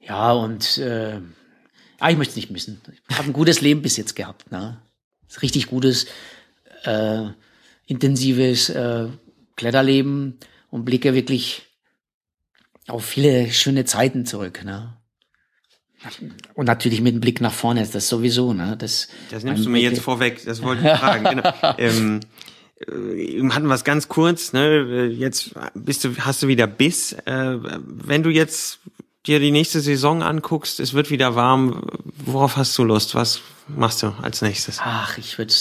ja 0.00 0.32
und 0.32 0.78
äh, 0.78 1.20
Ah, 1.98 2.10
ich 2.10 2.16
möchte 2.16 2.32
es 2.32 2.36
nicht 2.36 2.50
missen. 2.50 2.80
Ich 3.08 3.16
habe 3.16 3.28
ein 3.28 3.32
gutes 3.32 3.60
Leben 3.60 3.82
bis 3.82 3.96
jetzt 3.96 4.14
gehabt. 4.14 4.52
Ne? 4.52 4.80
Richtig 5.42 5.66
gutes, 5.66 6.06
äh, 6.84 7.26
intensives 7.86 8.70
äh, 8.70 9.08
Kletterleben 9.56 10.38
und 10.70 10.84
blicke 10.84 11.14
wirklich 11.14 11.62
auf 12.86 13.04
viele 13.04 13.50
schöne 13.50 13.84
Zeiten 13.84 14.26
zurück. 14.26 14.64
Ne? 14.64 14.96
Und 16.54 16.66
natürlich 16.66 17.00
mit 17.00 17.14
dem 17.14 17.20
Blick 17.20 17.40
nach 17.40 17.52
vorne, 17.52 17.82
ist 17.82 17.94
das 17.94 18.08
sowieso. 18.08 18.52
Ne? 18.52 18.76
Das, 18.78 19.08
das 19.30 19.42
nimmst 19.42 19.64
du 19.64 19.70
mir 19.70 19.80
jetzt 19.80 20.00
vorweg, 20.00 20.44
das 20.44 20.62
wollte 20.62 20.86
ich 20.86 20.98
fragen. 20.98 21.24
genau. 21.24 21.52
ähm, 21.78 22.20
äh, 22.86 23.48
hatten 23.50 23.66
wir 23.66 23.74
es 23.74 23.84
ganz 23.84 24.08
kurz, 24.08 24.52
ne? 24.52 25.06
Jetzt 25.06 25.54
bist 25.74 26.04
du, 26.04 26.16
hast 26.18 26.42
du 26.42 26.48
wieder 26.48 26.66
Biss. 26.66 27.12
Äh, 27.24 27.58
wenn 27.82 28.22
du 28.22 28.30
jetzt 28.30 28.78
dir 29.26 29.40
die 29.40 29.50
nächste 29.50 29.80
Saison 29.80 30.22
anguckst, 30.22 30.78
es 30.78 30.94
wird 30.94 31.10
wieder 31.10 31.34
warm, 31.34 31.82
worauf 32.24 32.56
hast 32.56 32.78
du 32.78 32.84
Lust? 32.84 33.14
Was 33.14 33.40
machst 33.66 34.02
du 34.02 34.14
als 34.22 34.40
nächstes? 34.42 34.78
Ach, 34.80 35.18
ich 35.18 35.36
würde 35.36 35.52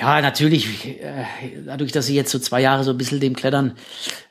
ja, 0.00 0.22
natürlich, 0.22 0.86
äh, 0.86 1.26
dadurch, 1.66 1.92
dass 1.92 2.08
ich 2.08 2.14
jetzt 2.14 2.30
so 2.30 2.38
zwei 2.38 2.62
Jahre 2.62 2.84
so 2.84 2.92
ein 2.92 2.96
bisschen 2.96 3.20
dem 3.20 3.36
Klettern 3.36 3.76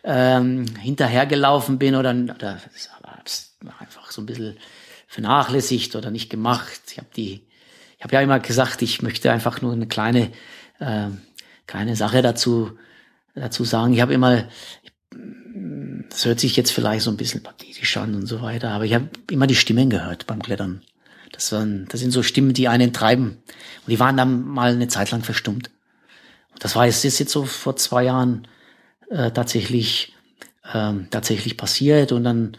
ähm, 0.04 0.66
hinterhergelaufen 0.80 1.78
bin 1.78 1.94
oder, 1.94 2.10
oder 2.10 2.60
einfach 3.80 4.12
so 4.12 4.22
ein 4.22 4.26
bisschen 4.26 4.58
vernachlässigt 5.08 5.96
oder 5.96 6.12
nicht 6.12 6.30
gemacht. 6.30 6.82
Ich 6.92 6.98
habe 6.98 7.10
die, 7.16 7.42
ich 7.98 8.04
habe 8.04 8.14
ja 8.14 8.22
immer 8.22 8.40
gesagt, 8.40 8.82
ich 8.82 9.02
möchte 9.02 9.32
einfach 9.32 9.62
nur 9.62 9.74
eine 9.74 9.88
kleine, 9.88 10.32
äh, 10.80 11.08
kleine 11.68 11.96
Sache 11.96 12.22
dazu, 12.22 12.78
dazu 13.36 13.64
sagen. 13.64 13.94
Ich 13.94 14.02
habe 14.02 14.14
immer, 14.14 14.46
das 16.10 16.26
hört 16.26 16.40
sich 16.40 16.56
jetzt 16.56 16.72
vielleicht 16.72 17.04
so 17.04 17.12
ein 17.12 17.18
bisschen 17.18 17.44
pathetisch 17.44 17.98
an 17.98 18.16
und 18.16 18.28
so 18.28 18.42
weiter, 18.42 18.72
aber 18.72 18.86
ich 18.86 18.94
habe 18.94 19.10
immer 19.30 19.48
die 19.48 19.56
Stimmen 19.56 19.90
gehört 19.90 20.28
beim 20.28 20.42
Klettern. 20.42 20.82
Das, 21.32 21.52
waren, 21.52 21.88
das 21.90 22.00
sind 22.00 22.12
so 22.12 22.24
Stimmen, 22.24 22.54
die 22.54 22.68
einen 22.68 22.94
treiben. 22.94 23.30
Und 23.86 23.90
die 23.90 24.00
waren 24.00 24.18
dann 24.18 24.46
mal 24.46 24.72
eine 24.72 24.88
Zeit 24.88 25.12
lang 25.12 25.24
verstummt. 25.24 25.70
Und 26.52 26.64
das 26.64 26.76
war 26.76 26.86
jetzt, 26.86 27.06
ist 27.06 27.20
jetzt 27.20 27.32
so 27.32 27.46
vor 27.46 27.76
zwei 27.76 28.04
Jahren 28.04 28.48
äh, 29.10 29.32
tatsächlich, 29.32 30.14
ähm, 30.74 31.08
tatsächlich 31.12 31.56
passiert. 31.56 32.12
Und 32.12 32.24
dann 32.24 32.58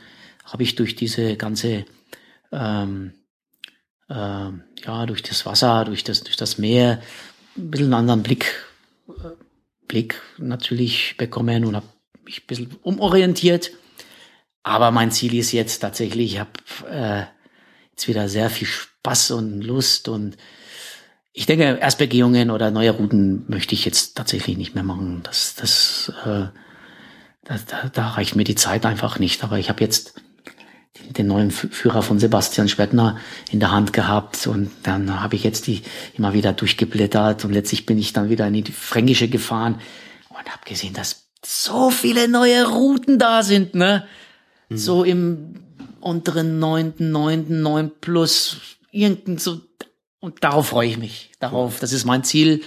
habe 0.52 0.62
ich 0.62 0.74
durch 0.74 0.96
diese 0.96 1.36
ganze, 1.36 1.84
ähm, 2.52 3.12
äh, 4.08 4.14
ja, 4.14 5.06
durch 5.06 5.22
das 5.22 5.46
Wasser, 5.46 5.84
durch 5.84 6.04
das, 6.04 6.22
durch 6.22 6.36
das 6.36 6.58
Meer 6.58 7.00
ein 7.56 7.70
bisschen 7.70 7.86
einen 7.86 7.94
anderen 7.94 8.22
Blick, 8.22 8.64
äh, 9.08 9.12
Blick 9.86 10.20
natürlich 10.38 11.16
bekommen 11.16 11.64
und 11.64 11.76
habe 11.76 11.86
mich 12.24 12.42
ein 12.42 12.46
bisschen 12.46 12.76
umorientiert. 12.82 13.72
Aber 14.62 14.90
mein 14.90 15.10
Ziel 15.10 15.34
ist 15.34 15.52
jetzt 15.52 15.78
tatsächlich, 15.78 16.34
ich 16.34 16.40
habe 16.40 16.50
äh, 16.90 17.24
jetzt 17.92 18.08
wieder 18.08 18.28
sehr 18.28 18.50
viel 18.50 18.66
Spaß 18.66 19.32
und 19.32 19.62
Lust 19.62 20.08
und 20.08 20.36
ich 21.32 21.46
denke, 21.46 21.78
Erstbegehungen 21.80 22.50
oder 22.50 22.70
neue 22.70 22.90
Routen 22.90 23.44
möchte 23.48 23.74
ich 23.74 23.84
jetzt 23.84 24.16
tatsächlich 24.16 24.56
nicht 24.58 24.74
mehr 24.74 24.84
machen. 24.84 25.20
Das, 25.22 25.54
das, 25.54 26.12
äh, 26.24 26.48
da, 27.44 27.58
da, 27.66 27.88
da 27.92 28.08
reicht 28.08 28.36
mir 28.36 28.44
die 28.44 28.56
Zeit 28.56 28.84
einfach 28.84 29.18
nicht. 29.18 29.44
Aber 29.44 29.58
ich 29.58 29.68
habe 29.68 29.82
jetzt 29.82 30.20
den 31.08 31.26
neuen 31.26 31.50
Führer 31.50 32.02
von 32.02 32.18
Sebastian 32.18 32.68
Schwettner 32.68 33.18
in 33.50 33.60
der 33.60 33.72
Hand 33.72 33.92
gehabt 33.92 34.46
und 34.46 34.70
dann 34.82 35.20
habe 35.22 35.36
ich 35.36 35.44
jetzt 35.44 35.66
die 35.66 35.82
immer 36.14 36.32
wieder 36.32 36.52
durchgeblättert 36.52 37.44
und 37.44 37.52
letztlich 37.52 37.86
bin 37.86 37.98
ich 37.98 38.12
dann 38.12 38.28
wieder 38.28 38.46
in 38.46 38.64
die 38.64 38.72
Fränkische 38.72 39.28
gefahren 39.28 39.80
und 40.28 40.50
habe 40.50 40.64
gesehen, 40.64 40.94
dass 40.94 41.26
so 41.44 41.90
viele 41.90 42.28
neue 42.28 42.68
Routen 42.68 43.18
da 43.18 43.42
sind, 43.42 43.74
ne? 43.74 44.04
Mhm. 44.68 44.76
So 44.76 45.04
im 45.04 45.54
unteren 46.00 46.58
neunten, 46.58 47.10
neunten, 47.10 47.62
neun 47.62 47.90
plus, 48.00 48.56
irgendein 48.90 49.38
so, 49.38 49.60
und 50.20 50.42
darauf 50.44 50.68
freue 50.68 50.88
ich 50.88 50.98
mich. 50.98 51.32
Darauf, 51.40 51.80
das 51.80 51.92
ist 51.92 52.04
mein 52.04 52.24
Ziel, 52.24 52.62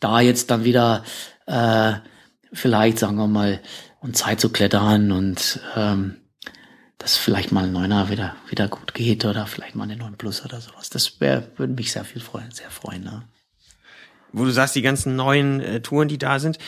da 0.00 0.20
jetzt 0.20 0.50
dann 0.50 0.64
wieder 0.64 1.04
äh, 1.46 1.94
vielleicht, 2.52 2.98
sagen 2.98 3.16
wir 3.16 3.26
mal, 3.26 3.60
und 4.00 4.16
Zeit 4.16 4.40
zu 4.40 4.50
klettern 4.50 5.12
und 5.12 5.60
ähm, 5.76 6.16
dass 6.98 7.16
vielleicht 7.16 7.52
mal 7.52 7.64
ein 7.64 7.72
Neuner 7.72 8.08
wieder, 8.08 8.36
wieder 8.48 8.68
gut 8.68 8.94
geht 8.94 9.24
oder 9.24 9.46
vielleicht 9.46 9.74
mal 9.74 9.84
eine 9.84 9.96
9 9.96 10.16
Plus 10.16 10.44
oder 10.44 10.60
sowas. 10.60 10.90
Das 10.90 11.20
wär, 11.20 11.48
würde 11.56 11.74
mich 11.74 11.92
sehr 11.92 12.04
viel 12.04 12.22
freuen, 12.22 12.50
sehr 12.50 12.70
freuen. 12.70 13.04
Ne? 13.04 13.24
wo 14.34 14.44
du 14.44 14.50
sagst, 14.50 14.74
die 14.74 14.82
ganzen 14.82 15.16
neuen 15.16 15.60
äh, 15.60 15.80
Touren, 15.80 16.08
die 16.08 16.18
da 16.18 16.38
sind, 16.38 16.58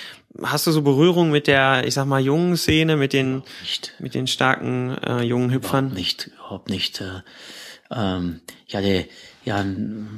hast 0.41 0.67
du 0.67 0.71
so 0.71 0.83
Berührung 0.83 1.31
mit 1.31 1.49
der, 1.49 1.85
ich 1.87 1.95
sag 1.95 2.07
mal, 2.07 2.21
jungen 2.21 2.57
Szene, 2.57 2.97
mit 2.97 3.13
den, 3.13 3.43
nicht. 3.61 3.95
mit 3.99 4.15
den 4.15 4.27
starken 4.27 4.97
äh, 4.99 5.23
jungen 5.23 5.51
Hüpfern? 5.51 5.87
Überhaupt 5.87 5.99
nicht, 5.99 6.27
überhaupt 6.29 6.71
nicht. 6.71 7.01
Äh, 7.01 7.23
ähm, 7.91 8.41
ich 8.67 8.77
hatte 8.77 9.09
ja 9.45 9.65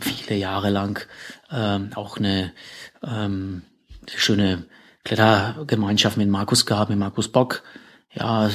viele 0.01 0.39
Jahre 0.39 0.71
lang 0.71 1.07
ähm, 1.51 1.91
auch 1.95 2.19
eine 2.19 2.53
ähm, 3.03 3.63
schöne 4.15 4.65
Klettergemeinschaft 5.05 6.19
mit 6.19 6.29
Markus 6.29 6.67
gehabt, 6.67 6.91
mit 6.91 6.99
Markus 6.99 7.29
Bock. 7.33 7.63
Ja, 8.13 8.51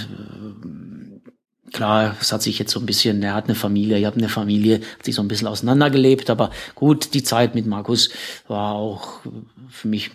klar, 1.73 2.15
es 2.21 2.31
hat 2.31 2.41
sich 2.41 2.59
jetzt 2.59 2.71
so 2.71 2.79
ein 2.79 2.85
bisschen, 2.85 3.21
er 3.23 3.33
hat 3.33 3.45
eine 3.45 3.55
Familie, 3.55 3.97
ich 3.97 4.05
habe 4.05 4.17
eine 4.17 4.29
Familie, 4.29 4.79
hat 4.79 5.05
sich 5.05 5.15
so 5.15 5.21
ein 5.21 5.27
bisschen 5.27 5.47
auseinandergelebt, 5.47 6.29
aber 6.29 6.51
gut, 6.75 7.13
die 7.13 7.23
Zeit 7.23 7.55
mit 7.55 7.65
Markus 7.65 8.09
war 8.47 8.75
auch 8.75 9.21
für 9.69 9.87
mich 9.87 10.11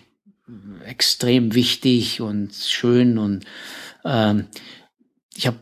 extrem 0.85 1.53
wichtig 1.53 2.21
und 2.21 2.55
schön 2.55 3.17
und 3.17 3.45
ähm, 4.03 4.47
ich 5.35 5.45
habe 5.45 5.57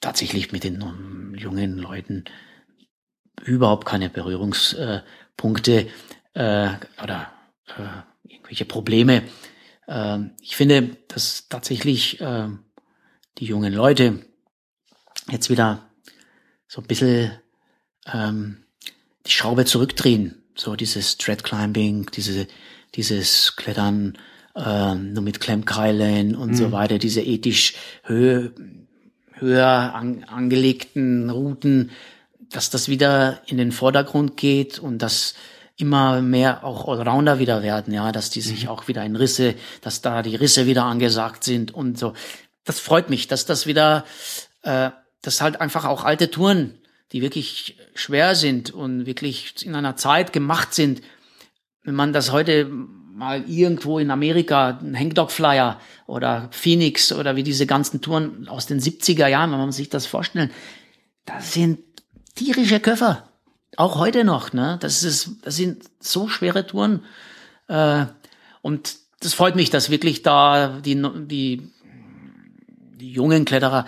tatsächlich 0.00 0.52
mit 0.52 0.64
den 0.64 1.34
jungen 1.38 1.78
Leuten 1.78 2.24
überhaupt 3.44 3.86
keine 3.86 4.10
Berührungspunkte 4.10 5.86
äh, 6.34 6.68
oder 7.02 7.32
äh, 7.68 8.28
irgendwelche 8.28 8.64
Probleme. 8.64 9.22
Äh, 9.86 10.18
ich 10.40 10.56
finde, 10.56 10.96
dass 11.08 11.48
tatsächlich 11.48 12.20
äh, 12.20 12.48
die 13.38 13.46
jungen 13.46 13.72
Leute 13.72 14.20
jetzt 15.30 15.50
wieder 15.50 15.86
so 16.68 16.80
ein 16.80 16.86
bisschen 16.86 17.32
ähm, 18.12 18.64
die 19.26 19.32
Schraube 19.32 19.64
zurückdrehen. 19.64 20.42
So 20.54 20.76
dieses 20.76 21.18
Thread 21.18 21.44
Climbing, 21.44 22.10
diese, 22.14 22.46
dieses 22.94 23.56
Klettern 23.56 24.16
ähm, 24.54 25.12
nur 25.12 25.22
mit 25.22 25.40
Klemmkeilen 25.40 26.34
und 26.34 26.52
mhm. 26.52 26.56
so 26.56 26.72
weiter, 26.72 26.98
diese 26.98 27.20
ethisch 27.20 27.74
höher, 28.04 28.52
höher 29.34 29.94
an, 29.94 30.24
angelegten 30.24 31.28
Routen, 31.28 31.90
dass 32.50 32.70
das 32.70 32.88
wieder 32.88 33.42
in 33.46 33.58
den 33.58 33.72
Vordergrund 33.72 34.36
geht 34.36 34.78
und 34.78 34.98
dass 34.98 35.34
immer 35.76 36.22
mehr 36.22 36.64
auch 36.64 36.88
Allrounder 36.88 37.38
wieder 37.38 37.62
werden, 37.62 37.92
ja, 37.92 38.12
dass 38.12 38.30
die 38.30 38.40
sich 38.40 38.64
mhm. 38.64 38.70
auch 38.70 38.88
wieder 38.88 39.04
in 39.04 39.14
Risse, 39.14 39.54
dass 39.82 40.00
da 40.00 40.22
die 40.22 40.36
Risse 40.36 40.66
wieder 40.66 40.84
angesagt 40.84 41.44
sind 41.44 41.74
und 41.74 41.98
so. 41.98 42.14
Das 42.64 42.80
freut 42.80 43.10
mich, 43.10 43.28
dass 43.28 43.44
das 43.44 43.66
wieder 43.66 44.04
äh, 44.62 44.90
dass 45.26 45.40
halt 45.40 45.60
einfach 45.60 45.84
auch 45.84 46.04
alte 46.04 46.30
Touren, 46.30 46.74
die 47.12 47.22
wirklich 47.22 47.76
schwer 47.94 48.34
sind 48.34 48.70
und 48.70 49.06
wirklich 49.06 49.66
in 49.66 49.74
einer 49.74 49.96
Zeit 49.96 50.32
gemacht 50.32 50.74
sind, 50.74 51.02
wenn 51.82 51.94
man 51.94 52.12
das 52.12 52.32
heute 52.32 52.66
mal 53.16 53.48
irgendwo 53.48 53.98
in 53.98 54.10
Amerika, 54.10 54.78
ein 54.80 54.98
Hangdog 54.98 55.30
Flyer 55.30 55.80
oder 56.06 56.48
Phoenix 56.52 57.12
oder 57.12 57.34
wie 57.34 57.42
diese 57.42 57.66
ganzen 57.66 58.00
Touren 58.02 58.46
aus 58.48 58.66
den 58.66 58.80
70er 58.80 59.26
Jahren, 59.26 59.50
wenn 59.52 59.58
man 59.58 59.72
sich 59.72 59.88
das 59.88 60.06
vorstellen, 60.06 60.50
das 61.24 61.54
sind 61.54 61.78
tierische 62.34 62.78
Köpfer. 62.78 63.28
Auch 63.76 63.98
heute 63.98 64.24
noch, 64.24 64.52
ne? 64.52 64.78
Das 64.80 65.02
ist, 65.02 65.30
das 65.42 65.56
sind 65.56 65.84
so 65.98 66.28
schwere 66.28 66.66
Touren. 66.66 67.04
Äh, 67.68 68.06
und 68.62 68.96
das 69.20 69.34
freut 69.34 69.56
mich, 69.56 69.70
dass 69.70 69.90
wirklich 69.90 70.22
da 70.22 70.80
die, 70.80 71.02
die, 71.26 71.72
die 73.00 73.10
jungen 73.12 73.44
Kletterer 73.44 73.86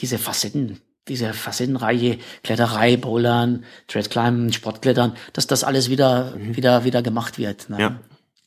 diese 0.00 0.18
Facetten, 0.18 0.80
diese 1.08 1.32
facettenreiche 1.32 2.18
Kletterei, 2.42 2.96
Bouldern, 2.96 3.64
Treadclimben, 3.88 4.52
Sportklettern, 4.52 5.14
dass 5.32 5.46
das 5.46 5.64
alles 5.64 5.90
wieder, 5.90 6.36
mhm. 6.36 6.56
wieder, 6.56 6.84
wieder 6.84 7.02
gemacht 7.02 7.38
wird. 7.38 7.70
Ne? 7.70 7.80
Ja. 7.80 8.00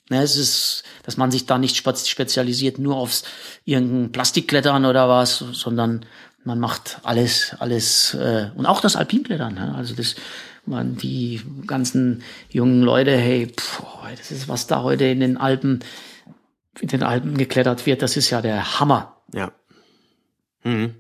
Ne, 0.10 0.22
es 0.22 0.36
ist, 0.36 0.84
dass 1.04 1.18
man 1.18 1.32
sich 1.32 1.46
da 1.46 1.58
nicht 1.58 1.78
spezialisiert 1.78 2.78
nur 2.78 2.98
aufs 2.98 3.24
irgendein 3.64 4.12
Plastikklettern 4.12 4.86
oder 4.86 5.08
was, 5.08 5.40
sondern 5.40 6.06
man 6.44 6.60
macht 6.60 7.00
alles, 7.04 7.56
alles 7.60 8.14
äh, 8.14 8.50
und 8.56 8.66
auch 8.66 8.82
das 8.82 8.98
Alpinklettern. 8.98 9.54
Ne? 9.54 9.74
Also 9.76 9.96
das, 9.96 10.16
man 10.66 10.98
die 10.98 11.42
ganzen 11.68 12.24
jungen 12.50 12.84
Leute, 12.84 13.16
hey, 13.18 13.48
pff, 13.48 13.84
das 14.18 14.32
ist 14.32 14.48
was 14.48 14.68
da 14.68 14.84
heute 14.84 15.06
in 15.06 15.20
den 15.20 15.38
Alpen, 15.38 15.80
in 16.80 16.88
den 16.88 17.04
Alpen 17.04 17.38
geklettert 17.38 17.86
wird. 17.86 18.02
Das 18.02 18.18
ist 18.18 18.30
ja 18.30 18.42
der 18.42 18.80
Hammer. 18.80 19.18
Ja. 19.34 19.52
Mhm. 20.64 20.96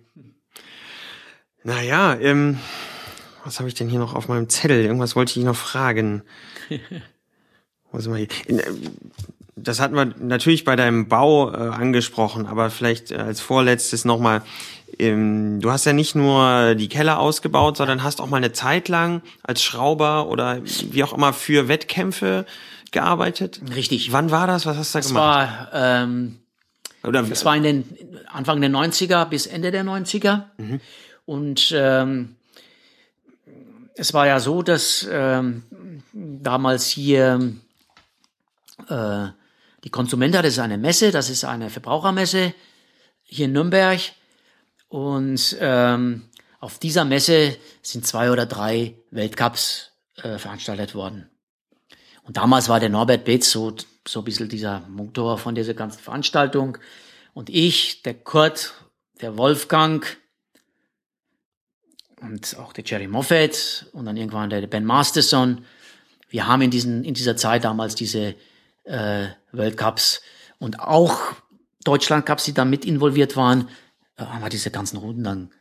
Naja, 1.63 2.15
ähm, 2.19 2.59
was 3.43 3.59
habe 3.59 3.69
ich 3.69 3.75
denn 3.75 3.89
hier 3.89 3.99
noch 3.99 4.15
auf 4.15 4.27
meinem 4.27 4.49
Zettel? 4.49 4.83
Irgendwas 4.83 5.15
wollte 5.15 5.39
ich 5.39 5.45
noch 5.45 5.55
fragen. 5.55 6.23
Wo 7.91 7.99
sind 7.99 8.13
wir 8.13 8.19
hier? 8.19 8.59
Äh, 8.59 8.71
das 9.55 9.79
hatten 9.79 9.95
wir 9.95 10.05
natürlich 10.19 10.65
bei 10.65 10.75
deinem 10.75 11.07
Bau 11.07 11.51
äh, 11.51 11.55
angesprochen, 11.55 12.47
aber 12.47 12.69
vielleicht 12.69 13.11
äh, 13.11 13.17
als 13.17 13.39
vorletztes 13.39 14.03
nochmal. 14.03 14.41
Ähm, 14.99 15.59
du 15.61 15.71
hast 15.71 15.85
ja 15.85 15.93
nicht 15.93 16.15
nur 16.15 16.75
die 16.75 16.89
Keller 16.89 17.19
ausgebaut, 17.19 17.77
sondern 17.77 18.03
hast 18.03 18.21
auch 18.21 18.29
mal 18.29 18.37
eine 18.37 18.51
Zeit 18.51 18.89
lang 18.89 19.21
als 19.41 19.63
Schrauber 19.63 20.27
oder 20.27 20.61
wie 20.63 21.03
auch 21.03 21.13
immer 21.13 21.33
für 21.33 21.67
Wettkämpfe 21.67 22.45
gearbeitet. 22.91 23.61
Richtig. 23.75 24.11
Wann 24.11 24.31
war 24.31 24.47
das? 24.47 24.65
Was 24.65 24.77
hast 24.77 24.93
du 24.93 24.97
da 24.97 24.99
das 24.99 25.07
gemacht? 25.07 25.25
War, 25.25 26.03
ähm, 26.03 26.39
oder 27.03 27.23
das 27.23 27.43
war 27.43 27.55
in 27.55 27.63
den 27.63 27.85
Anfang 28.31 28.61
der 28.61 28.69
90er 28.69 29.25
bis 29.25 29.47
Ende 29.47 29.71
der 29.71 29.83
90er. 29.83 30.43
Mhm. 30.57 30.79
Und 31.25 31.73
ähm, 31.75 32.35
es 33.95 34.13
war 34.13 34.27
ja 34.27 34.39
so, 34.39 34.61
dass 34.61 35.07
ähm, 35.09 35.63
damals 36.11 36.87
hier 36.87 37.53
äh, 38.89 39.27
die 39.83 39.89
Konsumenta, 39.89 40.41
das 40.41 40.53
ist 40.53 40.59
eine 40.59 40.77
Messe, 40.77 41.11
das 41.11 41.29
ist 41.29 41.43
eine 41.43 41.69
Verbrauchermesse 41.69 42.53
hier 43.23 43.45
in 43.45 43.53
Nürnberg. 43.53 43.99
Und 44.87 45.57
ähm, 45.59 46.29
auf 46.59 46.79
dieser 46.79 47.05
Messe 47.05 47.57
sind 47.81 48.05
zwei 48.05 48.31
oder 48.31 48.45
drei 48.45 48.95
Weltcups 49.11 49.91
äh, 50.17 50.37
veranstaltet 50.37 50.95
worden. 50.95 51.29
Und 52.23 52.37
damals 52.37 52.69
war 52.69 52.79
der 52.79 52.89
Norbert 52.89 53.25
Betz 53.25 53.51
so, 53.51 53.75
so 54.07 54.19
ein 54.19 54.25
bisschen 54.25 54.49
dieser 54.49 54.81
Motor 54.81 55.37
von 55.37 55.55
dieser 55.55 55.73
ganzen 55.73 55.99
Veranstaltung. 55.99 56.77
Und 57.33 57.49
ich, 57.49 58.01
der 58.03 58.13
Kurt, 58.13 58.73
der 59.19 59.37
Wolfgang 59.37 60.05
und 62.23 62.57
auch 62.57 62.73
der 62.73 62.83
Jerry 62.85 63.07
Moffat 63.07 63.87
und 63.91 64.05
dann 64.05 64.17
irgendwann 64.17 64.49
der 64.49 64.65
Ben 64.67 64.85
Masterson. 64.85 65.65
Wir 66.29 66.47
haben 66.47 66.61
in, 66.61 66.71
diesen, 66.71 67.03
in 67.03 67.13
dieser 67.13 67.35
Zeit 67.35 67.63
damals 67.63 67.95
diese 67.95 68.35
äh, 68.85 69.27
Weltcups 69.51 70.21
und 70.57 70.79
auch 70.79 71.19
Deutschland 71.83 72.25
Cups, 72.25 72.45
die 72.45 72.53
da 72.53 72.65
mit 72.65 72.85
involviert 72.85 73.35
waren, 73.35 73.67
äh, 74.17 74.23
haben 74.23 74.41
wir 74.41 74.49
diese 74.49 74.71
ganzen 74.71 74.97
Runden 74.97 75.23
dann 75.23 75.51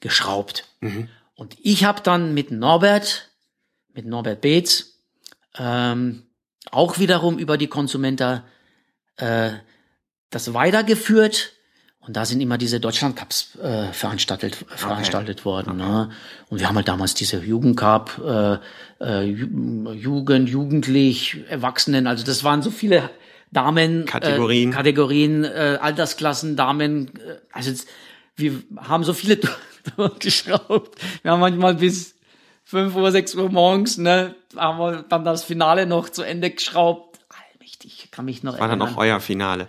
geschraubt. 0.00 0.68
Mhm. 0.80 1.08
Und 1.34 1.56
ich 1.62 1.84
habe 1.84 2.02
dann 2.02 2.34
mit 2.34 2.50
Norbert, 2.50 3.30
mit 3.92 4.06
Norbert 4.06 4.42
Beetz, 4.42 4.98
ähm, 5.56 6.24
auch 6.70 6.98
wiederum 6.98 7.38
über 7.38 7.56
die 7.56 7.68
Konsumenta 7.68 8.44
äh, 9.16 9.52
das 10.30 10.52
weitergeführt. 10.52 11.53
Und 12.06 12.16
da 12.16 12.26
sind 12.26 12.40
immer 12.42 12.58
diese 12.58 12.80
Deutschland-Cups 12.80 13.56
äh, 13.62 13.92
veranstaltet, 13.92 14.56
veranstaltet 14.76 15.40
okay. 15.40 15.44
worden. 15.46 15.80
Okay. 15.80 15.90
Ne? 15.90 16.10
Und 16.50 16.60
wir 16.60 16.68
haben 16.68 16.76
halt 16.76 16.88
damals 16.88 17.14
diese 17.14 17.38
Jugendcup, 17.38 18.20
äh, 18.22 18.58
äh, 19.00 19.22
Jugend, 19.24 20.48
Jugendlich, 20.50 21.38
Erwachsenen, 21.48 22.06
also 22.06 22.24
das 22.24 22.44
waren 22.44 22.60
so 22.60 22.70
viele 22.70 23.10
Damen, 23.52 24.04
Kategorien, 24.04 24.70
äh, 24.70 24.74
Kategorien 24.74 25.44
äh, 25.44 25.78
Altersklassen, 25.80 26.56
Damen, 26.56 27.08
äh, 27.18 27.36
also 27.52 27.72
wir 28.36 28.62
haben 28.76 29.04
so 29.04 29.14
viele 29.14 29.38
geschraubt. 30.18 30.98
Wir 31.22 31.30
haben 31.30 31.40
manchmal 31.40 31.74
bis 31.76 32.16
fünf 32.64 32.94
Uhr, 32.96 33.12
sechs 33.12 33.34
Uhr 33.34 33.48
morgens, 33.50 33.96
ne, 33.96 34.34
haben 34.56 34.78
wir 34.78 35.04
dann 35.08 35.24
das 35.24 35.44
Finale 35.44 35.86
noch 35.86 36.10
zu 36.10 36.22
Ende 36.22 36.50
geschraubt. 36.50 37.18
Ich 37.82 38.10
kann 38.10 38.24
mich 38.24 38.42
noch 38.42 38.52
das 38.52 38.60
war 38.60 38.68
erinnern. 38.68 38.86
dann 38.86 38.96
auch 38.96 39.00
euer 39.00 39.20
Finale. 39.20 39.68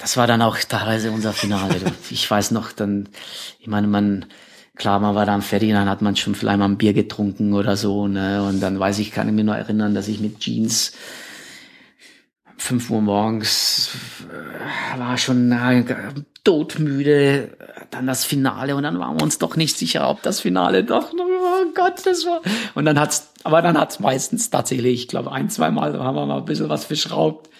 Das 0.00 0.16
war 0.16 0.26
dann 0.26 0.42
auch 0.42 0.56
teilweise 0.58 1.10
unser 1.10 1.32
Finale. 1.32 1.76
ich 2.10 2.30
weiß 2.30 2.50
noch, 2.52 2.72
dann, 2.72 3.08
ich 3.58 3.66
meine, 3.66 3.86
man, 3.86 4.26
klar, 4.76 4.98
man 4.98 5.14
war 5.14 5.26
dann 5.26 5.42
fertig, 5.42 5.72
dann 5.72 5.88
hat 5.88 6.02
man 6.02 6.16
schon 6.16 6.34
vielleicht 6.34 6.58
mal 6.58 6.64
ein 6.64 6.78
Bier 6.78 6.94
getrunken 6.94 7.52
oder 7.52 7.76
so, 7.76 8.08
ne, 8.08 8.42
und 8.42 8.60
dann 8.60 8.80
weiß 8.80 8.98
ich, 8.98 9.12
kann 9.12 9.28
ich 9.28 9.34
mich 9.34 9.44
noch 9.44 9.54
erinnern, 9.54 9.94
dass 9.94 10.08
ich 10.08 10.20
mit 10.20 10.40
Jeans 10.40 10.92
fünf 12.60 12.90
Uhr 12.90 13.00
morgens 13.00 13.90
äh, 14.28 14.98
war 14.98 15.16
schon 15.18 15.50
äh, 15.50 15.84
todmüde. 16.44 17.56
Dann 17.90 18.06
das 18.06 18.24
Finale 18.24 18.76
und 18.76 18.84
dann 18.84 18.98
waren 19.00 19.18
wir 19.18 19.22
uns 19.22 19.38
doch 19.38 19.56
nicht 19.56 19.76
sicher, 19.76 20.08
ob 20.08 20.22
das 20.22 20.40
Finale 20.40 20.84
doch, 20.84 21.12
oh 21.12 21.72
Gott, 21.74 22.06
das 22.06 22.24
war. 22.24 22.40
Und 22.74 22.84
dann 22.84 23.00
hat's, 23.00 23.32
aber 23.42 23.62
dann 23.62 23.78
hat's 23.78 23.98
meistens 23.98 24.50
tatsächlich, 24.50 25.00
ich 25.00 25.08
glaube, 25.08 25.32
ein, 25.32 25.50
zwei 25.50 25.70
Mal 25.70 25.98
haben 25.98 26.14
wir 26.14 26.26
mal 26.26 26.38
ein 26.38 26.44
bisschen 26.44 26.68
was 26.68 26.84
verschraubt. 26.84 27.50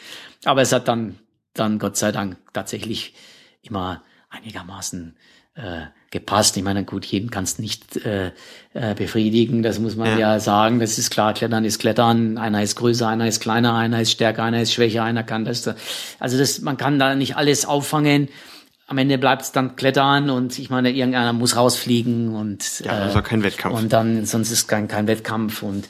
Aber 0.44 0.62
es 0.62 0.72
hat 0.72 0.86
dann, 0.86 1.18
dann 1.54 1.78
Gott 1.78 1.96
sei 1.96 2.12
Dank 2.12 2.36
tatsächlich 2.52 3.14
immer 3.62 4.02
einigermaßen 4.30 5.16
äh, 5.54 5.86
gepasst. 6.10 6.56
Ich 6.56 6.62
meine, 6.62 6.84
gut, 6.84 7.04
jeden 7.04 7.30
kannst 7.30 7.58
nicht 7.58 7.96
äh, 8.04 8.32
äh, 8.74 8.94
befriedigen, 8.94 9.62
das 9.62 9.78
muss 9.78 9.96
man 9.96 10.08
ja. 10.08 10.18
ja. 10.18 10.40
sagen. 10.40 10.80
Das 10.80 10.98
ist 10.98 11.10
klar, 11.10 11.34
Klettern 11.34 11.64
ist 11.64 11.78
Klettern. 11.78 12.38
Einer 12.38 12.62
ist 12.62 12.76
größer, 12.76 13.06
einer 13.08 13.28
ist 13.28 13.40
kleiner, 13.40 13.74
einer 13.74 14.00
ist 14.00 14.12
stärker, 14.12 14.42
einer 14.42 14.62
ist 14.62 14.72
schwächer, 14.72 15.04
einer 15.04 15.22
kann 15.22 15.44
das. 15.44 15.68
Also 16.18 16.38
das, 16.38 16.60
man 16.60 16.76
kann 16.76 16.98
da 16.98 17.14
nicht 17.14 17.36
alles 17.36 17.64
auffangen 17.64 18.28
am 18.90 18.98
Ende 18.98 19.18
bleibt 19.18 19.42
es 19.42 19.52
dann 19.52 19.76
Klettern 19.76 20.30
und 20.30 20.58
ich 20.58 20.68
meine, 20.68 20.90
irgendeiner 20.90 21.32
muss 21.32 21.54
rausfliegen 21.54 22.34
und 22.34 22.80
ja, 22.80 22.90
also 22.90 23.22
kein 23.22 23.44
Wettkampf. 23.44 23.78
Und 23.78 23.92
dann 23.92 24.26
sonst 24.26 24.50
ist 24.50 24.66
kein 24.66 24.88
kein 24.88 25.06
Wettkampf 25.06 25.62
und 25.62 25.88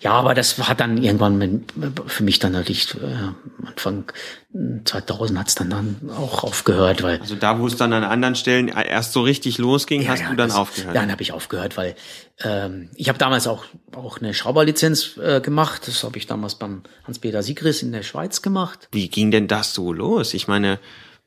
ja, 0.00 0.12
aber 0.12 0.34
das 0.34 0.58
hat 0.58 0.80
dann 0.80 1.02
irgendwann 1.02 1.38
mit, 1.38 1.72
für 2.06 2.22
mich 2.22 2.38
dann 2.40 2.52
natürlich 2.52 2.94
äh, 2.96 3.66
Anfang 3.66 4.12
2000 4.84 5.38
hat 5.38 5.48
es 5.48 5.54
dann 5.54 5.70
dann 5.70 6.10
auch 6.14 6.44
aufgehört, 6.44 7.02
weil 7.02 7.18
also 7.18 7.34
da, 7.34 7.58
wo 7.58 7.66
es 7.66 7.76
dann 7.76 7.94
an 7.94 8.04
anderen 8.04 8.34
Stellen 8.34 8.68
erst 8.68 9.14
so 9.14 9.22
richtig 9.22 9.56
losging, 9.56 10.02
ja, 10.02 10.10
hast 10.10 10.20
ja, 10.20 10.28
du 10.28 10.36
dann 10.36 10.50
das, 10.50 10.58
aufgehört. 10.58 10.94
Dann 10.94 11.10
habe 11.10 11.22
ich 11.22 11.32
aufgehört, 11.32 11.78
weil 11.78 11.96
ähm, 12.44 12.90
ich 12.94 13.08
habe 13.08 13.18
damals 13.18 13.46
auch 13.46 13.64
auch 13.96 14.18
eine 14.20 14.34
Schrauberlizenz 14.34 15.16
äh, 15.16 15.40
gemacht. 15.40 15.88
Das 15.88 16.04
habe 16.04 16.18
ich 16.18 16.26
damals 16.26 16.56
beim 16.56 16.82
Hans-Peter 17.04 17.42
Sigris 17.42 17.82
in 17.82 17.92
der 17.92 18.02
Schweiz 18.02 18.42
gemacht. 18.42 18.88
Wie 18.92 19.08
ging 19.08 19.30
denn 19.30 19.48
das 19.48 19.72
so 19.72 19.94
los? 19.94 20.34
Ich 20.34 20.46
meine 20.46 20.78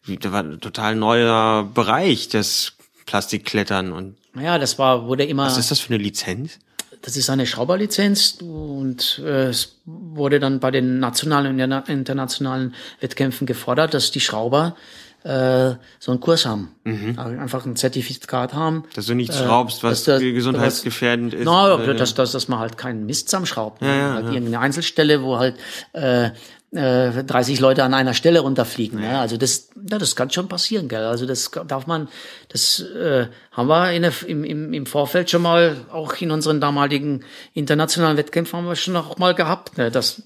das 0.07 0.31
war 0.31 0.43
ein 0.43 0.59
total 0.59 0.95
neuer 0.95 1.69
Bereich, 1.73 2.29
das 2.29 2.73
Plastikklettern 3.05 3.91
und. 3.91 4.15
Naja, 4.33 4.57
das 4.59 4.77
war, 4.77 5.07
wurde 5.07 5.25
immer. 5.25 5.45
Was 5.45 5.57
ist 5.57 5.71
das 5.71 5.79
für 5.79 5.93
eine 5.93 6.03
Lizenz? 6.03 6.59
Das 7.01 7.15
ist 7.15 7.29
eine 7.29 7.45
Schrauberlizenz 7.45 8.39
und 8.41 9.21
äh, 9.23 9.49
es 9.49 9.77
wurde 9.85 10.39
dann 10.39 10.59
bei 10.59 10.71
den 10.71 10.99
nationalen 10.99 11.59
und 11.59 11.89
internationalen 11.89 12.73
Wettkämpfen 12.99 13.45
gefordert, 13.45 13.93
dass 13.93 14.11
die 14.11 14.19
Schrauber 14.19 14.75
äh, 15.23 15.75
so 15.99 16.11
einen 16.11 16.19
Kurs 16.19 16.45
haben. 16.45 16.69
Mhm. 16.83 17.13
Also 17.17 17.39
einfach 17.39 17.65
ein 17.65 17.75
Zertifikat 17.75 18.53
haben. 18.53 18.83
Dass 18.95 19.05
du 19.05 19.13
nichts 19.13 19.37
schraubst, 19.37 19.83
was 19.83 20.03
das, 20.03 20.21
gesundheitsgefährdend 20.21 21.33
ist. 21.33 21.45
No, 21.45 21.77
dass, 21.77 22.13
dass, 22.13 22.31
dass 22.31 22.47
man 22.47 22.59
halt 22.59 22.77
keinen 22.77 23.05
Mist 23.05 23.29
zusammenschraubt. 23.29 23.81
Ja, 23.81 23.95
ja, 23.95 24.13
halt 24.13 24.25
ja. 24.27 24.31
Irgendeine 24.31 24.59
Einzelstelle, 24.59 25.21
wo 25.21 25.37
halt 25.37 25.55
äh, 25.93 26.31
äh, 26.77 27.23
30 27.23 27.59
Leute 27.59 27.83
an 27.83 27.93
einer 27.93 28.13
Stelle 28.13 28.39
runterfliegen. 28.39 29.01
Ja. 29.01 29.11
Ne? 29.11 29.19
Also 29.19 29.37
das, 29.37 29.69
ja, 29.89 29.97
das 29.97 30.15
kann 30.15 30.29
schon 30.29 30.47
passieren, 30.47 30.87
gell? 30.87 31.03
Also 31.03 31.25
das 31.25 31.51
darf 31.67 31.87
man, 31.87 32.07
das 32.49 32.79
äh, 32.79 33.27
haben 33.51 33.67
wir 33.67 33.91
in 33.91 34.03
im, 34.27 34.43
im, 34.43 34.73
im 34.73 34.85
Vorfeld 34.85 35.29
schon 35.29 35.41
mal, 35.41 35.75
auch 35.91 36.13
in 36.21 36.31
unseren 36.31 36.61
damaligen 36.61 37.23
internationalen 37.53 38.17
Wettkämpfen 38.17 38.57
haben 38.57 38.67
wir 38.67 38.75
schon 38.75 38.95
auch 38.95 39.17
mal 39.17 39.33
gehabt, 39.33 39.77
ne? 39.77 39.89
dass, 39.89 40.21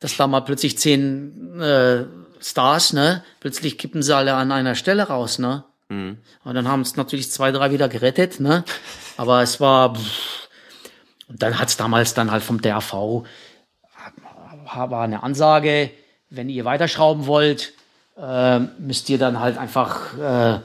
dass 0.00 0.16
da 0.16 0.26
mal 0.26 0.40
plötzlich 0.40 0.78
zehn 0.78 1.60
äh, 1.60 2.04
Stars, 2.40 2.92
ne, 2.92 3.24
plötzlich 3.40 3.78
kippen 3.78 4.02
sie 4.02 4.14
alle 4.14 4.34
an 4.34 4.52
einer 4.52 4.74
Stelle 4.74 5.04
raus, 5.04 5.38
ne? 5.38 5.64
Mhm. 5.88 6.18
Und 6.44 6.54
dann 6.54 6.68
haben 6.68 6.82
es 6.82 6.96
natürlich 6.96 7.32
zwei, 7.32 7.50
drei 7.50 7.72
wieder 7.72 7.88
gerettet, 7.88 8.38
ne? 8.38 8.62
Aber 9.16 9.42
es 9.42 9.58
war, 9.58 9.94
pff, 9.94 10.48
und 11.28 11.42
dann 11.42 11.58
hat's 11.58 11.76
damals 11.76 12.14
dann 12.14 12.30
halt 12.30 12.42
vom 12.42 12.60
DRV 12.60 13.24
war 14.76 15.02
eine 15.02 15.22
Ansage, 15.22 15.90
wenn 16.30 16.48
ihr 16.48 16.64
weiterschrauben 16.64 17.26
wollt, 17.26 17.72
äh, 18.16 18.60
müsst 18.78 19.08
ihr 19.10 19.18
dann 19.18 19.40
halt 19.40 19.58
einfach 19.58 20.18
äh, 20.18 20.60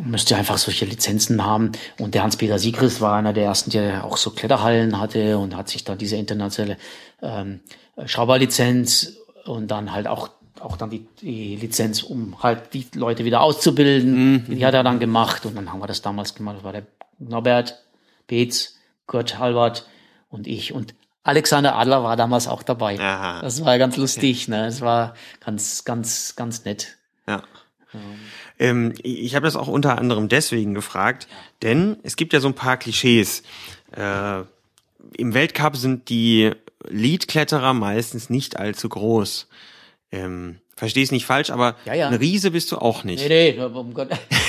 müsst 0.00 0.30
ihr 0.30 0.36
einfach 0.36 0.58
solche 0.58 0.84
Lizenzen 0.84 1.44
haben. 1.44 1.72
Und 1.98 2.14
der 2.14 2.22
Hans-Peter 2.22 2.58
Siegris 2.58 3.00
war 3.00 3.16
einer 3.16 3.32
der 3.32 3.44
ersten, 3.44 3.70
der 3.70 4.04
auch 4.04 4.16
so 4.16 4.30
Kletterhallen 4.30 4.98
hatte 4.98 5.38
und 5.38 5.56
hat 5.56 5.68
sich 5.68 5.84
dann 5.84 5.98
diese 5.98 6.16
internationale 6.16 6.78
ähm, 7.22 7.60
Schrauberlizenz 8.04 9.18
und 9.44 9.70
dann 9.70 9.92
halt 9.92 10.06
auch 10.06 10.30
auch 10.60 10.76
dann 10.76 10.88
die, 10.88 11.06
die 11.20 11.56
Lizenz, 11.56 12.02
um 12.02 12.42
halt 12.42 12.72
die 12.72 12.86
Leute 12.94 13.24
wieder 13.24 13.42
auszubilden. 13.42 14.44
Mhm. 14.46 14.56
Die 14.56 14.64
hat 14.64 14.72
er 14.72 14.82
dann 14.82 14.98
gemacht 14.98 15.44
und 15.44 15.56
dann 15.56 15.70
haben 15.70 15.80
wir 15.80 15.86
das 15.86 16.00
damals 16.00 16.34
gemacht. 16.34 16.56
Das 16.56 16.64
war 16.64 16.72
der 16.72 16.86
Norbert, 17.18 17.82
Beetz, 18.26 18.76
Kurt 19.06 19.38
Halbert 19.38 19.86
und 20.30 20.46
ich. 20.46 20.72
Und 20.72 20.94
Alexander 21.24 21.74
Adler 21.74 22.04
war 22.04 22.16
damals 22.16 22.46
auch 22.46 22.62
dabei. 22.62 23.00
Aha. 23.00 23.40
Das 23.40 23.64
war 23.64 23.78
ganz 23.78 23.96
lustig, 23.96 24.46
ne? 24.46 24.66
Das 24.66 24.82
war 24.82 25.14
ganz, 25.44 25.84
ganz, 25.84 26.36
ganz 26.36 26.64
nett. 26.64 26.96
Ja. 27.26 27.42
Ähm, 28.58 28.92
ich 29.02 29.34
habe 29.34 29.46
das 29.46 29.56
auch 29.56 29.68
unter 29.68 29.98
anderem 29.98 30.28
deswegen 30.28 30.74
gefragt, 30.74 31.26
denn 31.62 31.96
es 32.02 32.16
gibt 32.16 32.32
ja 32.32 32.40
so 32.40 32.48
ein 32.48 32.54
paar 32.54 32.76
Klischees. 32.76 33.42
Äh, 33.96 34.40
Im 35.16 35.32
Weltcup 35.32 35.76
sind 35.76 36.08
die 36.08 36.52
Leadkletterer 36.86 37.72
meistens 37.72 38.28
nicht 38.28 38.58
allzu 38.58 38.88
groß. 38.88 39.48
Ähm, 40.12 40.60
Versteh's 40.76 41.12
nicht 41.12 41.24
falsch, 41.24 41.50
aber 41.50 41.76
ja, 41.84 41.94
ja. 41.94 42.08
ein 42.08 42.14
Riese 42.14 42.50
bist 42.50 42.72
du 42.72 42.78
auch 42.78 43.04
nicht. 43.04 43.28
Nee, 43.28 43.54
nee, 43.56 43.62
um 43.62 43.94
Gott. 43.94 44.08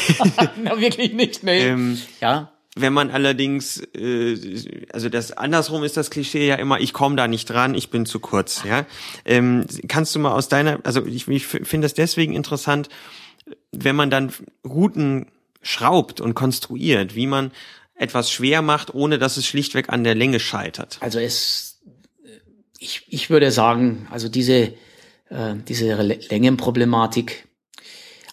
Na, 0.64 0.80
wirklich 0.80 1.14
nicht, 1.14 1.44
nee. 1.44 1.68
Ähm, 1.68 2.02
ja. 2.20 2.52
Wenn 2.78 2.92
man 2.92 3.10
allerdings, 3.10 3.82
äh, 3.96 4.86
also 4.92 5.08
das 5.08 5.32
andersrum 5.32 5.84
ist 5.84 5.96
das 5.96 6.10
Klischee 6.10 6.48
ja 6.48 6.56
immer, 6.56 6.80
ich 6.80 6.92
komme 6.92 7.16
da 7.16 7.28
nicht 7.28 7.50
dran, 7.50 7.74
ich 7.74 7.90
bin 7.90 8.06
zu 8.06 8.20
kurz. 8.20 8.64
Ja, 8.66 8.86
ähm, 9.24 9.66
kannst 9.88 10.14
du 10.14 10.20
mal 10.20 10.34
aus 10.34 10.50
deiner, 10.50 10.80
also 10.84 11.06
ich, 11.06 11.28
ich 11.28 11.48
finde 11.48 11.86
das 11.86 11.94
deswegen 11.94 12.34
interessant, 12.34 12.90
wenn 13.72 13.96
man 13.96 14.10
dann 14.10 14.34
Routen 14.66 15.28
schraubt 15.62 16.20
und 16.20 16.34
konstruiert, 16.34 17.16
wie 17.16 17.28
man 17.28 17.52
etwas 17.96 18.30
schwer 18.30 18.62
macht, 18.62 18.94
ohne 18.94 19.18
dass 19.20 19.38
es 19.38 19.48
schlichtweg 19.48 19.90
an 19.90 20.04
der 20.04 20.16
Länge 20.16 20.40
scheitert. 20.40 20.98
Also 21.00 21.20
es, 21.20 21.80
ich, 22.78 23.06
ich 23.08 23.30
würde 23.30 23.52
sagen, 23.52 24.08
also 24.12 24.28
diese 24.28 24.74
äh, 25.30 25.56
diese 25.68 26.02
Längenproblematik, 26.02 27.48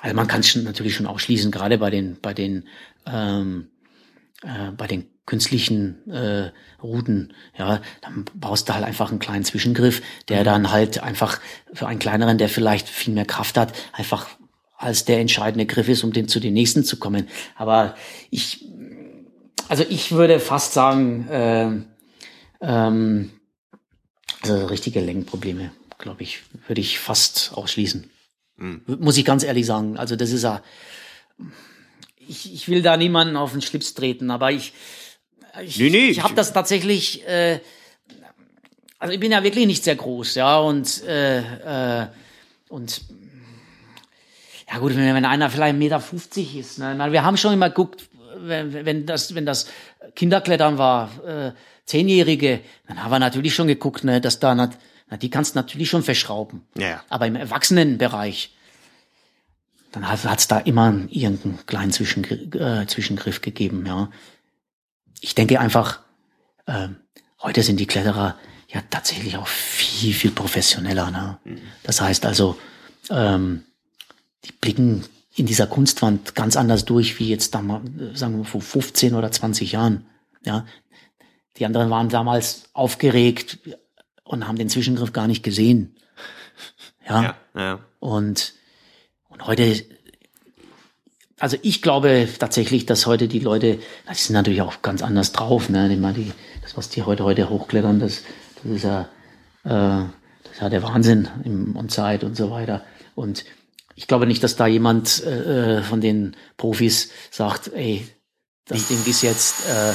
also 0.01 0.17
man 0.17 0.27
kann 0.27 0.41
es 0.41 0.55
natürlich 0.57 0.95
schon 0.97 1.07
ausschließen, 1.07 1.51
gerade 1.51 1.79
bei 1.79 1.91
den 1.91 2.19
bei 2.21 2.35
den 2.35 2.69
ähm, 3.07 3.69
äh, 4.43 4.71
bei 4.77 4.87
den 4.87 5.07
künstlichen 5.25 6.09
äh, 6.11 6.51
Routen, 6.83 7.33
ja, 7.57 7.81
dann 8.01 8.25
baust 8.35 8.69
du 8.69 8.75
halt 8.75 8.85
einfach 8.85 9.11
einen 9.11 9.21
kleinen 9.21 9.45
Zwischengriff, 9.45 10.03
der 10.29 10.41
mhm. 10.41 10.45
dann 10.45 10.73
halt 10.73 11.03
einfach 11.03 11.41
für 11.73 11.87
einen 11.87 12.01
kleineren, 12.01 12.39
der 12.39 12.49
vielleicht 12.49 12.89
viel 12.89 13.15
mehr 13.15 13.25
Kraft 13.25 13.57
hat, 13.57 13.73
einfach 13.93 14.27
als 14.77 15.05
der 15.05 15.21
entscheidende 15.21 15.65
Griff 15.67 15.89
ist, 15.89 16.03
um 16.03 16.13
den 16.13 16.27
zu 16.27 16.41
den 16.41 16.55
nächsten 16.55 16.83
zu 16.83 16.99
kommen. 16.99 17.29
Aber 17.55 17.95
ich, 18.31 18.67
also 19.69 19.85
ich 19.89 20.11
würde 20.11 20.41
fast 20.41 20.73
sagen, 20.73 21.29
äh, 21.29 21.71
ähm, 22.61 23.31
also 24.43 24.67
richtige 24.67 25.01
Längenprobleme, 25.01 25.71
glaube 25.99 26.25
ich, 26.25 26.41
würde 26.67 26.81
ich 26.81 26.99
fast 26.99 27.53
ausschließen. 27.55 28.11
Mhm. 28.57 28.83
Muss 28.99 29.17
ich 29.17 29.25
ganz 29.25 29.45
ehrlich 29.45 29.67
sagen. 29.67 29.97
Also 29.97 30.17
das 30.17 30.33
ist 30.33 30.43
ja, 30.43 30.63
ich, 32.29 32.53
ich 32.53 32.69
will 32.69 32.83
da 32.83 32.97
niemanden 32.97 33.37
auf 33.37 33.53
den 33.53 33.63
Schlips 33.63 33.95
treten, 33.95 34.31
aber 34.31 34.53
ich, 34.53 34.73
ich, 35.65 35.79
nee, 35.79 35.91
nee. 35.91 36.09
ich 36.09 36.23
habe 36.23 36.35
das 36.35 36.53
tatsächlich, 36.53 37.27
äh, 37.27 37.61
also 38.99 39.13
ich 39.13 39.21
bin 39.21 39.33
ja 39.33 39.43
wirklich 39.43 39.67
nicht 39.67 39.85
sehr 39.85 39.97
groß, 39.97 40.37
ja, 40.37 40.59
und, 40.59 41.03
äh, 41.05 42.03
äh, 42.03 42.07
und 42.69 43.03
ja 44.73 44.79
gut, 44.79 44.97
wenn, 44.97 45.15
wenn 45.15 45.25
einer 45.25 45.51
vielleicht 45.51 45.77
1,50 45.77 45.79
Meter 45.79 46.61
ist, 46.61 46.79
ne? 46.79 47.13
wir 47.13 47.25
haben 47.25 47.37
schon 47.37 47.53
immer 47.53 47.69
geguckt, 47.69 48.09
wenn, 48.39 48.73
wenn 48.73 49.07
das, 49.07 49.35
wenn 49.35 49.47
das 49.47 49.67
Kinderklettern 50.15 50.79
war, 50.79 51.11
äh, 51.27 51.53
Zehnjährige, 51.85 52.61
dann 52.87 53.03
haben 53.03 53.11
wir 53.11 53.19
natürlich 53.19 53.55
schon 53.55 53.67
geguckt, 53.67 54.05
ne, 54.05 54.21
dass 54.21 54.39
da, 54.39 54.55
na, 54.55 54.71
die 55.17 55.31
kannst 55.31 55.55
du 55.55 55.59
natürlich 55.59 55.91
schon 55.91 56.03
verschrauben. 56.03 56.63
Ja. 56.77 57.03
Aber 57.09 57.27
im 57.27 57.37
Erwachsenenbereich, 57.37 58.55
dann 59.93 60.09
hat 60.09 60.39
es 60.39 60.49
da 60.49 60.59
immer 60.59 60.89
irgendeinen 61.09 61.65
kleinen 61.67 61.93
Zwischengriff, 61.93 62.55
äh, 62.55 62.87
Zwischengriff 62.87 63.41
gegeben, 63.41 63.85
ja. 63.87 64.11
Ich 65.21 65.35
denke 65.35 65.61
einfach, 65.61 66.01
äh, 66.67 66.89
heute 67.43 67.63
sind 67.63 67.79
die 67.79 67.87
Kletterer 67.87 68.37
ja 68.69 68.83
tatsächlich 68.91 69.37
auch 69.37 69.47
viel, 69.47 70.15
viel 70.15 70.31
professioneller. 70.33 71.11
Ne? 71.11 71.39
Mhm. 71.45 71.59
Das 71.85 72.01
heißt 72.01 72.27
also, 72.27 72.59
ähm, 73.11 73.63
die 74.45 74.53
blicken 74.53 75.05
in 75.37 75.47
dieser 75.47 75.67
Kunstwand 75.67 76.35
ganz 76.35 76.57
anders 76.57 76.85
durch, 76.85 77.19
wie 77.19 77.29
jetzt 77.29 77.55
da 77.55 77.63
mal, 77.63 77.83
sagen 78.15 78.39
wir, 78.39 78.45
vor 78.45 78.61
15 78.61 79.15
oder 79.15 79.31
20 79.31 79.73
Jahren. 79.73 80.07
Ja, 80.45 80.67
die 81.57 81.67
anderen 81.67 81.91
waren 81.91 82.09
damals 82.09 82.65
aufgeregt 82.73 83.59
und 84.25 84.49
haben 84.49 84.57
den 84.57 84.69
Zwischengriff 84.69 85.13
gar 85.13 85.27
nicht 85.29 85.43
gesehen. 85.43 85.97
Ja. 87.09 87.23
ja, 87.23 87.37
ja. 87.55 87.79
Und 88.01 88.55
heute, 89.47 89.85
also 91.39 91.57
ich 91.63 91.83
glaube 91.83 92.29
tatsächlich, 92.39 92.87
dass 92.87 93.07
heute 93.07 93.29
die 93.29 93.41
Leute, 93.41 93.79
die 94.11 94.15
sind 94.15 94.35
natürlich 94.35 94.63
auch 94.63 94.83
ganz 94.83 95.03
anders 95.03 95.33
drauf, 95.33 95.69
ne? 95.69 95.89
Die, 95.89 96.33
das, 96.63 96.77
was 96.77 96.89
die 96.89 97.03
heute, 97.03 97.25
heute 97.25 97.49
hochklettern, 97.49 98.01
das, 98.01 98.23
das 98.63 98.73
ist 98.73 98.85
ja, 98.85 99.09
äh, 99.65 100.09
das 100.45 100.53
ist 100.53 100.61
ja 100.61 100.69
der 100.69 100.83
Wahnsinn 100.83 101.29
im 101.45 101.77
und 101.77 101.91
Zeit 101.91 102.25
und 102.25 102.37
so 102.37 102.51
weiter. 102.51 102.85
Und 103.15 103.45
ich 103.95 104.07
glaube 104.07 104.27
nicht, 104.27 104.43
dass 104.43 104.57
da 104.57 104.67
jemand 104.67 105.23
äh, 105.25 105.79
äh 105.79 105.83
von 105.83 106.01
den 106.01 106.37
Profis 106.57 107.11
sagt, 107.31 107.73
ey, 107.75 108.07
das 108.67 108.89
Ding 108.89 108.99
ist 109.05 109.23
jetzt. 109.23 109.67
Äh, 109.69 109.93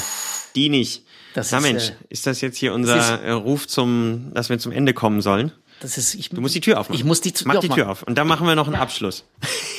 die 0.56 0.70
nicht. 0.70 1.04
Das 1.34 1.52
Na 1.52 1.60
ist, 1.60 1.64
Mensch, 1.64 1.90
äh, 1.90 1.94
ist 2.10 2.28
das 2.28 2.42
jetzt 2.42 2.58
hier 2.58 2.74
unser 2.74 3.24
ist, 3.24 3.32
Ruf 3.46 3.68
zum, 3.68 4.32
dass 4.34 4.50
wir 4.50 4.60
zum 4.60 4.72
Ende 4.72 4.94
kommen 4.94 5.22
sollen? 5.22 5.52
Das 5.80 5.98
ist, 5.98 6.16
ich, 6.16 6.30
du 6.30 6.42
musst 6.42 6.56
die 6.56 6.62
Tür 6.62 6.80
aufmachen. 6.80 7.00
Ich 7.00 7.04
muss 7.04 7.22
die 7.22 7.32
Tür 7.32 7.48
Mach 7.48 7.60
die 7.60 7.70
Tür 7.70 7.90
auf. 7.90 8.04
Und 8.04 8.18
dann 8.18 8.28
machen 8.28 8.48
wir 8.48 8.56
noch 8.56 8.68
einen. 8.68 8.76
Abschluss. 8.76 9.26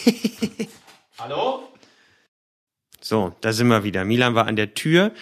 Hallo? 1.19 1.69
So, 3.01 3.35
da 3.41 3.53
sind 3.53 3.69
wir 3.69 3.85
wieder. 3.85 4.05
Milan 4.05 4.35
war 4.35 4.47
an 4.47 4.57
der 4.57 4.75
Tür 4.75 5.13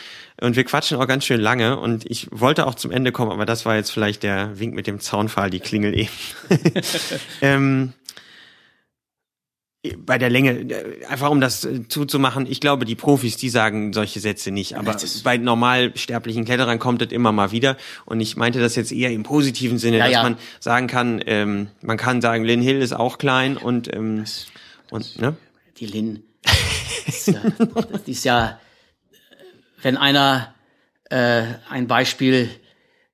und 0.41 0.57
wir 0.57 0.65
quatschen 0.65 0.99
auch 0.99 1.07
ganz 1.07 1.25
schön 1.25 1.41
lange 1.41 1.79
und 1.79 2.05
ich 2.11 2.29
wollte 2.31 2.67
auch 2.67 2.75
zum 2.75 2.91
Ende 2.91 3.13
kommen, 3.13 3.31
aber 3.31 3.47
das 3.47 3.65
war 3.65 3.77
jetzt 3.77 3.91
vielleicht 3.91 4.23
der 4.23 4.59
Wink 4.59 4.75
mit 4.75 4.87
dem 4.87 4.99
Zaunpfahl, 4.99 5.51
die 5.51 5.61
Klingel 5.61 5.97
eben. 5.97 6.11
ähm, 7.43 7.93
bei 9.95 10.19
der 10.19 10.31
Länge, 10.31 10.53
äh, 10.53 11.05
einfach 11.07 11.31
um 11.31 11.41
das 11.41 11.65
äh, 11.65 11.87
zuzumachen, 11.89 12.47
ich 12.47 12.61
glaube, 12.61 12.85
die 12.85 12.95
Profis, 12.95 13.37
die 13.37 13.49
sagen 13.49 13.93
solche 13.93 14.21
Sätze 14.21 14.51
nicht, 14.51 14.77
aber 14.77 14.97
bei 15.25 15.37
normalsterblichen 15.37 16.45
Kletterern 16.45 16.79
kommt 16.79 17.03
das 17.03 17.13
immer 17.13 17.33
mal 17.33 17.53
wieder 17.53 17.77
und 18.05 18.21
ich 18.21 18.37
meinte 18.37 18.61
das 18.61 18.77
jetzt 18.77 18.93
eher 18.93 19.11
im 19.11 19.23
positiven 19.23 19.79
Sinne, 19.79 19.99
ja, 19.99 20.05
dass 20.05 20.13
ja. 20.13 20.23
man 20.23 20.37
sagen 20.61 20.87
kann, 20.87 21.23
ähm, 21.27 21.69
man 21.83 21.97
kann 21.97 22.21
sagen, 22.21 22.45
Lynn 22.45 22.63
Hill 22.63 22.81
ist 22.81 22.93
auch 22.93 23.19
klein 23.19 23.57
und, 23.57 23.95
ähm, 23.95 24.25
und 24.91 25.21
ne? 25.21 25.37
Die 25.79 25.87
Lynn, 25.87 26.23
ist 27.07 27.29
ja, 27.29 27.41
die 28.07 28.13
ist 28.13 28.25
ja, 28.25 28.59
wenn 29.83 29.97
einer 29.97 30.55
äh, 31.11 31.45
ein 31.69 31.87
Beispiel 31.87 32.51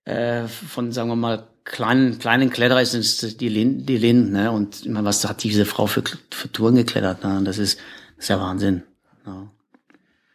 äh, 0.05 0.47
von, 0.47 0.93
sagen 0.93 1.09
wir 1.09 1.17
mal, 1.17 1.47
kleinen, 1.65 2.19
kleinen 2.19 2.51
Kletterer 2.51 2.83
ist 2.83 2.95
es 2.95 3.37
die 3.37 3.49
Lin, 3.49 3.87
die 3.87 3.99
Lin, 3.99 4.33
ne? 4.33 4.51
Und 4.51 4.85
immer 4.85 5.05
was 5.05 5.25
hat 5.25 5.43
diese 5.43 5.65
Frau 5.65 5.87
für, 5.87 6.03
für 6.31 6.51
Touren 6.51 6.75
geklettert, 6.75 7.23
ne? 7.25 7.39
Und 7.39 7.45
das 7.45 7.59
ist, 7.59 7.79
das 8.17 8.25
ist 8.25 8.29
ja 8.29 8.41
Wahnsinn. 8.41 8.83
Ja. 9.27 9.49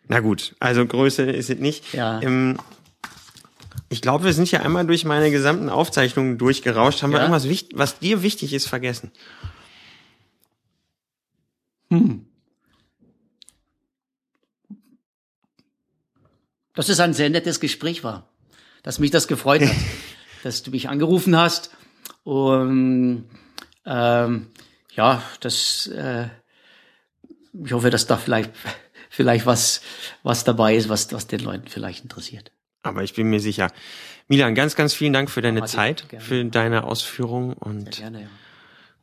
Na 0.08 0.20
gut, 0.22 0.56
also 0.60 0.86
Größe 0.86 1.24
ist 1.24 1.50
es 1.50 1.60
nicht. 1.60 1.94
Ja. 1.94 2.22
Ähm, 2.22 2.58
ich 3.90 4.02
glaube, 4.02 4.26
wir 4.26 4.34
sind 4.34 4.50
ja 4.52 4.62
einmal 4.62 4.86
durch 4.86 5.06
meine 5.06 5.32
gesamten 5.32 5.70
Aufzeichnungen 5.70 6.38
durchgerauscht. 6.38 7.04
Haben 7.04 7.12
ja. 7.12 7.20
wir 7.20 7.30
irgendwas, 7.30 7.66
was 7.74 8.00
dir 8.00 8.22
wichtig 8.22 8.54
ist, 8.54 8.68
vergessen? 8.68 9.12
Hm. 11.90 12.26
Dass 16.74 16.90
es 16.90 17.00
ein 17.00 17.14
sehr 17.14 17.30
nettes 17.30 17.60
Gespräch 17.60 18.04
war, 18.04 18.30
dass 18.84 19.00
mich 19.00 19.12
das 19.12 19.28
gefreut 19.28 19.62
hat. 19.62 19.72
dass 20.44 20.64
du 20.64 20.72
mich 20.72 20.90
angerufen 20.90 21.36
hast. 21.38 21.72
Und 22.24 23.26
ähm, 23.86 24.48
ja, 24.96 25.22
das 25.40 25.88
äh, 25.88 26.28
ich 27.66 27.74
hoffe, 27.74 27.90
dass 27.90 28.08
da 28.08 28.18
vielleicht 28.18 28.52
vielleicht 29.10 29.46
was 29.46 29.82
was 30.24 30.44
dabei 30.44 30.76
ist, 30.76 30.90
was 30.90 31.12
was 31.14 31.28
den 31.28 31.42
Leuten 31.42 31.68
vielleicht 31.68 32.04
interessiert. 32.04 32.52
Aber 32.84 33.04
ich 33.04 33.14
bin 33.14 33.30
mir 33.30 33.40
sicher. 33.40 33.72
Milan, 34.28 34.56
ganz 34.56 34.76
ganz 34.76 34.94
vielen 34.94 35.14
Dank 35.14 35.30
für 35.30 35.42
deine 35.42 35.66
Zeit, 35.66 36.06
für 36.20 36.44
deine 36.46 36.84
Ausführungen 36.84 37.54
und 37.54 37.98
gerne, 37.98 38.30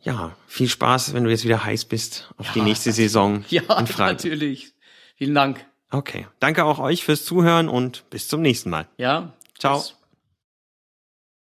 ja. 0.02 0.12
ja. 0.12 0.36
viel 0.46 0.68
Spaß, 0.68 1.14
wenn 1.14 1.24
du 1.24 1.30
jetzt 1.30 1.44
wieder 1.44 1.64
heiß 1.64 1.86
bist 1.86 2.30
auf 2.36 2.48
ja, 2.48 2.52
die 2.54 2.60
nächste 2.60 2.92
Saison 2.92 3.44
ja, 3.48 3.62
in 3.62 3.86
Frankfurt. 3.86 3.98
natürlich. 3.98 4.74
Vielen 5.16 5.34
Dank. 5.34 5.64
Okay. 5.90 6.26
Danke 6.40 6.64
auch 6.64 6.78
euch 6.78 7.04
fürs 7.04 7.24
Zuhören 7.24 7.68
und 7.68 8.08
bis 8.10 8.28
zum 8.28 8.42
nächsten 8.42 8.68
Mal. 8.68 8.88
Ja. 8.98 9.32
Ciao. 9.58 9.78
Tschüss. 9.78 9.94